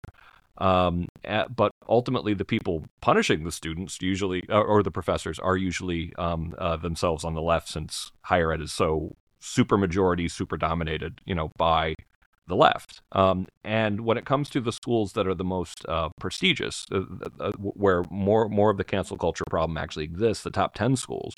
Um, 0.58 1.08
but 1.56 1.72
ultimately, 1.88 2.34
the 2.34 2.46
people 2.46 2.86
punishing 3.02 3.44
the 3.44 3.52
students 3.52 3.98
usually, 4.02 4.44
or, 4.50 4.64
or 4.64 4.84
the 4.84 4.92
professors, 4.92 5.40
are 5.40 5.56
usually 5.56 6.14
um, 6.18 6.54
uh, 6.58 6.76
themselves 6.76 7.24
on 7.24 7.34
the 7.34 7.42
left, 7.42 7.70
since 7.70 8.12
higher 8.24 8.52
ed 8.52 8.62
is 8.62 8.72
so 8.72 9.16
super 9.40 9.78
majority, 9.78 10.28
super 10.28 10.58
dominated, 10.58 11.22
you 11.26 11.34
know, 11.34 11.52
by 11.58 11.96
the 12.50 12.56
left. 12.56 13.02
Um, 13.14 13.48
and 13.64 14.02
when 14.02 14.18
it 14.18 14.26
comes 14.26 14.50
to 14.50 14.60
the 14.60 14.72
schools 14.72 15.14
that 15.14 15.28
are 15.28 15.36
the 15.36 15.46
most 15.46 15.86
uh, 15.88 16.10
prestigious, 16.20 16.86
uh, 16.92 17.04
uh, 17.40 17.52
where 17.54 18.04
more 18.10 18.50
more 18.50 18.70
of 18.70 18.78
the 18.78 18.84
cancel 18.84 19.18
culture 19.18 19.46
problem 19.50 19.78
actually 19.78 20.04
exists, 20.04 20.44
the 20.44 20.52
top 20.52 20.76
ten 20.76 20.98
schools, 20.98 21.36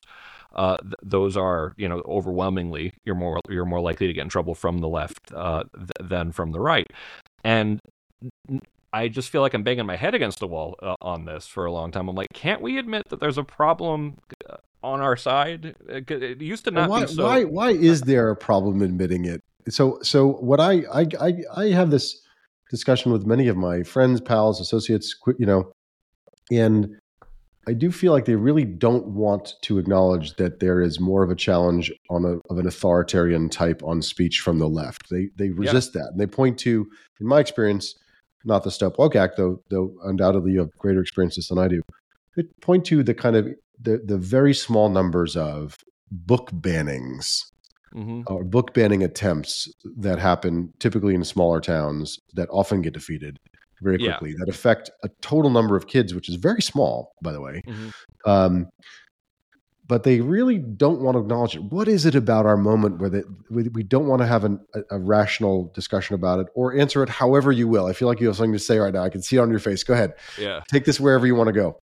uh, 0.55 0.77
th- 0.77 0.93
those 1.03 1.37
are 1.37 1.73
you 1.77 1.87
know 1.87 2.01
overwhelmingly 2.05 2.93
you're 3.05 3.15
more 3.15 3.39
you're 3.49 3.65
more 3.65 3.81
likely 3.81 4.07
to 4.07 4.13
get 4.13 4.21
in 4.21 4.29
trouble 4.29 4.55
from 4.55 4.79
the 4.79 4.89
left 4.89 5.31
uh, 5.35 5.63
th- 5.75 6.09
than 6.09 6.31
from 6.31 6.51
the 6.51 6.59
right. 6.59 6.87
And 7.43 7.79
I 8.93 9.07
just 9.07 9.29
feel 9.29 9.41
like 9.41 9.53
I'm 9.53 9.63
banging 9.63 9.85
my 9.85 9.95
head 9.95 10.13
against 10.13 10.39
the 10.39 10.47
wall 10.47 10.75
uh, 10.81 10.95
on 11.01 11.25
this 11.25 11.47
for 11.47 11.65
a 11.65 11.71
long 11.71 11.91
time. 11.91 12.09
I'm 12.09 12.15
like, 12.15 12.27
can't 12.33 12.61
we 12.61 12.77
admit 12.77 13.09
that 13.09 13.19
there's 13.19 13.37
a 13.37 13.43
problem 13.43 14.17
uh, 14.49 14.57
on 14.83 14.99
our 14.99 15.15
side? 15.15 15.75
It 15.87 16.41
used 16.41 16.65
to 16.65 16.71
not 16.71 16.89
why, 16.89 17.01
be 17.01 17.07
so. 17.07 17.23
Why? 17.23 17.43
Why 17.43 17.69
is 17.71 18.01
there 18.01 18.29
a 18.29 18.35
problem 18.35 18.81
admitting 18.81 19.25
it? 19.25 19.43
So, 19.69 19.99
so 20.01 20.33
what 20.33 20.59
I, 20.59 20.83
I, 20.93 21.05
I, 21.19 21.33
I 21.55 21.65
have 21.69 21.91
this 21.91 22.21
discussion 22.69 23.11
with 23.11 23.25
many 23.25 23.47
of 23.47 23.57
my 23.57 23.83
friends, 23.83 24.21
pals, 24.21 24.59
associates, 24.59 25.15
you 25.37 25.45
know, 25.45 25.71
and 26.51 26.97
I 27.67 27.73
do 27.73 27.91
feel 27.91 28.11
like 28.11 28.25
they 28.25 28.35
really 28.35 28.65
don't 28.65 29.07
want 29.07 29.53
to 29.63 29.77
acknowledge 29.77 30.35
that 30.37 30.59
there 30.59 30.81
is 30.81 30.99
more 30.99 31.23
of 31.23 31.29
a 31.29 31.35
challenge 31.35 31.91
on 32.09 32.25
a, 32.25 32.37
of 32.51 32.57
an 32.57 32.65
authoritarian 32.65 33.49
type 33.49 33.83
on 33.83 34.01
speech 34.01 34.39
from 34.39 34.57
the 34.57 34.67
left. 34.67 35.09
They 35.11 35.29
they 35.37 35.49
resist 35.49 35.91
yeah. 35.93 36.01
that, 36.01 36.11
and 36.11 36.19
they 36.19 36.25
point 36.25 36.57
to, 36.59 36.87
in 37.19 37.27
my 37.27 37.39
experience, 37.39 37.93
not 38.43 38.63
the 38.63 38.71
Stop 38.71 38.97
Woke 38.97 39.15
Act, 39.15 39.37
though, 39.37 39.61
though 39.69 39.93
undoubtedly 40.03 40.53
you 40.53 40.59
have 40.59 40.71
greater 40.79 41.01
experiences 41.01 41.47
than 41.47 41.59
I 41.59 41.67
do. 41.67 41.81
They 42.35 42.43
point 42.61 42.83
to 42.85 43.03
the 43.03 43.13
kind 43.13 43.35
of 43.35 43.47
the, 43.79 44.01
the 44.03 44.17
very 44.17 44.55
small 44.55 44.89
numbers 44.89 45.37
of 45.37 45.77
book 46.09 46.49
bannings 46.51 47.50
mm-hmm. 47.95 48.21
or 48.27 48.43
book 48.43 48.73
banning 48.73 49.03
attempts 49.03 49.71
that 49.97 50.19
happen 50.19 50.73
typically 50.79 51.15
in 51.15 51.23
smaller 51.23 51.61
towns 51.61 52.19
that 52.33 52.49
often 52.51 52.81
get 52.81 52.93
defeated 52.93 53.39
very 53.81 53.97
quickly 53.97 54.31
yeah. 54.31 54.35
that 54.39 54.49
affect 54.49 54.91
a 55.03 55.09
total 55.21 55.49
number 55.49 55.75
of 55.75 55.87
kids, 55.87 56.13
which 56.13 56.29
is 56.29 56.35
very 56.35 56.61
small, 56.61 57.13
by 57.21 57.31
the 57.31 57.41
way. 57.41 57.63
Mm-hmm. 57.67 58.29
Um, 58.29 58.67
but 59.87 60.03
they 60.03 60.21
really 60.21 60.57
don't 60.57 61.01
want 61.01 61.15
to 61.15 61.19
acknowledge 61.21 61.55
it. 61.55 61.63
What 61.63 61.89
is 61.89 62.05
it 62.05 62.15
about 62.15 62.45
our 62.45 62.55
moment 62.55 62.99
where 62.99 63.09
they, 63.09 63.23
we, 63.49 63.67
we 63.69 63.83
don't 63.83 64.07
want 64.07 64.21
to 64.21 64.25
have 64.25 64.45
an, 64.45 64.61
a, 64.73 64.83
a, 64.91 64.99
rational 64.99 65.69
discussion 65.75 66.15
about 66.15 66.39
it 66.39 66.47
or 66.55 66.77
answer 66.77 67.03
it 67.03 67.09
however 67.09 67.51
you 67.51 67.67
will? 67.67 67.87
I 67.87 67.93
feel 67.93 68.07
like 68.07 68.21
you 68.21 68.27
have 68.27 68.37
something 68.37 68.53
to 68.53 68.59
say 68.59 68.77
right 68.77 68.93
now. 68.93 69.03
I 69.03 69.09
can 69.09 69.21
see 69.21 69.35
it 69.35 69.39
on 69.39 69.49
your 69.49 69.59
face. 69.59 69.83
Go 69.83 69.93
ahead. 69.93 70.13
Yeah. 70.39 70.61
Take 70.69 70.85
this 70.85 70.97
wherever 70.97 71.27
you 71.27 71.35
want 71.35 71.47
to 71.47 71.53
go. 71.53 71.77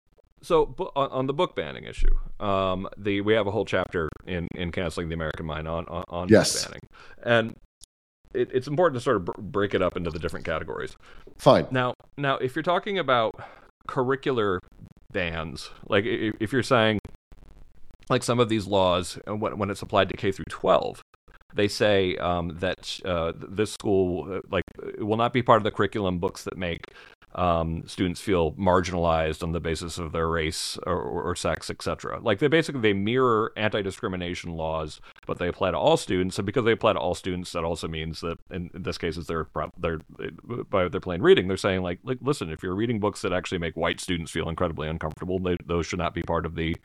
So 0.46 0.76
on 0.96 1.26
the 1.26 1.34
book 1.34 1.56
banning 1.56 1.86
issue, 1.86 2.14
um, 2.40 2.88
the 2.98 3.22
we 3.22 3.34
have 3.34 3.48
a 3.48 3.52
whole 3.52 3.66
chapter 3.66 4.10
in, 4.28 4.48
in 4.54 4.72
canceling 4.72 5.10
the 5.10 5.16
American 5.16 5.46
mind 5.46 5.68
on 5.68 5.86
on, 5.88 6.04
on 6.08 6.28
yes. 6.30 6.54
book 6.54 6.72
banning, 6.72 6.82
and 7.24 7.56
it, 8.36 8.52
it's 8.54 8.68
important 8.68 9.00
to 9.00 9.04
sort 9.04 9.18
of 9.18 9.26
break 9.26 9.74
it 9.74 9.82
up 9.82 9.98
into 9.98 10.12
the 10.12 10.20
different 10.20 10.46
categories. 10.46 10.96
Fine. 11.40 11.66
Now, 11.72 11.96
now 12.16 12.38
if 12.38 12.56
you're 12.56 12.62
talking 12.62 13.00
about 13.00 13.34
curricular 13.90 14.60
bans, 15.12 15.72
like 15.88 16.06
if 16.06 16.54
you're 16.54 16.62
saying 16.62 17.00
like 18.10 18.22
some 18.22 18.40
of 18.40 18.48
these 18.48 18.68
laws, 18.68 19.18
uh, 19.28 19.36
when, 19.36 19.58
when 19.58 19.72
it's 19.72 19.82
applied 19.82 20.10
to 20.10 20.16
K 20.16 20.32
through 20.32 20.46
12, 20.50 21.02
they 21.56 21.68
say 21.68 22.18
um, 22.18 22.58
that 22.60 23.00
uh, 23.04 23.32
this 23.36 23.72
school 23.72 24.32
uh, 24.32 24.42
like 24.52 24.64
will 25.00 25.18
not 25.18 25.34
be 25.34 25.42
part 25.42 25.58
of 25.58 25.64
the 25.64 25.72
curriculum 25.72 26.20
books 26.20 26.44
that 26.44 26.58
make 26.58 26.82
um, 27.36 27.84
students 27.86 28.22
feel 28.22 28.54
marginalized 28.54 29.44
on 29.44 29.52
the 29.52 29.60
basis 29.60 29.98
of 29.98 30.14
their 30.14 30.28
race 30.28 30.78
or, 30.88 30.98
or, 30.98 31.36
sex, 31.36 31.70
etc. 31.70 32.20
Like 32.22 32.40
they 32.40 32.48
basically 32.48 32.80
they 32.80 32.94
mirror 32.94 33.52
anti-discrimination 33.58 34.54
laws, 34.54 35.02
but 35.28 35.38
they 35.38 35.50
apply 35.50 35.72
to 35.72 35.78
all 35.78 35.98
students. 35.98 36.40
And 36.40 36.46
because 36.46 36.64
they 36.64 36.72
apply 36.72 36.94
to 36.94 37.00
all 37.00 37.14
students, 37.14 37.52
that 37.52 37.66
also 37.66 37.90
means 37.90 38.22
that 38.22 38.38
in, 38.52 38.70
in 38.74 38.84
this 38.84 38.98
case, 38.98 39.18
is 39.18 39.28
they're 39.28 39.48
they're 39.78 40.00
by 40.70 40.88
their 40.88 41.02
plain 41.02 41.22
reading, 41.22 41.50
they're 41.50 41.58
saying 41.58 41.82
like, 41.82 42.00
like 42.04 42.20
listen, 42.22 42.50
if 42.50 42.64
you're 42.64 42.76
reading 42.76 43.02
books 43.02 43.22
that 43.22 43.34
actually 43.34 43.58
make 43.58 43.76
white 43.76 44.00
students 44.00 44.32
feel 44.32 44.48
incredibly 44.48 44.88
uncomfortable, 44.88 45.38
they, 45.38 45.58
those 45.66 45.86
should 45.86 46.00
not 46.00 46.14
be 46.14 46.24
part 46.24 46.46
of 46.46 46.56
the 46.56 46.76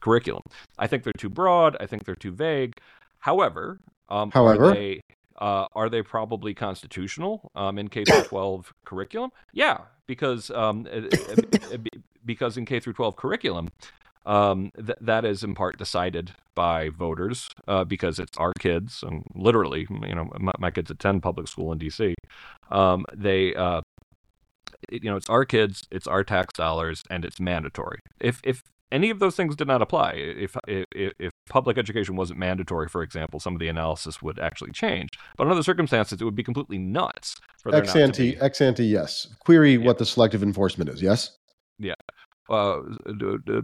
curriculum. 0.00 0.42
I 0.78 0.88
think 0.88 1.04
they're 1.04 1.12
too 1.16 1.30
broad. 1.30 1.76
I 1.78 1.86
think 1.86 2.04
they're 2.04 2.16
too 2.16 2.32
vague. 2.32 2.76
However, 3.20 3.78
um, 4.08 4.32
However, 4.32 4.74
they, 4.74 5.00
uh, 5.42 5.66
are 5.74 5.88
they 5.88 6.02
probably 6.02 6.54
constitutional 6.54 7.50
um, 7.56 7.76
in 7.76 7.88
K 7.88 8.04
through 8.04 8.22
12 8.28 8.72
curriculum? 8.84 9.32
Yeah, 9.52 9.78
because 10.06 10.50
um, 10.52 10.86
because 12.24 12.56
in 12.56 12.64
K 12.64 12.78
through 12.78 12.92
12 12.92 13.16
curriculum, 13.16 13.68
um, 14.24 14.70
th- 14.76 14.98
that 15.00 15.24
is 15.24 15.42
in 15.42 15.56
part 15.56 15.78
decided 15.78 16.30
by 16.54 16.90
voters 16.90 17.48
uh, 17.66 17.82
because 17.82 18.20
it's 18.20 18.38
our 18.38 18.52
kids, 18.60 19.02
and 19.02 19.24
literally, 19.34 19.86
you 19.90 20.14
know, 20.14 20.30
my, 20.38 20.52
my 20.60 20.70
kids 20.70 20.92
attend 20.92 21.24
public 21.24 21.48
school 21.48 21.72
in 21.72 21.78
D.C. 21.78 22.14
Um, 22.70 23.04
they 23.12 23.52
uh, 23.56 23.80
you 24.92 25.10
know, 25.10 25.16
it's 25.16 25.28
our 25.28 25.44
kids, 25.44 25.82
it's 25.90 26.06
our 26.06 26.22
tax 26.22 26.54
dollars, 26.54 27.02
and 27.10 27.24
it's 27.24 27.40
mandatory. 27.40 27.98
If 28.20 28.40
if 28.44 28.62
any 28.92 29.10
of 29.10 29.18
those 29.18 29.34
things 29.34 29.56
did 29.56 29.66
not 29.66 29.82
apply. 29.82 30.12
If, 30.14 30.56
if, 30.68 30.84
if 30.94 31.32
public 31.48 31.78
education 31.78 32.14
wasn't 32.14 32.38
mandatory, 32.38 32.88
for 32.88 33.02
example, 33.02 33.40
some 33.40 33.54
of 33.54 33.60
the 33.60 33.68
analysis 33.68 34.22
would 34.22 34.38
actually 34.38 34.70
change. 34.72 35.08
But 35.36 35.46
in 35.46 35.50
other 35.52 35.62
circumstances, 35.62 36.20
it 36.20 36.24
would 36.24 36.36
be 36.36 36.44
completely 36.44 36.78
nuts. 36.78 37.36
For 37.62 37.74
ex 37.74 37.96
ante, 37.96 38.36
ex 38.40 38.60
ante, 38.60 38.84
yes. 38.84 39.26
Query 39.40 39.76
yeah. 39.76 39.86
what 39.86 39.98
the 39.98 40.06
selective 40.06 40.42
enforcement 40.42 40.90
is. 40.90 41.02
Yes. 41.02 41.36
Yeah. 41.78 41.94
Uh, 42.50 42.80
do, 43.18 43.38
do, 43.44 43.62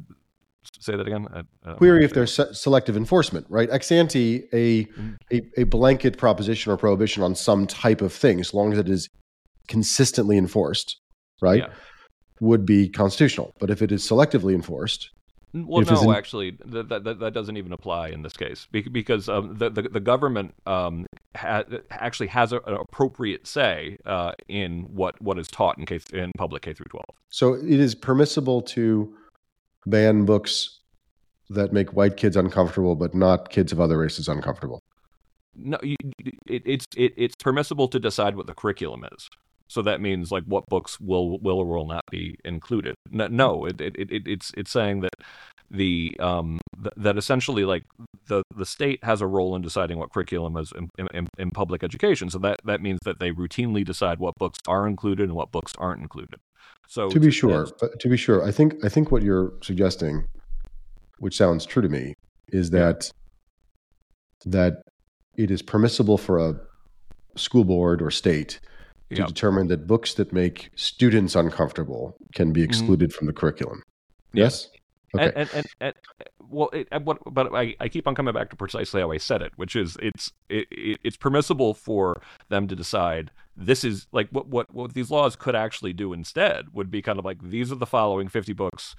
say 0.81 0.97
that 0.97 1.07
again. 1.07 1.27
I, 1.65 1.73
Query 1.75 2.05
if 2.05 2.15
there's 2.15 2.35
se- 2.35 2.53
selective 2.53 2.97
enforcement, 2.97 3.47
right? 3.51 3.69
Ex 3.71 3.93
ante, 3.93 4.45
a, 4.53 4.85
mm-hmm. 4.85 5.13
a 5.31 5.43
a 5.59 5.65
blanket 5.65 6.17
proposition 6.17 6.73
or 6.73 6.77
prohibition 6.77 7.23
on 7.23 7.35
some 7.35 7.67
type 7.67 8.01
of 8.01 8.13
thing, 8.13 8.41
as 8.41 8.55
long 8.55 8.73
as 8.73 8.79
it 8.79 8.89
is 8.89 9.09
consistently 9.69 10.39
enforced, 10.39 10.99
right? 11.43 11.65
Yeah 11.69 11.75
would 12.41 12.65
be 12.65 12.89
constitutional. 12.89 13.53
But 13.59 13.71
if 13.71 13.83
it 13.83 13.93
is 13.93 14.09
selectively 14.09 14.55
enforced, 14.55 15.11
well, 15.53 15.83
no, 15.83 16.13
actually, 16.13 16.59
that, 16.65 16.89
that, 16.89 17.19
that 17.21 17.33
doesn't 17.33 17.57
even 17.57 17.73
apply 17.73 18.09
in 18.09 18.23
this 18.23 18.35
case 18.35 18.67
because 18.71 19.29
um, 19.29 19.57
the, 19.57 19.71
the, 19.71 19.83
the 19.83 20.01
government 20.01 20.55
um, 20.67 21.07
ha- 21.37 21.65
actually 21.91 22.27
has 22.29 22.53
a, 22.53 22.61
an 22.67 22.75
appropriate 22.75 23.47
say 23.47 23.97
uh, 24.05 24.33
in 24.49 24.83
what, 24.83 25.21
what 25.23 25.39
is 25.39 25.49
taught 25.49 25.79
in 25.79 25.87
K 25.87 26.01
in 26.13 26.33
public 26.37 26.63
K 26.63 26.75
through 26.75 26.87
twelve. 26.91 27.05
So 27.31 27.55
it 27.55 27.81
is 27.81 27.95
permissible 27.95 28.63
to 28.63 29.15
ban 29.87 30.25
books 30.25 30.81
that 31.51 31.73
make 31.73 31.95
white 31.95 32.17
kids 32.17 32.37
uncomfortable, 32.37 32.95
but 32.95 33.15
not 33.15 33.49
kids 33.49 33.73
of 33.73 33.81
other 33.81 33.97
races 33.97 34.29
uncomfortable. 34.29 34.83
No, 35.57 35.79
you, 35.83 35.97
it, 36.47 36.63
it's 36.67 36.87
it, 36.97 37.15
it's 37.17 37.35
permissible 37.35 37.89
to 37.89 37.99
decide 37.99 38.37
what 38.37 38.47
the 38.47 38.55
curriculum 38.55 39.05
is. 39.13 39.29
So 39.69 39.83
that 39.83 40.01
means 40.01 40.33
like 40.33 40.45
what 40.45 40.65
books 40.69 40.99
will 41.01 41.39
will 41.41 41.59
or 41.59 41.67
will 41.67 41.87
not 41.87 42.05
be 42.11 42.37
included. 42.45 42.95
No, 43.11 43.67
it, 43.67 43.81
it, 43.81 43.97
it 43.97 44.27
it's 44.27 44.53
it's 44.57 44.71
saying 44.71 45.01
that 45.01 45.15
the 45.71 46.17
um 46.19 46.59
th- 46.83 46.95
that 46.97 47.19
essentially 47.19 47.65
like 47.65 47.85
the 48.27 48.43
the 48.57 48.65
state 48.65 49.05
has 49.05 49.21
a 49.21 49.27
role 49.27 49.55
in 49.55 49.63
deciding 49.63 49.99
what 49.99 50.11
curriculum 50.13 50.57
is 50.57 50.73
in, 50.77 50.89
in, 51.13 51.29
in, 51.37 51.51
public 51.51 51.85
education. 51.85 52.31
So 52.31 52.39
that 52.39 52.61
that 52.65 52.81
means 52.81 53.01
that 53.05 53.21
they 53.21 53.31
routinely 53.33 53.85
decide 53.85 54.19
what 54.19 54.35
books 54.39 54.59
are 54.67 54.87
included 54.87 55.25
and 55.25 55.35
what 55.35 55.53
books 55.53 55.73
aren't 55.79 56.01
included. 56.01 56.41
So 56.89 57.11
to 57.11 57.21
be 57.21 57.31
sure, 57.31 57.67
to 57.67 58.09
be 58.09 58.17
sure, 58.17 58.43
I 58.43 58.51
think 58.51 58.83
I 58.83 58.89
think 58.89 59.13
what 59.13 59.23
you're 59.23 59.53
suggesting 59.63 60.25
which 61.19 61.37
sounds 61.37 61.67
true 61.67 61.83
to 61.83 61.89
me, 61.89 62.15
is 62.49 62.71
that 62.71 63.11
that 64.47 64.83
it 65.37 65.51
is 65.51 65.63
permissible 65.63 66.19
for 66.19 66.39
a 66.39 66.55
school 67.37 67.65
board 67.65 68.01
or 68.01 68.11
state 68.11 68.61
to 69.11 69.17
Yep. 69.17 69.29
determine 69.29 69.69
that 69.69 69.87
books 69.87 70.15
that 70.15 70.33
make 70.33 70.71
students 70.77 71.35
uncomfortable 71.35 72.17
can 72.35 72.53
be 72.53 72.63
excluded 72.63 73.13
from 73.13 73.27
the 73.27 73.33
curriculum. 73.33 73.83
Yeah. 74.33 74.45
Yes. 74.45 74.69
Okay. 75.15 75.25
And, 75.25 75.37
and, 75.37 75.51
and, 75.55 75.67
and 75.81 75.95
well, 76.51 76.69
it, 76.75 76.87
what, 77.03 77.19
but 77.33 77.55
I, 77.55 77.75
I 77.81 77.89
keep 77.89 78.07
on 78.07 78.15
coming 78.15 78.35
back 78.35 78.51
to 78.51 78.57
precisely 78.57 79.01
how 79.01 79.11
I 79.11 79.17
said 79.17 79.41
it, 79.41 79.53
which 79.57 79.75
is 79.75 79.97
it's 80.03 80.33
it, 80.51 80.67
it, 80.71 81.01
it's 81.03 81.17
permissible 81.17 81.73
for 81.73 82.21
them 82.51 82.69
to 82.69 82.77
decide 82.77 83.31
this 83.57 83.85
is 83.85 84.07
like 84.13 84.29
what, 84.31 84.49
what 84.49 84.73
what 84.73 84.93
these 84.93 85.11
laws 85.11 85.35
could 85.35 85.57
actually 85.57 85.95
do 85.95 86.13
instead 86.13 86.67
would 86.75 86.91
be 86.91 87.01
kind 87.01 87.19
of 87.19 87.25
like 87.25 87.39
these 87.43 87.73
are 87.73 87.77
the 87.77 87.87
following 87.87 88.29
fifty 88.29 88.53
books 88.53 88.95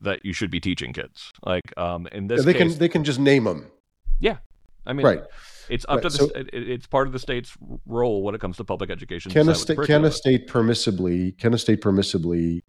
that 0.00 0.24
you 0.24 0.32
should 0.32 0.50
be 0.50 0.58
teaching 0.60 0.92
kids. 0.92 1.30
Like 1.44 1.72
um 1.76 2.08
in 2.08 2.26
this 2.26 2.44
they 2.44 2.52
case, 2.52 2.72
can 2.72 2.78
they 2.78 2.88
can 2.88 3.04
just 3.04 3.20
name 3.20 3.44
them. 3.44 3.70
Yeah, 4.18 4.38
I 4.86 4.92
mean, 4.92 5.06
right. 5.06 5.22
It's 5.68 5.84
up 5.88 5.96
Right, 5.96 6.02
to 6.02 6.08
the 6.08 6.16
so- 6.18 6.30
it, 6.34 6.48
it's 6.52 6.86
part 6.86 7.06
of 7.06 7.12
the 7.12 7.18
state's 7.18 7.56
role 7.86 8.22
when 8.22 8.34
it 8.34 8.40
comes 8.40 8.56
to 8.58 8.64
public 8.64 8.90
education. 8.90 9.32
Can 9.32 9.48
a 9.48 9.54
state 9.54 9.78
can 9.84 10.04
a 10.04 10.10
state 10.10 10.48
permissibly 10.48 11.36
can 11.38 11.54
a 11.54 11.58
state 11.58 11.80
permissibly 11.80 12.60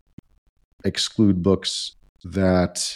exclude 0.83 1.41
books 1.43 1.95
that 2.23 2.95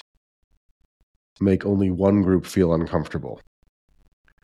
make 1.41 1.65
only 1.65 1.89
one 1.89 2.21
group 2.21 2.45
feel 2.45 2.73
uncomfortable? 2.73 3.41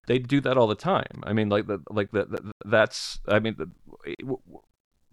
they 0.08 0.20
do 0.20 0.40
that 0.40 0.56
all 0.56 0.68
the 0.68 0.76
time. 0.76 1.24
I 1.24 1.34
mean, 1.34 1.50
like 1.50 1.66
the 1.66 1.80
like 1.90 2.12
the, 2.12 2.26
the 2.26 2.52
that's 2.64 3.20
I 3.28 3.40
mean, 3.40 3.56
the, 3.58 3.70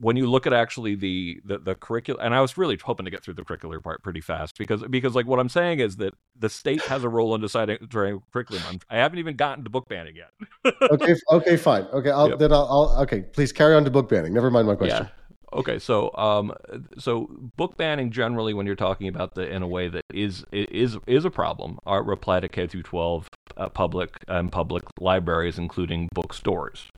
when 0.02 0.16
you 0.16 0.28
look 0.28 0.46
at 0.46 0.52
actually 0.52 0.96
the 0.96 1.40
the, 1.44 1.58
the 1.58 1.74
curriculum, 1.76 2.20
and 2.24 2.34
I 2.34 2.40
was 2.40 2.58
really 2.58 2.76
hoping 2.82 3.04
to 3.04 3.10
get 3.10 3.22
through 3.22 3.34
the 3.34 3.42
curricular 3.42 3.82
part 3.82 4.02
pretty 4.02 4.20
fast 4.20 4.58
because 4.58 4.82
because 4.90 5.14
like 5.14 5.26
what 5.26 5.38
I'm 5.38 5.48
saying 5.48 5.78
is 5.78 5.96
that 5.96 6.14
the 6.36 6.48
state 6.48 6.82
has 6.82 7.04
a 7.04 7.08
role 7.08 7.34
in 7.34 7.40
deciding 7.40 7.78
during 7.88 8.20
curriculum. 8.32 8.62
I'm, 8.68 8.80
I 8.90 8.96
haven't 8.96 9.20
even 9.20 9.36
gotten 9.36 9.62
to 9.64 9.70
book 9.70 9.88
banning 9.88 10.16
yet. 10.16 10.30
Okay, 10.92 11.14
okay, 11.30 11.56
fine. 11.56 11.84
Okay, 11.92 12.10
I'll, 12.10 12.30
Yep. 12.30 12.38
then 12.38 12.52
I'll, 12.52 12.68
I'll 12.68 13.02
okay. 13.02 13.22
Please 13.22 13.52
carry 13.52 13.74
on 13.74 13.84
to 13.84 13.90
book 13.90 14.08
banning. 14.08 14.34
Never 14.34 14.50
mind 14.50 14.66
my 14.66 14.74
question. 14.74 15.04
Yeah. 15.04 15.58
Okay, 15.58 15.78
so 15.78 16.10
um, 16.16 16.52
so 16.98 17.28
book 17.56 17.76
banning 17.76 18.10
generally, 18.10 18.54
when 18.54 18.66
you're 18.66 18.74
talking 18.74 19.08
about 19.08 19.34
the 19.34 19.48
in 19.48 19.62
a 19.62 19.68
way 19.68 19.88
that 19.88 20.04
is 20.12 20.44
is 20.50 20.98
is 21.06 21.24
a 21.24 21.30
problem, 21.30 21.78
are 21.86 22.10
apply 22.10 22.40
to 22.40 22.48
K 22.48 22.66
through 22.66 22.82
12 22.82 23.28
uh, 23.56 23.68
public 23.68 24.16
and 24.28 24.50
public 24.50 24.82
libraries, 24.98 25.58
including 25.58 26.08
bookstores. 26.14 26.90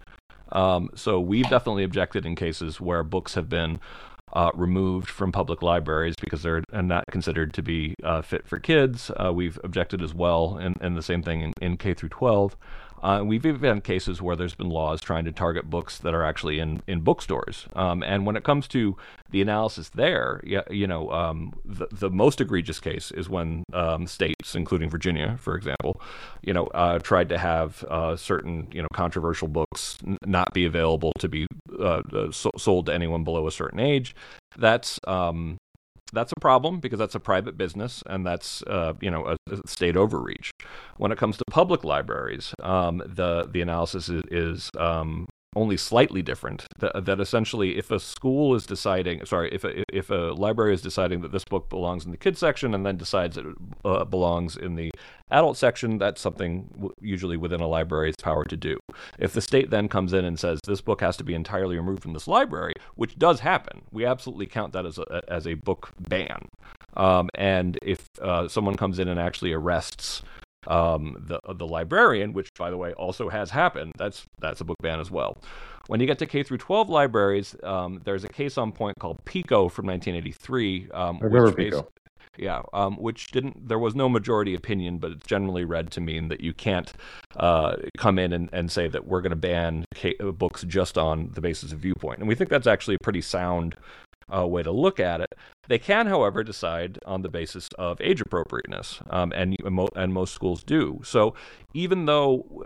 Um, 0.55 0.91
so 0.95 1.21
we've 1.21 1.49
definitely 1.49 1.85
objected 1.85 2.25
in 2.25 2.37
cases 2.37 2.81
where 2.81 3.03
books 3.03 3.35
have 3.35 3.49
been 3.49 3.81
uh, 4.33 4.51
removed 4.55 5.09
from 5.09 5.33
public 5.33 5.63
libraries 5.63 6.15
because 6.21 6.43
they're 6.43 6.63
not 6.73 7.05
considered 7.11 7.53
to 7.55 7.63
be 7.63 7.95
uh, 8.03 8.23
fit 8.23 8.47
for 8.47 8.59
kids. 8.59 9.11
Uh, 9.11 9.33
we've 9.33 9.59
objected 9.63 10.03
as 10.03 10.15
well, 10.15 10.57
and, 10.57 10.77
and 10.81 10.97
the 10.97 11.03
same 11.03 11.23
thing 11.23 11.41
in, 11.43 11.53
in 11.61 11.77
K 11.77 11.95
through 11.95 12.09
12. 12.09 12.57
Uh, 13.05 13.23
we've 13.23 13.45
even 13.45 13.63
had 13.63 13.85
cases 13.85 14.23
where 14.23 14.35
there's 14.35 14.55
been 14.55 14.71
laws 14.71 14.99
trying 14.99 15.27
to 15.27 15.31
target 15.31 15.69
books 15.69 15.99
that 15.99 16.15
are 16.15 16.25
actually 16.25 16.59
in, 16.59 16.83
in 16.87 17.03
bookstores. 17.03 17.67
Um, 17.77 18.03
and 18.03 18.25
when 18.25 18.35
it 18.35 18.45
comes 18.45 18.67
to 18.69 18.97
the 19.31 19.43
analysis 19.43 19.91
there, 19.91 20.41
yeah, 20.43 20.63
you 20.71 20.87
know, 20.87 21.11
um, 21.11 21.53
the, 21.67 21.87
the 21.93 22.09
most 22.09 22.41
egregious 22.41 22.81
case 22.81 23.11
is 23.11 23.29
when 23.29 23.63
um, 23.75 24.07
states, 24.07 24.55
including 24.55 24.89
Virginia, 24.89 25.37
for 25.39 25.55
example, 25.55 26.01
you 26.43 26.55
know, 26.55 26.67
uh, 26.69 26.99
tried 26.99 27.29
to 27.29 27.37
have 27.37 27.85
uh, 27.91 28.17
certain, 28.17 28.69
you 28.73 28.81
know, 28.81 28.89
controversial 28.95 29.49
books 29.49 29.99
n- 30.07 30.17
not 30.25 30.55
be 30.55 30.65
available 30.65 31.13
to 31.19 31.29
be 31.29 31.47
uh, 31.79 32.01
uh, 32.11 32.33
so- 32.33 32.53
sold 32.57 32.87
to 32.87 32.95
anyone 32.95 33.23
below 33.23 33.47
a 33.47 33.53
certain 33.53 33.81
age. 33.81 34.17
That's 34.57 34.99
um, 35.07 35.59
that's 36.13 36.33
a 36.33 36.41
problem 36.41 36.81
because 36.81 36.99
that's 36.99 37.15
a 37.15 37.21
private 37.21 37.57
business 37.57 38.03
and 38.07 38.27
that's 38.27 38.63
uh, 38.63 38.95
you 39.01 39.11
know 39.11 39.27
a, 39.27 39.37
state 39.67 39.97
overreach. 39.97 40.51
When 40.97 41.13
it 41.13 41.19
comes 41.19 41.37
to 41.39 41.45
public 41.51 41.85
libraries, 41.85 42.55
um, 42.63 43.03
the 43.07 43.49
the 43.51 43.61
analysis 43.61 44.09
is, 44.09 44.23
is 44.31 44.71
um, 44.79 45.27
only 45.57 45.77
slightly 45.77 46.23
different. 46.23 46.67
That, 46.79 47.05
that 47.05 47.21
essentially, 47.21 47.79
if 47.79 47.91
a 47.91 48.01
school 48.01 48.55
is 48.55 48.67
deciding, 48.67 49.25
sorry, 49.27 49.51
if 49.53 49.65
a, 49.65 49.85
if 49.95 50.11
a 50.11 50.35
library 50.37 50.75
is 50.75 50.83
deciding 50.83 51.21
that 51.23 51.33
this 51.33 51.45
book 51.45 51.69
belongs 51.69 52.05
in 52.05 52.11
the 52.11 52.17
kids 52.17 52.39
section 52.39 52.75
and 52.75 52.85
then 52.85 52.97
decides 52.97 53.37
it 53.37 53.47
uh, 53.85 54.05
belongs 54.05 54.57
in 54.57 54.77
the 54.77 54.91
adult 55.31 55.57
section, 55.57 55.99
that's 55.99 56.21
something 56.21 56.91
usually 57.01 57.37
within 57.37 57.61
a 57.61 57.67
library's 57.67 58.17
power 58.17 58.45
to 58.45 58.57
do. 58.57 58.79
If 59.19 59.33
the 59.33 59.41
state 59.41 59.71
then 59.71 59.89
comes 59.89 60.13
in 60.13 60.25
and 60.25 60.39
says 60.39 60.61
this 60.67 60.81
book 60.81 61.01
has 61.01 61.17
to 61.19 61.25
be 61.25 61.35
entirely 61.35 61.77
removed 61.77 62.03
from 62.03 62.13
this 62.13 62.29
library, 62.29 62.75
which 62.95 63.19
does 63.19 63.41
happen, 63.41 63.83
we 63.93 64.05
absolutely 64.05 64.47
count 64.47 64.73
that 64.73 64.87
as 64.87 64.99
a 64.99 65.23
as 65.29 65.47
a 65.47 65.55
book 65.55 65.93
ban. 65.99 66.49
Um, 66.97 67.29
and 67.35 67.79
if 67.83 68.09
uh, 68.21 68.47
someone 68.49 68.77
comes 68.77 68.99
in 68.99 69.09
and 69.09 69.19
actually 69.19 69.53
arrests 69.53 70.23
um, 70.67 71.17
the 71.27 71.41
the 71.55 71.67
librarian, 71.67 72.33
which 72.33 72.53
by 72.55 72.71
the 72.71 72.77
way 72.77 72.93
also 72.95 73.29
has 73.29 73.51
happened, 73.51 73.93
that's 73.97 74.27
that's 74.41 74.61
a 74.61 74.65
book 74.65 74.77
ban 74.83 75.01
as 75.01 75.11
well. 75.11 75.39
When 75.87 76.01
you 76.01 76.07
get 76.07 76.19
to 76.21 76.27
K 76.27 76.43
through 76.43 76.59
12 76.59 76.89
libraries, 76.89 77.57
um, 77.63 78.01
there's 78.05 78.25
a 78.25 78.29
case 78.29 78.57
on 78.57 78.73
point 78.73 78.99
called 78.99 79.23
Pico 79.25 79.69
from 79.69 79.87
1983. 79.87 80.89
Um, 80.93 81.19
I 81.21 81.25
remember 81.27 81.53
Pico. 81.53 81.89
yeah, 82.39 82.63
um, 82.73 82.97
which 82.97 83.31
didn't. 83.33 83.69
There 83.69 83.79
was 83.79 83.95
no 83.95 84.09
majority 84.09 84.55
opinion, 84.55 84.99
but 84.99 85.13
it's 85.13 85.27
generally 85.27 85.65
read 85.65 85.91
to 85.93 86.01
mean 86.01 86.29
that 86.29 86.41
you 86.41 86.55
can't 86.55 86.93
uh, 87.37 87.77
come 87.99 88.19
in 88.19 88.33
and, 88.33 88.49
and 88.53 88.71
say 88.71 88.89
that 88.89 89.07
we're 89.07 89.21
going 89.21 89.31
to 89.31 89.37
ban 89.37 89.85
uh, 90.21 90.31
books 90.31 90.63
just 90.63 90.97
on 90.97 91.31
the 91.35 91.41
basis 91.41 91.73
of 91.73 91.81
viewpoint, 91.81 92.21
and 92.21 92.29
we 92.29 92.35
think 92.35 92.49
that's 92.49 92.67
actually 92.67 92.95
a 92.95 93.03
pretty 93.03 93.21
sound 93.21 93.77
uh, 94.33 94.47
way 94.47 94.63
to 94.63 94.71
look 94.71 95.01
at 95.01 95.21
it. 95.21 95.35
They 95.67 95.79
can, 95.79 96.07
however, 96.07 96.45
decide 96.45 96.99
on 97.07 97.23
the 97.23 97.31
basis 97.31 97.69
of 97.79 97.99
age 98.01 98.21
appropriateness, 98.21 99.01
um, 99.09 99.33
and 99.35 99.57
and 99.65 99.75
mo- 99.75 99.89
and 99.97 100.13
most 100.13 100.35
schools 100.35 100.63
do. 100.63 101.01
So 101.05 101.35
even 101.73 102.05
though, 102.05 102.65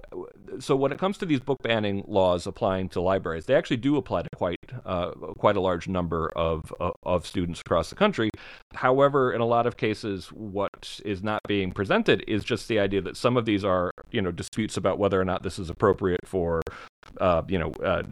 so 0.59 0.75
when 0.75 0.91
it 0.91 0.99
comes 0.99 1.17
to 1.19 1.27
these 1.27 1.39
book 1.39 1.59
banning 1.63 2.03
laws 2.09 2.47
applying 2.47 2.89
to 2.91 3.01
libraries, 3.01 3.47
they 3.47 3.55
actually 3.55 3.77
do 3.77 3.97
apply 3.97 4.23
to 4.23 4.29
quite 4.35 4.59
uh, 4.85 5.11
quite 5.39 5.57
a 5.57 5.61
large 5.61 5.87
number 5.87 6.33
of 6.35 6.73
of, 6.81 6.93
of 7.05 7.27
students 7.27 7.61
across 7.61 7.89
the 7.89 7.95
country. 7.95 8.31
However, 8.75 9.33
in 9.33 9.41
a 9.41 9.47
lot 9.47 9.67
of 9.67 9.77
cases, 9.77 10.33
what 10.33 11.01
is 11.05 11.23
not 11.23 11.41
being 11.47 11.71
presented 11.71 12.25
is 12.27 12.43
just 12.43 12.67
the 12.67 12.81
idea 12.81 13.01
that 13.03 13.17
some 13.17 13.37
of 13.37 13.45
these 13.45 13.65
are, 13.65 13.93
you 14.11 14.21
know, 14.21 14.33
disputes 14.33 14.77
about 14.77 14.99
whether 14.99 15.21
or 15.21 15.25
not 15.25 15.45
this 15.45 15.59
is 15.59 15.71
appropriate 15.71 16.27
for, 16.27 16.63
uh, 17.21 17.43
you 17.49 17.59
know, 17.59 17.71
uh, 17.85 18.03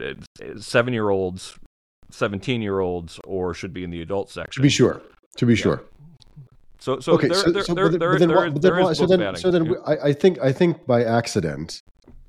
seven-year-olds, 2.11 2.17
seventeen-year-olds, 2.17 3.21
or 3.25 3.55
should 3.55 3.73
be 3.73 3.85
in 3.85 3.91
the 3.91 4.03
adult 4.03 4.31
section. 4.31 4.61
To 4.61 4.63
be 4.63 4.69
sure. 4.69 5.01
To 5.37 5.47
be 5.47 5.55
sure. 5.57 5.83
So, 6.79 7.01
so 7.01 7.13
okay. 7.13 7.29
there, 7.29 7.37
so, 7.37 7.51
there, 7.51 7.63
so, 7.65 7.75
there, 7.75 7.89
then- 7.89 7.99
there 7.99 8.19
then 8.19 8.29
there 8.29 8.37
why- 8.39 8.47
is- 8.47 8.53
but 8.53 8.63
then 8.63 8.73
there 8.75 8.83
why- 8.85 8.91
is 8.91 8.99
so 8.99 9.07
then, 9.07 9.19
banning. 9.21 9.41
so 9.41 9.51
then 9.51 9.65
Yeah. 9.67 9.73
I, 9.87 10.09
I 10.09 10.13
think 10.13 10.39
I 10.41 10.53
think 10.53 10.87
by 10.87 11.05
accident, 11.05 11.83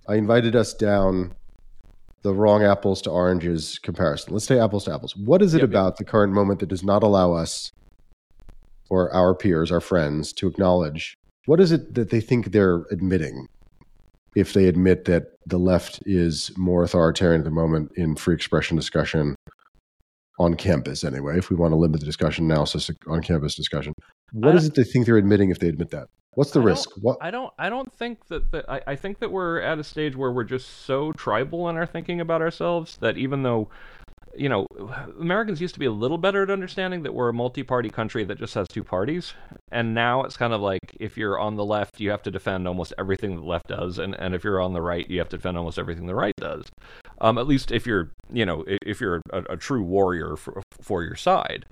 I 0.07 0.15
invited 0.15 0.55
us 0.55 0.73
down 0.73 1.34
the 2.23 2.34
wrong 2.34 2.63
apples 2.63 3.01
to 3.03 3.11
oranges 3.11 3.78
comparison. 3.80 4.34
Let's 4.34 4.45
say 4.45 4.59
apples 4.59 4.86
to 4.86 4.93
apples. 4.93 5.15
What 5.15 5.41
is 5.41 5.53
it 5.53 5.59
Yep, 5.59 5.69
yep. 5.69 5.69
about 5.69 5.97
the 5.97 6.03
current 6.03 6.34
moment 6.34 6.59
that 6.61 6.67
does 6.67 6.84
not 6.84 7.03
allow 7.03 7.34
us 7.34 7.71
or 8.89 9.13
our 9.13 9.36
peers, 9.36 9.71
our 9.71 9.82
friends, 9.82 10.34
to 10.34 10.47
acknowledge 10.47 11.17
what 11.45 11.59
is 11.59 11.71
it 11.71 11.93
that 11.95 12.09
they 12.09 12.19
think 12.21 12.51
they're 12.51 12.84
admitting 12.89 13.47
if 14.36 14.53
they 14.53 14.65
admit 14.65 15.05
that 15.05 15.34
the 15.45 15.57
left 15.59 16.01
is 16.05 16.51
more 16.57 16.84
authoritarian 16.84 17.41
at 17.41 17.45
the 17.45 17.51
moment 17.51 17.91
in 17.95 18.15
free 18.15 18.34
expression 18.36 18.75
discussion 18.75 19.36
on 20.39 20.53
campus 20.55 21.03
anyway 21.03 21.38
if 21.38 21.49
we 21.49 21.55
want 21.55 21.71
to 21.71 21.75
limit 21.75 21.99
the 21.99 22.05
discussion 22.05 22.45
analysis 22.45 22.91
on 23.07 23.21
campus 23.21 23.55
discussion 23.55 23.93
What 24.33 24.55
is 24.55 24.65
it 24.67 24.75
they 24.75 24.83
think 24.83 25.05
they're 25.05 25.17
admitting 25.17 25.49
if 25.49 25.59
they 25.59 25.67
admit 25.67 25.89
that 25.91 26.07
what's 26.33 26.51
the 26.51 26.59
I 26.59 26.63
don't- 26.63 26.69
risk 26.71 26.89
what 27.01 27.17
I 27.21 27.31
don't. 27.31 27.53
I 27.57 27.69
don't 27.69 27.91
think 27.91 28.27
that. 28.27 28.51
that 28.51 28.69
I, 28.69 28.81
I 28.88 28.95
think 28.95 29.19
that 29.19 29.31
we're 29.31 29.59
at 29.61 29.79
a 29.79 29.83
stage 29.83 30.15
where 30.15 30.31
we're 30.31 30.43
just 30.43 30.85
so 30.85 31.11
tribal 31.13 31.67
in 31.69 31.77
our 31.77 31.88
thinking 31.88 32.21
about 32.21 32.41
ourselves 32.43 32.97
that 33.01 33.17
even 33.17 33.41
though, 33.41 33.69
you 34.35 34.47
know, 34.47 34.67
Americans 35.19 35.59
used 35.59 35.73
to 35.73 35.79
be 35.79 35.88
a 35.88 35.91
little 35.91 36.19
better 36.19 36.43
at 36.43 36.51
understanding 36.51 37.01
that 37.03 37.13
we're 37.15 37.29
a 37.29 37.33
multi-party 37.33 37.89
country 37.89 38.24
that 38.25 38.37
just 38.37 38.53
has 38.53 38.67
two 38.67 38.83
parties, 38.83 39.33
and 39.71 39.95
now 39.95 40.21
it's 40.24 40.37
kind 40.37 40.53
of 40.53 40.62
like 40.62 40.95
if 40.99 41.17
you're 41.17 41.39
on 41.39 41.55
the 41.55 41.66
left, 41.66 41.99
you 41.99 42.12
have 42.12 42.21
to 42.21 42.29
defend 42.29 42.67
almost 42.67 42.93
everything 42.99 43.36
the 43.36 43.41
left 43.41 43.67
does, 43.70 43.97
and 43.97 44.13
and 44.20 44.36
if 44.36 44.43
you're 44.43 44.62
on 44.62 44.74
the 44.74 44.82
right, 44.82 45.09
you 45.09 45.17
have 45.17 45.29
to 45.29 45.37
defend 45.37 45.57
almost 45.57 45.79
everything 45.79 46.05
the 46.05 46.13
right 46.13 46.36
does. 46.37 46.66
Um, 47.19 47.37
at 47.37 47.47
least 47.47 47.71
if 47.71 47.87
you're, 47.87 48.11
you 48.31 48.45
know, 48.45 48.63
if 48.67 49.01
you're 49.01 49.21
a, 49.31 49.43
a 49.49 49.57
true 49.57 49.83
warrior 49.83 50.35
for 50.35 50.61
for 50.81 51.03
your 51.03 51.15
side. 51.15 51.65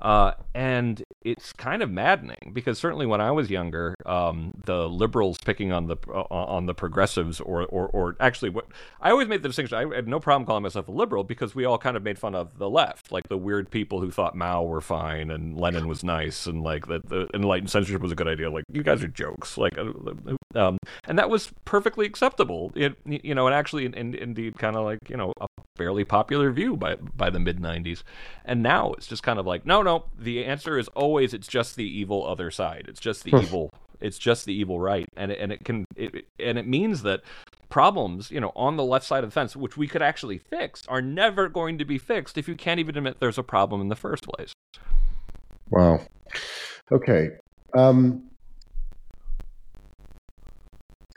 Uh, 0.00 0.32
and 0.54 1.04
it's 1.22 1.52
kind 1.52 1.82
of 1.82 1.90
maddening 1.90 2.50
because 2.52 2.78
certainly 2.78 3.06
when 3.06 3.20
I 3.20 3.30
was 3.30 3.48
younger, 3.48 3.94
um, 4.04 4.52
the 4.64 4.88
liberals 4.88 5.38
picking 5.44 5.72
on 5.72 5.86
the 5.86 5.96
uh, 6.08 6.24
on 6.30 6.66
the 6.66 6.74
progressives, 6.74 7.40
or, 7.40 7.62
or 7.66 7.88
or 7.88 8.16
actually, 8.18 8.50
what 8.50 8.66
I 9.00 9.10
always 9.10 9.28
made 9.28 9.42
the 9.42 9.48
distinction. 9.48 9.78
I 9.78 9.94
had 9.94 10.08
no 10.08 10.18
problem 10.18 10.46
calling 10.46 10.64
myself 10.64 10.88
a 10.88 10.90
liberal 10.92 11.22
because 11.22 11.54
we 11.54 11.64
all 11.64 11.78
kind 11.78 11.96
of 11.96 12.02
made 12.02 12.18
fun 12.18 12.34
of 12.34 12.58
the 12.58 12.68
left, 12.68 13.12
like 13.12 13.28
the 13.28 13.38
weird 13.38 13.70
people 13.70 14.00
who 14.00 14.10
thought 14.10 14.34
Mao 14.34 14.64
were 14.64 14.80
fine 14.80 15.30
and 15.30 15.56
Lenin 15.56 15.86
was 15.86 16.02
nice, 16.02 16.46
and 16.46 16.62
like 16.62 16.88
that 16.88 17.08
the 17.08 17.28
enlightened 17.32 17.70
censorship 17.70 18.02
was 18.02 18.12
a 18.12 18.16
good 18.16 18.28
idea. 18.28 18.50
Like 18.50 18.64
you 18.72 18.82
guys 18.82 19.02
are 19.04 19.08
jokes, 19.08 19.56
like, 19.56 19.78
uh, 19.78 19.92
um, 20.56 20.76
and 21.06 21.18
that 21.18 21.30
was 21.30 21.52
perfectly 21.64 22.04
acceptable. 22.04 22.72
It, 22.74 22.96
you 23.06 23.34
know, 23.34 23.46
and 23.46 23.54
actually, 23.54 23.86
in, 23.86 23.94
in, 23.94 24.14
indeed, 24.14 24.58
kind 24.58 24.74
of 24.74 24.84
like 24.84 24.98
you 25.08 25.16
know 25.16 25.32
a 25.40 25.46
fairly 25.76 26.04
popular 26.04 26.52
view 26.52 26.76
by 26.76 26.94
by 26.94 27.30
the 27.30 27.40
mid 27.40 27.58
'90s. 27.58 28.02
And 28.44 28.62
now 28.62 28.92
it's 28.92 29.06
just 29.06 29.22
kind 29.22 29.38
of 29.38 29.46
like, 29.46 29.66
no, 29.66 29.82
no. 29.82 30.06
The 30.18 30.44
answer 30.44 30.78
is 30.78 30.88
always 30.88 31.34
it's 31.34 31.48
just 31.48 31.76
the 31.76 31.84
evil 31.84 32.26
other 32.26 32.50
side. 32.50 32.86
It's 32.88 33.00
just 33.00 33.24
the 33.24 33.36
evil 33.36 33.70
It's 34.00 34.18
just 34.18 34.44
the 34.44 34.52
evil 34.52 34.80
right, 34.80 35.06
and 35.16 35.32
it, 35.32 35.38
and 35.40 35.52
it 35.52 35.64
can 35.64 35.84
it, 35.96 36.26
and 36.38 36.58
it 36.58 36.66
means 36.66 37.02
that 37.02 37.22
problems, 37.70 38.30
you 38.30 38.38
know, 38.38 38.52
on 38.54 38.76
the 38.76 38.84
left 38.84 39.04
side 39.04 39.24
of 39.24 39.30
the 39.30 39.34
fence, 39.34 39.56
which 39.56 39.76
we 39.76 39.88
could 39.88 40.02
actually 40.02 40.38
fix, 40.38 40.86
are 40.88 41.02
never 41.02 41.48
going 41.48 41.78
to 41.78 41.84
be 41.84 41.98
fixed 41.98 42.38
if 42.38 42.46
you 42.46 42.54
can't 42.54 42.78
even 42.78 42.96
admit 42.96 43.18
there's 43.18 43.38
a 43.38 43.42
problem 43.42 43.80
in 43.80 43.88
the 43.88 43.96
first 43.96 44.24
place. 44.24 44.52
Wow. 45.70 46.00
Okay. 46.92 47.30
Um, 47.76 48.30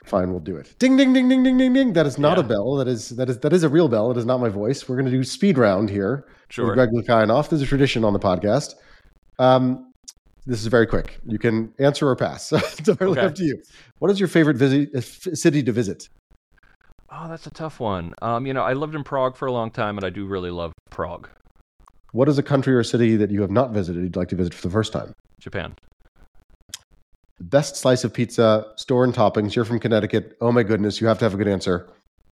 fine, 0.08 0.30
we'll 0.30 0.40
do 0.40 0.56
it. 0.56 0.74
Ding, 0.78 0.96
ding, 0.96 1.12
ding, 1.12 1.28
ding, 1.28 1.42
ding, 1.42 1.56
ding, 1.58 1.72
ding. 1.72 1.92
That 1.92 2.06
is 2.06 2.18
not 2.18 2.38
Yeah. 2.38 2.44
a 2.44 2.48
bell. 2.48 2.74
That 2.76 2.88
is 2.88 3.10
that 3.10 3.28
is 3.28 3.38
that 3.38 3.52
is 3.52 3.62
a 3.62 3.68
real 3.68 3.88
bell. 3.88 4.10
It 4.10 4.16
is 4.16 4.24
not 4.26 4.38
my 4.40 4.48
voice. 4.48 4.88
We're 4.88 4.96
going 4.96 5.06
to 5.06 5.12
do 5.12 5.22
speed 5.24 5.58
round 5.58 5.90
here. 5.90 6.26
Sure. 6.48 6.66
With 6.66 6.74
Greg 6.74 6.90
Lukianoff. 6.90 7.48
There's 7.50 7.62
a 7.62 7.66
tradition 7.66 8.04
on 8.04 8.12
the 8.12 8.18
podcast. 8.18 8.74
Um, 9.38 9.92
this 10.46 10.60
is 10.60 10.66
very 10.66 10.86
quick. 10.86 11.18
You 11.26 11.38
can 11.38 11.72
answer 11.78 12.08
or 12.08 12.16
pass. 12.16 12.52
it's 12.52 12.88
entirely 12.88 13.18
Okay. 13.18 13.26
up 13.26 13.34
to 13.36 13.44
you. 13.44 13.62
What 13.98 14.10
is 14.10 14.18
your 14.18 14.28
favorite 14.28 14.56
visit, 14.56 14.88
uh, 14.94 15.00
city 15.00 15.62
to 15.62 15.72
visit? 15.72 16.08
Oh, 17.10 17.28
that's 17.28 17.46
a 17.46 17.50
tough 17.50 17.80
one. 17.80 18.14
Um, 18.22 18.46
you 18.46 18.52
know, 18.54 18.62
I 18.62 18.72
lived 18.74 18.94
in 18.94 19.02
Prague 19.04 19.36
for 19.36 19.46
a 19.46 19.52
long 19.52 19.70
time, 19.70 19.96
and 19.98 20.04
I 20.04 20.10
do 20.10 20.26
really 20.26 20.50
love 20.50 20.72
Prague, 20.90 21.28
What 22.12 22.28
is 22.28 22.38
a 22.38 22.42
country 22.42 22.74
or 22.74 22.82
city 22.82 23.16
that 23.16 23.30
you 23.30 23.40
have 23.42 23.50
not 23.50 23.70
visited 23.72 24.02
you'd 24.02 24.16
like 24.16 24.28
to 24.28 24.36
visit 24.36 24.54
for 24.54 24.66
the 24.66 24.72
first 24.72 24.92
time? 24.92 25.12
Japan. 25.40 25.74
Best 27.40 27.76
slice 27.76 28.02
of 28.04 28.12
pizza, 28.12 28.66
store 28.76 29.04
and 29.04 29.14
toppings. 29.14 29.54
You're 29.54 29.64
from 29.64 29.78
Connecticut. 29.78 30.36
Oh 30.40 30.50
my 30.50 30.62
goodness, 30.64 31.00
you 31.00 31.06
have 31.06 31.18
to 31.20 31.24
have 31.24 31.34
a 31.34 31.36
good 31.36 31.48
answer. 31.48 31.88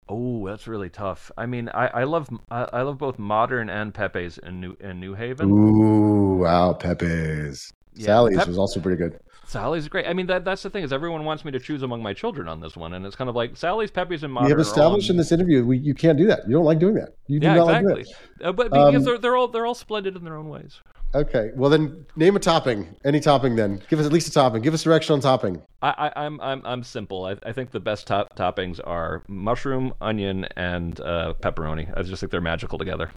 Oh, 0.09 0.47
that's 0.47 0.67
really 0.67 0.91
tough. 0.91 1.31
I 1.37 1.47
mean, 1.47 1.69
I, 1.71 1.87
I 1.89 2.05
love 2.05 2.29
I, 2.51 2.65
I 2.73 2.83
love 2.83 2.99
both 2.99 3.19
modern 3.19 3.71
and 3.71 3.93
Pepe's 3.95 4.39
in 4.39 4.61
New 4.61 4.77
in 4.81 5.01
New 5.01 5.15
Haven. 5.15 5.51
Ooh, 5.51 6.39
wow, 6.43 6.73
Pepe's. 6.75 7.73
Yeah, 7.95 8.07
Sally's 8.07 8.39
Pep- 8.39 8.49
was 8.49 8.59
also 8.59 8.81
pretty 8.81 8.97
good. 8.99 9.19
Sally's 9.47 9.89
great. 9.89 10.07
I 10.07 10.15
mean, 10.15 10.27
that 10.27 10.45
that's 10.45 10.63
the 10.63 10.71
thing 10.71 10.85
is 10.85 10.93
everyone 10.93 11.25
wants 11.25 11.45
me 11.45 11.53
to 11.53 11.61
choose 11.61 11.83
among 11.83 12.03
my 12.03 12.13
children 12.13 12.49
on 12.49 12.61
this 12.61 12.77
one, 12.77 12.95
and 12.95 13.05
it's 13.07 13.15
kind 13.17 13.29
of 13.31 13.37
like 13.37 13.57
Sally's, 13.57 13.91
Pepe's, 13.91 14.23
and 14.25 14.33
modern. 14.33 14.47
We 14.47 14.51
have 14.53 14.61
established 14.61 15.11
in 15.11 15.17
this 15.17 15.33
interview 15.33 15.65
we, 15.65 15.79
you 15.79 15.95
can't 15.95 16.19
do 16.19 16.27
that. 16.27 16.41
You 16.47 16.55
don't 16.55 16.65
like 16.65 16.79
doing 16.79 16.95
that. 16.95 17.11
You 17.27 17.41
do 17.41 17.47
Yeah, 17.47 17.55
not 17.57 17.69
exactly. 17.69 17.95
like 17.95 18.05
doing 18.05 18.49
Uh, 18.49 18.53
but 18.53 18.71
because 18.71 18.95
Um, 18.97 19.05
they're 19.05 19.19
they're 19.19 19.37
all 19.37 19.49
they're 19.49 19.67
all 19.67 19.75
splendid 19.75 20.17
in 20.17 20.25
their 20.25 20.37
own 20.37 20.49
ways. 20.49 20.81
Okay, 21.15 21.53
well 21.55 21.71
then 21.71 22.07
name 22.17 22.35
a 22.35 22.41
topping. 22.41 22.97
Any 23.05 23.21
topping 23.21 23.55
then. 23.55 23.81
Give 23.89 24.01
us 24.01 24.07
at 24.07 24.13
least 24.13 24.27
a 24.27 24.33
topping. 24.33 24.63
Give 24.63 24.75
us 24.75 24.83
direction 24.83 25.13
on 25.13 25.21
topping. 25.21 25.63
I, 25.81 26.11
I 26.17 26.25
I'm 26.25 26.41
I'm 26.41 26.63
I'm 26.65 26.83
simple. 26.83 27.25
I, 27.27 27.37
I 27.45 27.53
think 27.53 27.71
the 27.71 27.79
best 27.79 28.09
top 28.09 28.37
toppings 28.37 28.81
are 28.85 29.23
mushroom, 29.29 29.95
onion, 30.01 30.47
and 30.57 31.01
uh, 31.01 31.35
pepperoni. 31.41 31.97
I 31.97 32.03
just 32.03 32.19
think 32.19 32.33
they're 32.33 32.41
magical 32.41 32.79
together. 32.79 33.13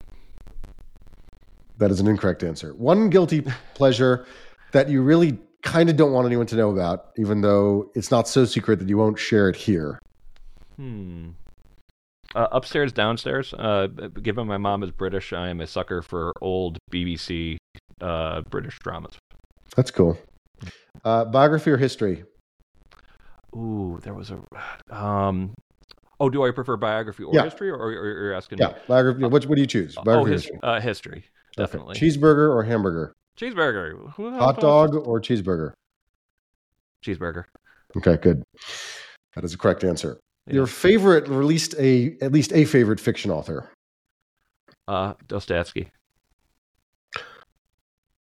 That 1.80 1.90
is 1.90 2.00
an 2.00 2.08
incorrect 2.08 2.44
answer. 2.44 2.76
One 2.76 3.10
guilty 3.10 3.44
pleasure 3.74 4.26
that 4.74 4.90
you 4.90 5.02
really 5.02 5.40
kind 5.64 5.90
of 5.90 5.96
don't 5.96 6.12
want 6.12 6.28
anyone 6.28 6.46
to 6.48 6.56
know 6.56 6.70
about, 6.70 7.08
even 7.18 7.42
though 7.42 7.92
it's 7.96 8.12
not 8.12 8.28
so 8.28 8.46
secret 8.46 8.78
that 8.80 8.90
you 8.90 8.98
won't 8.98 9.18
share 9.18 9.50
it 9.50 9.56
here. 9.56 10.00
Hmm. 10.76 11.30
Uh, 12.36 12.48
upstairs, 12.52 12.92
downstairs. 12.92 13.54
Uh, 13.54 13.88
given 14.22 14.46
my 14.46 14.58
mom 14.58 14.84
is 14.84 14.92
British, 14.92 15.34
I 15.34 15.50
am 15.50 15.62
a 15.62 15.68
sucker 15.68 16.02
for 16.02 16.34
old 16.42 16.78
BBC 16.92 17.58
uh, 18.02 18.42
British 18.50 18.78
dramas. 18.80 19.14
That's 19.76 19.92
cool. 19.92 20.18
Uh, 21.04 21.26
biography 21.26 21.72
or 21.72 21.78
history? 21.78 22.24
Ooh, 23.56 24.00
there 24.04 24.14
was 24.14 24.32
a. 24.32 24.96
Um. 24.96 25.54
Oh, 26.20 26.30
do 26.30 26.44
I 26.46 26.52
prefer 26.52 26.78
biography 26.78 27.24
or 27.24 27.34
Yeah. 27.36 27.44
history, 27.44 27.70
or, 27.70 27.76
or, 27.78 27.90
or 27.92 28.06
you're 28.08 28.34
asking? 28.34 28.58
Yeah, 28.60 28.68
Me? 28.70 28.74
biography. 28.88 29.24
What, 29.24 29.46
what 29.46 29.56
do 29.56 29.62
you 29.62 29.68
choose? 29.68 29.96
Oh, 29.98 30.04
Biography 30.04 30.30
or 30.30 30.34
his, 30.34 30.44
history? 30.44 30.60
uh, 30.64 30.80
history, 30.80 31.26
definitely. 31.56 31.92
Okay. 31.96 32.08
Cheeseburger 32.08 32.50
or 32.54 32.64
hamburger? 32.64 33.14
Cheeseburger. 33.40 34.12
Who 34.14 34.32
the 34.32 34.38
hell 34.38 34.46
Hot 34.48 34.60
dog 34.60 34.96
or 34.96 35.22
cheeseburger? 35.22 35.74
Cheeseburger. 37.06 37.44
Okay, 37.96 38.18
good. 38.18 38.44
That 39.36 39.44
is 39.44 39.54
a 39.54 39.58
correct 39.58 39.84
answer. 39.84 40.20
Yeah. 40.48 40.54
Your 40.56 40.68
favorite, 40.68 41.28
released 41.28 41.76
a 41.78 42.18
at 42.22 42.32
least 42.32 42.52
a 42.54 42.66
favorite 42.66 43.00
fiction 43.00 43.30
author. 43.32 43.70
Uh, 44.88 45.14
Dostoevsky. 45.28 45.90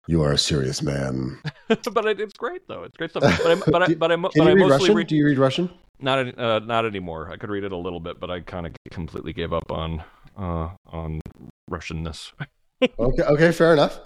You 0.07 0.21
are 0.21 0.33
a 0.33 0.37
serious 0.37 0.81
man. 0.81 1.39
but 1.67 2.05
it, 2.05 2.19
it's 2.19 2.33
great 2.33 2.67
though. 2.67 2.83
It's 2.83 2.95
great 2.95 3.09
stuff. 3.09 3.23
But 3.23 3.51
I, 3.51 3.55
but 3.71 3.83
I, 3.83 3.93
but 3.95 4.11
I, 4.11 4.15
but 4.15 4.41
I 4.41 4.51
read 4.51 4.57
mostly 4.57 4.69
Russian? 4.69 4.95
read 4.95 5.07
Do 5.07 5.15
you 5.15 5.25
read 5.25 5.37
Russian? 5.37 5.69
not 5.99 6.39
uh, 6.39 6.59
not 6.59 6.85
anymore. 6.85 7.31
I 7.31 7.37
could 7.37 7.49
read 7.49 7.63
it 7.63 7.71
a 7.71 7.77
little 7.77 7.99
bit, 7.99 8.19
but 8.19 8.29
I 8.29 8.41
kind 8.41 8.65
of 8.65 8.73
completely 8.91 9.33
gave 9.33 9.53
up 9.53 9.71
on 9.71 10.03
uh 10.37 10.69
on 10.87 11.21
Russianness. 11.69 12.33
okay, 12.99 13.23
okay, 13.23 13.51
fair 13.51 13.73
enough. 13.73 13.99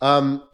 Um, 0.00 0.44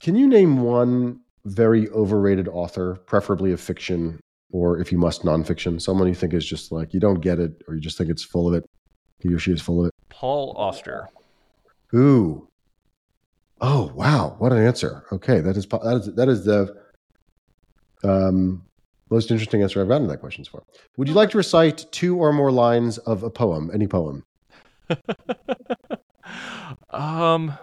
can 0.00 0.14
you 0.16 0.28
name 0.28 0.58
one 0.62 1.20
very 1.44 1.88
overrated 1.90 2.48
author, 2.48 2.96
preferably 3.06 3.52
of 3.52 3.60
fiction, 3.60 4.20
or 4.50 4.78
if 4.80 4.90
you 4.90 4.98
must, 4.98 5.22
nonfiction? 5.22 5.80
Someone 5.80 6.08
you 6.08 6.14
think 6.14 6.34
is 6.34 6.46
just 6.46 6.72
like 6.72 6.92
you 6.94 7.00
don't 7.00 7.20
get 7.20 7.38
it, 7.38 7.62
or 7.68 7.74
you 7.74 7.80
just 7.80 7.98
think 7.98 8.10
it's 8.10 8.24
full 8.24 8.48
of 8.48 8.54
it. 8.54 8.64
He 9.20 9.32
or 9.32 9.38
she 9.38 9.52
is 9.52 9.62
full 9.62 9.80
of 9.80 9.86
it. 9.86 9.92
Paul 10.08 10.54
Auster. 10.56 11.08
Ooh. 11.94 12.48
Oh 13.64 13.92
wow! 13.94 14.34
What 14.38 14.52
an 14.52 14.58
answer. 14.58 15.04
Okay, 15.12 15.40
that 15.40 15.56
is 15.56 15.66
that 15.66 15.96
is 15.96 16.14
that 16.16 16.28
is 16.28 16.44
the 16.44 16.76
um, 18.02 18.64
most 19.08 19.30
interesting 19.30 19.62
answer 19.62 19.80
I've 19.80 19.86
gotten 19.88 20.02
to 20.08 20.10
that 20.12 20.18
question 20.18 20.44
so 20.44 20.50
far. 20.50 20.62
Would 20.96 21.06
you 21.08 21.14
like 21.14 21.30
to 21.30 21.36
recite 21.36 21.86
two 21.92 22.16
or 22.18 22.32
more 22.32 22.50
lines 22.50 22.98
of 22.98 23.22
a 23.22 23.30
poem? 23.30 23.70
Any 23.72 23.86
poem? 23.86 24.24
um, 26.90 27.56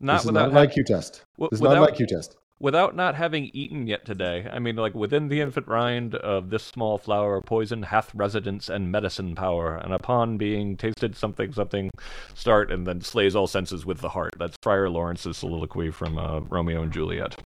not 0.00 0.14
this 0.14 0.20
is 0.22 0.26
without 0.26 0.52
not 0.52 0.62
an 0.62 0.68
ha- 0.68 0.74
IQ 0.74 0.84
test. 0.84 1.24
w- 1.38 1.48
This 1.50 1.58
is 1.58 1.62
not 1.62 1.76
an 1.78 1.82
IQ 1.84 2.06
test. 2.08 2.36
Without 2.60 2.94
not 2.96 3.14
having 3.14 3.50
eaten 3.52 3.86
yet 3.86 4.04
today. 4.04 4.48
I 4.50 4.58
mean, 4.58 4.76
like 4.76 4.94
within 4.94 5.28
the 5.28 5.40
infant 5.40 5.66
rind 5.68 6.14
of 6.14 6.50
this 6.50 6.62
small 6.62 6.98
flower, 6.98 7.40
poison 7.40 7.82
hath 7.84 8.14
residence 8.14 8.68
and 8.68 8.90
medicine 8.90 9.34
power, 9.34 9.76
and 9.76 9.92
upon 9.92 10.36
being 10.36 10.76
tasted 10.76 11.16
something 11.16 11.52
something, 11.52 11.90
start 12.34 12.70
and 12.72 12.86
then 12.86 13.00
slays 13.00 13.34
all 13.36 13.46
senses 13.46 13.84
with 13.84 13.98
the 14.00 14.10
heart. 14.10 14.32
That's 14.38 14.56
Friar 14.62 14.88
Lawrence's 14.88 15.36
soliloquy 15.36 15.90
from 15.90 16.18
uh, 16.18 16.40
Romeo 16.40 16.82
and 16.82 16.92
Juliet. 16.92 17.36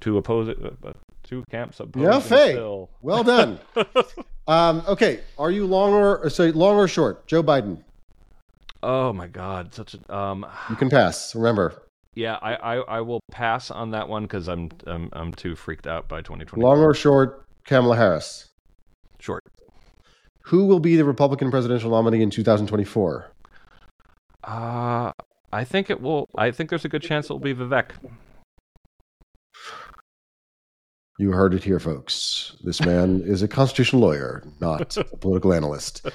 To 0.00 0.18
oppose 0.18 0.48
it, 0.48 0.58
uh, 0.84 0.92
two 1.22 1.44
camps 1.50 1.80
oppose 1.80 2.02
Yeah, 2.02 2.18
Faye. 2.20 2.52
still. 2.52 2.90
Well 3.00 3.24
done. 3.24 3.58
um, 4.46 4.82
okay, 4.86 5.20
are 5.38 5.50
you 5.50 5.66
long 5.66 5.94
or 5.94 6.28
sorry, 6.28 6.52
long 6.52 6.76
or 6.76 6.88
short? 6.88 7.26
Joe 7.26 7.42
Biden. 7.42 7.78
Oh 8.82 9.14
my 9.14 9.28
God, 9.28 9.72
such 9.72 9.94
a 9.94 10.14
um. 10.14 10.44
You 10.68 10.76
can 10.76 10.90
pass. 10.90 11.34
Remember, 11.34 11.82
Yeah, 12.14 12.38
I, 12.40 12.54
I, 12.54 12.74
I 12.76 13.00
will 13.00 13.20
pass 13.30 13.70
on 13.70 13.90
that 13.90 14.08
one 14.08 14.22
because 14.22 14.48
I'm, 14.48 14.70
I'm 14.86 15.08
I'm 15.12 15.34
too 15.34 15.56
freaked 15.56 15.86
out 15.86 16.08
by 16.08 16.20
2020. 16.22 16.62
long 16.62 16.78
or 16.80 16.94
short? 16.94 17.44
Kamala 17.64 17.96
Harris. 17.96 18.50
Short. 19.18 19.42
Who 20.42 20.66
will 20.66 20.80
be 20.80 20.96
the 20.96 21.04
Republican 21.04 21.50
presidential 21.50 21.90
nominee 21.90 22.22
in 22.22 22.30
2024? 22.30 23.32
Uh, 24.44 25.12
I 25.52 25.64
think 25.64 25.90
it 25.90 26.00
will. 26.00 26.28
I 26.36 26.50
think 26.50 26.70
there's 26.70 26.84
a 26.84 26.88
good 26.88 27.02
chance 27.02 27.30
it 27.30 27.32
will 27.32 27.40
be 27.40 27.54
Vivek. 27.54 27.90
You 31.18 31.30
heard 31.32 31.54
it 31.54 31.62
here, 31.64 31.80
folks. 31.80 32.56
This 32.64 32.80
man 32.80 33.22
is 33.26 33.42
a 33.42 33.48
constitutional 33.48 34.02
lawyer, 34.02 34.42
not 34.60 34.96
a 34.96 35.04
political 35.04 35.52
analyst. 35.52 36.06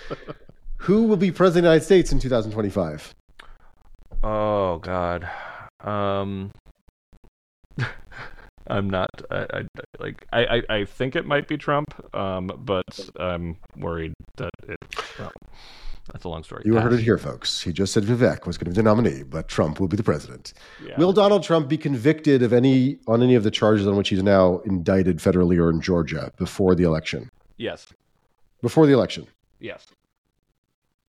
Who 0.77 1.03
will 1.03 1.17
be 1.17 1.31
president 1.31 1.65
of 1.65 1.69
the 1.69 1.69
United 1.69 1.85
States 1.85 2.11
in 2.11 2.19
2025? 2.19 3.15
Oh 4.23 4.77
God. 4.79 5.27
Um. 5.81 6.51
I'm 8.67 8.89
not. 8.89 9.09
I, 9.31 9.45
I 9.51 9.63
like. 9.99 10.25
I, 10.31 10.45
I, 10.45 10.61
I 10.69 10.85
think 10.85 11.15
it 11.15 11.25
might 11.25 11.47
be 11.47 11.57
Trump. 11.57 11.87
Um, 12.15 12.51
but 12.59 13.09
I'm 13.19 13.57
worried 13.77 14.13
that 14.37 14.51
it. 14.67 14.77
Well, 15.17 15.31
that's 16.11 16.23
a 16.23 16.29
long 16.29 16.43
story. 16.43 16.63
You 16.65 16.75
heard 16.75 16.93
it 16.93 17.01
here, 17.01 17.17
folks. 17.17 17.61
He 17.61 17.71
just 17.71 17.93
said 17.93 18.03
Vivek 18.03 18.45
was 18.47 18.57
going 18.57 18.65
to 18.65 18.71
be 18.71 18.75
the 18.75 18.83
nominee, 18.83 19.23
but 19.23 19.47
Trump 19.47 19.79
will 19.79 19.87
be 19.87 19.97
the 19.97 20.03
president. 20.03 20.53
Yeah. 20.83 20.97
Will 20.97 21.13
Donald 21.13 21.43
Trump 21.43 21.67
be 21.67 21.77
convicted 21.77 22.41
of 22.41 22.53
any 22.53 22.99
on 23.07 23.21
any 23.21 23.35
of 23.35 23.43
the 23.43 23.51
charges 23.51 23.87
on 23.87 23.95
which 23.95 24.09
he's 24.09 24.23
now 24.23 24.59
indicted 24.65 25.17
federally 25.17 25.57
or 25.57 25.69
in 25.69 25.81
Georgia 25.81 26.31
before 26.37 26.75
the 26.75 26.83
election? 26.83 27.29
Yes. 27.57 27.87
Before 28.61 28.87
the 28.87 28.93
election. 28.93 29.27
Yes. 29.59 29.87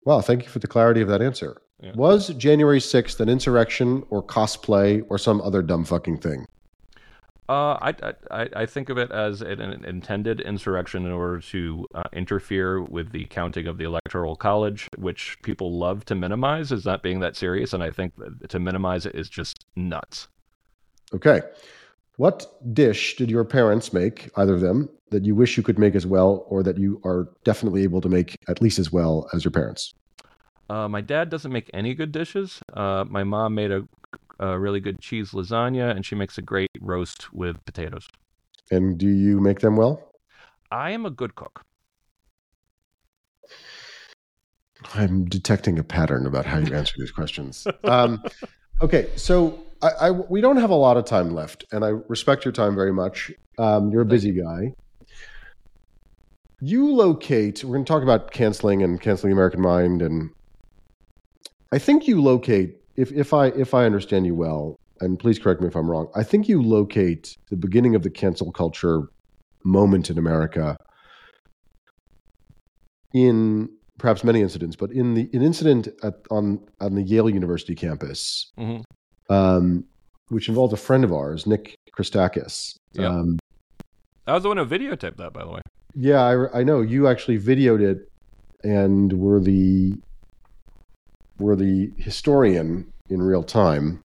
Wow, 0.05 0.21
thank 0.21 0.43
you 0.43 0.49
for 0.49 0.59
the 0.59 0.67
clarity 0.67 1.01
of 1.01 1.07
that 1.09 1.21
answer. 1.21 1.61
Yeah. 1.81 1.93
Was 1.95 2.29
January 2.29 2.79
6th 2.79 3.19
an 3.19 3.29
insurrection 3.29 4.03
or 4.09 4.23
cosplay 4.23 5.05
or 5.09 5.17
some 5.17 5.41
other 5.41 5.61
dumb 5.61 5.85
fucking 5.85 6.19
thing? 6.19 6.45
Uh, 7.47 7.79
I, 7.81 8.13
I, 8.29 8.49
I 8.55 8.65
think 8.67 8.89
of 8.89 8.99
it 8.99 9.09
as 9.11 9.41
an, 9.41 9.59
an 9.59 9.83
intended 9.83 10.39
insurrection 10.39 11.03
in 11.07 11.11
order 11.11 11.39
to 11.39 11.87
uh, 11.95 12.03
interfere 12.13 12.83
with 12.83 13.11
the 13.11 13.25
counting 13.25 13.65
of 13.65 13.79
the 13.79 13.85
electoral 13.85 14.35
college, 14.35 14.87
which 14.97 15.35
people 15.41 15.75
love 15.75 16.05
to 16.05 16.15
minimize 16.15 16.71
as 16.71 16.85
not 16.85 17.01
being 17.01 17.21
that 17.21 17.35
serious, 17.35 17.73
and 17.73 17.81
I 17.81 17.89
think 17.89 18.13
that 18.17 18.49
to 18.49 18.59
minimize 18.59 19.07
it 19.07 19.15
is 19.15 19.27
just 19.27 19.65
nuts. 19.75 20.27
Okay. 21.11 21.41
What 22.17 22.45
dish 22.71 23.15
did 23.15 23.31
your 23.31 23.45
parents 23.45 23.93
make, 23.93 24.29
either 24.35 24.53
of 24.53 24.61
them, 24.61 24.87
that 25.09 25.25
you 25.25 25.33
wish 25.33 25.57
you 25.57 25.63
could 25.63 25.79
make 25.79 25.95
as 25.95 26.05
well 26.05 26.45
or 26.49 26.61
that 26.61 26.77
you 26.77 27.01
are 27.03 27.29
definitely 27.45 27.81
able 27.81 28.01
to 28.01 28.09
make 28.09 28.37
at 28.47 28.61
least 28.61 28.77
as 28.77 28.91
well 28.91 29.27
as 29.33 29.43
your 29.43 29.51
parents? 29.51 29.95
Uh, 30.69 30.87
my 30.87 31.01
dad 31.01 31.29
doesn't 31.29 31.51
make 31.51 31.69
any 31.73 31.95
good 31.95 32.11
dishes. 32.11 32.61
Uh, 32.73 33.03
my 33.07 33.23
mom 33.23 33.55
made 33.55 33.71
a 33.71 33.87
a 34.39 34.57
really 34.57 34.79
good 34.79 34.99
cheese 34.99 35.31
lasagna, 35.31 35.91
and 35.95 36.05
she 36.05 36.15
makes 36.15 36.37
a 36.37 36.41
great 36.41 36.69
roast 36.79 37.33
with 37.33 37.63
potatoes. 37.65 38.07
And 38.71 38.97
do 38.97 39.07
you 39.07 39.39
make 39.39 39.59
them 39.59 39.75
well? 39.75 40.11
I 40.71 40.91
am 40.91 41.05
a 41.05 41.09
good 41.09 41.35
cook. 41.35 41.63
I'm 44.93 45.25
detecting 45.25 45.77
a 45.77 45.83
pattern 45.83 46.25
about 46.25 46.45
how 46.45 46.59
you 46.59 46.73
answer 46.73 46.93
these 46.97 47.11
questions. 47.11 47.67
Um, 47.83 48.23
okay, 48.81 49.09
so 49.15 49.59
I, 49.81 49.89
I, 50.01 50.11
we 50.11 50.41
don't 50.41 50.57
have 50.57 50.69
a 50.69 50.75
lot 50.75 50.95
of 50.95 51.05
time 51.05 51.33
left, 51.33 51.65
and 51.71 51.83
I 51.83 51.89
respect 52.07 52.45
your 52.45 52.51
time 52.51 52.75
very 52.75 52.93
much. 52.93 53.31
Um, 53.57 53.89
you're 53.89 54.03
a 54.03 54.05
busy 54.05 54.31
guy. 54.31 54.73
You 56.61 56.93
locate. 56.93 57.63
We're 57.63 57.73
going 57.73 57.85
to 57.85 57.91
talk 57.91 58.03
about 58.03 58.31
canceling 58.31 58.83
and 58.83 59.01
canceling 59.01 59.33
American 59.33 59.61
Mind, 59.61 60.01
and 60.01 60.29
I 61.71 61.77
think 61.79 62.07
you 62.07 62.21
locate. 62.21 62.77
If 62.95 63.11
if 63.11 63.33
I 63.33 63.47
if 63.47 63.73
I 63.73 63.85
understand 63.85 64.25
you 64.25 64.35
well, 64.35 64.75
and 65.01 65.17
please 65.19 65.39
correct 65.39 65.61
me 65.61 65.67
if 65.67 65.75
I'm 65.75 65.89
wrong. 65.89 66.07
I 66.15 66.23
think 66.23 66.47
you 66.49 66.61
locate 66.61 67.35
the 67.49 67.55
beginning 67.57 67.95
of 67.95 68.03
the 68.03 68.09
cancel 68.09 68.51
culture 68.51 69.03
moment 69.63 70.09
in 70.09 70.17
America 70.17 70.75
in 73.13 73.69
perhaps 73.97 74.23
many 74.23 74.41
incidents, 74.41 74.75
but 74.75 74.91
in 74.91 75.13
the 75.13 75.29
an 75.33 75.41
incident 75.41 75.87
at, 76.03 76.15
on 76.31 76.59
on 76.79 76.95
the 76.95 77.03
Yale 77.03 77.29
University 77.29 77.75
campus, 77.75 78.51
Mhm. 78.57 78.83
um, 79.29 79.83
which 80.29 80.47
involved 80.49 80.73
a 80.73 80.77
friend 80.77 81.03
of 81.03 81.11
ours, 81.13 81.45
Nick 81.47 81.75
Christakis. 81.97 82.75
Yeah. 82.93 83.07
Um, 83.09 83.39
I 84.27 84.33
was 84.33 84.43
the 84.43 84.49
one 84.49 84.57
who 84.57 84.65
videotaped 84.65 85.17
that, 85.17 85.33
by 85.33 85.43
the 85.43 85.49
way. 85.51 85.61
yeah, 85.95 86.21
I, 86.21 86.59
I 86.59 86.63
know 86.63 86.81
you 86.81 87.07
actually 87.07 87.39
videoed 87.39 87.81
it, 87.81 87.97
and 88.63 89.11
were 89.13 89.39
the 89.39 89.93
were 91.39 91.55
the 91.55 91.91
historian 91.97 92.91
in 93.09 93.21
real 93.21 93.43
time. 93.43 94.01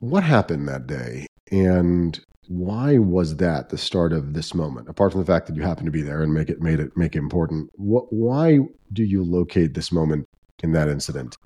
What 0.00 0.22
happened 0.22 0.68
that 0.68 0.86
day, 0.86 1.26
and 1.50 2.18
why 2.48 2.98
was 2.98 3.36
that 3.36 3.68
the 3.68 3.78
start 3.78 4.12
of 4.12 4.32
this 4.32 4.54
moment? 4.54 4.88
Apart 4.88 5.12
from 5.12 5.20
the 5.20 5.26
fact 5.26 5.46
that 5.46 5.56
you 5.56 5.62
happened 5.62 5.86
to 5.86 5.92
be 5.92 6.02
there 6.02 6.22
and 6.22 6.32
make 6.32 6.48
it 6.48 6.60
made 6.60 6.80
it 6.80 6.96
make 6.96 7.14
it 7.16 7.18
important, 7.18 7.70
what? 7.74 8.12
Why 8.12 8.60
do 8.92 9.02
you 9.02 9.24
locate 9.24 9.74
this 9.74 9.90
moment 9.90 10.26
in 10.62 10.72
that 10.72 10.88
incident? 10.88 11.36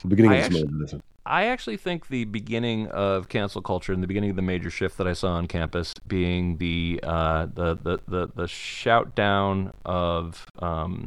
The 0.00 0.08
beginning 0.08 0.32
I 0.32 0.36
of 0.36 0.38
this 0.38 0.46
actu- 0.46 0.66
moment. 0.66 0.82
incident. 0.82 1.04
I 1.24 1.44
actually 1.44 1.76
think 1.76 2.08
the 2.08 2.24
beginning 2.24 2.88
of 2.88 3.28
cancel 3.28 3.62
culture 3.62 3.92
and 3.92 4.02
the 4.02 4.08
beginning 4.08 4.30
of 4.30 4.36
the 4.36 4.42
major 4.42 4.70
shift 4.70 4.98
that 4.98 5.06
I 5.06 5.12
saw 5.12 5.34
on 5.34 5.46
campus 5.46 5.94
being 6.06 6.56
the 6.56 6.98
uh, 7.02 7.46
the, 7.46 7.76
the 7.76 7.98
the 8.08 8.28
the 8.34 8.48
shout 8.48 9.14
down 9.14 9.72
of 9.84 10.44
um, 10.58 11.06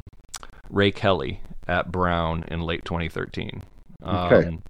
Ray 0.75 0.91
Kelly 0.91 1.39
at 1.67 1.91
Brown 1.91 2.43
in 2.49 2.61
late 2.61 2.85
2013. 2.85 3.63
Okay. 4.05 4.47
Um, 4.47 4.61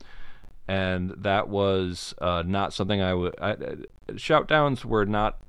and 0.67 1.09
that 1.17 1.49
was 1.49 2.13
uh, 2.19 2.43
not 2.45 2.73
something 2.73 3.01
I 3.01 3.13
would. 3.13 3.35
I, 3.41 3.51
uh, 3.51 3.75
shout 4.15 4.47
downs 4.47 4.85
were 4.85 5.05
not 5.05 5.39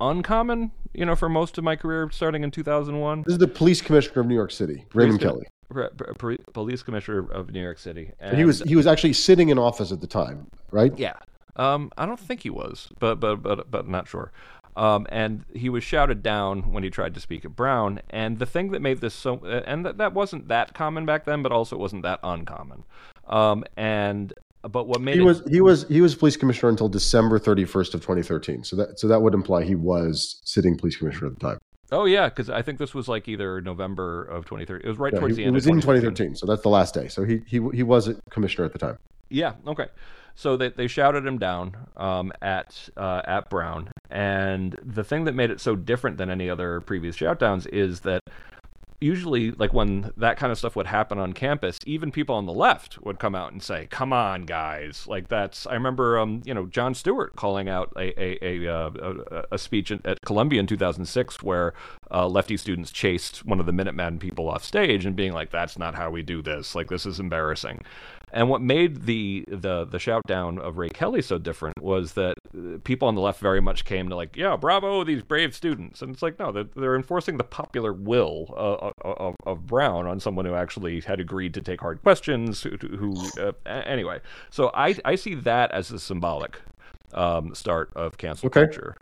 uncommon, 0.00 0.72
you 0.94 1.04
know, 1.04 1.14
for 1.14 1.28
most 1.28 1.58
of 1.58 1.64
my 1.64 1.76
career 1.76 2.08
starting 2.10 2.42
in 2.42 2.50
2001. 2.50 3.24
This 3.26 3.32
is 3.32 3.38
the 3.38 3.46
police 3.46 3.80
commissioner 3.80 4.22
of 4.22 4.26
New 4.26 4.34
York 4.34 4.50
City, 4.50 4.84
Raymond 4.94 5.20
Police 5.20 5.46
Kelly. 5.70 6.38
Police 6.54 6.82
commissioner 6.82 7.30
of 7.30 7.50
New 7.50 7.62
York 7.62 7.78
City. 7.78 8.10
And 8.20 8.38
he 8.38 8.46
was 8.46 8.62
he 8.62 8.74
was 8.74 8.86
actually 8.86 9.12
sitting 9.12 9.50
in 9.50 9.58
office 9.58 9.92
at 9.92 10.00
the 10.00 10.06
time, 10.06 10.50
right? 10.70 10.98
Yeah. 10.98 11.12
Um, 11.56 11.92
I 11.98 12.06
don't 12.06 12.18
think 12.18 12.42
he 12.42 12.50
was, 12.50 12.88
but 12.98 13.16
but 13.16 13.42
but 13.42 13.70
but 13.70 13.86
not 13.86 14.08
sure. 14.08 14.32
Um, 14.78 15.06
and 15.10 15.44
he 15.54 15.68
was 15.68 15.82
shouted 15.82 16.22
down 16.22 16.72
when 16.72 16.84
he 16.84 16.90
tried 16.90 17.12
to 17.14 17.20
speak 17.20 17.44
at 17.44 17.56
Brown. 17.56 18.00
And 18.10 18.38
the 18.38 18.46
thing 18.46 18.70
that 18.70 18.80
made 18.80 19.00
this 19.00 19.12
so, 19.14 19.38
and 19.44 19.84
that, 19.84 19.98
that 19.98 20.14
wasn't 20.14 20.46
that 20.48 20.72
common 20.72 21.04
back 21.04 21.24
then, 21.24 21.42
but 21.42 21.50
also 21.50 21.74
it 21.74 21.80
wasn't 21.80 22.02
that 22.04 22.20
uncommon. 22.22 22.84
Um, 23.26 23.64
and 23.76 24.32
but 24.62 24.86
what 24.86 25.00
made 25.00 25.16
He 25.16 25.20
it, 25.20 25.24
was 25.24 25.42
he 25.50 25.60
was 25.60 25.84
he 25.88 26.00
was 26.00 26.14
police 26.14 26.36
commissioner 26.36 26.70
until 26.70 26.88
December 26.88 27.40
31st 27.40 27.94
of 27.94 28.00
2013. 28.02 28.62
So 28.64 28.76
that 28.76 29.00
so 29.00 29.08
that 29.08 29.20
would 29.20 29.34
imply 29.34 29.64
he 29.64 29.74
was 29.74 30.40
sitting 30.44 30.76
police 30.78 30.96
commissioner 30.96 31.26
at 31.28 31.34
the 31.34 31.40
time. 31.40 31.58
oh 31.90 32.04
yeah, 32.04 32.28
because 32.28 32.48
I 32.48 32.62
think 32.62 32.78
this 32.78 32.94
was 32.94 33.08
like 33.08 33.26
either 33.28 33.60
November 33.60 34.24
of 34.26 34.44
2013. 34.44 34.86
It 34.86 34.88
was 34.88 34.98
right 34.98 35.12
Yeah, 35.12 35.18
towards 35.18 35.36
he- 35.36 35.42
the 35.42 35.46
end. 35.46 35.54
it 35.54 35.58
was 35.58 35.66
in 35.66 35.74
2013. 35.80 36.34
2013, 36.34 36.36
so 36.36 36.46
that's 36.46 36.62
the 36.62 36.68
last 36.70 36.94
day. 36.94 37.08
So 37.08 37.24
he 37.24 37.42
he 37.46 37.60
he 37.74 37.82
was 37.82 38.06
a 38.08 38.14
commissioner 38.30 38.64
at 38.66 38.72
the 38.72 38.78
time. 38.78 38.96
Yeah. 39.28 39.54
Okay. 39.66 39.86
So 40.36 40.56
they 40.56 40.68
they 40.70 40.86
shouted 40.86 41.26
him 41.26 41.38
down 41.38 41.76
um, 41.96 42.32
at 42.42 42.88
uh, 42.96 43.22
at 43.26 43.50
Brown, 43.50 43.90
and 44.10 44.78
the 44.82 45.04
thing 45.04 45.24
that 45.24 45.34
made 45.34 45.50
it 45.50 45.60
so 45.60 45.76
different 45.76 46.16
than 46.16 46.30
any 46.30 46.48
other 46.48 46.80
previous 46.80 47.16
shoutdowns 47.16 47.66
is 47.72 48.00
that 48.00 48.22
usually, 49.00 49.52
like 49.52 49.72
when 49.72 50.12
that 50.16 50.36
kind 50.36 50.50
of 50.50 50.58
stuff 50.58 50.74
would 50.76 50.86
happen 50.86 51.18
on 51.18 51.32
campus, 51.32 51.78
even 51.86 52.10
people 52.10 52.34
on 52.34 52.46
the 52.46 52.52
left 52.52 53.00
would 53.02 53.18
come 53.18 53.34
out 53.34 53.52
and 53.52 53.62
say, 53.62 53.86
"Come 53.90 54.12
on, 54.12 54.42
guys!" 54.42 55.06
Like 55.06 55.28
that's. 55.28 55.66
I 55.66 55.74
remember, 55.74 56.18
um, 56.18 56.42
you 56.44 56.54
know, 56.54 56.66
Jon 56.66 56.94
Stewart 56.94 57.36
calling 57.36 57.68
out 57.68 57.92
a 57.96 58.20
a 58.20 58.66
a, 58.66 58.74
uh, 58.74 59.42
a, 59.52 59.58
speech 59.58 59.92
at 59.92 60.20
Columbia 60.22 60.60
in 60.60 60.66
2006 60.66 61.42
where 61.42 61.74
uh, 62.10 62.26
lefty 62.28 62.56
students 62.56 62.90
chased 62.90 63.44
one 63.44 63.60
of 63.60 63.66
the 63.66 63.72
Minutemen 63.72 64.18
people 64.18 64.48
off 64.48 64.64
stage 64.64 65.06
and 65.06 65.14
being 65.14 65.32
like, 65.32 65.50
"That's 65.50 65.78
not 65.78 65.94
how 65.94 66.10
we 66.10 66.22
do 66.22 66.42
this. 66.42 66.74
Like 66.74 66.88
this 66.88 67.06
is 67.06 67.20
embarrassing." 67.20 67.84
And 68.32 68.48
what 68.48 68.60
made 68.60 69.06
the 69.06 69.44
the 69.48 69.84
the 69.84 69.98
shout 69.98 70.22
down 70.26 70.58
of 70.58 70.78
Ray 70.78 70.90
Kelly 70.90 71.22
so 71.22 71.38
different 71.38 71.82
was 71.82 72.12
that 72.12 72.34
uh, 72.56 72.78
people 72.84 73.08
on 73.08 73.14
the 73.14 73.20
left 73.20 73.40
very 73.40 73.60
much 73.60 73.84
came 73.84 74.08
to 74.08 74.16
like, 74.16 74.36
yeah, 74.36 74.56
bravo, 74.56 75.04
these 75.04 75.22
brave 75.22 75.54
students, 75.54 76.02
and 76.02 76.12
it's 76.12 76.22
like, 76.22 76.38
no, 76.38 76.52
they're, 76.52 76.68
they're 76.76 76.96
enforcing 76.96 77.38
the 77.38 77.44
popular 77.44 77.92
will 77.92 78.54
uh, 78.56 78.90
of, 79.08 79.34
of 79.46 79.66
Brown 79.66 80.06
on 80.06 80.20
someone 80.20 80.44
who 80.44 80.54
actually 80.54 81.00
had 81.00 81.20
agreed 81.20 81.54
to 81.54 81.60
take 81.60 81.80
hard 81.80 82.02
questions. 82.02 82.62
Who, 82.62 82.76
who 82.76 83.30
uh, 83.40 83.52
anyway, 83.66 84.20
so 84.50 84.70
I 84.74 84.96
I 85.04 85.14
see 85.14 85.34
that 85.34 85.70
as 85.72 85.88
the 85.88 85.98
symbolic 85.98 86.60
um, 87.14 87.54
start 87.54 87.90
of 87.96 88.18
cancel 88.18 88.48
Okay. 88.48 88.66
culture. 88.66 88.96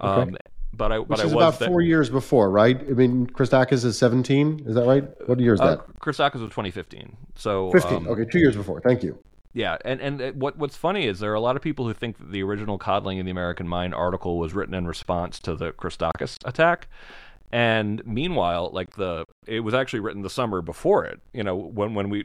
Um, 0.00 0.36
But 0.72 0.92
I 0.92 0.98
Which 0.98 1.08
but 1.08 1.20
I 1.20 1.24
was 1.24 1.32
about 1.32 1.54
four 1.58 1.80
years 1.80 2.08
before, 2.10 2.50
right? 2.50 2.78
I 2.78 2.92
mean, 2.92 3.26
Christakis 3.26 3.84
is 3.84 3.98
17. 3.98 4.64
Is 4.66 4.74
that 4.74 4.86
right? 4.86 5.04
What 5.26 5.40
year 5.40 5.54
is 5.54 5.60
Uh, 5.60 5.76
that? 5.76 5.98
Christakis 6.00 6.34
was 6.40 6.50
2015. 6.50 7.16
So 7.34 7.70
15. 7.72 7.96
um, 7.96 8.08
okay, 8.08 8.24
two 8.30 8.38
years 8.38 8.54
before. 8.56 8.80
Thank 8.80 9.02
you. 9.02 9.18
Yeah, 9.54 9.78
and 9.84 10.00
and 10.00 10.40
what 10.40 10.56
what's 10.58 10.76
funny 10.76 11.06
is 11.06 11.18
there 11.20 11.32
are 11.32 11.34
a 11.34 11.40
lot 11.40 11.56
of 11.56 11.62
people 11.62 11.86
who 11.86 11.94
think 11.94 12.18
that 12.18 12.30
the 12.30 12.42
original 12.42 12.78
coddling 12.78 13.18
in 13.18 13.24
the 13.24 13.32
American 13.32 13.66
Mind 13.66 13.94
article 13.94 14.38
was 14.38 14.52
written 14.54 14.74
in 14.74 14.86
response 14.86 15.40
to 15.40 15.56
the 15.56 15.72
Christakis 15.72 16.36
attack, 16.44 16.86
and 17.50 18.04
meanwhile, 18.06 18.70
like 18.72 18.94
the 18.96 19.24
it 19.46 19.60
was 19.60 19.74
actually 19.74 20.00
written 20.00 20.22
the 20.22 20.30
summer 20.30 20.60
before 20.60 21.04
it. 21.04 21.20
You 21.32 21.42
know, 21.42 21.56
when 21.56 21.94
when 21.94 22.10
we 22.10 22.24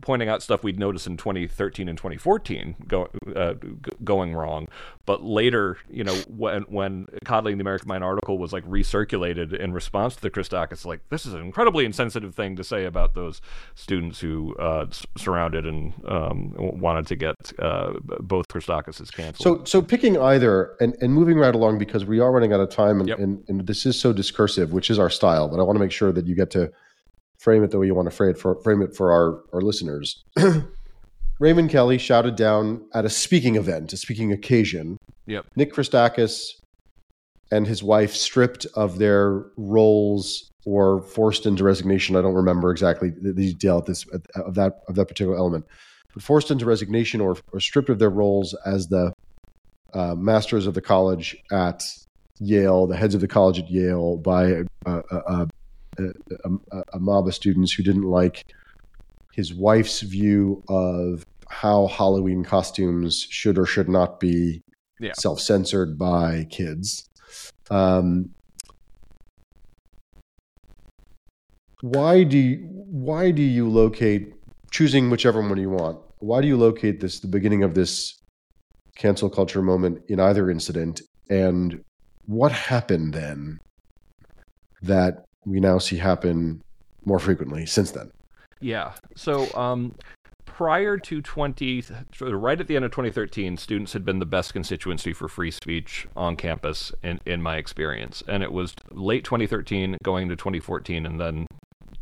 pointing 0.00 0.28
out 0.28 0.42
stuff 0.42 0.62
we'd 0.62 0.78
noticed 0.78 1.06
in 1.06 1.16
2013 1.16 1.88
and 1.88 1.96
2014 1.96 2.76
go, 2.86 3.08
uh, 3.34 3.54
g- 3.54 3.70
going 4.04 4.34
wrong, 4.34 4.68
but 5.06 5.22
later, 5.22 5.78
you 5.90 6.04
know, 6.04 6.14
when 6.28 6.62
when 6.62 7.06
coddling 7.24 7.58
the 7.58 7.62
American 7.62 7.88
Mind 7.88 8.04
article 8.04 8.38
was 8.38 8.52
like 8.52 8.64
recirculated 8.66 9.52
in 9.54 9.72
response 9.72 10.14
to 10.16 10.22
the 10.22 10.30
Christakis, 10.30 10.84
like 10.84 11.00
this 11.10 11.26
is 11.26 11.34
an 11.34 11.40
incredibly 11.40 11.84
insensitive 11.84 12.34
thing 12.34 12.56
to 12.56 12.64
say 12.64 12.84
about 12.84 13.14
those 13.14 13.40
students 13.74 14.20
who 14.20 14.54
uh, 14.58 14.86
s- 14.88 15.06
surrounded 15.16 15.66
and 15.66 15.92
um, 16.06 16.54
wanted 16.56 17.06
to 17.08 17.16
get 17.16 17.34
uh, 17.58 17.92
both 18.20 18.48
Christakis 18.48 19.12
canceled. 19.12 19.36
So, 19.38 19.64
so 19.64 19.82
picking 19.82 20.18
either 20.18 20.76
and, 20.80 20.96
and 21.00 21.12
moving 21.12 21.38
right 21.38 21.54
along 21.54 21.78
because 21.78 22.04
we 22.04 22.20
are 22.20 22.30
running 22.32 22.52
out 22.52 22.60
of 22.60 22.70
time 22.70 23.00
and, 23.00 23.08
Yep. 23.08 23.18
and, 23.18 23.44
and 23.48 23.66
this 23.66 23.84
is 23.86 23.98
so 24.00 24.12
discursive, 24.12 24.72
which 24.72 24.88
is 24.90 24.98
our 24.98 25.10
style, 25.10 25.48
but 25.48 25.60
I 25.60 25.62
want 25.62 25.76
to 25.76 25.80
make 25.80 25.92
sure 25.92 26.12
that 26.12 26.26
you 26.26 26.34
get 26.34 26.43
to 26.52 26.70
frame 27.38 27.62
it 27.62 27.70
the 27.70 27.78
way 27.78 27.86
you 27.86 27.94
want 27.94 28.10
to 28.10 28.14
frame 28.14 28.30
it 28.30 28.38
for, 28.38 28.60
frame 28.62 28.82
it 28.82 28.96
for 28.96 29.12
our, 29.12 29.42
our 29.52 29.60
listeners. 29.60 30.22
Raymond 31.38 31.70
Kelly 31.70 31.98
shouted 31.98 32.36
down 32.36 32.86
at 32.94 33.04
a 33.04 33.10
speaking 33.10 33.56
event, 33.56 33.92
a 33.92 33.96
speaking 33.96 34.32
occasion. 34.32 34.96
Yep. 35.26 35.46
Nick 35.56 35.74
Christakis 35.74 36.52
and 37.50 37.66
his 37.66 37.82
wife 37.82 38.14
stripped 38.14 38.66
of 38.74 38.98
their 38.98 39.44
roles 39.56 40.50
or 40.64 41.02
forced 41.02 41.46
into 41.46 41.64
resignation. 41.64 42.16
I 42.16 42.22
don't 42.22 42.34
remember 42.34 42.70
exactly 42.70 43.10
the 43.10 43.32
the 43.32 43.52
detail 43.52 43.78
of 43.78 43.86
this 43.86 44.06
of 44.34 44.54
that 44.54 44.80
of 44.88 44.94
that 44.94 45.06
particular 45.06 45.36
element, 45.36 45.66
but 46.12 46.22
forced 46.22 46.50
into 46.50 46.64
resignation 46.64 47.20
or, 47.20 47.36
or 47.52 47.60
stripped 47.60 47.90
of 47.90 47.98
their 47.98 48.10
roles 48.10 48.54
as 48.64 48.88
the 48.88 49.12
uh, 49.92 50.14
masters 50.14 50.66
of 50.66 50.74
the 50.74 50.80
college 50.80 51.36
at 51.52 51.84
Yale, 52.40 52.86
the 52.86 52.96
heads 52.96 53.14
of 53.14 53.20
the 53.20 53.28
college 53.28 53.58
at 53.58 53.70
Yale, 53.70 54.16
by 54.16 54.46
a, 54.46 54.64
a, 54.86 55.02
a, 55.10 55.48
a, 55.98 56.50
a, 56.72 56.82
a 56.94 56.98
mob 57.00 57.26
of 57.28 57.34
students 57.34 57.72
who 57.72 57.82
didn't 57.82 58.02
like 58.02 58.44
his 59.32 59.52
wife's 59.54 60.00
view 60.00 60.62
of 60.68 61.24
how 61.48 61.86
Halloween 61.88 62.44
costumes 62.44 63.26
should 63.28 63.58
or 63.58 63.66
should 63.66 63.88
not 63.88 64.20
be 64.20 64.62
Yeah. 65.00 65.12
self-censored 65.18 65.98
by 65.98 66.46
kids. 66.50 67.04
Um, 67.70 68.30
why 71.80 72.24
do 72.24 72.38
you, 72.38 72.56
why 73.08 73.30
do 73.30 73.42
you 73.42 73.68
locate 73.68 74.32
choosing 74.70 75.10
whichever 75.10 75.40
one 75.40 75.58
you 75.58 75.70
want? 75.70 75.98
Why 76.20 76.40
do 76.40 76.46
you 76.46 76.56
locate 76.56 77.00
this 77.00 77.20
the 77.20 77.28
beginning 77.28 77.62
of 77.64 77.74
this 77.74 78.18
cancel 78.96 79.28
culture 79.28 79.60
moment 79.62 79.98
in 80.08 80.20
either 80.20 80.50
incident, 80.50 81.02
and 81.28 81.82
what 82.26 82.52
happened 82.52 83.12
then 83.12 83.58
that 84.82 85.24
we 85.46 85.60
now 85.60 85.78
see 85.78 85.96
happen 85.96 86.62
more 87.04 87.18
frequently 87.18 87.66
since 87.66 87.90
then? 87.90 88.10
Yeah. 88.60 88.92
So, 89.14 89.52
um, 89.54 89.94
prior 90.46 90.96
to 90.96 91.20
20, 91.20 91.84
right 92.20 92.60
at 92.60 92.68
the 92.68 92.76
end 92.76 92.84
of 92.84 92.92
2013, 92.92 93.56
students 93.56 93.92
had 93.92 94.04
been 94.04 94.20
the 94.20 94.26
best 94.26 94.52
constituency 94.52 95.12
for 95.12 95.28
free 95.28 95.50
speech 95.50 96.06
on 96.16 96.36
campus, 96.36 96.92
in, 97.02 97.20
in 97.26 97.42
my 97.42 97.56
experience. 97.56 98.22
And 98.28 98.42
it 98.42 98.52
was 98.52 98.74
late 98.92 99.24
2013 99.24 99.96
going 100.02 100.28
to 100.28 100.36
2014, 100.36 101.06
and 101.06 101.20
then 101.20 101.46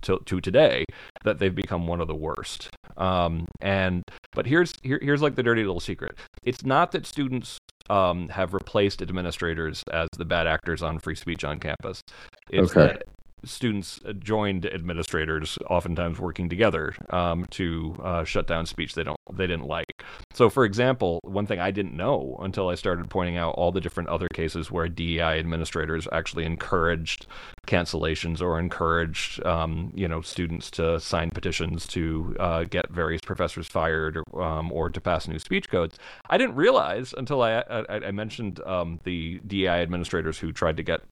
to, 0.02 0.20
to 0.26 0.40
today 0.40 0.84
that 1.24 1.38
they've 1.38 1.54
become 1.54 1.86
one 1.86 2.00
of 2.00 2.08
the 2.08 2.14
worst. 2.14 2.68
Um, 2.96 3.46
and 3.60 4.02
but 4.32 4.46
here's 4.46 4.72
here, 4.82 4.98
here's 5.00 5.22
like 5.22 5.34
the 5.34 5.42
dirty 5.42 5.62
little 5.62 5.80
secret. 5.80 6.18
It's 6.42 6.64
not 6.64 6.92
that 6.92 7.06
students 7.06 7.58
um, 7.88 8.28
have 8.28 8.54
replaced 8.54 9.00
administrators 9.00 9.82
as 9.92 10.08
the 10.18 10.24
bad 10.24 10.46
actors 10.46 10.82
on 10.82 10.98
free 10.98 11.14
speech 11.14 11.44
on 11.44 11.58
campus. 11.58 12.02
It's 12.50 12.76
okay. 12.76 12.94
that 12.94 13.02
students 13.44 14.00
joined 14.18 14.66
administrators, 14.66 15.58
oftentimes 15.68 16.18
working 16.18 16.48
together 16.48 16.94
um, 17.10 17.46
to 17.50 17.96
uh, 18.02 18.24
shut 18.24 18.46
down 18.46 18.66
speech 18.66 18.94
they 18.94 19.04
don't 19.04 19.18
they 19.36 19.46
didn't 19.46 19.66
like. 19.66 20.04
So, 20.32 20.48
for 20.48 20.64
example, 20.64 21.20
one 21.22 21.46
thing 21.46 21.60
I 21.60 21.70
didn't 21.70 21.96
know 21.96 22.38
until 22.40 22.68
I 22.68 22.74
started 22.74 23.08
pointing 23.10 23.36
out 23.36 23.54
all 23.54 23.72
the 23.72 23.80
different 23.80 24.08
other 24.08 24.28
cases 24.32 24.70
where 24.70 24.88
DEI 24.88 25.38
administrators 25.38 26.08
actually 26.12 26.44
encouraged 26.44 27.26
cancellations 27.66 28.40
or 28.42 28.58
encouraged 28.58 29.44
um, 29.46 29.92
you 29.94 30.08
know 30.08 30.20
students 30.20 30.70
to 30.72 30.98
sign 30.98 31.30
petitions 31.30 31.86
to 31.86 32.36
uh, 32.40 32.64
get 32.64 32.90
various 32.90 33.20
professors 33.20 33.68
fired 33.68 34.16
or, 34.16 34.42
um, 34.42 34.72
or 34.72 34.90
to 34.90 35.00
pass 35.00 35.28
new 35.28 35.38
speech 35.38 35.68
codes. 35.68 35.98
I 36.28 36.38
didn't 36.38 36.56
realize 36.56 37.14
until 37.16 37.42
I 37.42 37.62
I, 37.70 37.84
I 37.88 38.10
mentioned 38.10 38.60
um, 38.66 39.00
the 39.04 39.40
DEI 39.46 39.82
administrators 39.82 40.38
who 40.38 40.52
tried 40.52 40.76
to 40.76 40.82
get 40.82 41.02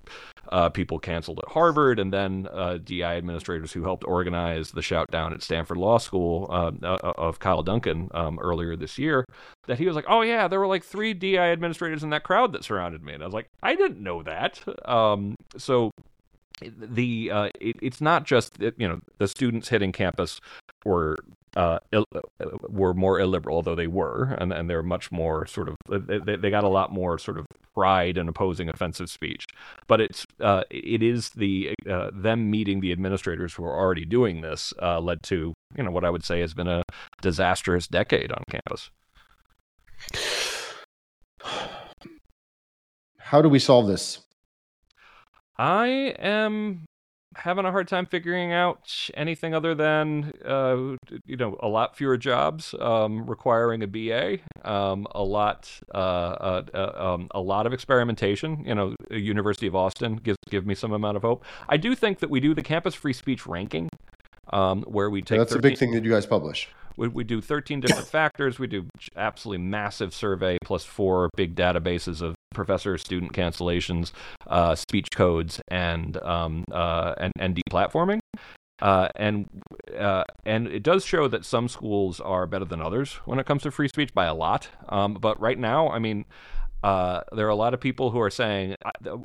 uh, 0.48 0.68
people 0.68 0.98
canceled 0.98 1.38
at 1.40 1.52
Harvard, 1.52 1.98
and 1.98 2.12
then 2.12 2.48
uh, 2.52 2.78
administrators 2.90 3.72
who 3.72 3.82
helped 3.82 4.04
organize 4.04 4.72
the 4.72 4.82
shout 4.82 5.10
down 5.10 5.32
at 5.32 5.42
Stanford 5.42 5.76
Law 5.76 5.98
School 5.98 6.46
uh, 6.50 6.72
uh, 6.82 7.12
of 7.16 7.38
Kyle 7.38 7.62
Duncan 7.62 8.09
um, 8.12 8.38
earlier 8.38 8.76
this 8.76 8.98
year. 8.98 9.24
That 9.66 9.78
he 9.78 9.86
was 9.86 9.96
like, 9.96 10.06
"Oh 10.08 10.22
yeah, 10.22 10.48
there 10.48 10.60
were 10.60 10.66
like 10.66 10.84
three 10.84 11.14
DI 11.14 11.52
administrators 11.52 12.02
in 12.02 12.10
that 12.10 12.24
crowd 12.24 12.52
that 12.52 12.64
surrounded 12.64 13.02
me," 13.02 13.12
and 13.14 13.22
I 13.22 13.26
was 13.26 13.34
like, 13.34 13.46
"I 13.62 13.74
didn't 13.74 14.02
know 14.02 14.22
that." 14.22 14.62
Um, 14.88 15.34
so 15.56 15.90
the 16.60 17.30
uh, 17.30 17.48
it, 17.60 17.76
it's 17.80 18.00
not 18.00 18.24
just 18.24 18.58
you 18.60 18.88
know 18.88 19.00
the 19.18 19.28
students 19.28 19.68
hitting 19.68 19.92
campus 19.92 20.40
were 20.84 21.16
uh, 21.56 21.78
Ill, 21.92 22.04
were 22.68 22.94
more 22.94 23.18
illiberal, 23.18 23.56
although 23.56 23.74
they 23.74 23.86
were, 23.86 24.36
and, 24.38 24.52
and 24.52 24.70
they're 24.70 24.82
much 24.82 25.10
more 25.10 25.46
sort 25.46 25.68
of 25.68 25.76
they, 25.88 26.36
they 26.36 26.50
got 26.50 26.64
a 26.64 26.68
lot 26.68 26.92
more 26.92 27.18
sort 27.18 27.38
of 27.38 27.46
pride 27.74 28.16
in 28.16 28.28
opposing 28.28 28.68
offensive 28.68 29.10
speech. 29.10 29.46
But 29.86 30.00
it's 30.00 30.26
uh, 30.40 30.64
it 30.70 31.02
is 31.02 31.30
the 31.30 31.74
uh, 31.88 32.10
them 32.12 32.50
meeting 32.50 32.80
the 32.80 32.92
administrators 32.92 33.54
who 33.54 33.64
are 33.64 33.76
already 33.76 34.04
doing 34.04 34.42
this 34.42 34.72
uh, 34.80 35.00
led 35.00 35.22
to 35.24 35.54
you 35.76 35.82
know 35.82 35.90
what 35.90 36.04
I 36.04 36.10
would 36.10 36.24
say 36.24 36.40
has 36.40 36.54
been 36.54 36.68
a 36.68 36.82
disastrous 37.20 37.88
decade 37.88 38.32
on 38.32 38.44
campus. 38.50 38.90
How 43.18 43.42
do 43.42 43.48
we 43.48 43.58
solve 43.58 43.86
this? 43.86 44.20
I 45.60 46.14
am 46.18 46.86
having 47.36 47.66
a 47.66 47.70
hard 47.70 47.86
time 47.86 48.06
figuring 48.06 48.50
out 48.50 48.90
anything 49.12 49.54
other 49.54 49.74
than 49.74 50.32
uh, 50.42 50.96
you 51.26 51.36
know 51.36 51.58
a 51.60 51.68
lot 51.68 51.98
fewer 51.98 52.16
jobs 52.16 52.74
um, 52.80 53.26
requiring 53.26 53.82
a 53.82 53.86
BA, 53.86 54.38
um, 54.64 55.06
a 55.10 55.22
lot 55.22 55.70
uh, 55.94 55.98
uh, 55.98 56.62
uh, 56.72 57.12
um, 57.14 57.28
a 57.32 57.40
lot 57.42 57.66
of 57.66 57.74
experimentation. 57.74 58.64
You 58.64 58.74
know, 58.74 58.94
University 59.10 59.66
of 59.66 59.76
Austin 59.76 60.16
gives 60.16 60.38
give 60.48 60.66
me 60.66 60.74
some 60.74 60.92
amount 60.92 61.18
of 61.18 61.22
hope. 61.22 61.44
I 61.68 61.76
do 61.76 61.94
think 61.94 62.20
that 62.20 62.30
we 62.30 62.40
do 62.40 62.54
the 62.54 62.62
campus 62.62 62.94
free 62.94 63.12
speech 63.12 63.46
ranking, 63.46 63.90
um, 64.54 64.82
where 64.84 65.10
we 65.10 65.20
take. 65.20 65.36
Yeah, 65.36 65.40
that's 65.40 65.52
13, 65.52 65.58
a 65.58 65.70
big 65.70 65.78
thing 65.78 65.92
that 65.92 66.04
you 66.04 66.10
guys 66.10 66.24
publish. 66.24 66.70
We, 66.96 67.08
we 67.08 67.24
do 67.24 67.42
13 67.42 67.80
different 67.80 68.08
factors. 68.08 68.58
We 68.58 68.66
do 68.66 68.86
absolutely 69.14 69.64
massive 69.64 70.14
survey 70.14 70.56
plus 70.64 70.84
four 70.84 71.28
big 71.36 71.54
databases 71.54 72.22
of 72.22 72.34
professor 72.54 72.98
student 72.98 73.32
cancellations, 73.32 74.12
uh, 74.46 74.74
speech 74.74 75.08
codes, 75.14 75.60
and 75.68 76.16
um, 76.18 76.64
uh, 76.72 77.14
and, 77.18 77.32
and 77.38 77.56
deplatforming. 77.56 78.20
Uh, 78.80 79.08
and 79.16 79.48
uh, 79.98 80.24
and 80.46 80.66
it 80.66 80.82
does 80.82 81.04
show 81.04 81.28
that 81.28 81.44
some 81.44 81.68
schools 81.68 82.18
are 82.18 82.46
better 82.46 82.64
than 82.64 82.80
others 82.80 83.14
when 83.26 83.38
it 83.38 83.44
comes 83.44 83.62
to 83.62 83.70
free 83.70 83.88
speech 83.88 84.14
by 84.14 84.24
a 84.24 84.34
lot. 84.34 84.68
Um, 84.88 85.14
but 85.14 85.38
right 85.40 85.58
now, 85.58 85.90
I 85.90 85.98
mean, 85.98 86.24
uh, 86.82 87.20
there 87.32 87.46
are 87.46 87.50
a 87.50 87.56
lot 87.56 87.74
of 87.74 87.80
people 87.80 88.10
who 88.10 88.20
are 88.20 88.30
saying, 88.30 88.74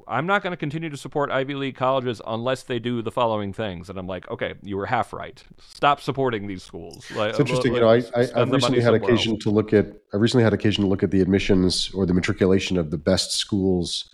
I'm 0.07 0.27
not 0.27 0.43
going 0.43 0.51
to 0.51 0.57
continue 0.57 0.89
to 0.89 0.97
support 0.97 1.31
Ivy 1.31 1.55
League 1.55 1.75
colleges 1.75 2.21
unless 2.27 2.63
they 2.63 2.79
do 2.79 3.01
the 3.01 3.11
following 3.11 3.53
things. 3.53 3.89
And 3.89 3.97
I'm 3.97 4.07
like, 4.07 4.29
okay, 4.29 4.55
you 4.61 4.75
were 4.75 4.85
half 4.85 5.13
right. 5.13 5.41
Stop 5.59 6.01
supporting 6.01 6.47
these 6.47 6.63
schools. 6.63 7.09
Like, 7.11 7.29
it's 7.31 7.39
interesting. 7.39 7.73
Like, 7.73 8.03
you 8.03 8.11
know, 8.11 8.17
I, 8.17 8.21
I, 8.35 8.39
have 8.39 8.51
recently 8.51 8.81
had 8.81 8.93
occasion 8.93 9.33
else. 9.33 9.43
to 9.43 9.49
look 9.51 9.71
at, 9.71 9.87
I 10.13 10.17
recently 10.17 10.43
had 10.43 10.53
occasion 10.53 10.83
to 10.83 10.89
look 10.89 11.01
at 11.01 11.11
the 11.11 11.21
admissions 11.21 11.91
or 11.93 12.05
the 12.05 12.13
matriculation 12.13 12.77
of 12.77 12.91
the 12.91 12.97
best 12.97 13.31
schools 13.31 14.09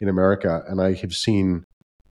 in 0.00 0.08
America. 0.08 0.62
And 0.68 0.80
I 0.80 0.94
have 0.94 1.14
seen 1.14 1.64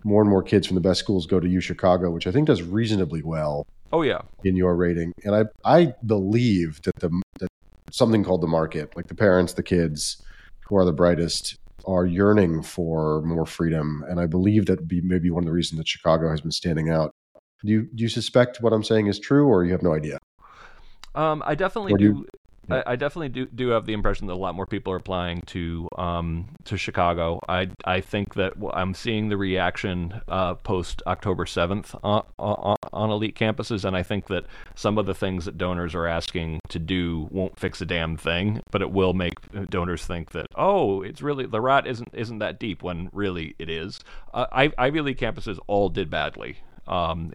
more 0.03 0.21
and 0.21 0.29
more 0.29 0.43
kids 0.43 0.67
from 0.67 0.75
the 0.75 0.81
best 0.81 0.99
schools 0.99 1.25
go 1.25 1.39
to 1.39 1.47
U 1.47 1.59
Chicago, 1.59 2.11
which 2.11 2.27
I 2.27 2.31
think 2.31 2.45
does 2.45 2.61
reasonably 2.61 3.23
well. 3.23 3.65
Oh 3.91 4.03
yeah. 4.03 4.21
In 4.43 4.55
your 4.55 4.75
rating. 4.75 5.13
And 5.23 5.35
I, 5.35 5.45
I 5.63 5.93
believe 6.05 6.79
that 6.83 6.95
the, 6.99 7.09
that 7.39 7.49
something 7.89 8.23
called 8.23 8.41
the 8.41 8.47
market, 8.47 8.95
like 8.95 9.07
the 9.07 9.15
parents, 9.15 9.53
the 9.53 9.63
kids, 9.63 10.21
who 10.67 10.75
are 10.77 10.85
the 10.85 10.93
brightest 10.93 11.57
are 11.87 12.05
yearning 12.05 12.63
for 12.63 13.21
more 13.21 13.45
freedom, 13.45 14.03
and 14.09 14.19
I 14.19 14.25
believe 14.25 14.65
that 14.65 14.87
be 14.87 15.01
maybe 15.01 15.29
one 15.29 15.43
of 15.43 15.45
the 15.45 15.53
reasons 15.53 15.77
that 15.77 15.87
Chicago 15.87 16.29
has 16.29 16.41
been 16.41 16.51
standing 16.51 16.89
out. 16.89 17.11
Do 17.63 17.71
you 17.71 17.83
do 17.93 18.03
you 18.03 18.09
suspect 18.09 18.61
what 18.61 18.73
I'm 18.73 18.83
saying 18.83 19.07
is 19.07 19.19
true, 19.19 19.47
or 19.47 19.63
you 19.63 19.71
have 19.71 19.83
no 19.83 19.93
idea? 19.93 20.17
Um, 21.13 21.43
I 21.45 21.55
definitely 21.55 21.93
do. 21.93 22.13
do 22.13 22.25
I, 22.69 22.83
I, 22.87 22.95
definitely 22.95 23.29
do 23.29 23.45
do 23.45 23.69
have 23.69 23.85
the 23.85 23.93
impression 23.93 24.27
that 24.27 24.33
a 24.33 24.35
lot 24.35 24.55
more 24.55 24.65
people 24.65 24.93
are 24.93 24.97
applying 24.97 25.41
to 25.47 25.87
um, 25.97 26.47
to 26.65 26.77
Chicago. 26.77 27.39
I 27.47 27.69
I 27.83 28.01
think 28.01 28.35
that 28.35 28.53
I'm 28.73 28.93
seeing 28.93 29.29
the 29.29 29.37
reaction 29.37 30.21
uh, 30.27 30.55
post 30.55 31.01
October 31.07 31.45
seventh 31.45 31.95
on, 32.03 32.23
on, 32.39 32.77
on 32.91 33.09
elite 33.09 33.35
campuses, 33.35 33.85
and 33.85 33.95
I 33.95 34.03
think 34.03 34.27
that 34.27 34.45
some 34.75 34.97
of 34.97 35.05
the 35.05 35.15
things 35.15 35.45
that 35.45 35.57
donors 35.57 35.95
are 35.95 36.07
asking 36.07 36.59
to 36.69 36.79
do 36.79 37.27
won't 37.31 37.59
fix 37.59 37.81
a 37.81 37.85
damn 37.85 38.17
thing, 38.17 38.61
but 38.71 38.81
it 38.81 38.91
will 38.91 39.13
make 39.13 39.33
donors 39.69 40.05
think 40.05 40.31
that 40.31 40.47
oh, 40.55 41.01
it's 41.01 41.21
really 41.21 41.45
the 41.45 41.61
rot 41.61 41.87
isn't 41.87 42.09
isn't 42.13 42.39
that 42.39 42.59
deep 42.59 42.83
when 42.83 43.09
really 43.13 43.55
it 43.59 43.69
is. 43.69 43.99
Uh, 44.33 44.69
Ivy 44.77 45.01
League 45.01 45.17
campuses 45.17 45.59
all 45.67 45.89
did 45.89 46.09
badly 46.09 46.57
um, 46.87 47.33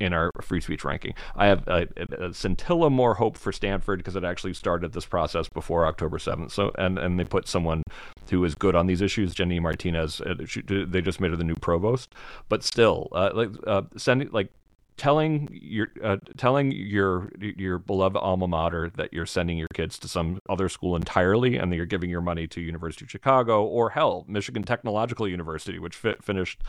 in 0.00 0.12
our 0.12 0.30
free 0.40 0.60
speech 0.60 0.84
ranking. 0.84 1.14
I 1.36 1.46
have 1.46 1.66
a, 1.68 1.86
a 2.18 2.34
scintilla 2.34 2.90
more 2.90 3.14
hope 3.14 3.36
for 3.36 3.52
Stanford 3.52 3.98
because 3.98 4.16
it 4.16 4.24
actually 4.24 4.54
started 4.54 4.92
this 4.92 5.06
process 5.06 5.48
before 5.48 5.86
October 5.86 6.18
7th. 6.18 6.50
So 6.50 6.72
and 6.76 6.98
and 6.98 7.18
they 7.18 7.24
put 7.24 7.48
someone 7.48 7.82
who 8.30 8.44
is 8.44 8.54
good 8.54 8.74
on 8.74 8.86
these 8.86 9.00
issues, 9.00 9.34
Jenny 9.34 9.60
Martinez. 9.60 10.20
Uh, 10.20 10.46
she, 10.46 10.62
they 10.62 11.00
just 11.00 11.20
made 11.20 11.30
her 11.30 11.36
the 11.36 11.44
new 11.44 11.54
provost, 11.56 12.14
but 12.48 12.62
still, 12.62 13.08
uh, 13.12 13.30
like 13.34 13.50
uh, 13.66 13.82
sending 13.96 14.30
like 14.30 14.50
telling 14.96 15.48
your 15.50 15.88
uh, 16.02 16.18
telling 16.36 16.70
your 16.72 17.30
your 17.38 17.78
beloved 17.78 18.16
alma 18.16 18.46
mater 18.46 18.90
that 18.90 19.12
you're 19.12 19.26
sending 19.26 19.58
your 19.58 19.68
kids 19.74 19.98
to 19.98 20.08
some 20.08 20.38
other 20.48 20.68
school 20.68 20.94
entirely 20.94 21.56
and 21.56 21.72
that 21.72 21.76
you're 21.76 21.86
giving 21.86 22.10
your 22.10 22.20
money 22.20 22.46
to 22.46 22.60
University 22.60 23.04
of 23.04 23.10
Chicago 23.10 23.64
or 23.64 23.90
hell 23.90 24.24
Michigan 24.28 24.62
Technological 24.62 25.26
University 25.26 25.78
which 25.78 25.96
finished 25.96 26.62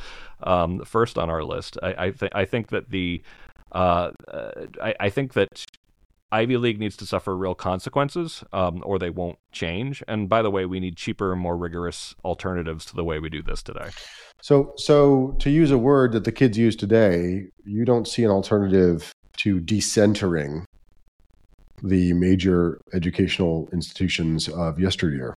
um, 0.44 0.84
first 0.84 1.18
on 1.18 1.30
our 1.30 1.44
list. 1.44 1.78
I 1.84 2.06
I, 2.06 2.10
th- 2.12 2.32
I 2.34 2.46
think 2.46 2.70
that 2.70 2.90
the 2.90 3.22
uh, 3.72 4.12
I, 4.82 4.96
I 5.00 5.10
think 5.10 5.34
that 5.34 5.66
Ivy 6.32 6.58
League 6.58 6.80
needs 6.80 6.98
to 6.98 7.06
suffer 7.06 7.36
real 7.36 7.56
consequences, 7.56 8.44
um, 8.52 8.82
or 8.86 9.00
they 9.00 9.10
won't 9.10 9.38
change. 9.52 10.04
And 10.08 10.28
by 10.28 10.42
the 10.42 10.52
way, 10.52 10.66
we 10.66 10.80
need 10.80 10.98
cheaper, 10.98 11.32
and 11.32 11.42
more 11.42 11.56
rigorous 11.56 12.16
alternatives 12.24 12.86
to 12.86 12.96
the 12.96 13.04
way 13.04 13.20
we 13.20 13.30
do 13.30 13.42
this 13.42 13.62
today. 13.62 13.90
So, 14.42 14.74
so 14.76 15.36
to 15.40 15.50
use 15.50 15.72
a 15.72 15.78
word 15.78 16.12
that 16.14 16.24
the 16.24 16.32
kids 16.32 16.58
use 16.58 16.76
today, 16.76 17.46
you 17.64 17.86
don't 17.86 18.08
see 18.08 18.24
an 18.24 18.32
alternative 18.32 19.14
to 19.38 19.60
decentering 19.60 20.66
the 21.84 22.14
major 22.14 22.82
educational 22.94 23.70
institutions 23.72 24.48
of 24.48 24.80
yesteryear. 24.80 25.36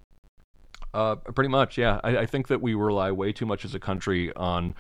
Uh, 0.95 1.17
pretty 1.17 1.49
much, 1.49 1.77
yeah. 1.77 2.01
I, 2.05 2.19
I, 2.19 2.27
think 2.27 2.49
that 2.49 2.63
we 2.63 2.75
rely 2.75 3.11
way 3.13 3.31
too 3.31 3.45
much 3.45 3.67
as 3.67 3.75
a 3.75 3.79
country 3.79 4.35
on 4.35 4.75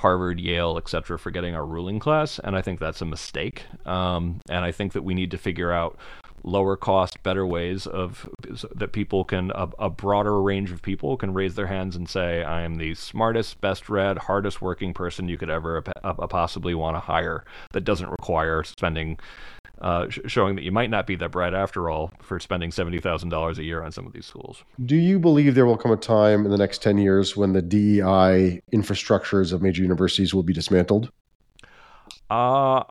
Harvard, 0.00 0.40
Yale, 0.40 0.78
etc., 0.78 1.18
for 1.18 1.30
getting 1.30 1.54
our 1.54 1.64
ruling 1.64 1.98
class, 1.98 2.38
and 2.38 2.56
I 2.56 2.62
think 2.62 2.80
that's 2.80 3.02
a 3.02 3.04
mistake. 3.04 3.64
Um, 3.84 4.40
and 4.48 4.64
I 4.64 4.72
think 4.72 4.94
that 4.94 5.02
we 5.02 5.12
need 5.12 5.30
to 5.32 5.38
figure 5.38 5.72
out 5.72 5.98
lower 6.42 6.76
cost, 6.76 7.22
better 7.22 7.46
ways 7.46 7.86
of 7.86 8.28
that 8.74 8.92
people 8.92 9.24
can 9.24 9.50
a, 9.54 9.68
a, 9.78 9.90
broader 9.90 10.40
range 10.40 10.70
of 10.70 10.82
people 10.82 11.16
can 11.16 11.34
raise 11.34 11.54
their 11.54 11.66
hands 11.66 11.96
and 11.96 12.08
say, 12.08 12.42
"I 12.42 12.62
am 12.62 12.76
the 12.76 12.94
smartest, 12.94 13.60
best 13.60 13.88
read, 13.88 14.18
hardest 14.18 14.62
working 14.62 14.94
person 14.94 15.28
you 15.28 15.36
could 15.38 15.50
ever 15.50 15.82
possibly 15.82 16.74
want 16.74 16.96
to 16.96 17.00
hire." 17.00 17.44
That 17.72 17.82
doesn't 17.82 18.10
require 18.10 18.62
spending. 18.64 19.18
Uh, 19.80 20.10
sh- 20.10 20.18
showing 20.26 20.56
that 20.56 20.62
you 20.62 20.70
might 20.70 20.90
not 20.90 21.06
be 21.06 21.16
that 21.16 21.30
bright 21.30 21.54
after 21.54 21.88
all 21.88 22.12
for 22.20 22.38
spending 22.38 22.70
$70,000 22.70 23.56
a 23.56 23.64
year 23.64 23.82
on 23.82 23.90
some 23.90 24.06
of 24.06 24.12
these 24.12 24.26
schools. 24.26 24.62
Do 24.84 24.94
you 24.94 25.18
believe 25.18 25.54
there 25.54 25.64
will 25.64 25.78
come 25.78 25.90
a 25.90 25.96
time 25.96 26.44
in 26.44 26.50
the 26.50 26.58
next 26.58 26.82
10 26.82 26.98
years 26.98 27.34
when 27.34 27.54
the 27.54 27.62
DEI 27.62 28.60
infrastructures 28.74 29.54
of 29.54 29.62
major 29.62 29.80
universities 29.80 30.34
will 30.34 30.42
be 30.42 30.52
dismantled? 30.52 31.10
Uh, 32.28 32.84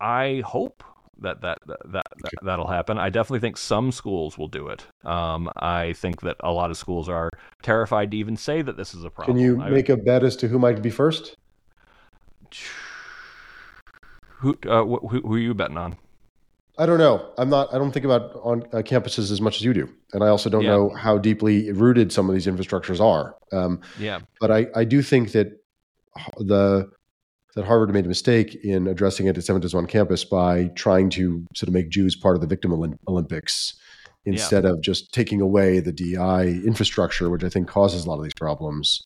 I 0.00 0.42
hope 0.46 0.84
that 1.20 1.40
that 1.40 1.58
that, 1.66 1.80
that 1.90 2.32
that'll 2.42 2.66
happen. 2.68 2.98
I 2.98 3.10
definitely 3.10 3.40
think 3.40 3.56
some 3.56 3.92
schools 3.92 4.36
will 4.38 4.48
do 4.48 4.68
it. 4.68 4.86
Um, 5.04 5.50
I 5.56 5.92
think 5.94 6.20
that 6.22 6.36
a 6.40 6.52
lot 6.52 6.70
of 6.70 6.76
schools 6.76 7.08
are 7.08 7.30
terrified 7.62 8.10
to 8.10 8.16
even 8.16 8.36
say 8.36 8.62
that 8.62 8.76
this 8.76 8.94
is 8.94 9.04
a 9.04 9.10
problem. 9.10 9.36
Can 9.36 9.44
you 9.44 9.60
I, 9.62 9.70
make 9.70 9.88
a 9.88 9.96
bet 9.96 10.22
as 10.24 10.36
to 10.36 10.48
who 10.48 10.58
might 10.58 10.82
be 10.82 10.90
first? 10.90 11.34
Who, 14.40 14.56
uh, 14.68 14.84
who 14.84 15.20
who 15.20 15.34
are 15.34 15.38
you 15.38 15.54
betting 15.54 15.78
on? 15.78 15.96
I 16.78 16.84
don't 16.84 16.98
know. 16.98 17.32
I'm 17.38 17.48
not. 17.48 17.72
I 17.72 17.78
don't 17.78 17.90
think 17.90 18.04
about 18.04 18.32
on 18.42 18.62
uh, 18.64 18.82
campuses 18.82 19.32
as 19.32 19.40
much 19.40 19.56
as 19.56 19.62
you 19.62 19.72
do, 19.72 19.88
and 20.12 20.22
I 20.22 20.28
also 20.28 20.50
don't 20.50 20.62
Yeah. 20.62 20.72
know 20.72 20.90
how 20.90 21.16
deeply 21.16 21.72
rooted 21.72 22.12
some 22.12 22.28
of 22.28 22.34
these 22.34 22.46
infrastructures 22.46 23.00
are. 23.00 23.34
Um, 23.50 23.80
Yeah, 23.98 24.20
but 24.40 24.50
I, 24.50 24.66
I 24.74 24.84
do 24.84 25.00
think 25.00 25.32
that 25.32 25.58
the 26.38 26.90
that 27.56 27.64
Harvard 27.64 27.92
made 27.92 28.04
a 28.04 28.08
mistake 28.08 28.54
in 28.64 28.86
addressing 28.86 29.26
anti-Semitism 29.26 29.76
on 29.76 29.86
campus 29.86 30.24
by 30.24 30.66
trying 30.76 31.10
to 31.10 31.44
sort 31.54 31.68
of 31.68 31.74
make 31.74 31.88
Jews 31.88 32.14
part 32.14 32.36
of 32.36 32.42
the 32.42 32.46
victim 32.46 32.70
Olymp- 32.70 32.98
Olympics 33.08 33.74
instead 34.26 34.64
of 34.66 34.82
just 34.82 35.12
taking 35.12 35.40
away 35.40 35.80
the 35.80 35.92
DI 35.92 36.44
infrastructure, 36.66 37.30
which 37.30 37.42
I 37.42 37.48
think 37.48 37.66
causes 37.66 38.04
a 38.04 38.08
lot 38.08 38.18
of 38.18 38.24
these 38.24 38.34
problems. 38.34 39.02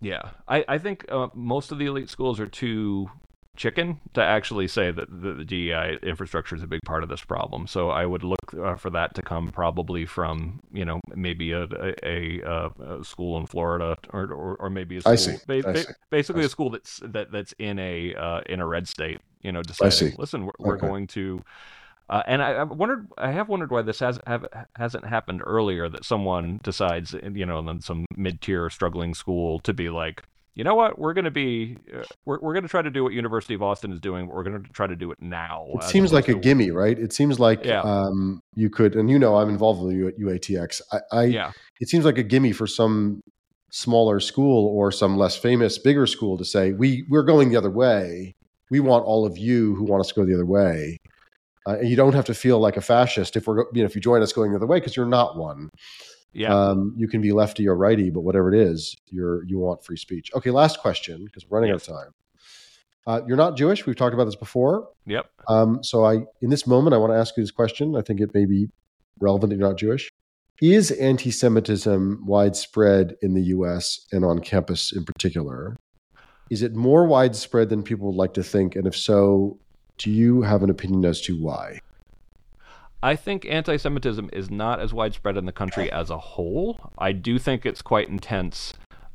yeah. 0.00 0.30
I 0.46 0.64
I 0.68 0.78
think 0.78 1.04
uh, 1.10 1.28
most 1.34 1.72
of 1.72 1.78
the 1.78 1.86
elite 1.86 2.08
schools 2.08 2.38
are 2.38 2.46
too 2.46 3.10
chicken 3.58 4.00
to 4.14 4.22
actually 4.22 4.68
say 4.68 4.90
that 4.90 5.08
the, 5.10 5.44
DEI 5.44 5.98
infrastructure 6.02 6.56
is 6.56 6.62
a 6.62 6.66
big 6.66 6.80
part 6.86 7.02
of 7.02 7.08
this 7.10 7.22
problem. 7.22 7.66
So 7.66 7.90
I 7.90 8.06
would 8.06 8.22
look 8.22 8.54
uh, 8.54 8.76
for 8.76 8.88
that 8.90 9.14
to 9.16 9.22
come 9.22 9.50
probably 9.50 10.06
from 10.06 10.60
you 10.72 10.84
know 10.84 11.00
maybe 11.14 11.52
a 11.52 11.64
a, 11.64 11.94
a, 12.02 12.42
uh, 12.42 12.68
a 13.00 13.04
school 13.04 13.36
in 13.38 13.46
Florida 13.46 13.96
or 14.12 14.32
or, 14.32 14.56
or 14.56 14.70
maybe 14.70 14.96
a 14.96 15.00
school 15.02 15.12
I 15.12 15.16
see. 15.16 15.38
ba- 15.46 15.68
I 15.68 15.74
see. 15.74 15.92
basically 16.10 16.42
I 16.42 16.46
a 16.46 16.48
see. 16.48 16.52
school 16.52 16.70
that's 16.70 17.00
that 17.04 17.30
that's 17.32 17.52
in 17.58 17.78
a 17.78 18.14
uh, 18.14 18.40
in 18.46 18.60
a 18.60 18.66
red 18.66 18.88
state. 18.88 19.20
You 19.42 19.52
know, 19.52 19.62
deciding 19.62 19.92
see. 19.92 20.14
listen, 20.16 20.46
we're, 20.46 20.52
we're 20.58 20.74
Okay. 20.74 20.86
going 20.86 21.06
to. 21.08 21.44
Uh, 22.10 22.22
and 22.26 22.42
I, 22.42 22.52
I 22.52 22.62
wondered, 22.62 23.06
I 23.18 23.32
have 23.32 23.50
wondered 23.50 23.70
why 23.70 23.82
this 23.82 24.00
has 24.00 24.18
have, 24.26 24.46
hasn't 24.76 25.04
happened 25.04 25.42
earlier. 25.44 25.90
That 25.90 26.06
someone 26.06 26.58
decides, 26.62 27.14
you 27.34 27.44
know, 27.44 27.58
in 27.58 27.82
some 27.82 28.06
mid-tier 28.16 28.70
struggling 28.70 29.12
school 29.12 29.58
to 29.60 29.74
be 29.74 29.90
like, 29.90 30.22
you 30.58 30.64
know 30.64 30.74
what, 30.74 30.98
we're 30.98 31.14
going 31.14 31.24
to 31.24 31.30
be, 31.30 31.76
uh, 31.94 32.02
we're, 32.26 32.40
we're 32.40 32.52
going 32.52 32.64
to 32.64 32.68
try 32.68 32.82
to 32.82 32.90
do 32.90 33.04
what 33.04 33.12
University 33.12 33.54
of 33.54 33.62
Austin 33.62 33.92
is 33.92 34.00
doing, 34.00 34.26
but 34.26 34.34
we're 34.34 34.42
going 34.42 34.60
to 34.60 34.68
try 34.70 34.88
to 34.88 34.96
do 34.96 35.12
it 35.12 35.18
now. 35.22 35.66
It 35.74 35.84
seems 35.84 36.12
like 36.12 36.28
a 36.28 36.32
to- 36.32 36.40
gimme, 36.40 36.72
right? 36.72 36.98
It 36.98 37.12
seems 37.12 37.38
like 37.38 37.64
Yeah. 37.64 37.80
um, 37.82 38.40
you 38.56 38.68
could, 38.68 38.96
and 38.96 39.08
you 39.08 39.20
know, 39.20 39.36
I'm 39.36 39.50
involved 39.50 39.80
with 39.82 40.18
UATX. 40.18 40.82
I, 40.92 40.98
I 41.12 41.22
Yeah, 41.26 41.52
it 41.80 41.88
seems 41.88 42.04
like 42.04 42.18
a 42.18 42.24
gimme 42.24 42.50
for 42.50 42.66
some 42.66 43.20
smaller 43.70 44.18
school 44.18 44.66
or 44.76 44.90
some 44.90 45.16
less 45.16 45.36
famous, 45.36 45.78
bigger 45.78 46.08
school 46.08 46.36
to 46.38 46.44
say, 46.44 46.72
we 46.72 47.06
we're 47.08 47.22
going 47.22 47.50
the 47.50 47.56
other 47.56 47.70
way. 47.70 48.34
We 48.68 48.80
want 48.80 49.04
all 49.04 49.24
of 49.24 49.38
you 49.38 49.76
who 49.76 49.84
want 49.84 50.00
us 50.00 50.08
to 50.08 50.14
go 50.14 50.26
the 50.26 50.34
other 50.34 50.44
way. 50.44 50.98
Uh, 51.68 51.76
and 51.78 51.88
you 51.88 51.94
don't 51.94 52.14
have 52.14 52.24
to 52.24 52.34
feel 52.34 52.58
like 52.58 52.76
a 52.76 52.80
fascist 52.80 53.36
if 53.36 53.46
we're, 53.46 53.58
you 53.74 53.82
know, 53.82 53.84
if 53.84 53.94
you 53.94 54.00
join 54.00 54.22
us 54.22 54.32
going 54.32 54.50
the 54.50 54.56
other 54.56 54.66
way 54.66 54.78
because 54.78 54.96
you're 54.96 55.06
not 55.06 55.36
one. 55.36 55.68
Yeah. 56.32 56.54
Um, 56.54 56.94
you 56.96 57.08
can 57.08 57.20
be 57.20 57.32
lefty 57.32 57.66
or 57.68 57.76
righty, 57.76 58.10
but 58.10 58.20
whatever 58.20 58.52
it 58.52 58.58
is, 58.60 58.96
you're 59.08 59.44
you 59.44 59.58
want 59.58 59.84
free 59.84 59.96
speech. 59.96 60.30
Okay, 60.34 60.50
last 60.50 60.78
question 60.80 61.24
because 61.24 61.48
we're 61.48 61.58
running 61.58 61.72
Yes. 61.74 61.88
out 61.88 61.94
of 61.94 62.02
time. 62.02 62.14
Uh, 63.06 63.20
you're 63.26 63.36
not 63.38 63.56
Jewish. 63.56 63.86
We've 63.86 63.96
talked 63.96 64.12
about 64.12 64.24
this 64.26 64.36
before. 64.36 64.88
yep. 65.06 65.30
Um, 65.48 65.82
so 65.82 66.04
I, 66.04 66.18
in 66.42 66.50
this 66.50 66.66
moment, 66.66 66.92
I 66.94 66.98
want 66.98 67.10
to 67.12 67.16
ask 67.16 67.36
you 67.38 67.42
this 67.42 67.50
question. 67.50 67.96
I 67.96 68.02
think 68.02 68.20
it 68.20 68.34
may 68.34 68.44
be 68.44 68.68
relevant. 69.18 69.52
If 69.52 69.58
you're 69.58 69.68
not 69.68 69.78
Jewish. 69.78 70.10
Is 70.60 70.90
anti-Semitism 70.90 72.24
widespread 72.26 73.16
in 73.22 73.32
the 73.34 73.42
U.S. 73.42 74.06
and 74.12 74.24
on 74.24 74.40
campus 74.40 74.92
in 74.92 75.04
particular? 75.04 75.76
Is 76.50 76.62
it 76.62 76.74
more 76.74 77.06
widespread 77.06 77.68
than 77.68 77.82
people 77.82 78.08
would 78.08 78.16
like 78.16 78.34
to 78.34 78.42
think? 78.42 78.74
And 78.74 78.86
if 78.86 78.96
so, 78.96 79.58
do 79.98 80.10
you 80.10 80.42
have 80.42 80.62
an 80.62 80.68
opinion 80.70 81.04
as 81.04 81.20
to 81.22 81.40
why? 81.40 81.80
I 83.02 83.14
think 83.14 83.46
anti-Semitism 83.46 84.30
is 84.32 84.50
not 84.50 84.80
as 84.80 84.92
widespread 84.92 85.36
in 85.36 85.46
the 85.46 85.52
country 85.52 85.90
as 85.92 86.10
a 86.10 86.18
whole. 86.18 86.92
I 86.98 87.12
do 87.12 87.38
think 87.38 87.64
it's 87.64 87.80
quite 87.80 88.08
intense 88.08 88.74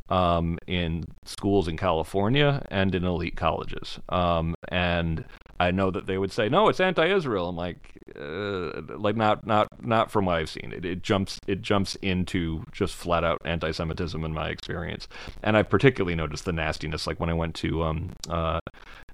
um, 0.09 0.57
in 0.67 1.05
schools 1.25 1.67
in 1.67 1.77
California 1.77 2.65
and 2.69 2.93
in 2.93 3.03
elite 3.03 3.35
colleges. 3.35 3.99
Um, 4.09 4.55
and 4.69 5.25
I 5.59 5.71
know 5.71 5.91
that 5.91 6.07
they 6.07 6.17
would 6.17 6.31
say, 6.31 6.49
"No, 6.49 6.67
it's 6.67 6.79
anti-Israel." 6.79 7.49
I'm 7.49 7.55
like, 7.55 7.97
uh, 8.19 8.81
like 8.97 9.15
not 9.15 9.45
not 9.45 9.67
not 9.81 10.11
from 10.11 10.25
what 10.25 10.37
I've 10.37 10.49
seen. 10.49 10.73
It, 10.73 10.83
it 10.83 11.03
jumps 11.03 11.39
it 11.47 11.61
jumps 11.61 11.95
into 12.01 12.63
just 12.71 12.95
flat 12.95 13.23
out 13.23 13.41
anti-Semitism 13.45 14.23
in 14.23 14.33
my 14.33 14.49
experience. 14.49 15.07
And 15.41 15.55
I've 15.55 15.69
particularly 15.69 16.15
noticed 16.15 16.45
the 16.45 16.53
nastiness, 16.53 17.07
like 17.07 17.19
when 17.19 17.29
I 17.29 17.33
went 17.33 17.55
to 17.55 17.83
um, 17.83 18.09
uh, 18.29 18.59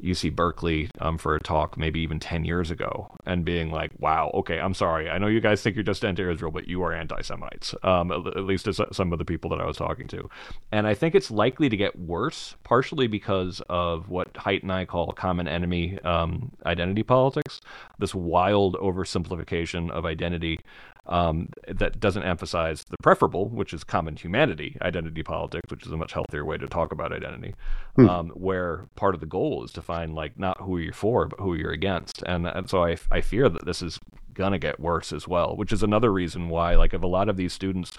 UC 0.02 0.36
Berkeley 0.36 0.90
um, 1.00 1.18
for 1.18 1.36
a 1.36 1.40
talk 1.40 1.78
maybe 1.78 2.00
even 2.00 2.20
10 2.20 2.46
years 2.46 2.72
ago 2.72 3.14
and 3.26 3.44
being 3.44 3.72
like, 3.72 3.92
wow, 4.00 4.32
okay, 4.34 4.60
I'm 4.60 4.74
sorry. 4.74 5.10
I 5.10 5.18
know 5.18 5.28
you 5.28 5.42
guys 5.42 5.62
think 5.62 5.76
you're 5.76 5.84
just 5.84 6.06
anti 6.06 6.30
Israel, 6.30 6.52
but 6.52 6.68
you 6.68 6.82
are 6.84 6.94
anti 6.94 7.22
Semites, 7.22 7.76
um, 7.84 8.12
at 8.12 8.38
at 8.38 8.46
least 8.46 8.68
as 8.68 8.80
some 8.92 9.12
of 9.12 9.20
the 9.20 9.26
people 9.26 9.50
that 9.52 9.60
I 9.60 9.66
was 9.66 9.78
talking 9.78 10.08
to. 10.08 10.30
And 10.80 10.88
I 10.88 10.94
think 10.94 11.14
it's 11.14 11.30
likely 11.30 11.68
to 11.68 11.76
get 11.76 12.00
worse, 12.00 12.56
partially 12.64 13.08
because 13.08 13.62
of 13.68 14.08
what 14.08 14.32
Haidt 14.34 14.64
and 14.64 14.72
I 14.72 14.86
call 14.86 15.12
common 15.12 15.46
enemy 15.46 16.00
um, 16.06 16.54
identity 16.66 17.04
politics, 17.04 17.60
this 17.98 18.16
wild 18.16 18.78
oversimplification 18.78 19.92
of 19.92 20.06
identity 20.06 20.58
um, 21.06 21.50
that 21.68 22.00
doesn't 22.00 22.24
emphasize 22.24 22.86
the 22.86 22.96
preferable, 23.04 23.50
which 23.50 23.74
is 23.74 23.84
common 23.84 24.16
humanity 24.16 24.78
identity 24.82 25.22
politics, 25.22 25.70
which 25.70 25.86
is 25.86 25.92
a 25.92 25.98
much 25.98 26.14
healthier 26.14 26.46
way 26.46 26.56
to 26.56 26.68
talk 26.68 26.94
about 26.94 27.12
identity, 27.12 27.56
Hmm. 27.98 28.10
um, 28.10 28.30
where 28.30 28.88
part 28.96 29.16
of 29.16 29.20
the 29.20 29.28
goal 29.28 29.66
is 29.66 29.74
to 29.74 29.82
find 29.82 30.16
like 30.16 30.40
not 30.40 30.62
who 30.62 30.78
you're 30.78 30.94
for, 30.94 31.28
but 31.28 31.42
who 31.42 31.56
you're 31.56 31.74
against. 31.74 32.24
And, 32.24 32.48
and 32.48 32.70
so 32.70 32.86
I, 32.86 32.96
I 33.12 33.20
fear 33.20 33.50
that 33.50 33.66
this 33.66 33.82
is 33.82 34.00
gonna 34.34 34.58
get 34.58 34.80
worse 34.80 35.12
as 35.12 35.28
well, 35.28 35.58
which 35.58 35.74
is 35.74 35.84
another 35.84 36.14
reason 36.14 36.48
why 36.48 36.76
like 36.76 36.94
if 36.94 37.04
a 37.04 37.08
lot 37.08 37.28
of 37.28 37.36
these 37.36 37.52
students, 37.52 37.92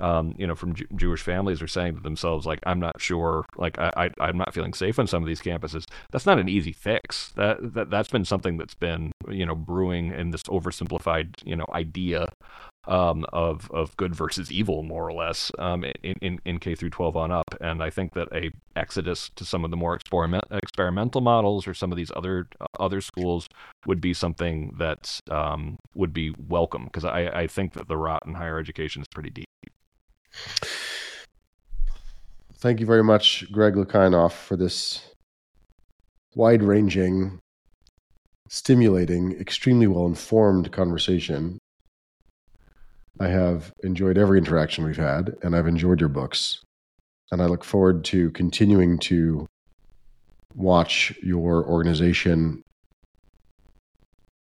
um, 0.00 0.34
you 0.38 0.46
know, 0.46 0.54
from 0.54 0.74
Jew- 0.74 0.86
Jewish 0.94 1.22
families 1.22 1.62
are 1.62 1.68
saying 1.68 1.96
to 1.96 2.02
themselves 2.02 2.46
like 2.46 2.60
I'm 2.64 2.80
not 2.80 3.00
sure, 3.00 3.44
like 3.56 3.78
I, 3.78 3.92
I 3.96 4.10
I'm 4.20 4.38
not 4.38 4.54
feeling 4.54 4.74
safe 4.74 4.98
on 4.98 5.06
some 5.06 5.22
of 5.22 5.26
these 5.26 5.40
campuses. 5.40 5.84
That's 6.10 6.26
not 6.26 6.38
an 6.38 6.48
easy 6.48 6.72
fix. 6.72 7.30
That 7.32 7.74
that 7.74 7.90
that's 7.90 8.10
been 8.10 8.24
something 8.24 8.56
that's 8.56 8.74
been 8.74 9.12
you 9.28 9.46
know 9.46 9.54
brewing 9.54 10.12
in 10.12 10.30
this 10.30 10.42
oversimplified 10.44 11.34
you 11.44 11.56
know 11.56 11.66
idea 11.72 12.28
um, 12.86 13.24
of 13.32 13.70
of 13.70 13.96
good 13.96 14.14
versus 14.14 14.50
evil, 14.52 14.82
more 14.82 15.06
or 15.06 15.12
less, 15.12 15.50
um, 15.58 15.84
in, 15.84 16.14
in 16.20 16.40
in 16.44 16.58
K 16.58 16.74
through 16.74 16.90
12 16.90 17.16
on 17.16 17.32
up. 17.32 17.54
And 17.60 17.82
I 17.82 17.90
think 17.90 18.14
that 18.14 18.28
a 18.32 18.50
exodus 18.76 19.30
to 19.36 19.44
some 19.44 19.64
of 19.64 19.70
the 19.70 19.76
more 19.76 19.94
experiment 19.94 20.44
experimental 20.50 21.20
models 21.20 21.66
or 21.66 21.74
some 21.74 21.92
of 21.92 21.96
these 21.96 22.12
other 22.14 22.46
other 22.78 23.00
schools 23.00 23.48
would 23.86 24.00
be 24.00 24.14
something 24.14 24.74
that 24.78 25.20
um, 25.30 25.78
would 25.94 26.12
be 26.12 26.34
welcome 26.48 26.84
because 26.84 27.04
I, 27.04 27.26
I 27.26 27.46
think 27.46 27.72
that 27.74 27.88
the 27.88 27.96
rot 27.96 28.22
in 28.26 28.34
higher 28.34 28.58
education 28.58 29.02
is 29.02 29.08
pretty 29.08 29.30
deep. 29.30 29.46
Thank 32.58 32.80
you 32.80 32.86
very 32.86 33.04
much, 33.04 33.50
Greg 33.52 33.74
Lukianoff, 33.74 34.32
for 34.32 34.56
this 34.56 35.10
wide 36.34 36.62
ranging, 36.62 37.38
stimulating, 38.48 39.38
extremely 39.40 39.86
well 39.86 40.06
informed 40.06 40.72
conversation. 40.72 41.58
I 43.20 43.28
have 43.28 43.72
enjoyed 43.82 44.18
every 44.18 44.38
interaction 44.38 44.84
we've 44.84 44.96
had, 44.96 45.34
and 45.42 45.56
I've 45.56 45.66
enjoyed 45.66 46.00
your 46.00 46.08
books. 46.08 46.62
And 47.32 47.42
I 47.42 47.46
look 47.46 47.64
forward 47.64 48.04
to 48.06 48.30
continuing 48.32 48.98
to 49.00 49.46
watch 50.54 51.12
your 51.22 51.64
organization 51.66 52.62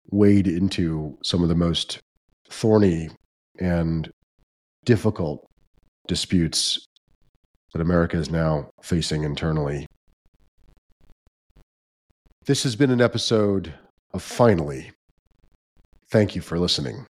wade 0.09 0.47
into 0.47 1.17
some 1.23 1.43
of 1.43 1.49
the 1.49 1.55
most 1.55 1.99
thorny 2.49 3.09
and 3.59 4.11
difficult 4.85 5.45
disputes 6.11 6.85
that 7.71 7.79
America 7.79 8.17
is 8.17 8.29
now 8.29 8.69
facing 8.81 9.23
internally. 9.23 9.85
This 12.45 12.63
has 12.63 12.75
been 12.75 12.91
an 12.91 12.99
episode 12.99 13.73
of 14.13 14.21
Finally. 14.21 14.91
Thank 16.09 16.35
you 16.35 16.41
for 16.41 16.59
listening. 16.59 17.05